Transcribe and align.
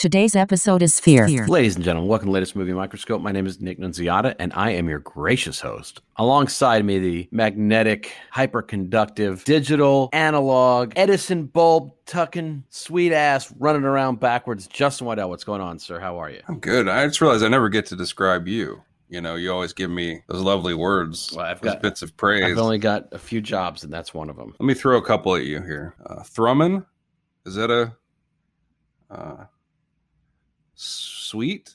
Today's 0.00 0.34
episode 0.34 0.80
is 0.80 0.98
Fear. 0.98 1.28
Ladies 1.46 1.76
and 1.76 1.84
gentlemen, 1.84 2.08
welcome 2.08 2.28
to 2.28 2.30
the 2.30 2.32
latest 2.32 2.56
movie 2.56 2.72
microscope. 2.72 3.20
My 3.20 3.32
name 3.32 3.46
is 3.46 3.60
Nick 3.60 3.78
Nunziata, 3.78 4.34
and 4.38 4.50
I 4.54 4.70
am 4.70 4.88
your 4.88 5.00
gracious 5.00 5.60
host. 5.60 6.00
Alongside 6.16 6.86
me, 6.86 6.98
the 6.98 7.28
magnetic, 7.32 8.10
hyperconductive, 8.34 9.44
digital, 9.44 10.08
analog, 10.14 10.94
Edison 10.96 11.44
bulb 11.44 11.92
tucking, 12.06 12.64
sweet 12.70 13.12
ass, 13.12 13.52
running 13.58 13.82
around 13.84 14.20
backwards. 14.20 14.66
Justin 14.68 15.06
Waddell, 15.06 15.28
what's 15.28 15.44
going 15.44 15.60
on, 15.60 15.78
sir? 15.78 16.00
How 16.00 16.16
are 16.16 16.30
you? 16.30 16.40
I'm 16.48 16.60
good. 16.60 16.88
I 16.88 17.06
just 17.06 17.20
realized 17.20 17.44
I 17.44 17.48
never 17.48 17.68
get 17.68 17.84
to 17.86 17.96
describe 17.96 18.48
you. 18.48 18.80
You 19.10 19.20
know, 19.20 19.34
you 19.34 19.52
always 19.52 19.74
give 19.74 19.90
me 19.90 20.22
those 20.28 20.40
lovely 20.40 20.72
words, 20.72 21.30
Well, 21.36 21.44
I've 21.44 21.60
those 21.60 21.74
got- 21.74 21.82
bits 21.82 22.00
of 22.00 22.16
praise. 22.16 22.44
I've 22.44 22.56
only 22.56 22.78
got 22.78 23.08
a 23.12 23.18
few 23.18 23.42
jobs, 23.42 23.84
and 23.84 23.92
that's 23.92 24.14
one 24.14 24.30
of 24.30 24.36
them. 24.36 24.54
Let 24.58 24.66
me 24.66 24.72
throw 24.72 24.96
a 24.96 25.04
couple 25.04 25.36
at 25.36 25.44
you 25.44 25.60
here. 25.60 25.94
Uh, 26.06 26.20
Thrummin, 26.22 26.86
is 27.44 27.56
that 27.56 27.70
a 27.70 27.92
uh, 29.10 29.44
sweet? 30.80 31.74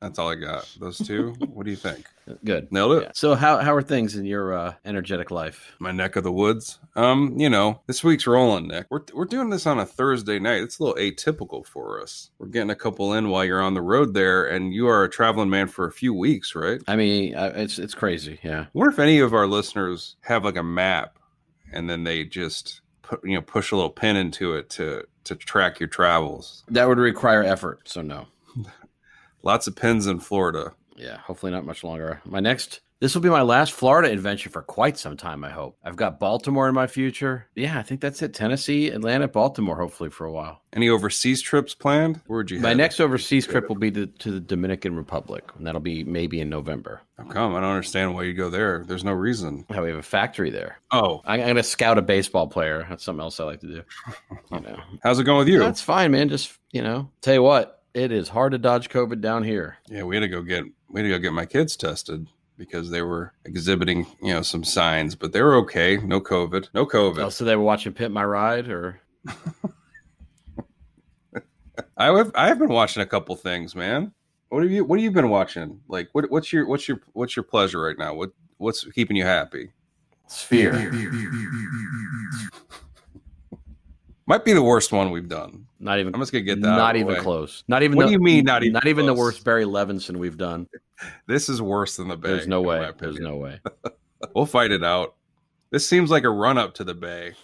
That's 0.00 0.18
all 0.18 0.28
I 0.28 0.34
got. 0.34 0.68
Those 0.78 0.98
two. 0.98 1.34
what 1.52 1.64
do 1.64 1.70
you 1.70 1.76
think? 1.76 2.06
Good. 2.44 2.70
Nailed 2.70 2.98
it. 2.98 3.02
Yeah. 3.04 3.10
So, 3.14 3.34
how 3.34 3.58
how 3.58 3.74
are 3.74 3.82
things 3.82 4.14
in 4.14 4.26
your 4.26 4.52
uh, 4.52 4.74
energetic 4.84 5.30
life? 5.30 5.74
My 5.78 5.90
neck 5.90 6.16
of 6.16 6.24
the 6.24 6.32
woods. 6.32 6.78
Um, 6.94 7.34
you 7.38 7.48
know, 7.48 7.80
this 7.86 8.04
week's 8.04 8.26
rolling, 8.26 8.68
Nick. 8.68 8.86
We're 8.90 9.04
we're 9.14 9.24
doing 9.24 9.48
this 9.48 9.66
on 9.66 9.78
a 9.78 9.86
Thursday 9.86 10.38
night. 10.38 10.62
It's 10.62 10.78
a 10.78 10.84
little 10.84 11.02
atypical 11.02 11.66
for 11.66 12.02
us. 12.02 12.30
We're 12.38 12.48
getting 12.48 12.70
a 12.70 12.76
couple 12.76 13.14
in 13.14 13.30
while 13.30 13.44
you're 13.44 13.62
on 13.62 13.74
the 13.74 13.82
road 13.82 14.12
there, 14.12 14.46
and 14.46 14.74
you 14.74 14.86
are 14.86 15.04
a 15.04 15.10
traveling 15.10 15.50
man 15.50 15.66
for 15.68 15.86
a 15.86 15.92
few 15.92 16.12
weeks, 16.12 16.54
right? 16.54 16.80
I 16.86 16.96
mean, 16.96 17.34
uh, 17.34 17.52
it's 17.56 17.78
it's 17.78 17.94
crazy. 17.94 18.38
Yeah. 18.42 18.60
I 18.62 18.68
wonder 18.74 18.92
if 18.92 18.98
any 18.98 19.18
of 19.20 19.32
our 19.32 19.46
listeners 19.46 20.16
have 20.22 20.44
like 20.44 20.56
a 20.56 20.62
map 20.62 21.18
and 21.72 21.88
then 21.88 22.04
they 22.04 22.24
just 22.24 22.80
put 23.02 23.20
you 23.24 23.34
know 23.34 23.42
push 23.42 23.72
a 23.72 23.76
little 23.76 23.90
pin 23.90 24.16
into 24.16 24.54
it 24.54 24.70
to 24.70 25.04
to 25.26 25.36
track 25.36 25.78
your 25.80 25.88
travels. 25.88 26.64
That 26.68 26.88
would 26.88 26.98
require 26.98 27.42
effort. 27.42 27.88
So 27.88 28.02
no. 28.02 28.26
Lots 29.42 29.66
of 29.66 29.76
pins 29.76 30.06
in 30.06 30.20
Florida. 30.20 30.72
Yeah, 30.96 31.18
hopefully 31.18 31.52
not 31.52 31.66
much 31.66 31.84
longer. 31.84 32.20
My 32.24 32.40
next, 32.40 32.80
this 33.00 33.14
will 33.14 33.22
be 33.22 33.28
my 33.28 33.42
last 33.42 33.72
Florida 33.72 34.10
adventure 34.10 34.48
for 34.48 34.62
quite 34.62 34.96
some 34.98 35.16
time, 35.16 35.44
I 35.44 35.50
hope. 35.50 35.76
I've 35.84 35.96
got 35.96 36.18
Baltimore 36.18 36.68
in 36.68 36.74
my 36.74 36.86
future. 36.86 37.46
Yeah, 37.54 37.78
I 37.78 37.82
think 37.82 38.00
that's 38.00 38.22
it. 38.22 38.32
Tennessee, 38.32 38.88
Atlanta, 38.88 39.28
Baltimore, 39.28 39.76
hopefully 39.76 40.08
for 40.10 40.24
a 40.24 40.32
while. 40.32 40.62
Any 40.72 40.88
overseas 40.88 41.42
trips 41.42 41.74
planned? 41.74 42.20
Where'd 42.26 42.50
you 42.50 42.60
My 42.60 42.72
next 42.74 43.00
overseas 43.00 43.46
trip 43.46 43.68
will 43.68 43.76
be 43.76 43.90
to, 43.90 44.06
to 44.06 44.30
the 44.30 44.40
Dominican 44.40 44.96
Republic, 44.96 45.44
and 45.56 45.66
that'll 45.66 45.80
be 45.80 46.04
maybe 46.04 46.40
in 46.40 46.48
November. 46.48 47.02
How 47.18 47.24
come? 47.24 47.54
I 47.54 47.60
don't 47.60 47.70
understand 47.70 48.14
why 48.14 48.22
you 48.24 48.34
go 48.34 48.50
there. 48.50 48.84
There's 48.86 49.04
no 49.04 49.12
reason. 49.12 49.66
How 49.70 49.82
we 49.82 49.90
have 49.90 49.98
a 49.98 50.02
factory 50.02 50.50
there. 50.50 50.78
Oh, 50.90 51.20
I- 51.24 51.34
I'm 51.34 51.40
going 51.40 51.56
to 51.56 51.62
scout 51.62 51.98
a 51.98 52.02
baseball 52.02 52.46
player. 52.46 52.86
That's 52.88 53.04
something 53.04 53.22
else 53.22 53.40
I 53.40 53.44
like 53.44 53.60
to 53.60 53.66
do. 53.66 53.82
You 54.52 54.60
know, 54.60 54.80
how's 55.02 55.18
it 55.18 55.24
going 55.24 55.38
with 55.38 55.48
you? 55.48 55.58
that's 55.58 55.82
fine, 55.82 56.10
man. 56.12 56.28
Just 56.28 56.52
you 56.72 56.82
know, 56.82 57.10
tell 57.20 57.34
you 57.34 57.42
what, 57.42 57.82
it 57.94 58.12
is 58.12 58.28
hard 58.28 58.52
to 58.52 58.58
dodge 58.58 58.88
COVID 58.90 59.20
down 59.20 59.42
here. 59.44 59.76
yeah, 59.88 60.02
we 60.02 60.16
had 60.16 60.20
to 60.20 60.28
go 60.28 60.42
get 60.42 60.64
we 60.88 61.00
had 61.00 61.04
to 61.04 61.10
go 61.10 61.18
get 61.18 61.32
my 61.32 61.46
kids 61.46 61.76
tested 61.76 62.26
because 62.56 62.90
they 62.90 63.02
were 63.02 63.32
exhibiting 63.44 64.06
you 64.22 64.32
know 64.32 64.42
some 64.42 64.64
signs, 64.64 65.14
but 65.14 65.32
they 65.32 65.42
were 65.42 65.56
okay. 65.56 65.96
No 65.98 66.20
COVID. 66.20 66.68
No 66.74 66.86
COVID. 66.86 67.18
Oh, 67.18 67.28
so 67.28 67.44
they 67.44 67.56
were 67.56 67.62
watching 67.62 67.92
Pit 67.92 68.10
My 68.10 68.24
Ride, 68.24 68.68
or 68.68 69.00
I 71.96 72.06
have 72.06 72.32
I 72.34 72.48
have 72.48 72.58
been 72.58 72.68
watching 72.68 73.02
a 73.02 73.06
couple 73.06 73.36
things, 73.36 73.74
man. 73.74 74.12
What 74.48 74.62
have 74.62 74.72
you 74.72 74.84
What 74.84 74.98
have 74.98 75.04
you 75.04 75.10
been 75.10 75.28
watching? 75.28 75.80
Like, 75.88 76.08
what 76.12 76.30
what's 76.30 76.52
your 76.52 76.66
what's 76.66 76.88
your 76.88 77.00
what's 77.12 77.36
your 77.36 77.42
pleasure 77.42 77.80
right 77.80 77.98
now? 77.98 78.14
What 78.14 78.30
what's 78.58 78.84
keeping 78.92 79.16
you 79.16 79.24
happy? 79.24 79.72
Sphere. 80.28 80.92
Might 84.28 84.44
be 84.44 84.52
the 84.52 84.62
worst 84.62 84.90
one 84.92 85.10
we've 85.12 85.28
done. 85.28 85.66
Not 85.78 86.00
even. 86.00 86.12
I'm 86.14 86.20
just 86.20 86.32
gonna 86.32 86.42
get 86.42 86.60
that. 86.62 86.76
Not 86.76 86.96
even 86.96 87.16
close. 87.16 87.62
Not 87.68 87.82
even. 87.84 87.96
What 87.96 88.04
the, 88.04 88.08
do 88.08 88.12
you 88.14 88.18
mean 88.20 88.44
not 88.44 88.62
even 88.64 88.72
Not 88.72 88.86
even 88.86 89.06
the 89.06 89.14
worst 89.14 89.44
Barry 89.44 89.64
Levinson 89.64 90.16
we've 90.16 90.36
done. 90.38 90.66
This 91.26 91.50
is 91.50 91.60
worse 91.60 91.96
than 91.96 92.08
the 92.08 92.16
Bay. 92.16 92.28
There's 92.30 92.46
no 92.48 92.62
way. 92.62 92.90
There's 92.98 93.18
no 93.18 93.36
way. 93.36 93.60
We'll 94.34 94.46
fight 94.46 94.70
it 94.72 94.82
out. 94.82 95.14
This 95.70 95.86
seems 95.86 96.10
like 96.10 96.24
a 96.24 96.30
run 96.30 96.56
up 96.56 96.72
to 96.76 96.84
the 96.84 96.94
Bay, 96.94 97.34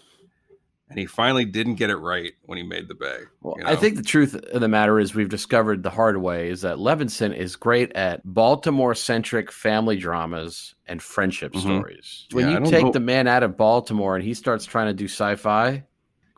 and 0.88 0.98
he 0.98 1.04
finally 1.04 1.44
didn't 1.44 1.74
get 1.74 1.90
it 1.90 1.96
right 1.96 2.32
when 2.44 2.56
he 2.56 2.64
made 2.64 2.88
the 2.88 2.94
Bay. 2.94 3.18
Well, 3.42 3.56
you 3.58 3.66
I 3.66 3.76
think 3.76 3.96
the 3.96 4.02
truth 4.02 4.34
of 4.34 4.62
the 4.62 4.68
matter 4.68 4.98
is 4.98 5.14
we've 5.14 5.28
discovered 5.28 5.82
the 5.82 5.90
hard 5.90 6.16
way 6.16 6.48
is 6.48 6.62
that 6.62 6.78
Levinson 6.78 7.36
is 7.36 7.54
great 7.56 7.92
at 7.92 8.22
Baltimore 8.24 8.94
centric 8.94 9.52
family 9.52 9.98
dramas 9.98 10.74
and 10.86 11.02
friendship 11.02 11.52
Mhm. 11.52 11.60
stories. 11.60 12.26
When 12.32 12.48
Yeah, 12.48 12.58
you 12.60 12.64
take 12.70 12.86
know- 12.86 12.92
the 12.92 13.00
man 13.00 13.26
out 13.28 13.42
of 13.42 13.58
Baltimore 13.58 14.16
and 14.16 14.24
he 14.24 14.32
starts 14.32 14.64
trying 14.64 14.86
to 14.86 14.94
do 14.94 15.04
sci 15.04 15.34
fi, 15.36 15.84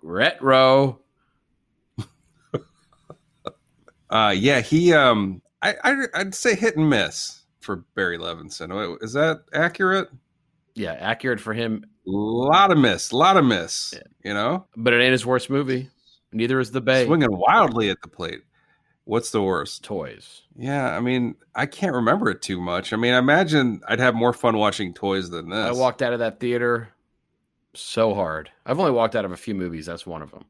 retro. 0.05 1.01
Uh, 4.11 4.31
yeah, 4.37 4.61
he. 4.61 4.93
Um, 4.93 5.43
I, 5.61 5.75
I 5.83 5.95
I'd 6.15 6.35
say 6.37 6.55
hit 6.55 6.77
and 6.77 6.89
miss 6.89 7.43
for 7.59 7.77
Barry 7.97 8.17
Levinson. 8.17 9.03
Is 9.03 9.13
that 9.15 9.41
accurate? 9.53 10.09
Yeah, 10.75 10.93
accurate 10.93 11.41
for 11.41 11.53
him, 11.53 11.85
lot 12.07 12.71
of 12.71 12.79
miss, 12.79 13.11
a 13.11 13.17
lot 13.17 13.37
of 13.37 13.45
miss. 13.45 13.93
Yeah. 13.97 14.03
You 14.23 14.35
know, 14.35 14.67
but 14.77 14.93
it 14.93 15.03
ain't 15.03 15.13
his 15.13 15.27
worst 15.27 15.51
movie. 15.51 15.91
Neither 16.33 16.61
is 16.61 16.71
The 16.71 16.81
Bay. 16.81 17.07
swinging 17.07 17.29
wildly 17.37 17.91
at 17.91 18.03
the 18.03 18.09
plate. 18.09 18.43
What's 19.05 19.31
the 19.31 19.43
worst? 19.43 19.83
Toys. 19.83 20.43
Yeah, 20.57 20.97
I 20.97 21.01
mean, 21.01 21.35
I 21.55 21.67
can't 21.67 21.95
remember 21.95 22.31
it 22.31 22.41
too 22.41 22.61
much. 22.61 22.93
I 22.93 22.97
mean, 22.97 23.15
I 23.15 23.19
imagine 23.19 23.81
I'd 23.89 24.01
have 24.01 24.15
more 24.15 24.33
fun 24.33 24.57
watching 24.59 24.95
toys 24.95 25.29
than 25.31 25.51
this. 25.51 25.59
I 25.59 25.73
walked 25.73 26.03
out 26.03 26.13
of 26.13 26.21
that 26.21 26.39
theater 26.41 26.89
so 27.75 28.15
hard. 28.15 28.51
I've 28.67 28.79
only 28.79 28.93
walked 28.93 29.15
out 29.17 29.25
of 29.25 29.33
a 29.33 29.37
few 29.37 29.55
movies. 29.55 29.87
That's 29.87 30.07
one 30.07 30.23
of 30.23 30.31
them. 30.31 30.45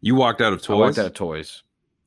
You 0.00 0.14
walked 0.14 0.40
out 0.40 0.52
of 0.52 0.62
toys. 0.62 0.74
I 0.74 0.78
walked 0.80 0.98
out 0.98 1.06
of 1.06 1.14
toys. 1.14 1.62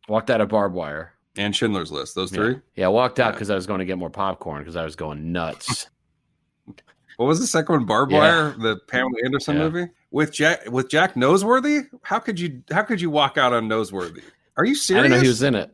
Walked 0.07 0.29
out 0.29 0.41
of 0.41 0.50
barbed 0.50 0.75
wire. 0.75 1.13
and 1.38 1.56
Schindler's 1.56 1.91
List. 1.91 2.15
Those 2.15 2.31
three. 2.31 2.59
Yeah, 2.75 2.85
I 2.85 2.89
walked 2.89 3.19
out 3.19 3.27
Yeah. 3.27 3.31
because 3.33 3.50
I 3.50 3.56
was 3.56 3.68
going 3.68 3.79
to 3.79 3.85
get 3.85 3.97
more 3.97 4.09
popcorn 4.09 4.62
because 4.62 4.75
I 4.75 4.83
was 4.83 4.95
going 4.95 5.31
nuts. 5.31 5.88
What 7.18 7.25
was 7.25 7.39
the 7.39 7.47
second 7.47 7.74
one? 7.74 7.85
Barbed 7.85 8.12
Yeah. 8.12 8.19
Wire, 8.19 8.51
the 8.59 8.77
Pamela 8.88 9.12
Anderson 9.25 9.56
Yeah. 9.57 9.63
movie 9.69 9.91
with 10.12 10.31
Jack 10.31 10.69
with 10.69 10.88
Jack 10.88 11.15
Noseworthy. 11.15 11.88
How 12.03 12.19
could 12.19 12.39
you 12.39 12.62
How 12.69 12.83
could 12.83 13.01
you 13.01 13.09
walk 13.09 13.39
out 13.39 13.53
on 13.53 13.68
Noseworthy? 13.68 14.21
Are 14.56 14.65
you 14.65 14.75
serious? 14.75 15.00
I 15.00 15.07
didn't 15.07 15.18
know 15.18 15.21
he 15.23 15.27
was 15.27 15.41
in 15.41 15.56
it. 15.56 15.73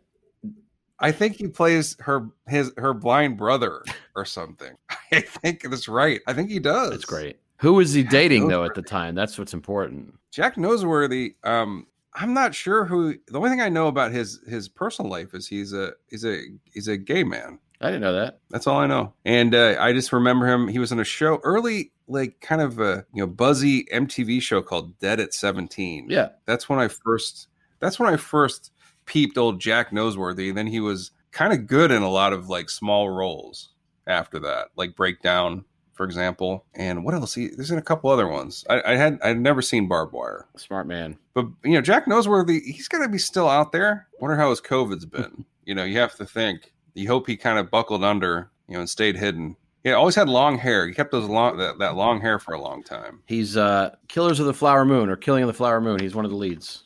I 0.99 1.11
think 1.11 1.35
he 1.35 1.49
plays 1.49 1.97
her 1.99 2.29
his 2.47 2.71
her 2.77 2.93
blind 2.93 3.35
brother 3.37 3.83
or 4.15 4.23
something. 4.23 4.71
I 5.11 5.19
think 5.19 5.63
that's 5.69 5.89
right. 5.89 6.21
I 6.27 6.33
think 6.33 6.49
he 6.49 6.59
does. 6.59 6.91
That's 6.91 7.03
great. 7.03 7.39
Who 7.63 7.73
was 7.75 7.93
he 7.93 8.03
dating 8.03 8.43
Noseworthy. 8.43 8.49
though 8.49 8.63
at 8.65 8.75
the 8.75 8.81
time? 8.81 9.15
That's 9.15 9.39
what's 9.39 9.53
important. 9.53 10.13
Jack 10.31 10.57
Noseworthy. 10.57 11.35
Um, 11.45 11.87
I'm 12.13 12.33
not 12.33 12.53
sure 12.53 12.83
who. 12.83 13.15
The 13.27 13.37
only 13.37 13.49
thing 13.49 13.61
I 13.61 13.69
know 13.69 13.87
about 13.87 14.11
his 14.11 14.41
his 14.45 14.67
personal 14.67 15.09
life 15.09 15.33
is 15.33 15.47
he's 15.47 15.71
a 15.71 15.93
he's 16.09 16.25
a 16.25 16.41
he's 16.73 16.89
a 16.89 16.97
gay 16.97 17.23
man. 17.23 17.59
I 17.79 17.87
didn't 17.87 18.01
know 18.01 18.13
that. 18.13 18.39
That's 18.49 18.67
all 18.67 18.79
I 18.79 18.85
know. 18.87 19.13
And 19.23 19.55
uh, 19.55 19.77
I 19.79 19.93
just 19.93 20.11
remember 20.11 20.45
him. 20.45 20.67
He 20.67 20.77
was 20.77 20.91
on 20.91 20.99
a 20.99 21.05
show 21.05 21.39
early, 21.43 21.93
like 22.07 22.41
kind 22.41 22.61
of 22.61 22.79
a 22.79 23.05
you 23.13 23.23
know 23.23 23.27
buzzy 23.27 23.85
MTV 23.85 24.41
show 24.41 24.61
called 24.61 24.99
Dead 24.99 25.21
at 25.21 25.33
17. 25.33 26.07
Yeah. 26.09 26.29
that's 26.45 26.67
when 26.67 26.79
I 26.79 26.89
first. 26.89 27.47
That's 27.79 27.97
when 27.97 28.13
I 28.13 28.17
first 28.17 28.71
peeped 29.05 29.37
old 29.37 29.61
Jack 29.61 29.91
Noseworthy. 29.91 30.49
And 30.49 30.57
then 30.57 30.67
he 30.67 30.81
was 30.81 31.11
kind 31.31 31.53
of 31.53 31.65
good 31.65 31.91
in 31.91 32.01
a 32.01 32.09
lot 32.09 32.33
of 32.33 32.49
like 32.49 32.69
small 32.69 33.09
roles 33.09 33.69
after 34.05 34.39
that, 34.39 34.67
like 34.75 34.95
Breakdown, 34.95 35.65
for 35.93 36.03
example. 36.05 36.65
And 36.73 37.05
what 37.05 37.13
else? 37.13 37.33
He, 37.33 37.47
there's 37.47 37.71
in 37.71 37.77
a 37.77 37.83
couple 37.83 38.09
other 38.09 38.27
ones. 38.27 38.65
I, 38.69 38.81
I 38.85 38.95
had 38.95 39.19
I'd 39.23 39.39
never 39.39 39.61
seen 39.61 39.87
Barbed 39.87 40.13
Wire, 40.13 40.47
Smart 40.57 40.87
man. 40.87 41.17
but 41.33 41.47
you 41.63 41.71
know 41.71 41.81
Jack 41.81 42.05
Noseworthy, 42.05 42.61
he's 42.63 42.87
got 42.87 42.99
to 43.03 43.09
be 43.09 43.17
still 43.17 43.47
out 43.47 43.71
there. 43.71 44.07
Wonder 44.19 44.35
how 44.35 44.49
his 44.49 44.61
COVID's 44.61 45.05
been. 45.05 45.45
you 45.65 45.75
know, 45.75 45.83
you 45.83 45.99
have 45.99 46.15
to 46.15 46.25
think. 46.25 46.73
You 46.95 47.07
hope 47.07 47.27
he 47.27 47.37
kind 47.37 47.57
of 47.57 47.71
buckled 47.71 48.03
under, 48.03 48.51
you 48.67 48.73
know, 48.73 48.81
and 48.81 48.89
stayed 48.89 49.15
hidden. 49.15 49.55
Yeah, 49.83 49.93
always 49.93 50.15
had 50.15 50.29
long 50.29 50.57
hair. 50.57 50.87
He 50.87 50.93
kept 50.93 51.11
those 51.11 51.27
long 51.27 51.57
that, 51.57 51.77
that 51.79 51.95
long 51.95 52.21
hair 52.21 52.39
for 52.39 52.53
a 52.53 52.61
long 52.61 52.83
time. 52.83 53.21
He's 53.25 53.57
uh 53.57 53.95
Killers 54.07 54.39
of 54.39 54.45
the 54.45 54.53
Flower 54.53 54.85
Moon 54.85 55.09
or 55.09 55.15
Killing 55.15 55.43
of 55.43 55.47
the 55.47 55.53
Flower 55.53 55.81
Moon. 55.81 55.99
He's 55.99 56.15
one 56.15 56.25
of 56.25 56.31
the 56.31 56.37
leads. 56.37 56.83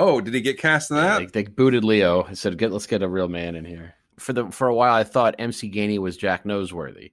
Oh, 0.00 0.20
did 0.20 0.32
he 0.32 0.40
get 0.40 0.60
cast 0.60 0.92
in 0.92 0.96
that? 0.96 1.18
They, 1.18 1.42
they 1.42 1.50
booted 1.50 1.82
Leo 1.82 2.22
and 2.22 2.38
said, 2.38 2.56
"Get 2.56 2.70
let's 2.70 2.86
get 2.86 3.02
a 3.02 3.08
real 3.08 3.26
man 3.26 3.56
in 3.56 3.64
here." 3.64 3.96
For 4.18 4.32
the 4.32 4.50
for 4.50 4.68
a 4.68 4.74
while, 4.74 4.94
I 4.94 5.04
thought 5.04 5.34
MC 5.38 5.70
Gainey 5.70 5.98
was 5.98 6.16
Jack 6.16 6.44
Noseworthy 6.44 7.12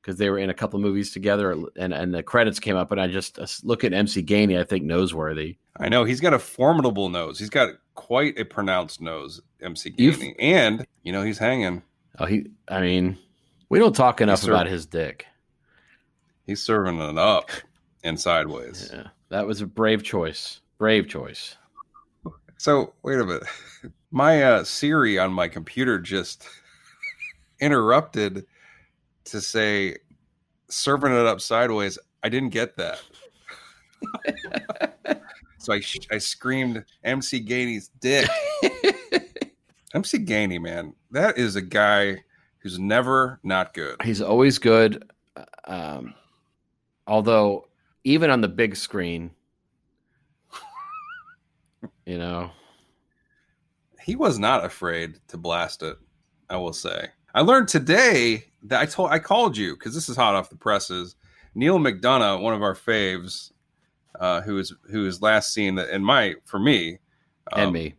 because 0.00 0.18
they 0.18 0.30
were 0.30 0.38
in 0.38 0.50
a 0.50 0.54
couple 0.54 0.78
of 0.78 0.82
movies 0.82 1.10
together, 1.10 1.52
and 1.76 1.92
and 1.92 2.14
the 2.14 2.22
credits 2.22 2.60
came 2.60 2.76
up, 2.76 2.92
and 2.92 3.00
I 3.00 3.08
just 3.08 3.38
uh, 3.38 3.46
look 3.64 3.82
at 3.82 3.92
MC 3.92 4.22
Gainey, 4.22 4.58
I 4.58 4.64
think 4.64 4.84
Noseworthy. 4.84 5.56
I 5.78 5.88
know 5.88 6.04
he's 6.04 6.20
got 6.20 6.32
a 6.32 6.38
formidable 6.38 7.08
nose. 7.08 7.38
He's 7.38 7.50
got 7.50 7.70
quite 7.94 8.38
a 8.38 8.44
pronounced 8.44 9.00
nose, 9.00 9.40
MC 9.60 9.90
Gainey, 9.92 10.34
and 10.38 10.86
you 11.02 11.12
know 11.12 11.22
he's 11.22 11.38
hanging. 11.38 11.82
Oh, 12.18 12.26
he. 12.26 12.46
I 12.68 12.80
mean, 12.80 13.18
we 13.68 13.78
don't 13.78 13.94
talk 13.96 14.20
enough 14.20 14.44
about 14.44 14.68
his 14.68 14.86
dick. 14.86 15.26
He's 16.46 16.62
serving 16.62 17.00
it 17.00 17.18
up 17.18 17.50
and 18.04 18.18
sideways. 18.18 18.90
Yeah, 18.92 19.08
that 19.30 19.46
was 19.46 19.60
a 19.60 19.66
brave 19.66 20.04
choice. 20.04 20.60
Brave 20.78 21.08
choice. 21.08 21.56
So 22.58 22.94
wait 23.02 23.18
a 23.18 23.24
minute. 23.24 23.42
My 24.16 24.42
uh, 24.42 24.64
Siri 24.64 25.18
on 25.18 25.30
my 25.30 25.46
computer 25.46 25.98
just 25.98 26.48
interrupted 27.60 28.46
to 29.24 29.42
say 29.42 29.98
serving 30.70 31.12
it 31.12 31.26
up 31.26 31.38
sideways. 31.38 31.98
I 32.22 32.30
didn't 32.30 32.48
get 32.48 32.78
that. 32.78 33.02
so 35.58 35.74
I 35.74 35.80
sh- 35.80 36.08
I 36.10 36.16
screamed 36.16 36.82
MC 37.04 37.44
Gainey's 37.44 37.90
dick. 38.00 38.26
MC 39.94 40.24
Gainey, 40.24 40.62
man, 40.62 40.94
that 41.10 41.36
is 41.36 41.56
a 41.56 41.60
guy 41.60 42.24
who's 42.60 42.78
never 42.78 43.38
not 43.42 43.74
good. 43.74 44.00
He's 44.00 44.22
always 44.22 44.58
good. 44.58 45.10
Um, 45.66 46.14
although, 47.06 47.68
even 48.04 48.30
on 48.30 48.40
the 48.40 48.48
big 48.48 48.76
screen, 48.76 49.32
you 52.06 52.16
know, 52.16 52.50
He 54.06 54.14
was 54.14 54.38
not 54.38 54.64
afraid 54.64 55.18
to 55.26 55.36
blast 55.36 55.82
it. 55.82 55.96
I 56.48 56.58
will 56.58 56.72
say. 56.72 57.08
I 57.34 57.40
learned 57.40 57.66
today 57.66 58.44
that 58.62 58.80
I 58.80 58.86
told 58.86 59.10
I 59.10 59.18
called 59.18 59.56
you 59.56 59.74
because 59.74 59.96
this 59.96 60.08
is 60.08 60.14
hot 60.14 60.36
off 60.36 60.48
the 60.48 60.54
presses. 60.54 61.16
Neal 61.56 61.80
McDonough, 61.80 62.40
one 62.40 62.54
of 62.54 62.62
our 62.62 62.76
faves, 62.76 63.50
uh, 64.20 64.42
who 64.42 64.58
is 64.58 64.72
who 64.92 65.08
is 65.08 65.22
last 65.22 65.52
seen 65.52 65.76
in 65.76 66.04
my 66.04 66.36
for 66.44 66.60
me 66.60 66.98
and 67.52 67.66
um, 67.66 67.72
me 67.72 67.94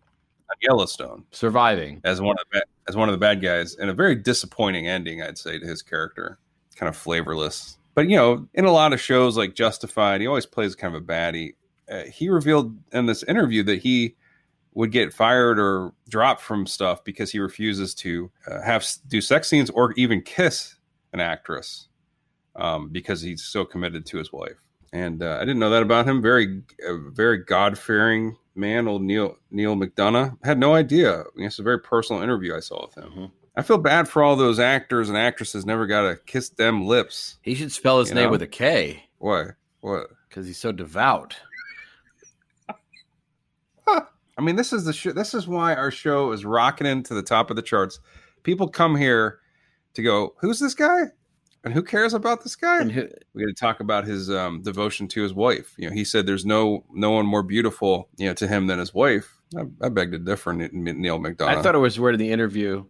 on 0.50 0.56
Yellowstone 0.62 1.26
surviving. 1.32 2.00
as 2.06 2.22
one 2.22 2.38
of 2.40 2.46
the, 2.54 2.64
as 2.88 2.96
one 2.96 3.10
of 3.10 3.14
the 3.14 3.20
bad 3.20 3.42
guys, 3.42 3.76
and 3.76 3.90
a 3.90 3.94
very 3.94 4.16
disappointing 4.16 4.88
ending, 4.88 5.22
I'd 5.22 5.38
say, 5.38 5.60
to 5.60 5.66
his 5.68 5.82
character. 5.82 6.40
Kind 6.78 6.88
of 6.88 6.96
flavorless, 6.96 7.80
but 7.96 8.08
you 8.08 8.16
know, 8.16 8.48
in 8.54 8.64
a 8.64 8.72
lot 8.72 8.94
of 8.94 9.02
shows 9.02 9.36
like 9.36 9.56
Justified, 9.56 10.22
he 10.22 10.28
always 10.28 10.46
plays 10.46 10.74
kind 10.74 10.96
of 10.96 11.04
a 11.04 11.06
baddie. 11.06 11.56
Uh, 11.92 12.04
he 12.04 12.30
revealed 12.30 12.78
in 12.94 13.08
this 13.08 13.24
interview 13.24 13.62
that 13.64 13.80
he 13.80 14.16
would 14.78 14.92
get 14.92 15.12
fired 15.12 15.60
or 15.60 15.92
dropped 16.08 16.40
from 16.40 16.68
stuff 16.68 17.04
because 17.04 17.32
he 17.32 17.40
refuses 17.40 17.96
to 17.96 18.30
uh, 18.46 18.62
have 18.62 18.86
do 19.08 19.20
sex 19.20 19.48
scenes 19.48 19.72
or 19.72 19.92
even 19.94 20.22
kiss 20.22 20.76
an 21.14 21.20
actress 21.20 21.88
um, 22.56 22.90
because 22.90 23.20
he's 23.20 23.44
so 23.44 23.66
committed 23.66 24.06
to 24.06 24.20
his 24.20 24.32
wife. 24.32 24.62
And 24.94 25.24
uh, 25.24 25.38
I 25.38 25.46
didn't 25.46 25.58
know 25.58 25.72
that 25.72 25.82
about 25.82 26.08
him. 26.08 26.22
Very, 26.22 26.62
uh, 26.88 27.10
very 27.10 27.40
God 27.40 27.76
fearing 27.76 28.38
man, 28.54 28.88
old 28.88 29.02
Neil 29.02 29.38
Neal 29.50 29.76
McDonough. 29.76 30.38
Had 30.46 30.60
no 30.60 30.76
idea. 30.76 31.22
I 31.22 31.24
mean, 31.36 31.48
it's 31.48 31.58
a 31.58 31.64
very 31.64 31.80
personal 31.80 32.22
interview 32.22 32.56
I 32.56 32.60
saw 32.60 32.86
with 32.86 32.96
him. 32.96 33.12
Mhm. 33.12 33.32
I 33.56 33.64
feel 33.64 33.80
bad 33.80 34.08
for 34.08 34.22
all 34.22 34.36
those 34.36 34.60
actors 34.60 35.10
and 35.10 35.18
actresses 35.18 35.66
never 35.66 35.88
got 35.88 36.02
to 36.04 36.18
kiss 36.28 36.50
them 36.50 36.86
lips. 36.86 37.38
He 37.42 37.56
should 37.56 37.72
spell 37.72 37.98
his 38.00 38.14
name 38.14 38.26
know? 38.26 38.30
with 38.30 38.44
a 38.44 38.48
K 38.48 39.06
Why? 39.18 39.54
What? 39.80 40.10
because 40.30 40.46
he's 40.46 40.60
so 40.60 40.72
devout. 40.72 41.36
I 44.38 44.42
mean, 44.42 44.56
this 44.56 44.72
is 44.72 44.86
the 44.86 44.94
sh- 44.94 45.14
this 45.16 45.34
is 45.34 45.48
why 45.48 45.76
our 45.76 45.92
show 45.92 46.32
is 46.32 46.46
rocking 46.46 46.88
into 46.88 47.14
the 47.14 47.24
top 47.24 47.50
of 47.50 47.56
the 47.56 47.62
charts. 47.62 48.00
People 48.44 48.68
come 48.68 48.96
here 48.96 49.40
to 49.96 50.04
go, 50.04 50.36
who's 50.40 50.60
this 50.60 50.74
guy, 50.74 51.06
and 51.64 51.74
who 51.74 51.82
cares 51.82 52.14
about 52.14 52.44
this 52.44 52.56
guy? 52.56 52.80
And 52.80 52.92
who, 52.92 53.08
we 53.34 53.44
got 53.44 53.48
to 53.48 53.54
talk 53.54 53.80
about 53.80 54.06
his 54.06 54.30
um, 54.30 54.62
devotion 54.62 55.08
to 55.10 55.24
his 55.24 55.34
wife. 55.34 55.74
You 55.78 55.90
know, 55.90 55.94
he 55.94 56.06
said 56.06 56.26
there's 56.26 56.46
no 56.46 56.86
no 56.94 57.12
one 57.12 57.26
more 57.26 57.44
beautiful, 57.44 58.10
you 58.18 58.28
know, 58.28 58.34
to 58.36 58.48
him 58.48 58.68
than 58.68 58.80
his 58.80 58.94
wife. 58.94 59.34
I, 59.58 59.64
I 59.86 59.90
beg 59.90 60.12
to 60.12 60.20
differ, 60.20 60.54
Neal 60.54 61.20
McDonough. 61.20 61.48
I 61.48 61.62
thought 61.62 61.76
it 61.76 61.80
was 61.80 62.00
weird 62.00 62.16
in 62.16 62.20
the 62.20 62.32
interview. 62.32 62.86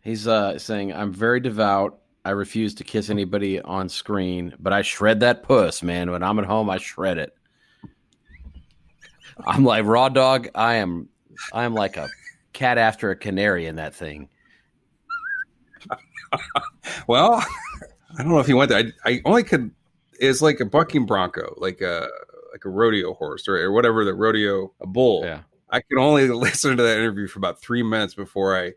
He's 0.00 0.26
uh, 0.26 0.58
saying, 0.58 0.92
"I'm 0.92 1.12
very 1.12 1.40
devout. 1.40 2.00
I 2.24 2.30
refuse 2.30 2.74
to 2.74 2.84
kiss 2.84 3.10
anybody 3.10 3.60
on 3.60 3.88
screen, 3.88 4.54
but 4.58 4.72
I 4.72 4.82
shred 4.82 5.20
that 5.20 5.42
puss, 5.42 5.82
man. 5.82 6.10
When 6.10 6.22
I'm 6.22 6.38
at 6.38 6.44
home, 6.44 6.68
I 6.68 6.78
shred 6.78 7.16
it. 7.16 7.34
I'm 9.46 9.64
like 9.64 9.84
raw 9.84 10.08
dog. 10.08 10.48
I 10.54 10.74
am, 10.74 11.08
I 11.52 11.64
am 11.64 11.74
like 11.74 11.96
a 11.96 12.08
cat 12.52 12.78
after 12.78 13.10
a 13.10 13.16
canary 13.16 13.66
in 13.66 13.76
that 13.76 13.94
thing. 13.94 14.28
Well, 17.06 17.44
I 18.18 18.22
don't 18.22 18.28
know 18.28 18.38
if 18.38 18.46
he 18.46 18.54
went 18.54 18.70
there. 18.70 18.92
I, 19.04 19.10
I 19.10 19.20
only 19.24 19.44
could. 19.44 19.70
It's 20.18 20.42
like 20.42 20.60
a 20.60 20.64
bucking 20.64 21.06
bronco, 21.06 21.54
like 21.58 21.80
a 21.80 22.08
like 22.52 22.64
a 22.64 22.68
rodeo 22.68 23.14
horse 23.14 23.48
or, 23.48 23.56
or 23.56 23.72
whatever 23.72 24.04
the 24.04 24.14
rodeo 24.14 24.72
a 24.80 24.86
bull. 24.86 25.24
Yeah, 25.24 25.40
I 25.70 25.80
could 25.80 25.98
only 25.98 26.28
listen 26.28 26.76
to 26.76 26.82
that 26.82 26.98
interview 26.98 27.26
for 27.26 27.38
about 27.38 27.60
three 27.60 27.82
minutes 27.82 28.14
before 28.14 28.56
I 28.56 28.72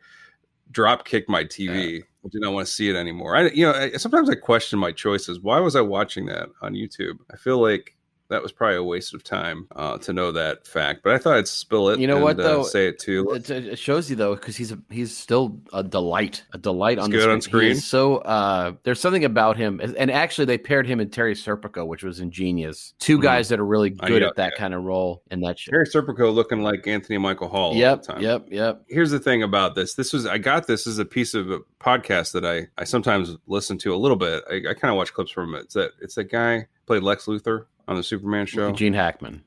drop 0.72 1.06
kicked 1.06 1.30
my 1.30 1.44
TV. 1.44 2.04
I 2.04 2.30
did 2.32 2.42
not 2.42 2.54
want 2.54 2.68
to 2.68 2.72
see 2.72 2.90
it 2.90 2.96
anymore. 2.96 3.36
I, 3.36 3.50
you 3.50 3.66
know, 3.66 3.74
I, 3.74 3.92
sometimes 3.98 4.30
I 4.30 4.36
question 4.36 4.80
my 4.80 4.94
choices. 4.94 5.42
Why 5.42 5.60
was 5.60 5.76
I 5.76 5.82
watching 5.82 6.26
that 6.28 6.48
on 6.62 6.74
YouTube? 6.74 7.18
I 7.32 7.36
feel 7.36 7.60
like 7.60 7.93
that 8.34 8.42
was 8.44 8.52
probably 8.52 8.78
a 8.78 8.84
waste 8.84 9.14
of 9.14 9.24
time 9.24 9.68
uh, 9.76 9.98
to 10.00 10.12
know 10.12 10.32
that 10.32 10.68
fact. 10.68 11.02
But 11.04 11.14
I 11.14 11.18
thought 11.20 11.38
I'd 11.38 11.48
spill 11.48 11.90
it. 11.90 12.00
You 12.00 12.08
know 12.08 12.16
and, 12.16 12.24
what, 12.24 12.40
uh, 12.40 12.44
though? 12.44 12.64
say 12.64 12.88
it 12.88 13.00
too. 13.00 13.32
it, 13.32 13.50
it 13.50 13.80
shows 13.80 14.10
you 14.10 14.16
though 14.16 14.36
because 14.36 14.56
he's 14.58 14.72
a, 14.72 14.80
he's 14.90 15.16
still 15.16 15.60
a 15.72 15.84
delight, 15.84 16.44
a 16.54 16.58
delight 16.58 16.98
on 17.00 17.12
He's 17.12 17.20
the 17.22 17.26
good 17.28 17.34
on 17.34 17.42
screen. 17.42 17.76
so 17.76 18.18
uh, 18.18 18.74
there's 18.84 19.00
something 19.00 19.24
about 19.26 19.56
him, 19.58 19.80
and 19.80 20.10
actually 20.12 20.46
they 20.46 20.58
paired 20.58 20.88
him 20.88 21.00
and 21.00 21.12
Terry 21.14 21.36
Serpico, 21.36 21.86
which 21.88 22.04
was 22.04 22.20
ingenious. 22.20 22.94
Two 23.00 23.18
Mhm. 23.18 23.22
guys 23.24 23.50
that 23.50 23.60
are 23.60 23.66
really 23.66 23.96
Uh, 24.00 24.08
good 24.08 24.24
at 24.24 24.36
that 24.36 24.54
yeah. 24.56 24.60
kind 24.60 24.74
of 24.74 24.84
role 24.84 25.22
in 25.32 25.40
that 25.42 25.58
show. 25.60 25.72
Terry 25.72 25.86
Serpico 25.86 26.34
looking 26.34 26.62
like 26.62 26.88
Anthony 26.88 27.18
Michael 27.18 27.48
Hall. 27.50 27.72
all 27.72 27.76
Yep, 27.76 28.02
the 28.04 28.14
time. 28.14 28.22
yep, 28.22 28.48
yep. 28.50 28.84
here's 28.90 29.12
the 29.12 29.20
thing 29.20 29.44
about 29.44 29.76
this. 29.76 29.94
This 29.94 30.12
was 30.12 30.26
I 30.26 30.38
got 30.40 30.68
this 30.68 30.88
as 30.88 30.98
a 31.00 31.06
piece 31.06 31.34
of 31.34 31.52
a 31.52 31.60
podcast 31.80 32.32
that 32.34 32.46
I 32.46 32.68
I 32.78 32.84
sometimes 32.86 33.38
listen 33.48 33.78
to 33.80 33.94
a 33.94 33.98
little 33.98 34.18
bit. 34.18 34.44
I, 34.50 34.56
I 34.70 34.74
kind 34.74 34.92
of 34.92 34.96
watch 34.98 35.14
clips 35.14 35.32
from 35.32 35.54
it. 35.56 35.60
It's 35.66 35.74
that 35.76 35.92
it's 36.02 36.16
that 36.16 36.26
guy 36.32 36.68
played 36.86 37.04
Lex 37.04 37.26
Luthor 37.28 37.66
on 37.88 37.96
the 37.96 38.04
Superman 38.04 38.46
show. 38.46 38.72
Gene 38.72 38.94
Hackman, 38.94 39.44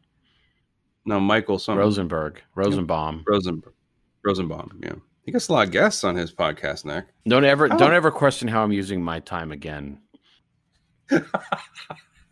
No, 1.04 1.18
Michael 1.20 1.58
something. 1.58 1.78
Rosenberg, 1.80 2.42
Rosenbaum. 2.54 3.24
Rosen 3.26 3.62
Rosenbaum. 4.24 4.78
Yeah, 4.82 4.94
he 5.22 5.32
gets 5.32 5.48
a 5.48 5.52
lot 5.52 5.66
of 5.66 5.72
guests 5.72 6.04
on 6.04 6.16
his 6.16 6.32
podcast. 6.32 6.84
Nick. 6.84 7.04
Don't 7.26 7.44
ever, 7.44 7.72
Oh. 7.72 7.76
don't 7.78 7.94
ever 7.94 8.10
question 8.10 8.48
how 8.48 8.62
I'm 8.62 8.72
using 8.72 9.02
my 9.02 9.20
time 9.20 9.52
again. 9.52 10.00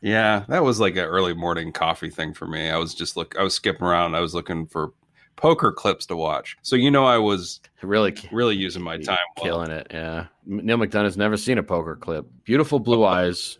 Yeah, 0.00 0.44
that 0.48 0.62
was 0.62 0.80
like 0.80 0.96
an 0.96 1.06
early 1.06 1.32
morning 1.32 1.72
coffee 1.72 2.10
thing 2.10 2.34
for 2.34 2.46
me. 2.46 2.68
I 2.68 2.76
was 2.76 2.94
just 2.94 3.16
look. 3.16 3.34
I 3.38 3.42
was 3.42 3.54
skipping 3.54 3.86
around. 3.86 4.14
I 4.14 4.20
was 4.20 4.34
looking 4.34 4.66
for 4.66 4.92
poker 5.36 5.72
clips 5.72 6.04
to 6.06 6.16
watch. 6.16 6.58
So 6.60 6.76
you 6.76 6.90
know, 6.90 7.06
I 7.06 7.16
was 7.16 7.60
Really, 7.80 8.14
really 8.32 8.54
using 8.54 8.82
my 8.82 8.98
time. 9.02 9.16
well. 9.38 9.44
killing 9.44 9.70
it. 9.70 9.86
Yeah, 9.90 10.26
Neal 10.44 10.76
McDonough's 10.76 11.16
never 11.16 11.38
seen 11.38 11.56
a 11.56 11.62
poker 11.62 11.96
clip. 11.96 12.26
Beautiful 12.44 12.78
blue 12.80 13.02
eyes, 13.02 13.56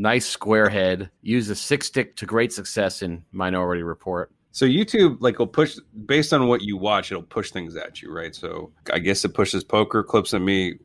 nice 0.00 0.26
square 0.26 0.68
head. 0.68 1.10
Used 1.22 1.50
a 1.50 1.54
six 1.54 1.86
stick 1.86 2.16
to 2.16 2.26
great 2.26 2.52
success 2.52 3.02
in 3.02 3.22
Minority 3.32 3.82
Report. 3.82 4.30
So 4.52 4.66
YouTube 4.66 5.18
like 5.20 5.38
will 5.38 5.46
push 5.46 5.76
based 6.06 6.32
on 6.32 6.48
what 6.48 6.62
you 6.62 6.76
watch, 6.76 7.12
it'll 7.12 7.22
push 7.22 7.50
things 7.52 7.76
at 7.76 8.02
you, 8.02 8.12
right? 8.12 8.34
So 8.34 8.72
I 8.92 8.98
guess 8.98 9.24
it 9.24 9.34
pushes 9.34 9.62
poker 9.62 10.02
clips 10.02 10.34
at 10.34 10.40
me, 10.40 10.78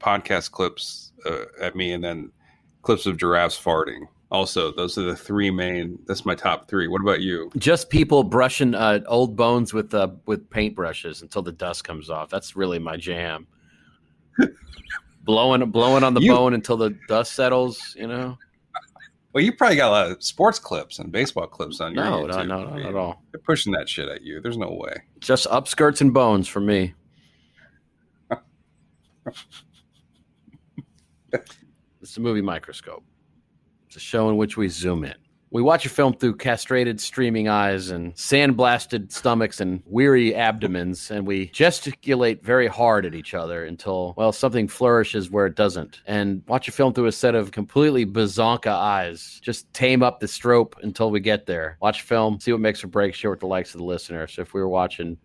podcast 0.00 0.50
clips 0.50 1.12
uh, 1.24 1.44
at 1.60 1.76
me, 1.76 1.92
and 1.92 2.02
then 2.02 2.32
clips 2.80 3.06
of 3.06 3.16
giraffes 3.18 3.60
farting. 3.60 4.06
Also, 4.32 4.72
those 4.72 4.96
are 4.96 5.02
the 5.02 5.14
three 5.14 5.50
main. 5.50 5.98
That's 6.06 6.24
my 6.24 6.34
top 6.34 6.66
three. 6.66 6.88
What 6.88 7.02
about 7.02 7.20
you? 7.20 7.50
Just 7.58 7.90
people 7.90 8.24
brushing 8.24 8.74
uh, 8.74 9.00
old 9.06 9.36
bones 9.36 9.74
with 9.74 9.92
uh, 9.94 10.08
with 10.26 10.48
paintbrushes 10.48 11.20
until 11.22 11.42
the 11.42 11.52
dust 11.52 11.84
comes 11.84 12.08
off. 12.08 12.30
That's 12.30 12.56
really 12.56 12.78
my 12.78 12.96
jam. 12.96 13.46
blowing 15.24 15.70
blowing 15.70 16.02
on 16.02 16.14
the 16.14 16.22
You- 16.22 16.32
bone 16.32 16.54
until 16.54 16.76
the 16.78 16.96
dust 17.08 17.32
settles. 17.34 17.94
You 17.96 18.08
know. 18.08 18.38
Well, 19.32 19.42
you 19.42 19.52
probably 19.52 19.76
got 19.76 19.88
a 19.88 19.90
lot 19.90 20.10
of 20.10 20.22
sports 20.22 20.58
clips 20.58 20.98
and 20.98 21.10
baseball 21.10 21.46
clips 21.46 21.80
on 21.80 21.94
your 21.94 22.04
No, 22.04 22.26
no, 22.26 22.34
YouTube. 22.34 22.46
no, 22.48 22.64
not 22.64 22.80
at 22.80 22.94
all. 22.94 23.22
They're 23.32 23.40
pushing 23.40 23.72
that 23.72 23.88
shit 23.88 24.08
at 24.08 24.22
you. 24.22 24.40
There's 24.42 24.58
no 24.58 24.70
way. 24.72 24.94
Just 25.20 25.46
upskirts 25.48 26.02
and 26.02 26.12
bones 26.12 26.48
for 26.48 26.60
me. 26.60 26.92
it's 31.32 32.16
a 32.16 32.20
movie 32.20 32.42
microscope. 32.42 33.04
It's 33.86 33.96
a 33.96 34.00
show 34.00 34.28
in 34.28 34.36
which 34.36 34.56
we 34.56 34.68
zoom 34.68 35.04
in. 35.04 35.14
We 35.54 35.60
watch 35.60 35.84
a 35.84 35.90
film 35.90 36.14
through 36.14 36.36
castrated, 36.36 36.98
streaming 36.98 37.46
eyes 37.46 37.90
and 37.90 38.14
sandblasted 38.14 39.12
stomachs 39.12 39.60
and 39.60 39.82
weary 39.84 40.34
abdomens, 40.34 41.10
and 41.10 41.26
we 41.26 41.48
gesticulate 41.48 42.42
very 42.42 42.66
hard 42.66 43.04
at 43.04 43.14
each 43.14 43.34
other 43.34 43.66
until, 43.66 44.14
well, 44.16 44.32
something 44.32 44.66
flourishes 44.66 45.30
where 45.30 45.44
it 45.44 45.54
doesn't. 45.54 46.00
And 46.06 46.42
watch 46.48 46.68
a 46.68 46.72
film 46.72 46.94
through 46.94 47.04
a 47.04 47.12
set 47.12 47.34
of 47.34 47.50
completely 47.50 48.06
bazonka 48.06 48.70
eyes. 48.72 49.40
Just 49.42 49.70
tame 49.74 50.02
up 50.02 50.20
the 50.20 50.28
strope 50.28 50.74
until 50.82 51.10
we 51.10 51.20
get 51.20 51.44
there. 51.44 51.76
Watch 51.82 52.00
film, 52.00 52.40
see 52.40 52.52
what 52.52 52.62
makes 52.62 52.82
or 52.82 52.86
breaks, 52.86 53.18
share 53.18 53.30
with 53.30 53.40
the 53.40 53.46
likes 53.46 53.74
of 53.74 53.78
the 53.78 53.84
listener. 53.84 54.26
So 54.28 54.40
if 54.40 54.54
we 54.54 54.60
were 54.62 54.70
watching 54.70 55.18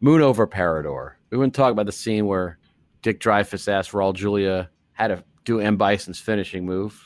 Moon 0.00 0.20
over 0.20 0.48
Parador, 0.48 1.12
we 1.30 1.38
wouldn't 1.38 1.54
talk 1.54 1.70
about 1.70 1.86
the 1.86 1.92
scene 1.92 2.26
where 2.26 2.58
Dick 3.02 3.20
Dreyfuss 3.20 3.68
asked 3.68 3.92
Raul 3.92 4.14
Julia 4.14 4.68
how 4.94 5.06
to 5.06 5.22
do 5.44 5.60
M. 5.60 5.76
Bison's 5.76 6.18
finishing 6.18 6.66
move 6.66 7.00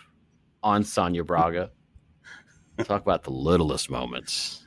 on 0.63 0.83
Sonia 0.83 1.25
Braga. 1.25 1.71
Talk 2.85 3.03
about 3.03 3.23
the 3.25 3.31
littlest 3.31 3.91
moments. 3.91 4.65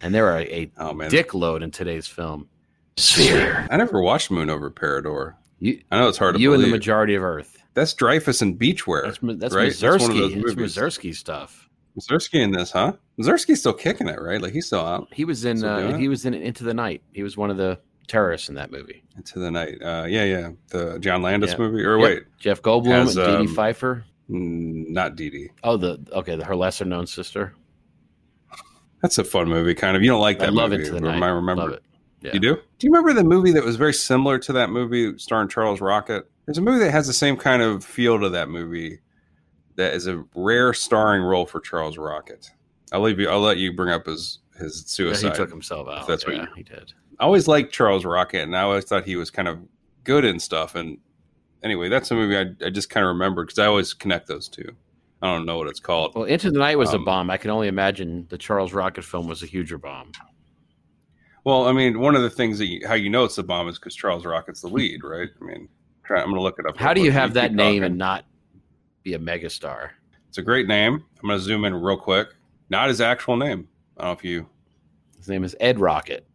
And 0.00 0.14
there 0.14 0.26
are 0.28 0.40
a 0.40 0.70
Oh 0.78 0.92
man, 0.92 1.10
dick 1.10 1.34
load 1.34 1.62
in 1.62 1.70
today's 1.70 2.06
film. 2.06 2.48
Sphere. 2.96 3.66
I 3.70 3.76
never 3.76 4.00
watched 4.00 4.30
Moon 4.30 4.48
over 4.48 4.70
Parador. 4.70 5.36
You, 5.58 5.82
I 5.90 6.00
know 6.00 6.08
it's 6.08 6.18
hard 6.18 6.34
to 6.36 6.40
you 6.40 6.54
and 6.54 6.62
the 6.62 6.68
majority 6.68 7.14
of 7.14 7.22
Earth. 7.22 7.58
That's 7.74 7.94
Dreyfuss 7.94 8.40
and 8.40 8.58
Beachwear. 8.58 9.04
That's 9.04 9.18
that's 9.38 9.54
right? 9.54 9.74
That's 9.74 10.02
one 10.02 10.10
of 10.12 10.16
Mazursky. 10.16 10.42
those 10.42 10.52
It's. 10.52 10.76
Mazursky 10.76 11.14
stuff. 11.14 11.68
Mazursky 11.98 12.40
in 12.42 12.52
this, 12.52 12.70
huh? 12.70 12.92
Mazursky's 13.18 13.60
still 13.60 13.72
kicking 13.74 14.08
it, 14.08 14.20
right? 14.20 14.40
Like 14.40 14.52
he's 14.52 14.66
still 14.66 14.80
out 14.80 15.08
He 15.12 15.24
was 15.24 15.44
in 15.44 15.62
uh, 15.64 15.96
he 15.98 16.08
was 16.08 16.24
in 16.24 16.34
Into 16.34 16.64
the 16.64 16.74
Night. 16.74 17.02
He 17.12 17.22
was 17.22 17.36
one 17.36 17.50
of 17.50 17.56
the 17.58 17.78
terrorists 18.06 18.48
in 18.48 18.54
that 18.54 18.70
movie. 18.70 19.02
into 19.16 19.38
the 19.40 19.50
night. 19.50 19.82
Uh, 19.82 20.04
yeah, 20.08 20.24
yeah, 20.24 20.50
the 20.68 20.98
John 21.00 21.20
Landis 21.22 21.50
Yeah. 21.52 21.58
movie. 21.58 21.84
Or 21.84 21.98
Yep. 21.98 22.04
wait, 22.08 22.22
Jeff 22.38 22.62
Goldblum 22.62 22.86
Has, 22.92 23.16
and 23.16 23.26
Dee 23.26 23.32
um, 23.34 23.46
Dee 23.46 23.52
Pfeiffer. 23.54 24.04
Mm, 24.30 24.88
not 24.88 25.16
Dee 25.16 25.30
Dee. 25.30 25.50
Oh, 25.64 25.76
the 25.76 25.98
okay, 26.12 26.36
the, 26.36 26.44
her 26.44 26.56
lesser 26.56 26.84
known 26.84 27.06
sister. 27.06 27.54
That's 29.02 29.18
a 29.18 29.24
fun 29.24 29.48
movie, 29.48 29.74
kind 29.74 29.96
of. 29.96 30.02
You 30.02 30.08
don't 30.10 30.20
like 30.20 30.38
that 30.38 30.48
I 30.48 30.50
love 30.52 30.70
movie? 30.70 30.84
Into 30.86 30.94
the 30.94 31.00
Night. 31.00 31.22
I 31.22 31.28
remember. 31.28 31.62
Love 31.62 31.72
it. 31.72 31.82
Yeah. 32.22 32.32
You 32.32 32.40
do? 32.40 32.54
Do 32.56 32.86
you 32.86 32.90
remember 32.90 33.12
the 33.12 33.24
movie 33.28 33.52
that 33.52 33.62
was 33.64 33.76
very 33.76 33.92
similar 33.92 34.38
to 34.38 34.52
that 34.54 34.70
movie 34.70 35.16
starring 35.18 35.48
Charles 35.48 35.80
Rocket? 35.80 36.28
There's 36.46 36.58
a 36.58 36.62
movie 36.62 36.78
that 36.84 36.90
has 36.90 37.06
the 37.06 37.12
same 37.12 37.36
kind 37.36 37.62
of 37.62 37.84
feel 37.84 38.18
to 38.20 38.28
that 38.30 38.48
movie. 38.48 39.00
That 39.76 39.92
is 39.94 40.06
a 40.06 40.24
rare 40.34 40.72
starring 40.72 41.22
role 41.22 41.44
for 41.44 41.60
Charles 41.60 41.98
Rocket. 41.98 42.50
I'll 42.92 43.02
leave 43.02 43.20
you. 43.20 43.28
I'll 43.28 43.40
let 43.40 43.58
you 43.58 43.72
bring 43.74 43.90
up 43.90 44.06
his 44.06 44.38
his 44.58 44.82
Yeah, 44.82 44.86
suicide. 45.12 45.30
he 45.32 45.36
took 45.36 45.50
himself 45.50 45.86
out. 45.88 46.06
that's 46.08 46.26
what 46.26 46.36
you- 46.36 46.46
he 46.56 46.62
did. 46.62 46.92
I 47.20 47.24
always 47.24 47.46
liked 47.46 47.72
Charles 47.72 48.04
Rocket, 48.06 48.42
and 48.42 48.56
I 48.56 48.62
always 48.62 48.84
thought 48.84 49.04
he 49.04 49.16
was 49.16 49.30
kind 49.30 49.48
of 49.48 49.58
good 50.04 50.24
and 50.24 50.40
stuff. 50.40 50.74
And 50.74 50.98
anyway, 51.62 51.88
that's 51.88 52.10
a 52.10 52.14
movie 52.14 52.36
I, 52.36 52.66
I 52.66 52.70
just 52.70 52.90
kind 52.90 53.04
of 53.04 53.08
remember 53.08 53.44
because 53.44 53.58
I 53.58 53.66
always 53.66 53.92
connect 53.94 54.26
those 54.28 54.48
two. 54.48 54.68
I 55.22 55.32
don't 55.34 55.46
know 55.46 55.56
what 55.58 55.66
it's 55.68 55.80
called. 55.80 56.14
Well, 56.14 56.24
Into 56.24 56.50
the 56.50 56.58
Night 56.58 56.76
was 56.78 56.92
a 56.92 56.96
Um, 56.96 57.04
bomb. 57.04 57.30
I 57.30 57.36
can 57.38 57.50
only 57.50 57.68
imagine 57.68 58.26
the 58.28 58.36
Charles 58.38 58.72
Rocket 58.72 59.02
film 59.04 59.26
was 59.26 59.42
a 59.42 59.46
huger 59.46 59.78
bomb. 59.78 60.12
Well, 61.44 61.66
I 61.68 61.72
mean, 61.72 62.00
one 62.00 62.14
of 62.16 62.22
the 62.22 62.30
things 62.30 62.58
that 62.58 62.66
you, 62.66 62.86
how 62.86 62.94
you 62.94 63.08
know 63.08 63.24
it's 63.24 63.38
a 63.38 63.42
bomb 63.42 63.68
is 63.68 63.78
because 63.78 63.94
Charles 63.94 64.26
Rocket's 64.26 64.60
the 64.60 64.68
lead, 64.68 65.02
right? 65.04 65.28
I 65.40 65.44
mean, 65.44 65.68
try, 66.04 66.18
I'm 66.18 66.26
going 66.26 66.36
to 66.36 66.42
look 66.42 66.58
it 66.58 66.66
up. 66.66 66.76
How 66.76 66.92
do 66.92 67.02
you 67.02 67.12
have 67.12 67.34
that 67.34 67.52
name 67.54 67.80
talking. 67.80 67.84
and 67.84 67.98
not 67.98 68.24
be 69.04 69.14
a 69.14 69.18
megastar? 69.18 69.90
It's 70.28 70.38
a 70.38 70.42
great 70.42 70.66
name. 70.66 71.04
I'm 71.22 71.28
going 71.28 71.38
to 71.38 71.44
zoom 71.44 71.64
in 71.64 71.74
real 71.74 71.96
quick. 71.96 72.28
Not 72.68 72.88
his 72.88 73.00
actual 73.00 73.36
name. 73.36 73.68
I 73.96 74.02
don't 74.02 74.08
know 74.08 74.12
if 74.18 74.24
you. 74.24 74.46
His 75.16 75.28
name 75.28 75.44
is 75.44 75.56
Ed 75.60 75.78
Rocket. 75.80 76.26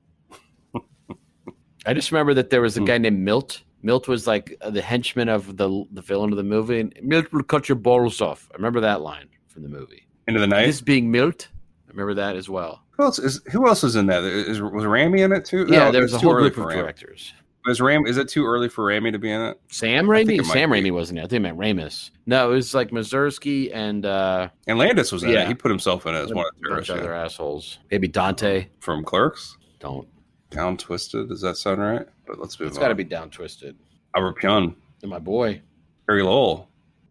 I 1.86 1.94
just 1.94 2.12
remember 2.12 2.34
that 2.36 2.50
there 2.50 2.62
was 2.62 2.78
a 2.78 2.80
Hmm. 2.80 2.86
guy 2.86 2.98
named 2.98 3.20
Milt. 3.20 3.62
Milt 3.84 4.08
was 4.08 4.28
like 4.28 4.58
the 4.70 4.82
henchman 4.82 5.30
of 5.30 5.58
the 5.58 5.86
the 5.92 6.02
villain 6.02 6.32
of 6.32 6.38
the 6.38 6.44
movie. 6.44 6.80
And 6.80 6.94
Milt 7.02 7.32
will 7.34 7.44
cut 7.44 7.68
your 7.70 7.76
balls 7.78 8.22
off. 8.22 8.48
I 8.54 8.56
remember 8.58 8.80
that 8.82 9.02
line 9.02 9.28
from 9.48 9.64
the 9.64 9.70
movie. 9.70 10.08
Into 10.28 10.40
the 10.40 10.48
night. 10.48 10.66
This 10.68 10.82
being 10.82 11.10
Milt, 11.12 11.48
I 11.88 11.92
remember 11.92 12.14
that 12.16 12.36
as 12.36 12.48
well. 12.50 12.84
who 12.92 13.04
else 13.04 13.20
is 13.20 13.42
Who 13.52 13.68
else 13.68 13.84
is 13.84 13.96
in 13.96 14.06
that? 14.08 14.24
Is 14.24 14.62
was 14.62 14.84
Raimi 14.86 15.24
in 15.26 15.32
it 15.32 15.46
too? 15.46 15.66
Yeah, 15.70 15.86
No, 15.86 15.92
there 15.92 16.02
was 16.02 16.14
a 16.14 16.20
whole 16.20 16.34
group 16.36 16.58
of 16.58 16.66
Raimi. 16.66 16.76
directors. 16.76 17.34
Is 17.68 17.80
Ram? 17.80 18.08
Is 18.08 18.18
it 18.18 18.28
too 18.28 18.44
early 18.44 18.70
for 18.70 18.86
Raimi 18.86 19.12
to 19.12 19.20
be 19.20 19.30
in 19.32 19.40
it? 19.40 19.60
Sam 19.70 20.08
Raimi? 20.08 20.40
it 20.40 20.46
Sam. 20.48 20.72
Raimi 20.72 20.92
wasn't 20.92 21.20
it? 21.20 21.24
I 21.24 21.28
think 21.28 21.46
it 21.46 21.54
meant 21.56 21.60
Ramis. 21.60 22.10
No, 22.26 22.52
it 22.52 22.56
was 22.56 22.74
like 22.74 22.90
Mazursky 22.90 23.70
and 23.72 24.04
uh, 24.04 24.50
And 24.66 24.80
Landis 24.80 25.12
was 25.12 25.22
in 25.22 25.30
Yeah. 25.30 25.42
it. 25.44 25.48
He 25.50 25.54
put 25.54 25.70
himself 25.70 26.08
in 26.08 26.16
it 26.16 26.20
as 26.20 26.34
one 26.34 26.46
of 26.48 26.52
the 26.60 26.70
bunch 26.70 26.90
of 26.90 26.98
other 27.00 27.14
assholes. 27.14 27.78
Maybe 27.92 28.08
Dante. 28.08 28.68
From 28.80 29.04
Clerks. 29.04 29.58
Don't. 29.80 30.08
Down 30.50 30.76
Twisted. 30.76 31.30
Does 31.30 31.42
that 31.42 31.56
sound 31.56 31.82
right? 31.82 32.08
But 32.32 32.40
let's 32.40 32.58
move 32.58 32.70
It's 32.70 32.78
got 32.78 32.88
to 32.88 32.96
be 32.96 33.04
down 33.04 33.30
twisted. 33.30 33.76
Albert 34.16 34.38
Pyun. 34.42 34.74
And 35.02 35.12
my 35.12 35.20
boy. 35.20 35.62
Carey 36.08 36.24
Lowell. 36.24 36.70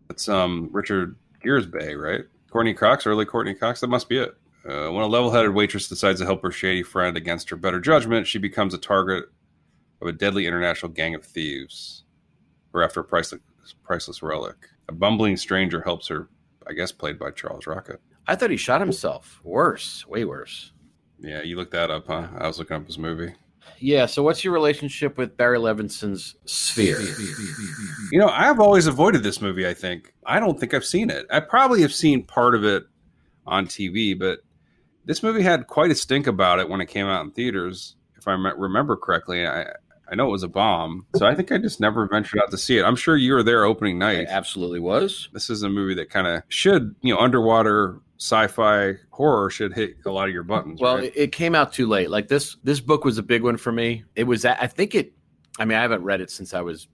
It's 0.09 0.31
um 0.31 0.71
Richard 0.73 1.15
Gere's 1.43 1.67
Bay, 1.67 1.95
right? 1.95 2.23
Courteney 2.51 2.73
Cox, 2.73 3.07
early 3.07 3.27
Courteney 3.27 3.53
Cox. 3.53 3.83
That 3.83 3.89
must 3.89 4.09
be 4.09 4.17
it. 4.17 4.35
Uh, 4.67 4.91
when 4.91 5.05
a 5.05 5.07
level-headed 5.07 5.53
waitress 5.53 5.89
decides 5.89 6.21
to 6.21 6.27
help 6.27 6.43
her 6.43 6.51
shady 6.51 6.83
friend 6.83 7.19
against 7.19 7.51
her 7.51 7.57
better 7.57 7.81
judgment, 7.81 8.27
she 8.27 8.39
becomes 8.39 8.73
a 8.73 8.79
target 8.79 9.25
of 10.01 10.09
a 10.09 10.13
deadly 10.13 10.47
international 10.47 10.91
gang 10.91 11.15
of 11.15 11.23
thieves. 11.23 12.05
Or 12.73 12.83
after 12.83 13.01
a 13.01 13.05
priceless, 13.05 13.43
priceless 13.85 14.23
relic, 14.23 14.57
a 14.89 14.93
bumbling 14.93 15.37
stranger 15.37 15.83
helps 15.83 16.09
her. 16.09 16.29
I 16.67 16.73
guess 16.73 16.93
played 16.93 17.19
by 17.19 17.31
Charles 17.33 17.67
Rocket. 17.67 18.01
I 18.27 18.37
thought 18.37 18.51
he 18.51 18.57
shot 18.57 18.81
himself. 18.81 19.41
Worse. 19.45 20.07
Way 20.07 20.25
worse. 20.25 20.73
Yeah, 21.19 21.43
you 21.43 21.57
looked 21.57 21.73
that 21.73 21.91
up, 21.91 22.07
huh? 22.07 22.29
I 22.39 22.47
was 22.47 22.59
looking 22.59 22.77
up 22.77 22.87
his 22.87 22.97
movie. 22.99 23.35
Yeah. 23.79 24.07
So, 24.07 24.23
what's 24.23 24.45
your 24.45 24.53
relationship 24.53 25.17
with 25.19 25.37
Barry 25.37 25.59
Levinson's 25.59 26.37
Sphere? 26.45 27.01
You 28.13 28.19
know, 28.19 28.29
I've 28.29 28.61
always 28.61 28.87
avoided 28.87 29.23
this 29.23 29.41
movie. 29.41 29.67
I 29.67 29.75
think 29.75 30.13
I 30.27 30.41
don't 30.41 30.59
think 30.59 30.75
I've 30.75 30.85
seen 30.85 31.11
it. 31.11 31.27
I 31.31 31.41
probably 31.41 31.83
have 31.83 31.93
seen 31.93 32.25
part 32.25 32.55
of 32.55 32.65
it 32.65 32.85
on 33.47 33.67
TV, 33.67 34.19
but 34.19 34.41
this 35.05 35.23
movie 35.23 35.43
had 35.43 35.67
quite 35.67 35.91
a 35.91 35.95
stink 35.95 36.27
about 36.27 36.59
it 36.59 36.69
when 36.69 36.81
it 36.81 36.87
came 36.87 37.07
out 37.07 37.25
in 37.25 37.31
theaters. 37.31 37.97
If 38.17 38.29
I 38.29 38.33
remember 38.33 38.97
correctly, 38.97 39.47
I 39.47 39.67
I 40.11 40.17
know 40.17 40.27
it 40.27 40.33
was 40.33 40.43
a 40.43 40.49
bomb, 40.49 41.07
so 41.15 41.25
I 41.25 41.37
think 41.37 41.53
I 41.53 41.59
just 41.59 41.81
never 41.81 42.07
ventured 42.07 42.41
out 42.43 42.51
to 42.51 42.59
see 42.59 42.79
it. 42.79 42.85
I'm 42.85 42.97
sure 42.97 43.17
you 43.17 43.33
were 43.33 43.45
there 43.45 43.65
opening 43.65 43.99
night. 43.99 44.19
It 44.19 44.29
absolutely 44.29 44.81
was. 44.81 45.29
This 45.33 45.49
is 45.49 45.63
a 45.63 45.69
movie 45.69 45.95
that 45.95 46.11
kind 46.11 46.27
of 46.27 46.43
should, 46.49 46.97
you 47.01 47.15
know, 47.15 47.21
underwater 47.21 48.01
sci-fi 48.21 48.95
horror 49.11 49.49
should 49.51 49.73
hit 49.73 49.97
a 50.05 50.11
lot 50.11 50.29
of 50.29 50.35
your 50.35 50.43
buttons. 50.43 50.81
Well, 50.81 50.99
right? 50.99 51.13
it, 51.15 51.33
came 51.33 51.55
out 51.55 51.73
too 51.73 51.87
late. 51.87 52.11
Like 52.11 52.29
this, 52.29 52.57
this 52.63 52.79
book 52.81 53.05
was 53.05 53.17
a 53.19 53.23
big 53.23 53.43
one 53.43 53.57
for 53.57 53.73
me. 53.73 54.05
It 54.15 54.25
was. 54.25 54.45
I 54.45 54.67
think 54.67 54.95
it. 54.95 55.15
I 55.59 55.65
mean, 55.65 55.77
I 55.77 55.83
haven't 55.83 56.05
read 56.05 56.21
it 56.21 56.31
since 56.31 56.55
I 56.55 56.61
was 56.61 56.87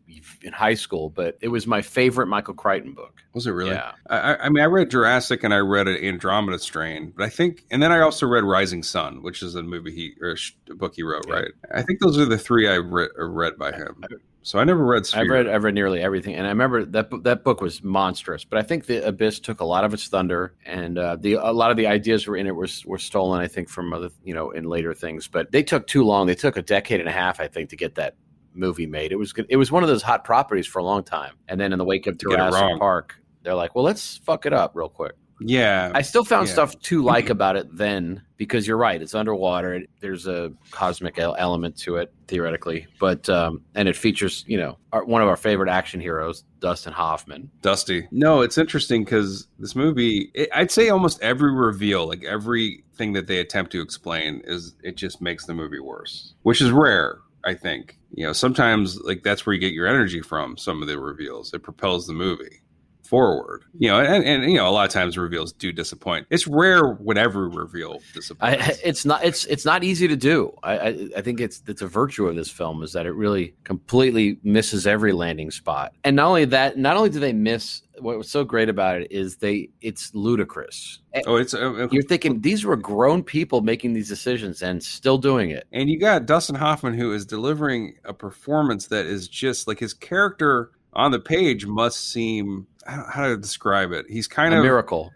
in 0.43 0.53
high 0.53 0.75
school, 0.75 1.11
but 1.11 1.37
it 1.41 1.49
was 1.49 1.67
my 1.67 1.83
favorite 1.83 2.27
Michael 2.27 2.55
Crichton 2.55 2.95
book. 2.95 3.21
was 3.35 3.47
it 3.47 3.51
really? 3.53 3.73
Yeah. 3.73 3.93
I, 4.09 4.19
I- 4.35 4.45
I 4.47 4.49
mean, 4.49 4.63
I 4.63 4.67
read 4.67 4.91
Jurassic 4.91 5.45
and 5.45 5.53
I 5.53 5.59
read 5.59 5.87
an 5.87 6.03
Andromeda 6.03 6.59
Strain, 6.59 7.13
but 7.17 7.25
I 7.25 7.29
think, 7.29 7.65
and 7.71 7.81
then 7.83 7.93
I 7.93 8.01
also 8.01 8.27
read 8.27 8.43
Rising 8.43 8.83
Sun, 8.83 9.23
which 9.23 9.43
is 9.43 9.55
a 9.55 9.63
movie 9.63 9.93
he 9.93 10.15
or 10.21 10.37
a 10.71 10.75
book 10.75 10.95
he 10.97 11.03
wrote, 11.03 11.27
Yeah. 11.29 11.35
right? 11.35 11.51
I 11.73 11.83
think 11.83 12.01
those 12.01 12.19
are 12.19 12.25
the 12.25 12.39
three 12.39 12.67
I 12.69 12.79
read, 12.79 13.11
read 13.19 13.57
by 13.59 13.73
him. 13.73 14.03
So 14.47 14.61
I 14.61 14.65
never 14.65 14.85
read. 14.85 15.05
Sphere. 15.05 15.23
I've 15.23 15.29
read 15.29 15.49
I've 15.49 15.65
read 15.65 15.75
nearly 15.75 16.01
everything, 16.01 16.37
and 16.37 16.47
I 16.47 16.51
remember 16.51 16.85
that 16.85 17.11
that 17.25 17.43
book 17.43 17.61
was 17.61 17.83
monstrous. 17.83 18.45
But 18.45 18.61
I 18.61 18.63
think 18.63 18.87
the 18.87 19.05
Abyss 19.05 19.41
took 19.41 19.59
a 19.59 19.65
lot 19.65 19.83
of 19.83 19.93
its 19.93 20.07
thunder, 20.07 20.55
and 20.65 20.97
uh, 20.97 21.17
the 21.17 21.33
a 21.33 21.51
lot 21.51 21.73
of 21.73 21.77
the 21.77 21.89
ideas 21.89 22.29
were 22.29 22.37
in 22.37 22.47
it 22.47 22.55
were 22.55 22.69
were 22.85 22.99
stolen. 22.99 23.41
I 23.41 23.49
think 23.49 23.69
from 23.69 23.93
other 23.93 24.11
you 24.23 24.35
know 24.35 24.53
in 24.53 24.63
later 24.63 24.95
things, 24.95 25.27
but 25.27 25.51
they 25.51 25.65
took 25.65 25.89
too 25.89 26.05
long. 26.05 26.29
They 26.29 26.37
took 26.37 26.57
a 26.57 26.63
decade 26.63 27.01
and 27.01 27.09
a 27.09 27.13
half, 27.13 27.41
I 27.41 27.49
think, 27.49 27.71
to 27.71 27.77
get 27.77 27.97
that 27.97 28.15
movie 28.55 28.87
made. 28.87 29.11
It 29.11 29.17
was 29.17 29.33
good. 29.33 29.47
It 29.49 29.57
was 29.57 29.73
one 29.73 29.83
of 29.83 29.89
those 29.89 30.03
hot 30.03 30.23
properties 30.23 30.69
for 30.69 30.79
a 30.79 30.85
long 30.85 31.03
time, 31.03 31.35
and 31.49 31.61
then 31.61 31.73
in 31.73 31.79
the 31.79 31.85
wake 31.85 32.07
of 32.07 32.17
Jurassic. 32.17 32.79
Park, 32.79 33.21
they're 33.43 33.57
like, 33.57 33.75
well, 33.75 33.85
let's 33.85 34.19
fuck 34.19 34.47
it 34.47 34.53
up 34.53 34.77
real 34.77 34.89
quick. 34.89 35.17
Yeah, 35.41 35.93
I 35.95 36.03
still 36.03 36.25
found 36.25 36.47
Yeah. 36.47 36.53
stuff 36.55 36.79
to 36.81 37.03
like 37.03 37.29
about 37.31 37.57
it 37.57 37.67
then 37.77 38.23
because 38.39 38.67
you're 38.67 38.77
right. 38.77 39.01
It's 39.01 39.15
underwater. 39.15 39.75
It, 39.75 39.91
there's 40.01 40.27
a 40.27 40.53
cosmic 40.71 41.19
element 41.19 41.77
to 41.79 41.97
it 41.97 42.13
theoretically, 42.29 42.87
but 42.99 43.29
um, 43.29 43.61
and 43.75 43.89
it 43.89 43.97
features 43.97 44.45
you 44.47 44.57
know 44.57 44.79
our, 44.93 45.05
one 45.05 45.23
of 45.23 45.29
our 45.29 45.37
favorite 45.37 45.69
action 45.69 46.01
heroes, 46.01 46.45
Dustin 46.61 46.93
Hoffman. 46.93 47.51
Dusty. 47.63 48.09
No, 48.11 48.41
it's 48.41 48.59
interesting 48.59 49.05
because 49.05 49.47
this 49.59 49.77
movie, 49.77 50.31
it, 50.35 50.49
I'd 50.55 50.71
say 50.71 50.89
almost 50.89 51.21
every 51.23 51.53
reveal, 51.53 52.07
like 52.09 52.25
everything 52.25 53.13
that 53.13 53.27
they 53.27 53.39
attempt 53.41 53.73
to 53.73 53.83
explain, 53.83 54.41
is 54.45 54.75
it 54.83 54.97
just 54.97 55.21
makes 55.21 55.45
the 55.47 55.55
movie 55.55 55.81
worse, 55.81 56.35
which 56.43 56.61
is 56.63 56.71
rare. 56.71 57.19
I 57.45 57.55
think 57.55 57.99
you 58.15 58.27
know 58.27 58.33
sometimes 58.33 58.99
like 59.03 59.23
that's 59.23 59.47
where 59.47 59.55
you 59.55 59.61
get 59.61 59.73
your 59.73 59.87
energy 59.87 60.21
from. 60.23 60.57
Some 60.57 60.83
of 60.83 60.89
the 60.89 60.99
reveals 60.99 61.53
it 61.55 61.63
propels 61.63 62.07
the 62.07 62.13
movie. 62.13 62.63
Forward. 63.07 63.65
You 63.79 63.89
know, 63.89 64.01
and, 64.01 64.25
and 64.25 64.51
you 64.51 64.59
know, 64.59 64.69
a 64.69 64.71
lot 64.71 64.87
of 64.87 64.93
times 64.93 65.17
reveals 65.17 65.53
do 65.53 65.73
disappoint. 65.73 66.27
It's 66.31 66.47
rare 66.47 66.85
when 66.95 67.17
every 67.17 67.49
reveal 67.49 68.01
disappoints. 68.15 68.69
I, 68.69 68.75
it's 68.85 69.05
not 69.05 69.25
it's 69.25 69.45
it's 69.47 69.65
not 69.65 69.85
easy 69.85 70.09
to 70.09 70.17
do. 70.17 70.53
I, 70.63 70.79
I 70.79 71.09
I 71.19 71.21
think 71.23 71.41
it's 71.41 71.63
it's 71.67 71.83
a 71.83 71.87
virtue 71.87 72.27
of 72.27 72.37
this 72.37 72.51
film 72.51 72.83
is 72.83 72.93
that 72.93 73.07
it 73.07 73.13
really 73.13 73.55
completely 73.65 74.39
misses 74.43 74.87
every 74.87 75.13
landing 75.13 75.51
spot. 75.51 75.93
And 76.05 76.17
not 76.17 76.29
only 76.29 76.45
that, 76.47 76.79
not 76.79 76.97
only 76.97 77.11
do 77.11 77.21
they 77.21 77.33
miss 77.33 77.83
what 78.01 78.19
was 78.19 78.31
so 78.31 78.45
great 78.45 78.69
about 78.69 79.01
it 79.01 79.11
is 79.11 79.37
they 79.37 79.71
it's 79.81 80.15
ludicrous. 80.15 81.01
oh, 81.27 81.37
it's 81.37 81.55
uh, 81.55 81.89
You're 81.91 82.03
thinking 82.03 82.41
these 82.41 82.65
were 82.65 82.77
grown 82.77 83.23
people 83.23 83.61
making 83.61 83.95
these 83.95 84.09
decisions 84.09 84.63
and 84.63 84.83
still 84.83 85.19
doing 85.19 85.51
it. 85.51 85.67
and 85.73 85.89
you 85.89 85.99
got 85.99 86.27
Dustin 86.27 86.57
Hoffman 86.57 86.95
who 86.95 87.13
is 87.13 87.25
delivering 87.25 87.95
a 88.05 88.13
performance 88.13 88.89
that 88.89 89.07
is 89.07 89.29
just 89.29 89.67
like 89.67 89.79
his 89.79 89.95
character 89.95 90.71
on 90.97 91.13
the 91.13 91.21
page 91.21 91.67
must 91.67 92.11
seem 92.11 92.67
how 92.87 93.29
to 93.29 93.37
describe 93.37 93.93
it. 93.93 94.07
He's 94.09 94.27
kind 94.27 94.53
A 94.55 94.59
of 94.59 94.63
miracle. 94.65 95.13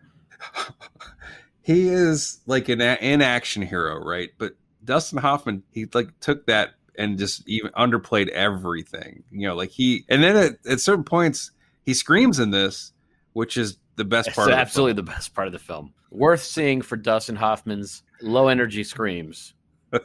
he 1.62 1.88
is 1.88 2.40
like 2.46 2.68
an 2.68 2.80
an 2.80 3.22
action 3.22 3.62
hero, 3.62 3.96
right? 3.96 4.30
But 4.38 4.54
Dustin 4.84 5.18
Hoffman, 5.18 5.62
he 5.72 5.86
like 5.92 6.08
took 6.20 6.46
that 6.46 6.70
and 6.96 7.18
just 7.18 7.48
even 7.48 7.70
underplayed 7.72 8.28
everything. 8.28 9.22
You 9.30 9.48
know, 9.48 9.54
like 9.56 9.70
he 9.70 10.04
and 10.08 10.22
then 10.22 10.36
at, 10.36 10.52
at 10.70 10.80
certain 10.80 11.04
points 11.04 11.50
he 11.84 11.94
screams 11.94 12.38
in 12.38 12.50
this, 12.50 12.92
which 13.32 13.56
is 13.56 13.78
the 13.96 14.04
best 14.04 14.28
It's 14.28 14.36
part. 14.36 14.48
of 14.50 14.54
the 14.56 14.60
absolutely 14.60 14.94
film. 14.94 15.06
the 15.06 15.12
best 15.12 15.34
part 15.34 15.46
of 15.46 15.52
the 15.52 15.58
film. 15.58 15.94
Worth 16.10 16.42
seeing 16.42 16.82
for 16.82 16.96
Dustin 16.96 17.36
Hoffman's 17.36 18.02
low 18.20 18.48
energy 18.48 18.84
screams. 18.84 19.54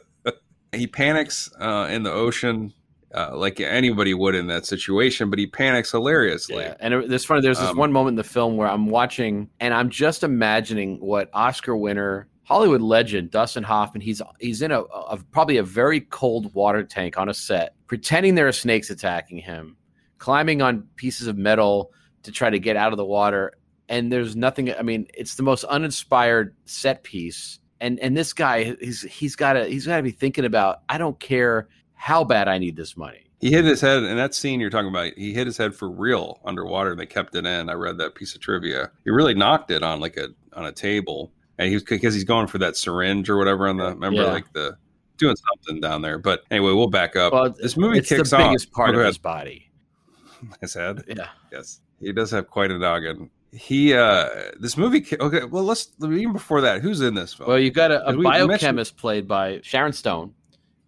He 0.72 0.86
panics 0.86 1.48
uh, 1.58 1.88
in 1.90 2.02
the 2.02 2.12
ocean. 2.12 2.74
Uh, 3.16 3.34
like 3.34 3.60
anybody 3.60 4.12
would 4.12 4.34
in 4.34 4.46
that 4.46 4.66
situation, 4.66 5.30
but 5.30 5.38
he 5.38 5.46
panics 5.46 5.90
hilariously. 5.90 6.62
Yeah, 6.62 6.74
and 6.80 6.92
it, 6.92 7.08
this 7.08 7.24
funny. 7.24 7.40
There's 7.40 7.58
this 7.58 7.70
Um, 7.70 7.78
one 7.78 7.90
moment 7.90 8.12
in 8.12 8.16
the 8.16 8.24
film 8.24 8.58
where 8.58 8.68
I'm 8.68 8.88
watching, 8.88 9.48
and 9.58 9.72
I'm 9.72 9.88
just 9.88 10.22
imagining 10.22 11.00
what 11.00 11.30
Oscar 11.32 11.74
winner, 11.74 12.28
Hollywood 12.42 12.82
legend 12.82 13.30
Dustin 13.30 13.62
Hoffman. 13.62 14.02
He's 14.02 14.20
he's 14.38 14.60
in 14.60 14.70
a, 14.70 14.82
a 14.82 15.16
probably 15.32 15.56
a 15.56 15.62
very 15.62 16.02
cold 16.02 16.52
water 16.52 16.84
tank 16.84 17.16
on 17.16 17.30
a 17.30 17.34
set, 17.34 17.74
pretending 17.86 18.34
there 18.34 18.48
are 18.48 18.52
snakes 18.52 18.90
attacking 18.90 19.38
him, 19.38 19.78
climbing 20.18 20.60
on 20.60 20.86
pieces 20.96 21.26
of 21.26 21.38
metal 21.38 21.92
to 22.24 22.30
try 22.30 22.50
to 22.50 22.58
get 22.58 22.76
out 22.76 22.92
of 22.92 22.98
the 22.98 23.06
water. 23.06 23.54
And 23.88 24.12
there's 24.12 24.36
nothing. 24.36 24.74
I 24.74 24.82
mean, 24.82 25.06
it's 25.14 25.36
the 25.36 25.42
most 25.42 25.64
uninspired 25.64 26.54
set 26.66 27.02
piece. 27.02 27.60
And 27.80 27.98
and 28.00 28.14
this 28.14 28.34
guy, 28.34 28.76
he's 28.78 29.00
he's 29.02 29.36
got 29.36 29.54
to 29.54 29.64
he's 29.64 29.86
got 29.86 29.96
to 29.96 30.02
be 30.02 30.10
thinking 30.10 30.44
about. 30.44 30.82
I 30.88 30.98
don't 30.98 31.18
care 31.18 31.68
how 31.96 32.22
bad 32.24 32.46
I 32.48 32.58
need 32.58 32.76
this 32.76 32.96
money. 32.96 33.24
He 33.40 33.50
hit 33.50 33.64
his 33.66 33.80
head 33.80 34.02
and 34.02 34.18
that 34.18 34.34
scene 34.34 34.60
you're 34.60 34.70
talking 34.70 34.88
about. 34.88 35.12
He 35.16 35.34
hit 35.34 35.46
his 35.46 35.58
head 35.58 35.74
for 35.74 35.90
real 35.90 36.40
underwater, 36.44 36.92
and 36.92 37.00
they 37.00 37.04
kept 37.06 37.34
it 37.34 37.44
in. 37.44 37.68
I 37.68 37.74
read 37.74 37.98
that 37.98 38.14
piece 38.14 38.34
of 38.34 38.40
trivia. 38.40 38.90
He 39.04 39.10
really 39.10 39.34
knocked 39.34 39.70
it 39.70 39.82
on 39.82 40.00
like 40.00 40.16
a 40.16 40.28
on 40.54 40.64
a 40.66 40.72
table, 40.72 41.32
and 41.58 41.68
he 41.68 41.74
was 41.74 41.82
because 41.82 42.14
he's 42.14 42.24
going 42.24 42.46
for 42.46 42.56
that 42.58 42.76
syringe 42.76 43.28
or 43.28 43.36
whatever 43.36 43.68
on 43.68 43.76
the 43.76 43.88
remember 43.90 44.22
Yeah. 44.22 44.32
like 44.32 44.50
the 44.54 44.78
doing 45.18 45.36
something 45.36 45.80
down 45.82 46.00
there. 46.02 46.18
But 46.18 46.42
anyway, 46.50 46.72
we'll 46.72 46.88
back 46.88 47.14
up. 47.16 47.32
Well, 47.34 47.50
this 47.50 47.76
movie 47.76 47.98
it's 47.98 48.08
kicks 48.08 48.30
the 48.30 48.36
off. 48.36 48.50
biggest 48.50 48.72
part 48.72 48.94
Oh, 48.94 49.00
of 49.00 49.06
his 49.06 49.18
body. 49.18 49.70
his 50.60 50.72
head. 50.74 51.02
Yeah. 51.06 51.28
Yes, 51.52 51.80
he 52.00 52.12
does 52.12 52.30
have 52.30 52.48
quite 52.48 52.70
a 52.70 52.78
noggin. 52.78 53.28
He 53.52 53.92
uh 53.94 54.28
this 54.60 54.76
movie. 54.78 55.06
Okay, 55.20 55.44
well 55.44 55.64
let's 55.64 55.90
even 56.02 56.32
before 56.32 56.62
that. 56.62 56.80
Who's 56.80 57.00
in 57.02 57.14
this 57.14 57.34
film? 57.34 57.48
Well, 57.50 57.58
you 57.58 57.70
got 57.70 57.90
a, 57.90 58.06
a 58.06 58.12
Did 58.12 58.18
we 58.18 58.24
mention- 58.24 58.46
biochemist 58.48 58.96
played 58.96 59.28
by 59.28 59.60
Sharon 59.62 59.92
Stone. 59.92 60.32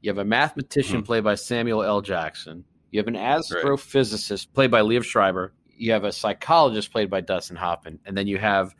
You 0.01 0.11
have 0.11 0.19
a 0.19 0.25
mathematician 0.25 1.03
Mhm. 1.03 1.07
played 1.07 1.25
by 1.25 1.35
Samuel 1.35 1.83
L. 1.83 2.01
Jackson. 2.01 2.65
You 2.91 3.01
have 3.01 3.09
an 3.09 3.17
astrophysicist 3.17 4.53
played 4.53 4.71
by 4.71 4.81
Liev 4.81 5.05
Schreiber. 5.05 5.53
You 5.77 5.93
have 5.93 6.05
a 6.05 6.13
psychologist 6.13 6.91
played 6.93 7.11
by 7.11 7.21
Dustin 7.21 7.57
Hoffman, 7.57 7.99
and 8.07 8.17
then 8.17 8.27
you 8.27 8.39
have 8.39 8.75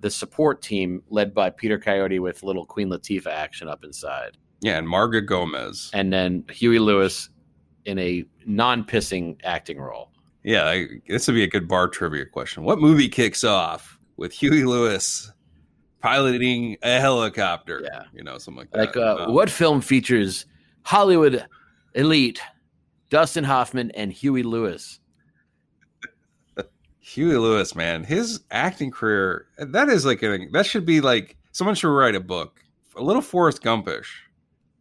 the 0.00 0.10
support 0.10 0.62
team 0.62 1.02
led 1.08 1.32
by 1.34 1.50
Peter 1.50 1.78
Coyote 1.78 2.18
with 2.18 2.42
little 2.42 2.66
Queen 2.66 2.88
Latifah 2.90 3.26
action 3.28 3.68
up 3.68 3.84
inside, 3.84 4.36
yeah, 4.60 4.76
and 4.78 4.86
Marga 4.86 5.24
Gomez. 5.24 5.90
and 5.94 6.12
then 6.12 6.44
Huey 6.50 6.78
Lewis 6.78 7.30
in 7.86 7.98
a 7.98 8.24
non-pissing 8.46 9.36
acting 9.44 9.78
role. 9.78 10.10
Yeah, 10.42 10.64
I, 10.66 10.86
this 11.08 11.26
would 11.26 11.34
be 11.34 11.42
a 11.44 11.48
good 11.48 11.66
bar 11.66 11.88
trivia 11.88 12.26
question. 12.26 12.64
What 12.64 12.78
movie 12.78 13.08
kicks 13.08 13.44
off 13.44 13.98
with 14.16 14.32
Huey 14.32 14.64
Lewis 14.64 15.32
piloting 16.00 16.76
a 16.82 17.00
helicopter? 17.00 17.80
Yeah. 17.84 18.02
you 18.12 18.22
know, 18.22 18.38
something 18.38 18.60
like 18.60 18.70
that. 18.72 18.78
Like, 18.78 18.96
uh, 18.96 19.24
Um, 19.24 19.34
what 19.34 19.48
film 19.50 19.80
features 19.80 20.44
Hollywood 20.84 21.44
elite 21.94 22.40
Dustin 23.10 23.44
Hoffman 23.44 23.90
and 23.92 24.12
Huey 24.12 24.42
Lewis? 24.42 25.00
Huey 27.00 27.36
Lewis, 27.36 27.74
man, 27.74 28.04
his 28.04 28.40
acting 28.50 28.90
career 28.90 29.46
that 29.58 29.88
is 29.88 30.06
like 30.06 30.22
a, 30.22 30.46
that 30.52 30.66
should 30.66 30.86
be 30.86 31.00
like 31.00 31.36
someone 31.52 31.74
should 31.74 31.94
write 31.94 32.14
a 32.14 32.20
book, 32.20 32.60
a 32.96 33.02
little 33.02 33.22
Forrest 33.22 33.62
Gumpish. 33.62 34.06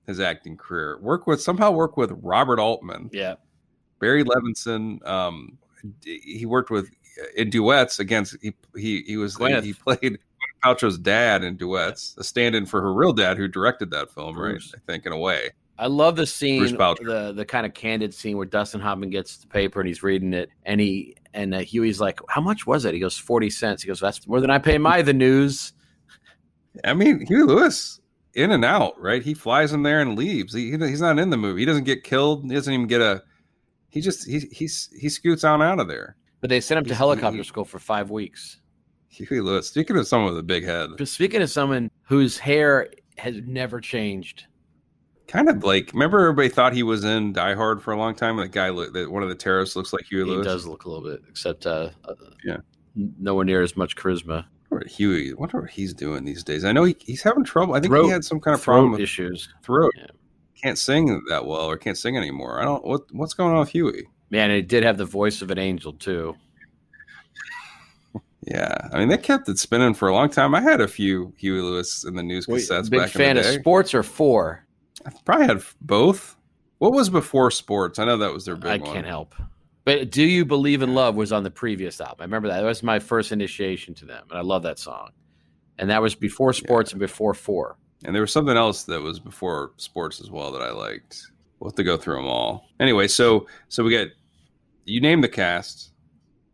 His 0.06 0.20
acting 0.20 0.58
career, 0.58 1.00
work 1.00 1.28
with 1.28 1.42
somehow 1.42 1.72
work 1.72 1.96
with 1.96 2.12
Robert 2.22 2.60
Altman, 2.60 3.10
Yeah. 3.14 3.36
Barry 4.00 4.26
Levinson. 4.26 5.06
Um, 5.08 5.58
he 6.04 6.46
worked 6.46 6.70
with 6.70 6.90
in 7.38 7.50
duets 7.50 8.00
against 8.00 8.36
he 8.42 8.54
he 8.76 9.04
he 9.04 9.16
was 9.16 9.38
Gwyneth. 9.38 9.64
he 9.64 9.72
played 9.72 10.20
Paltrow's 10.62 10.98
dad 10.98 11.46
in 11.46 11.56
duets, 11.56 12.16
a 12.18 12.24
stand-in 12.24 12.66
for 12.66 12.82
her 12.82 12.94
real 12.94 13.14
dad 13.14 13.38
who 13.38 13.48
directed 13.48 13.92
that 13.92 14.12
film, 14.12 14.38
right? 14.38 14.62
I 14.76 14.80
think 14.88 15.06
in 15.06 15.14
a 15.14 15.18
way. 15.18 15.52
I 15.78 15.88
love 15.88 16.16
the 16.16 16.26
scene, 16.28 16.62
the 17.04 17.34
the 17.36 17.46
kind 17.46 17.66
of 17.66 17.74
candid 17.74 18.14
scene 18.14 18.38
where 18.38 18.46
Dustin 18.46 18.80
Hoffman 18.80 19.10
gets 19.10 19.38
the 19.38 19.48
paper 19.48 19.80
and 19.82 19.88
he's 19.88 20.04
reading 20.04 20.34
it, 20.34 20.50
and 20.66 20.80
he 20.80 21.16
and 21.34 21.54
uh, 21.56 21.60
Huey's 21.60 22.00
like, 22.00 22.20
"How 22.30 22.42
much 22.42 22.68
was 22.68 22.86
it?" 22.86 22.94
He 22.94 23.00
goes, 23.00 23.18
40 23.18 23.50
cents." 23.50 23.82
He 23.82 23.88
goes, 23.88 24.00
"That's 24.00 24.28
more 24.28 24.40
than 24.40 24.52
I 24.52 24.60
pay 24.60 24.78
my 24.78 25.02
the 25.02 25.14
news." 25.14 25.74
I 26.84 26.94
mean, 26.94 27.26
Huey 27.26 27.44
Lewis 27.44 28.00
in 28.36 28.52
and 28.52 28.64
out, 28.66 29.00
right? 29.00 29.22
He 29.24 29.34
flies 29.34 29.74
in 29.74 29.84
there 29.84 30.02
and 30.02 30.18
leaves. 30.18 30.54
He, 30.54 30.72
he- 30.72 30.78
he's 30.88 31.02
not 31.02 31.20
in 31.20 31.30
the 31.30 31.38
movie. 31.38 31.62
He 31.62 31.66
doesn't 31.66 31.84
get 31.86 32.04
killed. 32.04 32.44
He 32.44 32.54
doesn't 32.54 32.74
even 32.74 32.88
get 32.88 33.02
a. 33.02 33.24
He 33.90 34.02
just 34.02 34.28
he 34.28 34.40
he's 34.52 34.90
he 35.00 35.10
scoots 35.10 35.44
on 35.44 35.62
out 35.62 35.80
of 35.80 35.88
there. 35.88 36.16
But 36.42 36.50
they 36.50 36.60
sent 36.62 36.78
him 36.80 36.86
to 36.86 36.96
helicopter 36.96 37.38
he- 37.38 37.44
school 37.44 37.66
for 37.66 37.80
five 37.80 38.10
weeks. 38.12 38.60
Huey 39.10 39.42
Lewis. 39.42 39.68
Speaking 39.70 39.98
of 39.98 40.08
someone 40.08 40.32
with 40.32 40.40
a 40.40 40.44
big 40.44 40.64
head, 40.66 40.90
But 40.98 41.08
speaking 41.08 41.42
of 41.44 41.50
someone 41.52 41.90
whose 42.04 42.38
hair 42.40 42.90
has 43.20 43.36
never 43.46 43.80
changed, 43.80 44.46
kind 45.34 45.50
of 45.50 45.64
like 45.64 45.92
remember 45.94 46.20
everybody 46.20 46.48
thought 46.50 46.74
he 46.74 46.84
was 46.84 47.04
in 47.04 47.34
Die 47.34 47.56
Hard 47.56 47.82
for 47.82 47.92
a 47.92 47.98
long 47.98 48.14
time. 48.16 48.38
That 48.38 48.52
guy, 48.52 48.70
look- 48.70 48.94
that 48.94 49.10
one 49.12 49.24
of 49.24 49.30
the 49.30 49.36
terrorists 49.36 49.76
looks 49.76 49.92
like 49.92 50.06
Huey 50.06 50.24
he 50.26 50.30
Lewis. 50.30 50.46
He 50.46 50.52
does 50.52 50.66
look 50.68 50.86
a 50.86 50.90
little 50.90 51.04
bit, 51.04 51.22
except 51.30 51.66
uh, 51.66 51.90
uh, 52.06 52.14
Yeah. 52.46 52.58
nowhere 52.96 53.44
near 53.46 53.62
as 53.64 53.76
much 53.76 53.96
charisma. 53.96 54.46
What 54.70 54.88
Huey, 54.88 55.32
I 55.32 55.34
wonder 55.36 55.62
what 55.62 55.70
he's 55.72 55.94
doing 55.94 56.24
these 56.26 56.44
days. 56.44 56.64
I 56.66 56.72
know 56.72 56.84
he, 56.84 56.96
he's 57.00 57.22
having 57.24 57.44
trouble. 57.44 57.74
I 57.74 57.80
think 57.80 57.92
Throat- 57.92 58.06
he 58.06 58.12
had 58.12 58.24
some 58.26 58.40
kind 58.40 58.56
of 58.56 58.64
problem 58.64 58.92
with 58.92 59.02
issues. 59.02 59.50
throat. 59.64 59.92
Yeah. 59.98 60.06
Can't 60.62 60.78
sing 60.78 61.22
that 61.30 61.46
well 61.46 61.66
or 61.70 61.78
can't 61.78 61.98
sing 61.98 62.16
anymore. 62.16 62.62
I 62.62 62.64
don't 62.66 62.86
what 62.86 63.02
what's 63.12 63.34
going 63.34 63.54
on 63.54 63.60
with 63.60 63.70
Huey. 63.70 64.08
Man, 64.30 64.50
he 64.52 64.62
did 64.62 64.84
have 64.84 64.98
the 64.98 65.06
voice 65.06 65.42
of 65.42 65.52
an 65.52 65.58
angel 65.60 65.94
too. 65.94 66.36
Yeah, 68.46 68.90
I 68.92 69.00
mean 69.00 69.08
they 69.08 69.18
kept 69.18 69.48
it 69.48 69.58
spinning 69.58 69.94
for 69.94 70.10
a 70.10 70.14
long 70.14 70.30
time. 70.30 70.54
I 70.54 70.60
had 70.60 70.82
a 70.82 70.88
few 70.88 71.34
Huey 71.38 71.62
Lewis 71.62 72.04
in 72.04 72.16
the 72.16 72.24
news 72.24 72.46
cassettes 72.46 72.90
Big 72.90 73.00
back 73.00 73.10
fan 73.10 73.38
in 73.38 73.44
the 73.44 73.50
of 73.50 73.56
sports 73.56 73.94
or 73.94 74.04
Fore. 74.04 74.63
I 75.06 75.12
probably 75.26 75.48
had 75.48 75.64
both. 75.82 76.36
What 76.80 76.94
was 76.94 77.10
before 77.10 77.52
sports? 77.52 78.00
I 78.00 78.06
know 78.06 78.18
that 78.18 78.34
was 78.34 78.46
their 78.46 78.56
big 78.56 78.66
I 78.66 78.78
one. 78.78 78.94
can't 78.94 79.06
help. 79.06 79.36
But 79.86 80.12
"Do 80.12 80.24
You 80.24 80.46
Believe 80.46 80.82
in 80.82 80.94
Love" 80.94 81.16
was 81.16 81.32
on 81.32 81.44
the 81.44 81.52
previous 81.52 82.00
album. 82.00 82.18
I 82.20 82.24
remember 82.24 82.48
that. 82.50 82.62
That 82.62 82.68
was 82.68 82.84
my 82.84 83.00
first 83.00 83.32
initiation 83.32 83.94
to 83.96 84.06
them, 84.06 84.26
and 84.30 84.40
I 84.40 84.42
love 84.42 84.64
that 84.64 84.80
song. 84.80 85.12
And 85.78 85.90
that 85.90 86.02
was 86.02 86.16
before 86.16 86.54
sports 86.54 86.92
and 86.92 87.00
before 87.00 87.34
Fore. 87.34 87.78
And 88.06 88.14
there 88.14 88.22
was 88.22 88.32
something 88.32 88.58
else 88.58 88.84
that 88.84 89.02
was 89.02 89.20
before 89.20 89.72
sports 89.78 90.22
as 90.22 90.30
well 90.30 90.52
that 90.52 90.62
I 90.62 90.72
liked. 90.72 91.24
We'll 91.60 91.72
have 91.72 91.76
to 91.76 91.84
go 91.84 91.98
through 91.98 92.16
them 92.16 92.28
all. 92.28 92.68
Anyway, 92.80 93.08
so 93.08 93.48
so 93.70 93.84
we 93.84 93.90
get 93.90 94.10
you 94.86 95.00
name 95.02 95.22
the 95.22 95.30
cast, 95.30 95.92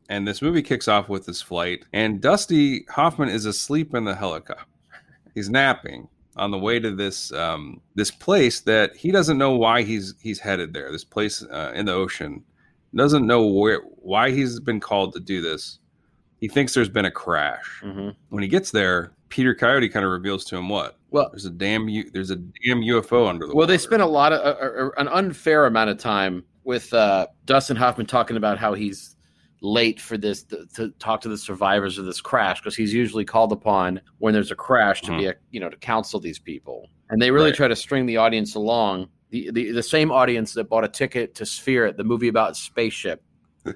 and 0.09 0.27
this 0.27 0.41
movie 0.41 0.62
kicks 0.62 0.88
off 0.88 1.09
with 1.09 1.25
this 1.25 1.41
flight, 1.41 1.85
and 1.93 2.21
Dusty 2.21 2.85
Hoffman 2.89 3.29
is 3.29 3.45
asleep 3.45 3.93
in 3.93 4.05
the 4.05 4.15
helicopter. 4.15 4.65
He's 5.35 5.49
napping 5.49 6.07
on 6.39 6.52
the 6.52 6.58
way 6.58 6.80
to 6.80 6.95
this 6.95 7.32
um, 7.34 7.82
this 7.95 8.10
place 8.12 8.62
that 8.62 8.95
he 8.95 9.12
doesn't 9.12 9.38
know 9.38 9.52
why 9.56 9.84
he's 9.84 10.15
he's 10.21 10.39
headed 10.39 10.73
there. 10.73 10.91
This 10.91 11.04
place 11.04 11.43
uh, 11.43 11.71
in 11.75 11.86
the 11.86 11.93
ocean 11.93 12.43
doesn't 12.95 13.28
know 13.28 13.45
where 13.45 13.82
why 13.82 14.32
he's 14.32 14.60
been 14.60 14.80
called 14.80 15.13
to 15.13 15.19
do 15.19 15.41
this. 15.41 15.80
He 16.39 16.47
thinks 16.47 16.73
there's 16.73 16.89
been 16.89 17.06
a 17.06 17.12
crash. 17.12 17.82
Mm-hmm. 17.84 18.10
When 18.30 18.41
he 18.41 18.49
gets 18.49 18.71
there, 18.71 19.12
Peter 19.28 19.54
Coyote 19.54 19.89
kind 19.89 20.06
of 20.06 20.12
reveals 20.12 20.45
to 20.45 20.56
him 20.58 20.69
what 20.69 20.97
Well, 21.12 21.30
there's 21.32 21.45
a 21.45 21.49
damn 21.52 21.89
U- 21.89 22.10
there's 22.12 22.30
a 22.32 22.38
damn 22.38 22.80
UFO 22.82 23.28
under 23.30 23.45
the 23.45 23.54
well, 23.54 23.67
they 23.67 23.73
water. 23.73 23.84
spent 23.84 24.02
a 24.02 24.08
lot 24.08 24.32
of 24.34 24.39
uh, 24.39 24.86
uh, 24.86 24.89
an 24.97 25.08
unfair 25.10 25.65
amount 25.65 25.89
of 25.89 25.97
time 25.97 26.43
with 26.63 26.93
uh, 26.93 27.28
Dustin 27.45 27.75
Hoffman 27.75 28.06
talking 28.08 28.38
about 28.38 28.58
how 28.58 28.73
he's 28.73 29.15
late 29.62 30.00
for 30.00 30.17
this 30.17 30.43
to, 30.43 30.65
to 30.74 30.89
talk 31.00 31.22
to 31.22 31.30
the 31.30 31.38
survivors 31.38 31.98
of 31.98 32.06
this 32.06 32.22
crash 32.22 32.62
because 32.62 32.76
he's 32.76 32.93
usually 32.93 33.26
called 33.26 33.52
upon 33.52 34.00
when 34.19 34.34
there's 34.34 34.52
a 34.52 34.56
crash 34.56 35.02
to 35.02 35.12
be 35.12 35.24
mm-hmm. 35.24 35.32
a 35.32 35.34
you 35.52 35.60
know 35.60 35.69
to 35.69 35.76
counsel 35.78 36.19
these 36.19 36.39
people 36.39 36.88
and 37.10 37.22
they 37.22 37.30
really 37.32 37.50
Right. 37.50 37.56
try 37.56 37.67
to 37.67 37.76
string 37.76 38.06
the 38.06 38.17
audience 38.17 38.56
along 38.56 39.10
the, 39.30 39.52
the 39.52 39.72
the 39.72 39.84
same 39.84 40.12
audience 40.12 40.54
that 40.54 40.69
bought 40.69 40.84
a 40.84 40.88
ticket 40.88 41.36
to 41.36 41.45
Sphere, 41.45 41.86
at 41.86 41.98
the 41.98 42.04
movie 42.04 42.28
about 42.28 42.58
spaceship. 42.58 43.24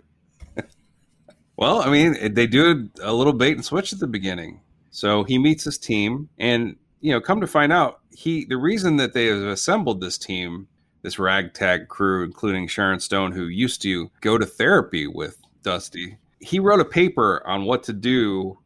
Well, 1.55 1.83
I 1.83 1.91
mean, 1.91 2.33
they 2.33 2.47
do 2.47 2.89
a 2.99 3.13
little 3.13 3.31
bait 3.31 3.53
and 3.53 3.63
switch 3.63 3.93
at 3.93 3.99
the 3.99 4.07
beginning. 4.07 4.61
So 4.89 5.23
he 5.23 5.37
meets 5.37 5.63
his 5.63 5.77
team, 5.77 6.29
and 6.39 6.77
you 6.99 7.11
know, 7.11 7.21
come 7.21 7.41
to 7.41 7.47
find 7.47 7.71
out, 7.71 7.99
he 8.09 8.45
the 8.45 8.57
reason 8.57 8.97
that 8.97 9.13
they 9.13 9.27
have 9.27 9.43
assembled 9.43 10.01
this 10.01 10.17
team, 10.17 10.67
this 11.03 11.19
ragtag 11.19 11.89
crew, 11.89 12.23
including 12.23 12.67
Sharon 12.67 12.99
Stone, 12.99 13.33
who 13.33 13.45
used 13.45 13.83
to 13.83 14.09
go 14.19 14.39
to 14.39 14.47
therapy 14.47 15.05
with 15.05 15.37
Dusty, 15.63 16.17
he 16.39 16.59
wrote 16.59 16.79
a 16.79 16.85
paper 16.85 17.41
on 17.47 17.65
what 17.65 17.83
to 17.83 17.93
do 17.93 18.57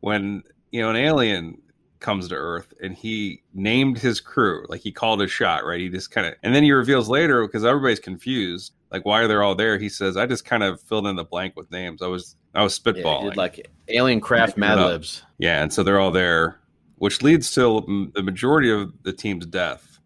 when 0.00 0.42
you 0.72 0.80
know 0.80 0.90
an 0.90 0.96
alien 0.96 1.60
comes 2.00 2.28
to 2.28 2.34
Earth, 2.34 2.72
and 2.82 2.94
he 2.94 3.42
named 3.54 3.98
his 3.98 4.20
crew, 4.20 4.66
like 4.68 4.80
he 4.80 4.92
called 4.92 5.20
his 5.20 5.30
shot, 5.30 5.64
right? 5.64 5.80
He 5.80 5.88
just 5.88 6.10
kind 6.10 6.26
of, 6.26 6.34
and 6.42 6.54
then 6.54 6.62
he 6.62 6.72
reveals 6.72 7.08
later 7.08 7.46
because 7.46 7.64
everybody's 7.64 8.00
confused, 8.00 8.72
like 8.92 9.04
why 9.04 9.20
are 9.22 9.28
they 9.28 9.34
all 9.34 9.54
there? 9.54 9.78
He 9.78 9.88
says, 9.88 10.16
"I 10.16 10.26
just 10.26 10.44
kind 10.44 10.62
of 10.62 10.80
filled 10.82 11.06
in 11.06 11.16
the 11.16 11.24
blank 11.24 11.56
with 11.56 11.70
names. 11.70 12.02
I 12.02 12.06
was, 12.06 12.36
I 12.54 12.62
was 12.62 12.80
Yeah, 12.84 12.92
spitballing, 12.92 13.22
he 13.22 13.28
did 13.30 13.36
like 13.36 13.70
Alien 13.88 14.20
Craft 14.20 14.56
Mad. 14.56 14.78
Libs. 14.78 15.22
yeah." 15.38 15.62
And 15.62 15.72
so 15.72 15.82
they're 15.82 16.00
all 16.00 16.10
there, 16.10 16.60
which 16.96 17.22
leads 17.22 17.50
to 17.54 18.10
the 18.14 18.22
majority 18.22 18.70
of 18.70 18.92
the 19.02 19.12
team's 19.12 19.46
death. 19.46 19.98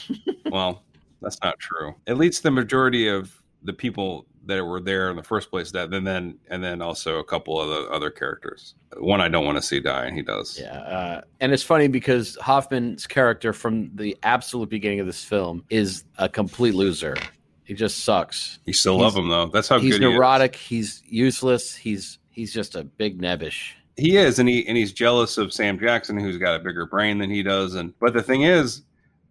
well, 0.50 0.84
that's 1.20 1.38
not 1.42 1.58
true. 1.58 1.94
It 2.06 2.14
leads 2.14 2.38
to 2.38 2.44
the 2.44 2.50
majority 2.50 3.06
of 3.08 3.40
the 3.62 3.72
people 3.72 4.26
that 4.46 4.64
were 4.64 4.80
there 4.80 5.10
in 5.10 5.16
the 5.16 5.22
first 5.22 5.50
place 5.50 5.70
death, 5.70 5.92
and 5.92 6.06
then 6.06 6.38
and 6.48 6.62
then 6.62 6.82
also 6.82 7.18
a 7.18 7.24
couple 7.24 7.60
of 7.60 7.68
the 7.68 7.90
other 7.90 8.10
characters. 8.10 8.74
One 8.98 9.20
I 9.20 9.28
don't 9.28 9.44
want 9.44 9.56
to 9.58 9.62
see 9.62 9.80
die, 9.80 10.06
and 10.06 10.16
he 10.16 10.22
does. 10.22 10.58
Yeah, 10.60 10.78
uh, 10.78 11.20
and 11.40 11.52
it's 11.52 11.62
funny 11.62 11.88
because 11.88 12.36
Hoffman's 12.40 13.06
character 13.06 13.52
from 13.52 13.90
the 13.96 14.16
absolute 14.22 14.68
beginning 14.68 15.00
of 15.00 15.06
this 15.06 15.24
film 15.24 15.64
is 15.70 16.04
a 16.18 16.28
complete 16.28 16.74
loser. 16.74 17.16
He 17.64 17.74
just 17.74 18.04
sucks. 18.04 18.58
You 18.66 18.72
still 18.74 18.98
He's- 18.98 19.02
love 19.14 19.16
him 19.16 19.28
though. 19.30 19.46
That's 19.46 19.68
how 19.68 19.78
he's 19.78 19.94
good 19.94 20.02
he 20.02 20.08
is. 20.08 20.14
neurotic. 20.14 20.54
He's 20.56 21.02
useless. 21.06 21.74
He's 21.74 22.18
he's 22.30 22.52
just 22.52 22.74
a 22.74 22.84
big 22.84 23.20
nebbish. 23.20 23.72
He 23.96 24.16
is, 24.16 24.38
and 24.38 24.48
he 24.48 24.66
and 24.66 24.76
he's 24.76 24.92
jealous 24.92 25.38
of 25.38 25.52
Sam 25.52 25.78
Jackson, 25.78 26.18
who's 26.18 26.36
got 26.36 26.60
a 26.60 26.62
bigger 26.62 26.84
brain 26.86 27.18
than 27.18 27.30
he 27.30 27.42
does. 27.42 27.74
And 27.74 27.94
but 28.00 28.12
the 28.12 28.22
thing 28.22 28.42
is, 28.42 28.82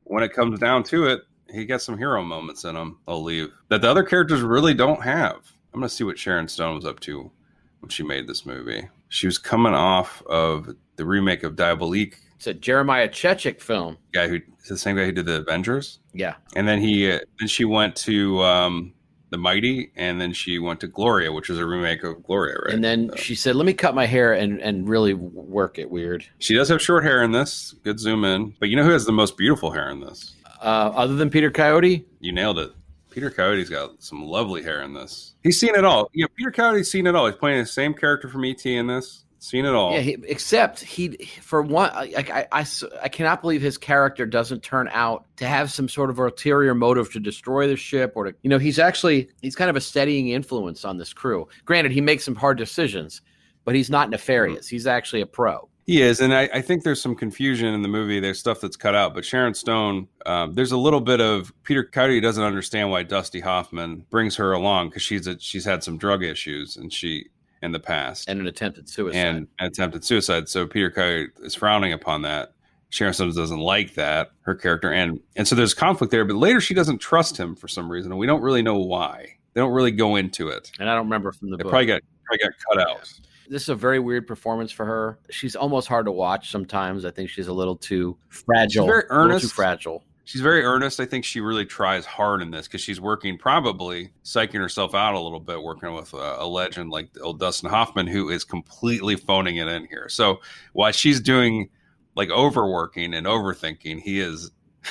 when 0.05 0.23
it 0.23 0.33
comes 0.33 0.59
down 0.59 0.83
to 0.85 1.05
it, 1.07 1.21
he 1.53 1.65
got 1.65 1.81
some 1.81 1.97
hero 1.97 2.23
moments 2.23 2.63
in 2.63 2.75
him. 2.75 2.97
I'll 3.07 3.23
leave 3.23 3.49
that 3.69 3.81
the 3.81 3.89
other 3.89 4.03
characters 4.03 4.41
really 4.41 4.73
don't 4.73 5.01
have. 5.03 5.35
I'm 5.73 5.79
gonna 5.79 5.89
see 5.89 6.03
what 6.03 6.19
Sharon 6.19 6.47
Stone 6.47 6.75
was 6.75 6.85
up 6.85 6.99
to 7.01 7.31
when 7.79 7.89
she 7.89 8.03
made 8.03 8.27
this 8.27 8.45
movie. 8.45 8.87
She 9.09 9.27
was 9.27 9.37
coming 9.37 9.73
off 9.73 10.21
of 10.27 10.75
the 10.95 11.05
remake 11.05 11.43
of 11.43 11.55
Diabolique, 11.55 12.15
It's 12.35 12.47
a 12.47 12.53
Jeremiah 12.53 13.07
Chechik 13.09 13.61
film. 13.61 13.97
guy 14.13 14.27
who 14.27 14.39
it's 14.59 14.69
the 14.69 14.77
same 14.77 14.95
guy 14.95 15.05
who 15.05 15.11
did 15.11 15.25
the 15.25 15.41
Avengers, 15.41 15.99
Yeah, 16.13 16.35
and 16.55 16.67
then 16.67 16.79
he 16.79 17.11
uh, 17.11 17.19
then 17.39 17.47
she 17.47 17.65
went 17.65 17.95
to 17.97 18.41
um, 18.43 18.93
the 19.31 19.37
Mighty, 19.37 19.91
and 19.95 20.21
then 20.21 20.31
she 20.31 20.59
went 20.59 20.79
to 20.81 20.87
Gloria, 20.87 21.31
which 21.31 21.49
is 21.49 21.57
a 21.57 21.65
remake 21.65 22.03
of 22.03 22.23
Gloria, 22.23 22.55
right? 22.65 22.73
and 22.75 22.83
then 22.83 23.09
So- 23.09 23.15
she 23.17 23.35
said, 23.35 23.55
"Let 23.55 23.65
me 23.65 23.73
cut 23.73 23.93
my 23.95 24.05
hair 24.05 24.33
and 24.33 24.61
and 24.61 24.87
really 24.87 25.13
work 25.15 25.79
it 25.79 25.89
weird." 25.89 26.23
She 26.39 26.53
does 26.55 26.69
have 26.69 26.81
short 26.81 27.03
hair 27.03 27.23
in 27.23 27.31
this. 27.31 27.73
Good 27.83 27.99
zoom 27.99 28.23
in. 28.23 28.53
But 28.59 28.69
you 28.69 28.75
know 28.75 28.83
who 28.83 28.91
has 28.91 29.05
the 29.05 29.11
most 29.11 29.35
beautiful 29.37 29.71
hair 29.71 29.89
in 29.89 29.99
this? 29.99 30.35
Uh, 30.63 30.91
other 30.95 31.15
than 31.15 31.29
Peter 31.29 31.51
Coyote, 31.51 32.05
You 32.19 32.31
nailed 32.31 32.57
it. 32.57 32.71
Peter 33.09 33.29
Coyote's 33.29 33.69
got 33.69 34.01
some 34.01 34.23
lovely 34.23 34.63
hair 34.63 34.81
in 34.81 34.93
this. 34.93 35.35
He's 35.43 35.59
seen 35.59 35.75
it 35.75 35.83
all. 35.85 36.09
You 36.13 36.23
know, 36.23 36.29
Peter 36.35 36.51
Coyote's 36.51 36.89
seen 36.89 37.05
it 37.05 37.13
all. 37.15 37.27
He's 37.27 37.35
playing 37.35 37.59
the 37.59 37.65
same 37.65 37.93
character 37.93 38.27
from 38.27 38.43
ET 38.45 38.65
in 38.65 38.87
this. 38.87 39.25
Seen 39.37 39.65
it 39.65 39.73
all. 39.75 39.91
yeah. 39.91 39.99
He, 39.99 40.17
except 40.25 40.79
he, 40.79 41.09
for 41.41 41.61
one, 41.61 41.91
I, 41.93 42.13
I, 42.17 42.47
I, 42.61 42.65
I 43.03 43.09
cannot 43.09 43.41
believe 43.41 43.61
his 43.61 43.77
character 43.77 44.25
doesn't 44.25 44.63
turn 44.63 44.89
out 44.93 45.25
to 45.35 45.45
have 45.45 45.69
some 45.69 45.89
sort 45.89 46.09
of 46.09 46.17
ulterior 46.17 46.73
motive 46.73 47.11
to 47.11 47.19
destroy 47.19 47.67
the 47.67 47.75
ship 47.75 48.13
or 48.15 48.23
to, 48.31 48.35
you 48.41 48.49
know, 48.49 48.57
he's 48.57 48.79
actually 48.79 49.29
he's 49.41 49.55
kind 49.55 49.69
of 49.69 49.75
a 49.75 49.81
steadying 49.81 50.29
influence 50.29 50.85
on 50.85 50.97
this 50.97 51.11
crew. 51.11 51.45
Granted, 51.65 51.91
he 51.91 51.99
makes 51.99 52.23
some 52.23 52.35
hard 52.35 52.57
decisions, 52.57 53.21
but 53.65 53.75
he's 53.75 53.89
not 53.89 54.09
nefarious. 54.09 54.67
He's 54.69 54.87
actually 54.87 55.21
a 55.21 55.25
pro. 55.27 55.67
He 55.85 56.01
is, 56.01 56.21
and 56.21 56.33
I, 56.33 56.49
I 56.53 56.61
think 56.61 56.83
there's 56.83 57.01
some 57.01 57.13
confusion 57.15 57.73
in 57.73 57.81
the 57.81 57.89
movie. 57.89 58.19
There's 58.21 58.39
stuff 58.39 58.61
that's 58.61 58.77
cut 58.77 58.95
out, 58.95 59.13
but 59.13 59.25
Sharon 59.25 59.53
Stone, 59.53 60.07
um, 60.25 60.53
there's 60.53 60.71
a 60.71 60.77
little 60.77 61.01
bit 61.01 61.19
of 61.19 61.51
Peter 61.63 61.83
Coyote 61.83 62.21
doesn't 62.21 62.43
understand 62.43 62.89
why 62.89 63.03
Dusty 63.03 63.41
Hoffman 63.41 64.05
brings 64.09 64.35
her 64.37 64.53
along 64.53 64.89
because 64.89 65.01
she's 65.01 65.27
a, 65.27 65.37
she's 65.39 65.65
had 65.65 65.83
some 65.83 65.97
drug 65.97 66.23
issues 66.23 66.77
and 66.77 66.91
she 66.93 67.27
in 67.61 67.71
the 67.73 67.79
past 67.79 68.27
and 68.29 68.39
an 68.41 68.47
attempted 68.47 68.87
suicide. 68.89 69.17
and 69.17 69.47
attempted 69.59 70.03
suicide. 70.05 70.47
So 70.49 70.67
Peter 70.67 70.89
Coyote 70.89 71.29
is 71.43 71.55
frowning 71.55 71.91
upon 71.93 72.21
that. 72.23 72.53
Sharon 72.89 73.13
Stone 73.13 73.33
doesn't 73.35 73.59
like 73.59 73.95
that 73.95 74.31
her 74.41 74.53
character, 74.55 74.91
and 74.93 75.19
and 75.35 75.47
so 75.47 75.55
there's 75.55 75.73
conflict 75.73 76.11
there. 76.11 76.23
But 76.25 76.35
later 76.37 76.61
she 76.61 76.73
doesn't 76.73 76.99
trust 76.99 77.35
him 77.37 77.55
for 77.55 77.67
some 77.67 77.91
reason, 77.91 78.11
and 78.11 78.19
we 78.19 78.27
don't 78.27 78.41
really 78.41 78.61
know 78.61 78.77
why. 78.77 79.35
They 79.53 79.61
don't 79.61 79.73
really 79.73 79.91
go 79.91 80.15
into 80.15 80.47
it. 80.49 80.71
and 80.79 80.89
I 80.89 80.93
don't 80.95 81.05
remember 81.05 81.31
from 81.31 81.49
the 81.51 81.57
They 81.57 81.63
book. 81.63 81.71
probably 81.71 81.87
got 81.87 82.01
probably 82.25 82.43
got 82.45 82.53
cut 82.69 82.89
out. 82.89 83.13
This 83.53 83.61
is 83.61 83.69
a 83.69 83.75
very 83.75 83.99
weird 83.99 84.25
performance 84.25 84.71
for 84.71 84.83
her. 84.83 85.19
She's 85.29 85.55
almost 85.55 85.87
hard 85.87 86.07
to 86.07 86.11
watch 86.11 86.49
sometimes. 86.49 87.05
I 87.05 87.11
think 87.11 87.29
she's 87.29 87.47
a 87.47 87.53
little 87.53 87.75
too 87.75 88.17
fragile. 88.29 88.85
She's 88.85 88.89
very 88.89 89.03
earnest. 89.09 89.43
too 89.43 89.49
fragile. 89.49 90.03
She's 90.25 90.41
very 90.41 90.63
earnest. 90.63 90.99
I 90.99 91.05
think 91.05 91.23
she 91.23 91.39
really 91.39 91.65
tries 91.65 92.03
hard 92.03 92.41
in 92.41 92.49
this 92.49 92.67
because 92.67 92.81
she's 92.81 92.99
working, 92.99 93.37
probably 93.37 94.11
psyching 94.23 94.59
herself 94.59 94.95
out 94.95 95.13
a 95.13 95.19
little 95.19 95.39
bit, 95.39 95.61
working 95.61 95.93
with 95.93 96.13
a, 96.13 96.37
a 96.39 96.47
legend 96.47 96.89
like 96.89 97.09
old 97.21 97.39
Dustin 97.39 97.69
Hoffman, 97.69 98.07
who 98.07 98.29
is 98.29 98.43
completely 98.43 99.17
phoning 99.17 99.57
it 99.57 99.67
in 99.67 99.85
here. 99.85 100.09
So 100.09 100.39
while 100.71 100.91
she's 100.91 101.21
doing 101.21 101.69
like 102.15 102.31
overworking 102.31 103.13
and 103.13 103.27
overthinking, 103.27 103.99
he 104.01 104.19
is 104.19 104.49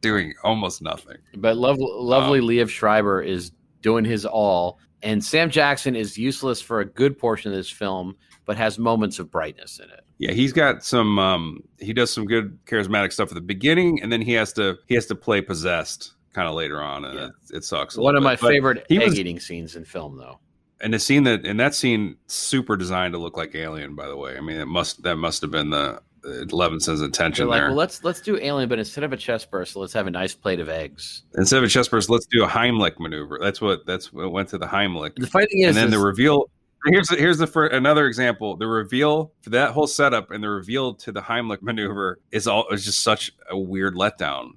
doing 0.00 0.34
almost 0.44 0.82
nothing. 0.82 1.16
But 1.36 1.56
lov- 1.56 1.78
lovely 1.80 2.38
um, 2.38 2.46
Liev 2.46 2.68
Schreiber 2.68 3.20
is 3.20 3.50
doing 3.82 4.04
his 4.04 4.24
all, 4.24 4.78
and 5.02 5.22
Sam 5.24 5.50
Jackson 5.50 5.94
is 5.96 6.18
useless 6.18 6.60
for 6.60 6.80
a 6.80 6.84
good 6.84 7.18
portion 7.18 7.50
of 7.52 7.56
this 7.56 7.70
film, 7.70 8.16
but 8.44 8.56
has 8.56 8.78
moments 8.78 9.18
of 9.18 9.30
brightness 9.30 9.78
in 9.78 9.88
it. 9.90 10.00
Yeah, 10.18 10.32
he's 10.32 10.52
got 10.52 10.84
some. 10.84 11.18
Um, 11.18 11.62
he 11.78 11.92
does 11.92 12.12
some 12.12 12.24
good 12.26 12.58
charismatic 12.66 13.12
stuff 13.12 13.28
at 13.28 13.34
the 13.34 13.40
beginning, 13.40 14.02
and 14.02 14.10
then 14.12 14.20
he 14.20 14.32
has 14.32 14.52
to 14.54 14.78
he 14.86 14.94
has 14.94 15.06
to 15.06 15.14
play 15.14 15.40
possessed 15.40 16.14
kind 16.32 16.48
of 16.48 16.54
later 16.54 16.80
on, 16.82 17.04
and 17.04 17.14
Yeah. 17.14 17.24
it, 17.26 17.56
it 17.58 17.64
sucks. 17.64 17.96
One 17.96 18.16
of 18.16 18.22
my 18.22 18.32
bit. 18.34 18.40
Favorite 18.40 18.86
egg 18.90 18.98
was- 19.00 19.18
eating 19.18 19.38
scenes 19.40 19.76
in 19.76 19.84
film, 19.84 20.16
though. 20.16 20.40
and 20.80 20.92
the 20.94 20.98
scene 20.98 21.22
that 21.24 21.44
and 21.46 21.58
that 21.60 21.74
scene 21.74 22.16
super 22.26 22.76
designed 22.76 23.12
to 23.14 23.18
look 23.18 23.36
like 23.36 23.54
Alien. 23.54 23.94
By 23.94 24.08
the 24.08 24.16
way, 24.16 24.36
I 24.36 24.40
mean 24.40 24.58
it 24.60 24.66
must 24.66 25.02
that 25.04 25.16
must 25.16 25.40
have 25.42 25.50
been 25.52 25.70
the 25.70 26.00
uh, 26.24 26.44
Levinson's 26.50 27.00
They're 27.00 27.06
intention 27.06 27.48
like, 27.48 27.60
there. 27.60 27.68
well, 27.68 27.76
let's 27.76 28.02
let's 28.04 28.20
do 28.20 28.38
Alien, 28.38 28.68
but 28.68 28.78
instead 28.78 29.04
of 29.04 29.12
a 29.12 29.16
chest 29.16 29.50
burst, 29.50 29.76
let's 29.76 29.92
have 29.92 30.06
a 30.06 30.10
nice 30.10 30.34
plate 30.34 30.60
of 30.60 30.68
eggs. 30.68 31.22
Instead 31.36 31.58
of 31.58 31.64
a 31.64 31.68
chest 31.68 31.90
burst, 31.90 32.10
let's 32.10 32.26
do 32.26 32.44
a 32.44 32.48
Heimlich 32.48 32.98
maneuver. 32.98 33.38
That's 33.40 33.60
what 33.60 33.86
that's 33.86 34.12
what 34.12 34.30
went 34.32 34.48
to 34.50 34.58
the 34.58 34.66
Heimlich. 34.66 35.14
The 35.16 35.26
funny 35.26 35.46
thing 35.46 35.60
is, 35.60 35.68
and 35.68 35.76
then 35.76 35.90
the 35.90 36.04
reveal. 36.04 36.50
Here's 36.86 37.08
the, 37.08 37.16
here's 37.16 37.38
the 37.38 37.46
for 37.48 37.66
another 37.66 38.06
example. 38.06 38.56
The 38.56 38.66
reveal 38.68 39.32
for 39.42 39.50
that 39.50 39.70
whole 39.72 39.88
setup 39.88 40.30
and 40.30 40.42
the 40.44 40.48
reveal 40.48 40.94
to 40.94 41.10
the 41.10 41.20
Heimlich 41.20 41.60
maneuver 41.60 42.20
is 42.30 42.46
all 42.46 42.68
is 42.68 42.84
just 42.84 43.02
such 43.02 43.32
a 43.50 43.58
weird 43.58 43.94
letdown. 43.96 44.52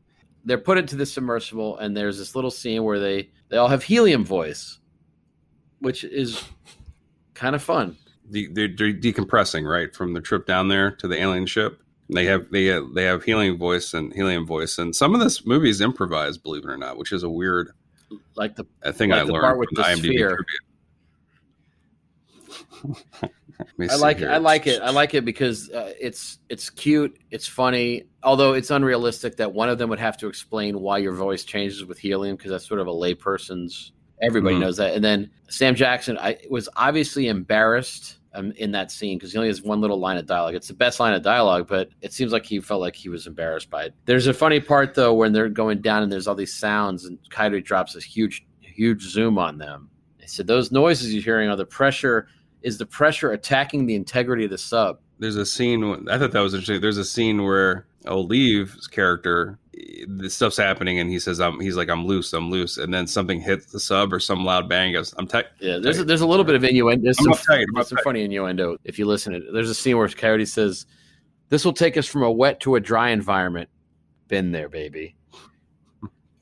they're 0.46 0.60
put 0.60 0.78
into 0.78 0.96
the 0.96 1.06
submersible 1.06 1.78
and 1.80 1.98
there's 1.98 2.18
this 2.20 2.36
little 2.36 2.52
scene 2.52 2.84
where 2.84 3.00
they 3.00 3.30
they 3.50 3.58
all 3.58 3.68
have 3.68 3.84
helium 3.84 4.24
voice 4.24 4.80
which 5.80 6.04
is 6.04 6.44
kind 7.34 7.56
of 7.56 7.62
fun 7.64 7.98
De- 8.32 8.48
they're, 8.48 8.68
they're 8.70 8.94
decompressing 8.94 9.70
right 9.70 9.94
from 9.96 10.14
the 10.14 10.22
trip 10.22 10.46
down 10.48 10.68
there 10.70 10.92
to 10.92 11.08
the 11.08 11.20
alien 11.20 11.46
ship. 11.46 11.82
They 12.14 12.26
have 12.26 12.50
they 12.52 12.66
have, 12.66 12.94
they 12.94 13.04
have 13.06 13.24
helium 13.24 13.58
voice 13.58 13.94
and 13.94 14.14
helium 14.14 14.46
voice, 14.46 14.78
and 14.78 14.96
some 14.96 15.14
of 15.16 15.22
this 15.22 15.46
movie 15.46 15.70
is 15.70 15.80
improvised, 15.82 16.44
believe 16.44 16.64
it 16.66 16.70
or 16.70 16.78
not, 16.78 16.98
which 16.98 17.12
is 17.14 17.24
a 17.24 17.30
weird 17.30 17.72
like 18.36 18.56
the 18.56 18.66
thing 18.94 19.12
Like 19.12 19.22
I 19.22 19.26
the 19.26 19.32
learned 19.34 19.60
with 19.60 19.70
the 19.72 19.82
IMDb 19.84 20.00
sphere. 20.00 20.36
trivia. 20.36 20.46
Let 23.60 23.78
me 23.78 23.88
I 23.90 23.96
like 23.96 24.18
here. 24.18 24.30
I 24.30 24.38
like 24.38 24.68
it 24.68 24.82
I 24.82 24.90
like 24.90 25.14
it 25.14 25.24
because 25.24 25.70
uh, 25.70 25.94
it's 26.00 26.40
it's 26.50 26.70
cute 26.70 27.16
it's 27.30 27.48
funny 27.48 28.04
although 28.24 28.54
it's 28.54 28.72
unrealistic 28.72 29.38
that 29.38 29.54
one 29.54 29.70
of 29.70 29.78
them 29.78 29.90
would 29.92 30.00
have 30.00 30.18
to 30.18 30.28
explain 30.28 30.80
why 30.80 30.98
your 30.98 31.14
voice 31.14 31.44
changes 31.44 31.86
with 31.86 32.00
helium 32.00 32.36
because 32.36 32.52
that's 32.52 32.68
sort 32.68 32.80
of 32.80 32.88
a 32.88 32.92
layperson's 32.92 33.92
everybody 34.22 34.56
Mhm. 34.56 34.62
knows 34.62 34.78
that 34.78 34.96
and 34.96 35.04
then 35.04 35.30
Sam 35.50 35.76
Jackson 35.76 36.18
I 36.18 36.38
was 36.50 36.68
obviously 36.76 37.28
embarrassed 37.28 38.18
um, 38.34 38.52
in 38.54 38.72
that 38.72 38.92
scene 38.92 39.18
because 39.18 39.32
he 39.32 39.38
only 39.38 39.50
has 39.50 39.62
one 39.62 39.82
little 39.82 40.00
line 40.00 40.18
of 40.18 40.26
dialogue 40.26 40.56
it's 40.56 40.68
the 40.68 40.74
best 40.74 41.00
line 41.00 41.14
of 41.14 41.22
dialogue 41.22 41.68
but 41.68 41.90
it 42.02 42.14
seems 42.14 42.32
like 42.32 42.46
he 42.46 42.60
felt 42.60 42.82
like 42.82 42.96
he 42.96 43.10
was 43.10 43.28
embarrassed 43.28 43.70
by 43.70 43.84
it 43.84 43.94
there's 44.06 44.28
a 44.28 44.34
funny 44.34 44.60
part 44.60 44.94
though 44.94 45.14
when 45.14 45.34
they're 45.34 45.50
going 45.50 45.82
down 45.82 46.04
and 46.04 46.12
there's 46.12 46.28
all 46.28 46.36
these 46.36 46.54
sounds 46.54 47.06
and 47.06 47.18
Coyote 47.30 47.62
drops 47.62 47.94
this 47.94 48.04
huge 48.04 48.46
huge 48.62 49.02
zoom 49.02 49.38
on 49.38 49.58
them 49.58 49.90
he 50.20 50.28
said 50.28 50.48
those 50.48 50.72
noises 50.72 51.14
you're 51.14 51.24
hearing 51.24 51.50
are 51.50 51.56
the 51.56 51.66
pressure 51.66 52.28
is 52.62 52.78
the 52.78 52.86
pressure 52.86 53.32
attacking 53.32 53.86
the 53.86 53.96
integrity 53.96 54.46
of 54.46 54.52
the 54.52 54.58
sub. 54.58 55.00
There's 55.20 55.36
a 55.36 55.46
scene. 55.46 56.08
I 56.10 56.18
thought 56.18 56.32
that 56.32 56.40
was 56.40 56.54
interesting. 56.54 56.82
There's 56.82 56.98
a 56.98 57.06
scene 57.06 57.44
where 57.44 57.88
Olive's 58.08 58.88
character, 58.88 59.60
this 60.08 60.34
stuff's 60.34 60.58
happening, 60.58 61.00
and 61.00 61.10
he 61.10 61.20
says, 61.20 61.40
"I'm." 61.40 61.60
He's 61.60 61.76
like, 61.76 61.90
"I'm 61.90 62.06
loose. 62.06 62.34
I'm 62.34 62.50
loose," 62.50 62.78
and 62.78 62.94
then 62.94 63.08
something 63.08 63.40
hits 63.40 63.68
the 63.68 63.80
sub 63.80 64.12
or 64.12 64.20
some 64.20 64.44
loud 64.44 64.68
bang. 64.68 64.94
Goes, 64.94 65.14
"I'm 65.18 65.28
tight." 65.28 65.46
Yeah, 65.60 65.78
there's 65.78 66.00
a, 66.00 66.04
there's 66.04 66.22
a 66.22 66.28
little 66.28 66.46
bit 66.46 66.56
of 66.56 66.64
innuendo. 66.64 67.04
There's 67.04 67.20
I'm 67.20 67.26
some, 67.26 67.34
uptight, 67.34 67.62
I'm 67.62 67.74
there's 67.76 67.90
some 67.90 68.00
funny 68.04 68.24
innuendo 68.24 68.78
if 68.84 69.00
you 69.00 69.06
listen 69.06 69.34
to 69.34 69.40
it. 69.40 69.54
There's 69.54 69.70
a 69.70 69.76
scene 69.76 69.98
where 69.98 70.08
Coyote 70.08 70.46
says, 70.46 70.86
"This 71.50 71.64
will 71.64 71.74
take 71.74 71.98
us 71.98 72.08
from 72.08 72.24
a 72.24 72.32
wet 72.32 72.60
to 72.62 72.76
a 72.76 72.80
dry 72.80 73.10
environment." 73.10 73.70
Been 74.28 74.52
there, 74.52 74.70
baby. 74.70 75.16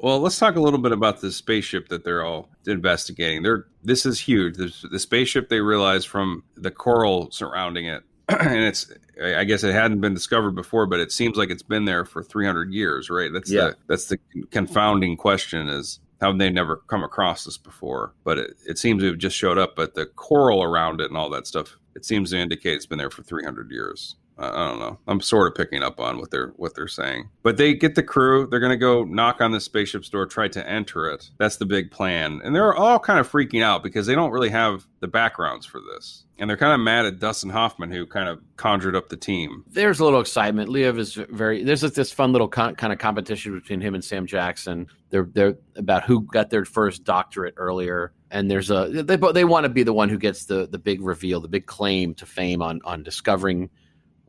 Well, 0.01 0.19
let's 0.21 0.39
talk 0.39 0.55
a 0.55 0.61
little 0.61 0.79
bit 0.79 0.93
about 0.93 1.19
the 1.19 1.31
spaceship 1.31 1.89
that 1.89 2.05
they're 2.05 2.23
all 2.23 2.49
investigating. 2.65 3.43
They're 3.43 3.65
this 3.83 4.05
is 4.05 4.19
huge. 4.19 4.55
This, 4.55 4.85
the 4.89 4.99
spaceship 4.99 5.49
they 5.49 5.59
realize 5.59 6.05
from 6.05 6.43
the 6.55 6.71
coral 6.71 7.31
surrounding 7.31 7.85
it, 7.85 8.03
and 8.29 8.63
it's 8.63 8.91
I 9.21 9.43
guess 9.43 9.63
it 9.63 9.73
hadn't 9.73 10.01
been 10.01 10.13
discovered 10.13 10.51
before, 10.51 10.85
but 10.85 10.99
it 10.99 11.11
seems 11.11 11.37
like 11.37 11.49
it's 11.49 11.63
been 11.63 11.85
there 11.85 12.05
for 12.05 12.23
300 12.23 12.71
years, 12.73 13.09
right? 13.09 13.31
That's 13.33 13.51
Yeah. 13.51 13.69
the 13.69 13.75
that's 13.87 14.05
the 14.05 14.19
confounding 14.51 15.17
question 15.17 15.67
is 15.69 15.99
how 16.21 16.31
they 16.33 16.49
never 16.49 16.77
come 16.87 17.03
across 17.03 17.45
this 17.45 17.57
before, 17.57 18.13
but 18.23 18.37
it, 18.37 18.51
it 18.67 18.77
seems 18.77 19.01
to 19.03 19.07
have 19.07 19.17
just 19.17 19.37
showed 19.37 19.57
up. 19.57 19.75
But 19.75 19.93
the 19.95 20.05
coral 20.05 20.63
around 20.63 21.01
it 21.01 21.09
and 21.09 21.17
all 21.17 21.29
that 21.31 21.47
stuff, 21.47 21.77
it 21.95 22.05
seems 22.05 22.31
to 22.31 22.37
indicate 22.37 22.75
it's 22.75 22.85
been 22.85 22.97
there 22.97 23.09
for 23.09 23.23
300 23.23 23.71
years. 23.71 24.15
I 24.39 24.69
don't 24.69 24.79
know. 24.79 24.97
I'm 25.05 25.19
sort 25.19 25.47
of 25.47 25.55
picking 25.55 25.83
up 25.83 25.99
on 25.99 26.17
what 26.17 26.31
they're 26.31 26.53
what 26.55 26.73
they're 26.73 26.87
saying. 26.87 27.29
But 27.43 27.57
they 27.57 27.73
get 27.73 27.95
the 27.95 28.03
crew. 28.03 28.47
They're 28.47 28.61
going 28.61 28.71
to 28.71 28.77
go 28.77 29.03
knock 29.03 29.41
on 29.41 29.51
the 29.51 29.59
spaceship's 29.59 30.09
door, 30.09 30.25
try 30.25 30.47
to 30.47 30.67
enter 30.67 31.09
it. 31.09 31.29
That's 31.37 31.57
the 31.57 31.65
big 31.65 31.91
plan. 31.91 32.39
And 32.43 32.55
they're 32.55 32.73
all 32.73 32.99
kind 32.99 33.19
of 33.19 33.29
freaking 33.29 33.61
out 33.61 33.83
because 33.83 34.07
they 34.07 34.15
don't 34.15 34.31
really 34.31 34.49
have 34.49 34.87
the 35.01 35.09
backgrounds 35.09 35.65
for 35.65 35.81
this. 35.81 36.23
And 36.37 36.49
they're 36.49 36.55
kind 36.55 36.71
of 36.71 36.79
mad 36.79 37.05
at 37.05 37.19
Dustin 37.19 37.49
Hoffman, 37.49 37.91
who 37.91 38.05
kind 38.05 38.29
of 38.29 38.39
conjured 38.55 38.95
up 38.95 39.09
the 39.09 39.17
team. 39.17 39.65
There's 39.67 39.99
a 39.99 40.05
little 40.05 40.21
excitement. 40.21 40.69
Liev 40.69 40.97
is 40.97 41.15
very. 41.15 41.61
There's 41.65 41.81
this 41.81 42.11
fun 42.13 42.31
little 42.31 42.47
con- 42.47 42.75
kind 42.75 42.93
of 42.93 42.99
competition 42.99 43.53
between 43.53 43.81
him 43.81 43.93
and 43.93 44.03
Sam 44.03 44.25
Jackson. 44.25 44.87
They're 45.09 45.27
they're 45.33 45.57
about 45.75 46.05
who 46.05 46.21
got 46.21 46.49
their 46.49 46.63
first 46.63 47.03
doctorate 47.03 47.55
earlier, 47.57 48.13
and 48.31 48.49
there's 48.49 48.71
a 48.71 49.03
they 49.03 49.17
they 49.17 49.43
want 49.43 49.65
to 49.65 49.69
be 49.69 49.83
the 49.83 49.91
one 49.91 50.07
who 50.07 50.17
gets 50.17 50.45
the 50.45 50.65
the 50.65 50.79
big 50.79 51.01
reveal, 51.01 51.41
the 51.41 51.49
big 51.49 51.65
claim 51.65 52.13
to 52.15 52.25
fame 52.25 52.61
on 52.61 52.79
on 52.85 53.03
discovering 53.03 53.69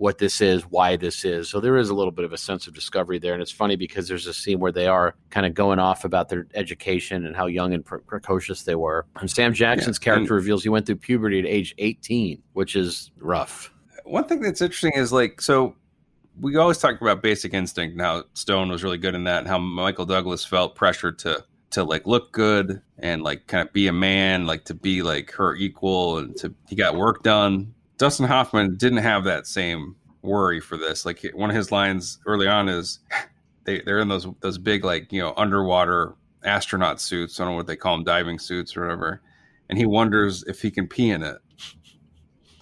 what 0.00 0.16
this 0.16 0.40
is, 0.40 0.62
why 0.62 0.96
this 0.96 1.26
is. 1.26 1.50
So 1.50 1.60
there 1.60 1.76
is 1.76 1.90
a 1.90 1.94
little 1.94 2.10
bit 2.10 2.24
of 2.24 2.32
a 2.32 2.38
sense 2.38 2.66
of 2.66 2.72
discovery 2.72 3.18
there, 3.18 3.34
and 3.34 3.42
it's 3.42 3.50
funny 3.50 3.76
because 3.76 4.08
there's 4.08 4.26
a 4.26 4.32
scene 4.32 4.58
where 4.58 4.72
they 4.72 4.86
are 4.86 5.14
kind 5.28 5.44
of 5.44 5.52
going 5.52 5.78
off 5.78 6.06
about 6.06 6.30
their 6.30 6.46
education 6.54 7.26
and 7.26 7.36
how 7.36 7.44
young 7.44 7.74
and 7.74 7.84
pre- 7.84 8.00
precocious 8.00 8.62
they 8.62 8.74
were. 8.74 9.04
And 9.16 9.30
Sam 9.30 9.52
Jackson's 9.52 9.98
Yeah, 10.00 10.04
character 10.04 10.34
reveals 10.34 10.62
he 10.62 10.70
went 10.70 10.86
through 10.86 10.96
puberty 10.96 11.38
at 11.38 11.44
age 11.44 11.74
18, 11.76 12.42
which 12.54 12.76
is 12.76 13.10
rough. 13.18 13.74
One 14.04 14.24
thing 14.24 14.40
that's 14.40 14.62
interesting 14.62 14.94
is 14.94 15.12
like 15.12 15.42
so 15.42 15.76
we 16.40 16.56
always 16.56 16.78
talk 16.78 16.98
about 16.98 17.22
basic 17.22 17.52
instinct 17.52 17.92
and 17.92 18.00
how 18.00 18.24
Stone 18.32 18.70
was 18.70 18.82
really 18.82 18.96
good 18.96 19.14
in 19.14 19.24
that 19.24 19.40
and 19.40 19.48
how 19.48 19.58
Michael 19.58 20.06
Douglas 20.06 20.46
felt 20.46 20.74
pressured 20.76 21.18
to 21.20 21.44
to 21.72 21.84
like 21.84 22.06
look 22.06 22.32
good 22.32 22.80
and 22.98 23.22
like 23.22 23.46
kind 23.48 23.68
of 23.68 23.72
be 23.74 23.86
a 23.86 23.92
man, 23.92 24.46
like 24.46 24.64
to 24.64 24.74
be 24.74 25.02
like 25.02 25.30
her 25.32 25.54
equal 25.56 26.16
and 26.16 26.34
to 26.38 26.54
he 26.68 26.74
got 26.74 26.96
work 26.96 27.22
done. 27.22 27.74
Dustin 28.00 28.26
Hoffman 28.26 28.76
didn't 28.76 28.98
have 28.98 29.24
that 29.24 29.46
same 29.46 29.94
worry 30.22 30.60
for 30.60 30.76
this. 30.76 31.04
Like 31.04 31.22
one 31.34 31.50
of 31.50 31.56
his 31.56 31.70
lines 31.70 32.18
early 32.26 32.48
on 32.48 32.68
is 32.68 33.00
they 33.64 33.80
they're 33.82 34.00
in 34.00 34.08
those 34.08 34.26
those 34.40 34.58
big 34.58 34.84
like, 34.84 35.12
you 35.12 35.20
know, 35.20 35.34
underwater 35.36 36.14
astronaut 36.44 37.00
suits. 37.00 37.38
I 37.38 37.44
don't 37.44 37.52
know 37.52 37.56
what 37.56 37.66
they 37.66 37.76
call 37.76 37.96
them, 37.96 38.04
diving 38.04 38.38
suits 38.38 38.76
or 38.76 38.82
whatever. 38.82 39.20
And 39.68 39.78
he 39.78 39.86
wonders 39.86 40.42
if 40.48 40.60
he 40.62 40.70
can 40.70 40.88
pee 40.88 41.10
in 41.10 41.22
it 41.22 41.38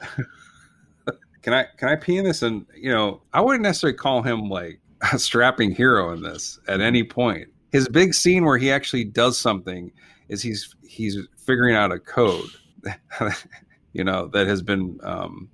can 1.42 1.54
I 1.54 1.66
can 1.76 1.88
I 1.88 1.96
pee 1.96 2.18
in 2.18 2.24
this? 2.24 2.42
And 2.42 2.66
you 2.74 2.90
know, 2.90 3.22
I 3.32 3.40
wouldn't 3.40 3.62
necessarily 3.62 3.96
call 3.96 4.22
him 4.22 4.48
like 4.48 4.80
a 5.12 5.18
strapping 5.18 5.70
hero 5.70 6.12
in 6.12 6.22
this 6.22 6.58
at 6.68 6.80
any 6.80 7.02
point. 7.02 7.48
His 7.70 7.88
big 7.88 8.14
scene 8.14 8.44
where 8.44 8.58
he 8.58 8.70
actually 8.70 9.04
does 9.04 9.38
something 9.38 9.92
is 10.28 10.42
he's 10.42 10.74
he's 10.82 11.16
figuring 11.36 11.74
out 11.74 11.92
a 11.92 11.98
code, 11.98 12.50
you 13.92 14.04
know, 14.04 14.28
that 14.28 14.46
has 14.46 14.62
been 14.62 14.98
um, 15.02 15.48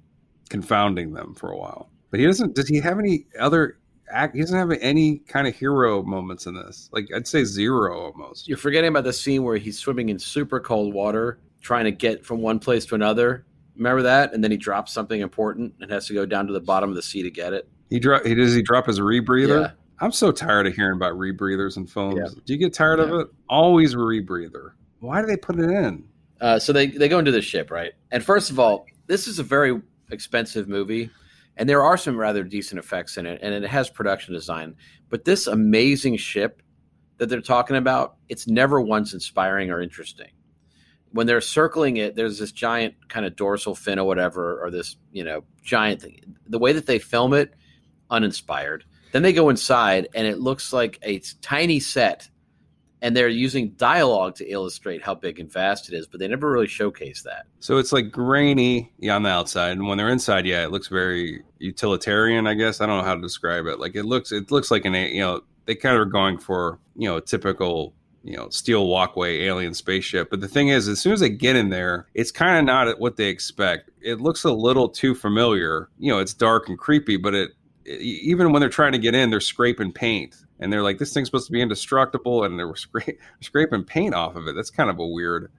confounding 0.51 1.13
them 1.13 1.35
for 1.35 1.51
a 1.51 1.57
while. 1.57 1.91
But 2.11 2.21
he 2.21 2.27
doesn't. 2.27 2.55
Does 2.55 2.69
he 2.69 2.79
have 2.81 2.99
any 2.99 3.27
other? 3.39 3.79
Act, 4.11 4.35
he 4.35 4.41
doesn't 4.43 4.57
have 4.59 4.71
any 4.83 5.19
kind 5.19 5.49
of 5.49 5.57
hero 5.57 6.03
moments 6.03 6.47
in 6.47 6.55
this. 6.55 6.91
Like 6.93 7.09
I'd 7.15 7.27
say 7.27 7.43
zero 7.45 7.99
almost. 8.13 8.47
You're 8.47 8.59
forgetting 8.59 8.89
about 8.89 9.05
the 9.05 9.13
scene 9.13 9.43
where 9.43 9.57
he's 9.57 9.79
swimming 9.79 10.11
in 10.11 10.19
super 10.19 10.61
cold 10.61 10.93
water, 10.95 11.41
trying 11.63 11.85
to 11.87 11.91
get 11.91 12.25
from 12.25 12.41
one 12.41 12.59
place 12.59 12.85
to 12.87 12.95
another. 12.95 13.47
Remember 13.77 14.03
that? 14.03 14.33
And 14.35 14.45
then 14.45 14.51
he 14.51 14.57
drops 14.59 14.93
something 14.93 15.21
important 15.21 15.75
and 15.81 15.91
has 15.91 16.07
to 16.07 16.15
go 16.15 16.27
down 16.27 16.47
to 16.47 16.53
the 16.53 16.61
bottom 16.61 16.91
of 16.91 16.97
the 16.97 17.03
sea 17.03 17.23
to 17.23 17.31
get 17.31 17.53
it. 17.55 17.67
He 17.91 17.99
drop. 17.99 18.25
He 18.25 18.35
does. 18.35 18.55
He 18.55 18.63
drop 18.63 18.87
his 18.87 19.01
rebreather. 19.01 19.63
Yeah. 19.63 19.71
I'm 20.01 20.13
so 20.13 20.31
tired 20.31 20.67
of 20.67 20.75
hearing 20.75 20.97
about 20.97 21.15
rebreathers 21.15 21.77
in 21.77 21.87
films. 21.87 22.17
Yeah. 22.19 22.41
Do 22.45 22.53
you 22.53 22.59
get 22.59 22.75
tired 22.75 22.99
Yeah. 22.99 23.07
of 23.07 23.13
it? 23.21 23.29
Always 23.49 23.95
a 23.95 23.97
rebreather. 23.97 24.73
Why 25.01 25.21
do 25.23 25.27
they 25.27 25.37
put 25.37 25.59
it 25.59 25.71
in? 25.71 26.05
Uh, 26.41 26.59
so 26.59 26.73
they, 26.73 26.89
they 26.89 27.09
go 27.09 27.19
into 27.19 27.31
the 27.31 27.43
ship, 27.43 27.71
right? 27.71 27.93
And 28.11 28.23
first 28.25 28.51
of 28.51 28.59
all, 28.59 28.87
this 29.07 29.27
is 29.27 29.39
a 29.39 29.43
very 29.43 29.81
expensive 30.11 30.69
movie, 30.69 31.11
and 31.57 31.69
there 31.69 31.83
are 31.83 31.97
some 31.97 32.17
rather 32.17 32.43
decent 32.43 32.79
effects 32.79 33.17
in 33.17 33.27
it, 33.27 33.41
and 33.43 33.55
it 33.55 33.69
has 33.69 33.89
production 33.89 34.35
design. 34.35 34.75
But 35.09 35.25
this 35.25 35.47
amazing 35.47 36.17
ship 36.17 36.63
that 37.19 37.29
they're 37.29 37.41
talking 37.41 37.77
about, 37.77 38.17
it's 38.29 38.47
never 38.47 38.81
once 38.81 39.15
inspiring 39.15 39.71
or 39.71 39.81
interesting. 39.81 40.31
When 41.13 41.27
they're 41.27 41.41
circling 41.41 41.99
it, 41.99 42.17
there's 42.17 42.39
this 42.39 42.51
giant 42.51 42.95
kind 43.09 43.25
of 43.25 43.37
dorsal 43.37 43.77
fin 43.77 44.01
or 44.01 44.07
whatever, 44.07 44.61
or 44.63 44.71
this 44.71 44.97
you 45.13 45.23
know 45.23 45.45
giant 45.63 46.03
thing. 46.03 46.37
The 46.49 46.59
way 46.59 46.73
that 46.73 46.87
they 46.87 46.99
film 46.99 47.33
it, 47.35 47.55
uninspired. 48.11 48.85
Then 49.13 49.23
they 49.23 49.33
go 49.33 49.49
inside, 49.49 50.09
and 50.17 50.27
it 50.27 50.41
looks 50.41 50.73
like 50.73 50.99
a 51.03 51.21
tiny 51.41 51.79
set 51.79 52.29
and 53.05 53.15
they're 53.15 53.29
using 53.29 53.69
dialogue 53.73 54.35
to 54.35 54.47
illustrate 54.51 55.03
how 55.03 55.15
big 55.15 55.39
and 55.39 55.53
vast 55.53 55.91
it 55.93 55.95
is, 55.95 56.07
but 56.07 56.19
they 56.21 56.27
never 56.27 56.51
really 56.51 56.67
showcase 56.67 57.21
that. 57.21 57.45
So 57.61 57.77
it's 57.77 57.93
like 57.93 58.11
grainy 58.11 58.91
on 59.11 59.25
the 59.25 59.29
outside, 59.29 59.73
and 59.73 59.87
when 59.87 59.99
they're 59.99 60.09
inside, 60.09 60.47
yeah, 60.47 60.65
it 60.65 60.71
looks 60.73 60.89
very 60.89 61.43
utilitarian. 61.59 62.47
I 62.47 62.55
guess 62.55 62.81
I 62.81 62.87
don't 62.87 62.97
know 62.99 63.05
how 63.05 63.15
to 63.15 63.21
describe 63.21 63.67
it. 63.67 63.79
Like 63.79 63.95
it 63.95 64.05
looks, 64.05 64.33
it 64.33 64.51
looks 64.51 64.71
like 64.71 64.87
an 64.87 64.95
you 64.95 65.21
know 65.21 65.43
they 65.67 65.75
kind 65.75 65.95
of 65.95 66.01
are 66.01 66.07
going 66.07 66.39
for 66.39 66.79
you 66.97 67.07
know 67.07 67.19
a 67.19 67.21
typical 67.21 67.93
you 68.23 68.39
know 68.39 68.49
steel 68.49 68.87
walkway 68.87 69.43
alien 69.43 69.75
spaceship. 69.75 70.31
But 70.31 70.41
the 70.41 70.49
thing 70.49 70.69
is, 70.69 70.89
as 70.89 70.99
soon 70.99 71.13
as 71.13 71.21
they 71.21 71.29
get 71.29 71.57
in 71.57 71.69
there, 71.69 72.07
it's 72.15 72.33
kind 72.33 72.59
of 72.59 72.65
not 72.65 72.99
what 72.99 73.17
they 73.17 73.27
expect. 73.29 73.91
It 74.01 74.19
looks 74.23 74.45
a 74.45 74.53
little 74.53 74.89
too 74.89 75.15
familiar. 75.15 75.91
You 75.99 76.11
know, 76.11 76.21
it's 76.21 76.33
dark 76.33 76.71
and 76.71 76.79
creepy, 76.79 77.19
but 77.19 77.35
it- 77.35 77.51
even 77.87 78.51
when 78.51 78.61
they're 78.61 78.71
trying 78.71 78.93
to 78.93 78.99
get 78.99 79.15
in, 79.15 79.29
they're 79.29 79.41
scraping 79.43 79.93
paint. 79.93 80.37
And 80.61 80.73
they're 80.73 80.83
like, 80.83 80.99
this 80.99 81.13
thing's 81.13 81.29
supposed 81.29 81.47
to 81.47 81.53
be 81.53 81.61
indestructible, 81.61 82.45
and 82.45 82.59
they're 82.59 82.69
scra- 82.73 83.17
scraping 83.41 83.85
paint 83.85 84.15
off 84.15 84.37
of 84.37 84.47
it. 84.47 84.55
That's 84.55 84.71
kind 84.71 84.89
of 84.91 84.99
a 84.99 85.07
weird. 85.07 85.51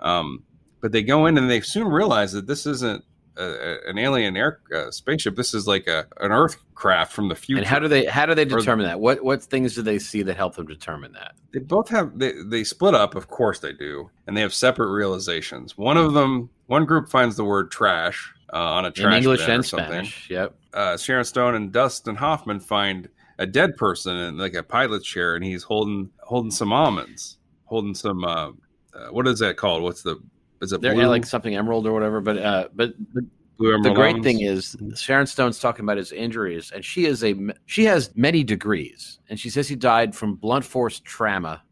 Um, 0.00 0.42
but 0.80 0.92
they 0.92 1.02
go 1.02 1.26
in 1.26 1.38
and 1.38 1.48
they 1.50 1.60
soon 1.60 1.88
realize 1.88 2.32
that 2.32 2.46
this 2.46 2.66
isn't 2.66 3.04
a, 3.36 3.42
a- 3.44 3.88
an 3.90 3.98
alien 3.98 4.36
air 4.36 4.60
uh, 4.74 4.90
spaceship. 4.90 5.36
This 5.36 5.54
is 5.54 5.66
like 5.66 5.86
a 5.86 6.06
an 6.20 6.32
Earth 6.32 6.56
craft 6.74 7.12
from 7.12 7.28
the 7.28 7.34
future. 7.34 7.58
And 7.60 7.66
how 7.66 7.78
do 7.78 7.88
they 7.88 8.04
how 8.04 8.26
do 8.26 8.34
they 8.34 8.44
determine 8.44 8.84
that? 8.86 9.00
What 9.00 9.24
what 9.24 9.42
things 9.42 9.74
do 9.74 9.82
they 9.82 9.98
see 9.98 10.22
that 10.22 10.36
help 10.36 10.56
them 10.56 10.66
determine 10.66 11.12
that? 11.12 11.32
they 11.52 11.60
both 11.60 11.88
have 11.90 12.18
they, 12.18 12.32
they 12.46 12.64
split 12.64 12.94
up 12.94 13.14
of 13.14 13.28
course 13.28 13.58
they 13.60 13.72
do 13.74 14.10
and 14.26 14.34
they 14.34 14.40
have 14.40 14.54
separate 14.54 14.90
realizations 14.90 15.76
one 15.76 15.98
of 15.98 16.14
them 16.14 16.48
one 16.66 16.86
group 16.86 17.10
finds 17.10 17.36
the 17.36 17.44
word 17.44 17.70
trash 17.70 18.32
uh, 18.54 18.56
on 18.56 18.84
a 18.86 18.88
In 18.88 18.94
trash 18.94 19.16
English 19.18 19.40
bin 19.40 19.50
or 19.50 19.54
and 19.56 19.66
something. 19.66 19.86
Spanish. 19.88 20.30
Yep. 20.30 20.54
uh, 20.72 20.96
sharon 20.96 21.24
stone 21.24 21.54
and 21.54 21.70
dustin 21.70 22.16
hoffman 22.16 22.58
find 22.58 23.08
a 23.38 23.46
dead 23.46 23.76
person 23.76 24.16
in 24.16 24.38
like 24.38 24.54
a 24.54 24.62
pilot's 24.62 25.06
chair 25.06 25.34
and 25.34 25.44
he's 25.44 25.62
holding 25.62 26.10
holding 26.20 26.50
some 26.50 26.72
almonds 26.72 27.38
holding 27.64 27.94
some 27.94 28.24
uh, 28.24 28.50
uh, 28.94 29.08
what 29.10 29.26
is 29.26 29.38
that 29.38 29.56
called 29.56 29.82
what's 29.82 30.02
the 30.02 30.20
is 30.62 30.72
it 30.72 30.80
They're 30.80 30.94
blue, 30.94 31.06
like 31.06 31.26
something 31.26 31.56
emerald 31.56 31.86
or 31.86 31.92
whatever. 31.92 32.20
But 32.20 32.38
uh, 32.38 32.68
but 32.74 32.94
the, 33.14 33.28
the 33.58 33.92
great 33.94 34.14
almonds? 34.14 34.24
thing 34.24 34.40
is 34.40 34.76
Sharon 34.94 35.26
Stone's 35.26 35.58
talking 35.58 35.84
about 35.84 35.96
his 35.96 36.12
injuries, 36.12 36.70
and 36.72 36.84
she 36.84 37.04
is 37.04 37.24
a 37.24 37.34
she 37.66 37.84
has 37.84 38.12
many 38.14 38.44
degrees, 38.44 39.18
and 39.28 39.38
she 39.38 39.50
says 39.50 39.68
he 39.68 39.74
died 39.74 40.14
from 40.14 40.36
blunt 40.36 40.64
force 40.64 41.00
trauma. 41.00 41.62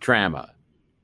Trauma. 0.00 0.52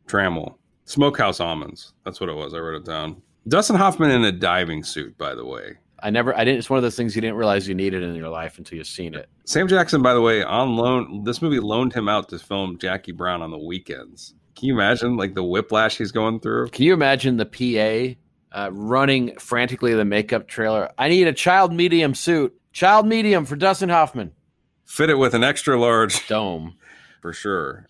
Trammel. 0.09 0.57
Smokehouse 0.87 1.39
almonds. 1.39 1.93
That's 2.05 2.19
what 2.19 2.29
it 2.29 2.35
was. 2.35 2.55
I 2.55 2.59
wrote 2.59 2.77
it 2.77 2.85
down. 2.85 3.23
Dustin 3.47 3.77
Hoffman 3.77 4.11
in 4.11 4.25
a 4.25 4.33
diving 4.33 4.83
suit, 4.83 5.17
by 5.19 5.35
the 5.35 5.45
way. 5.45 5.77
I 6.03 6.11
never. 6.11 6.37
I 6.37 6.45
didn't. 6.45 6.59
It's 6.59 6.69
one 6.69 6.79
of 6.79 6.83
those 6.83 6.97
things 6.97 7.15
you 7.15 7.23
didn't 7.23 7.37
realize 7.37 7.69
you 7.69 7.75
needed 7.75 8.03
in 8.03 8.15
your 8.15 8.29
life 8.29 8.59
until 8.59 8.77
you've 8.77 8.87
seen 8.87 9.15
it. 9.15 9.29
Sam 9.45 9.69
Jackson, 9.69 10.03
by 10.03 10.15
the 10.15 10.21
way, 10.21 10.43
on 10.43 10.77
loan. 10.77 11.25
This 11.25 11.41
movie 11.41 11.61
loaned 11.61 11.93
him 11.93 12.09
out 12.09 12.29
to 12.31 12.39
film 12.39 12.79
Jackie 12.79 13.13
Brown 13.13 13.41
on 13.41 13.51
the 13.51 13.59
weekends. 13.59 14.35
Can 14.57 14.69
you 14.69 14.75
imagine 14.75 15.17
like 15.17 15.35
the 15.35 15.45
whiplash 15.45 15.99
he's 15.99 16.13
going 16.13 16.41
through? 16.41 16.69
Can 16.69 16.85
you 16.85 16.93
imagine 16.93 17.37
the 17.37 18.17
PA 18.53 18.59
uh, 18.59 18.71
running 18.73 19.37
frantically 19.39 19.95
the 19.95 20.05
makeup 20.05 20.49
trailer? 20.49 20.91
I 20.99 21.09
need 21.09 21.27
a 21.27 21.33
child 21.33 21.73
medium 21.73 22.15
suit. 22.15 22.55
Child 22.73 23.07
medium 23.07 23.45
for 23.45 23.57
Dustin 23.57 23.89
Hoffman. 23.89 24.33
Fit 24.85 25.11
it 25.11 25.19
with 25.19 25.35
an 25.35 25.45
extra 25.45 25.79
large 25.79 26.27
Dome. 26.27 26.77
for 27.23 27.33
sure. 27.33 27.87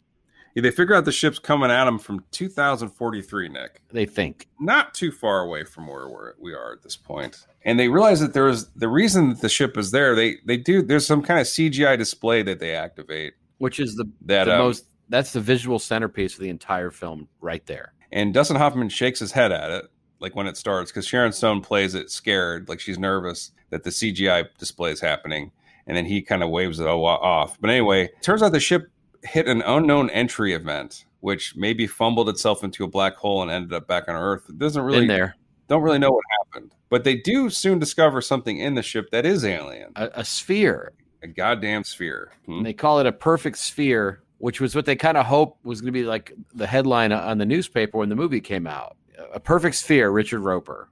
They 0.54 0.70
figure 0.70 0.94
out 0.94 1.04
the 1.04 1.12
ship's 1.12 1.38
coming 1.38 1.70
at 1.70 1.84
them 1.86 1.98
from 1.98 2.24
2043, 2.30 3.48
Nick. 3.48 3.80
They 3.90 4.06
think. 4.06 4.48
Not 4.60 4.92
too 4.94 5.10
far 5.10 5.40
away 5.40 5.64
from 5.64 5.86
where 5.86 6.08
we're, 6.08 6.32
we 6.38 6.52
are 6.52 6.72
at 6.72 6.82
this 6.82 6.96
point. 6.96 7.46
And 7.64 7.78
they 7.78 7.88
realize 7.88 8.20
that 8.20 8.34
there 8.34 8.48
is 8.48 8.68
the 8.70 8.88
reason 8.88 9.30
that 9.30 9.40
the 9.40 9.48
ship 9.48 9.78
is 9.78 9.92
there. 9.92 10.14
They 10.14 10.38
they 10.44 10.56
do 10.56 10.82
there's 10.82 11.06
some 11.06 11.22
kind 11.22 11.40
of 11.40 11.46
CGI 11.46 11.96
display 11.96 12.42
that 12.42 12.58
they 12.58 12.74
activate 12.74 13.34
which 13.62 13.78
is 13.78 13.94
the, 13.94 14.04
that 14.22 14.46
the 14.46 14.54
um, 14.54 14.58
most 14.58 14.86
that's 15.08 15.32
the 15.32 15.40
visual 15.40 15.78
centerpiece 15.78 16.34
of 16.34 16.40
the 16.40 16.48
entire 16.48 16.90
film 16.90 17.28
right 17.40 17.64
there 17.66 17.92
And 18.10 18.34
Dustin 18.34 18.56
Hoffman 18.56 18.88
shakes 18.88 19.20
his 19.20 19.30
head 19.30 19.52
at 19.52 19.70
it, 19.70 19.84
like 20.18 20.34
when 20.34 20.48
it 20.48 20.56
starts, 20.56 20.90
because 20.90 21.06
Sharon 21.06 21.32
Stone 21.32 21.60
plays 21.60 21.94
it 21.94 22.10
scared, 22.10 22.68
like 22.68 22.80
she's 22.80 22.98
nervous 22.98 23.52
that 23.70 23.84
the 23.84 23.90
CGI 23.90 24.48
display 24.58 24.90
is 24.90 25.00
happening. 25.00 25.52
And 25.86 25.96
then 25.96 26.06
he 26.06 26.22
kind 26.22 26.42
of 26.42 26.50
waves 26.50 26.78
it 26.78 26.86
off. 26.86 27.60
But 27.60 27.70
anyway, 27.70 28.10
turns 28.20 28.42
out 28.42 28.52
the 28.52 28.60
ship 28.60 28.90
hit 29.22 29.46
an 29.48 29.62
unknown 29.62 30.10
entry 30.10 30.52
event, 30.54 31.04
which 31.20 31.54
maybe 31.56 31.86
fumbled 31.86 32.28
itself 32.28 32.64
into 32.64 32.84
a 32.84 32.88
black 32.88 33.16
hole 33.16 33.42
and 33.42 33.50
ended 33.50 33.72
up 33.72 33.86
back 33.86 34.08
on 34.08 34.16
Earth. 34.16 34.44
It 34.48 34.58
doesn't 34.58 34.82
really 34.82 35.02
in 35.02 35.06
there. 35.08 35.36
don't 35.68 35.82
really 35.82 35.98
know 35.98 36.10
what 36.10 36.24
happened, 36.38 36.74
but 36.90 37.04
they 37.04 37.16
do 37.16 37.48
soon 37.50 37.78
discover 37.78 38.20
something 38.20 38.58
in 38.58 38.74
the 38.74 38.82
ship 38.82 39.10
that 39.10 39.24
is 39.24 39.44
alien, 39.44 39.92
A, 39.96 40.10
a 40.14 40.24
sphere. 40.24 40.92
a 41.22 41.28
goddamn 41.28 41.84
sphere. 41.84 42.32
Hmm? 42.46 42.62
They 42.62 42.72
call 42.72 42.98
it 42.98 43.06
a 43.06 43.12
perfect 43.12 43.58
sphere, 43.58 44.22
which 44.38 44.60
was 44.60 44.74
what 44.74 44.86
they 44.86 44.96
kind 44.96 45.16
of 45.16 45.24
hoped 45.26 45.64
was 45.64 45.80
going 45.80 45.92
to 45.92 45.98
be 45.98 46.04
like 46.04 46.32
the 46.54 46.66
headline 46.66 47.12
on 47.12 47.38
the 47.38 47.46
newspaper 47.46 47.98
when 47.98 48.08
the 48.08 48.16
movie 48.16 48.40
came 48.40 48.66
out. 48.66 48.96
A 49.32 49.38
perfect 49.38 49.76
sphere, 49.76 50.10
Richard 50.10 50.40
Roeper. 50.40 50.88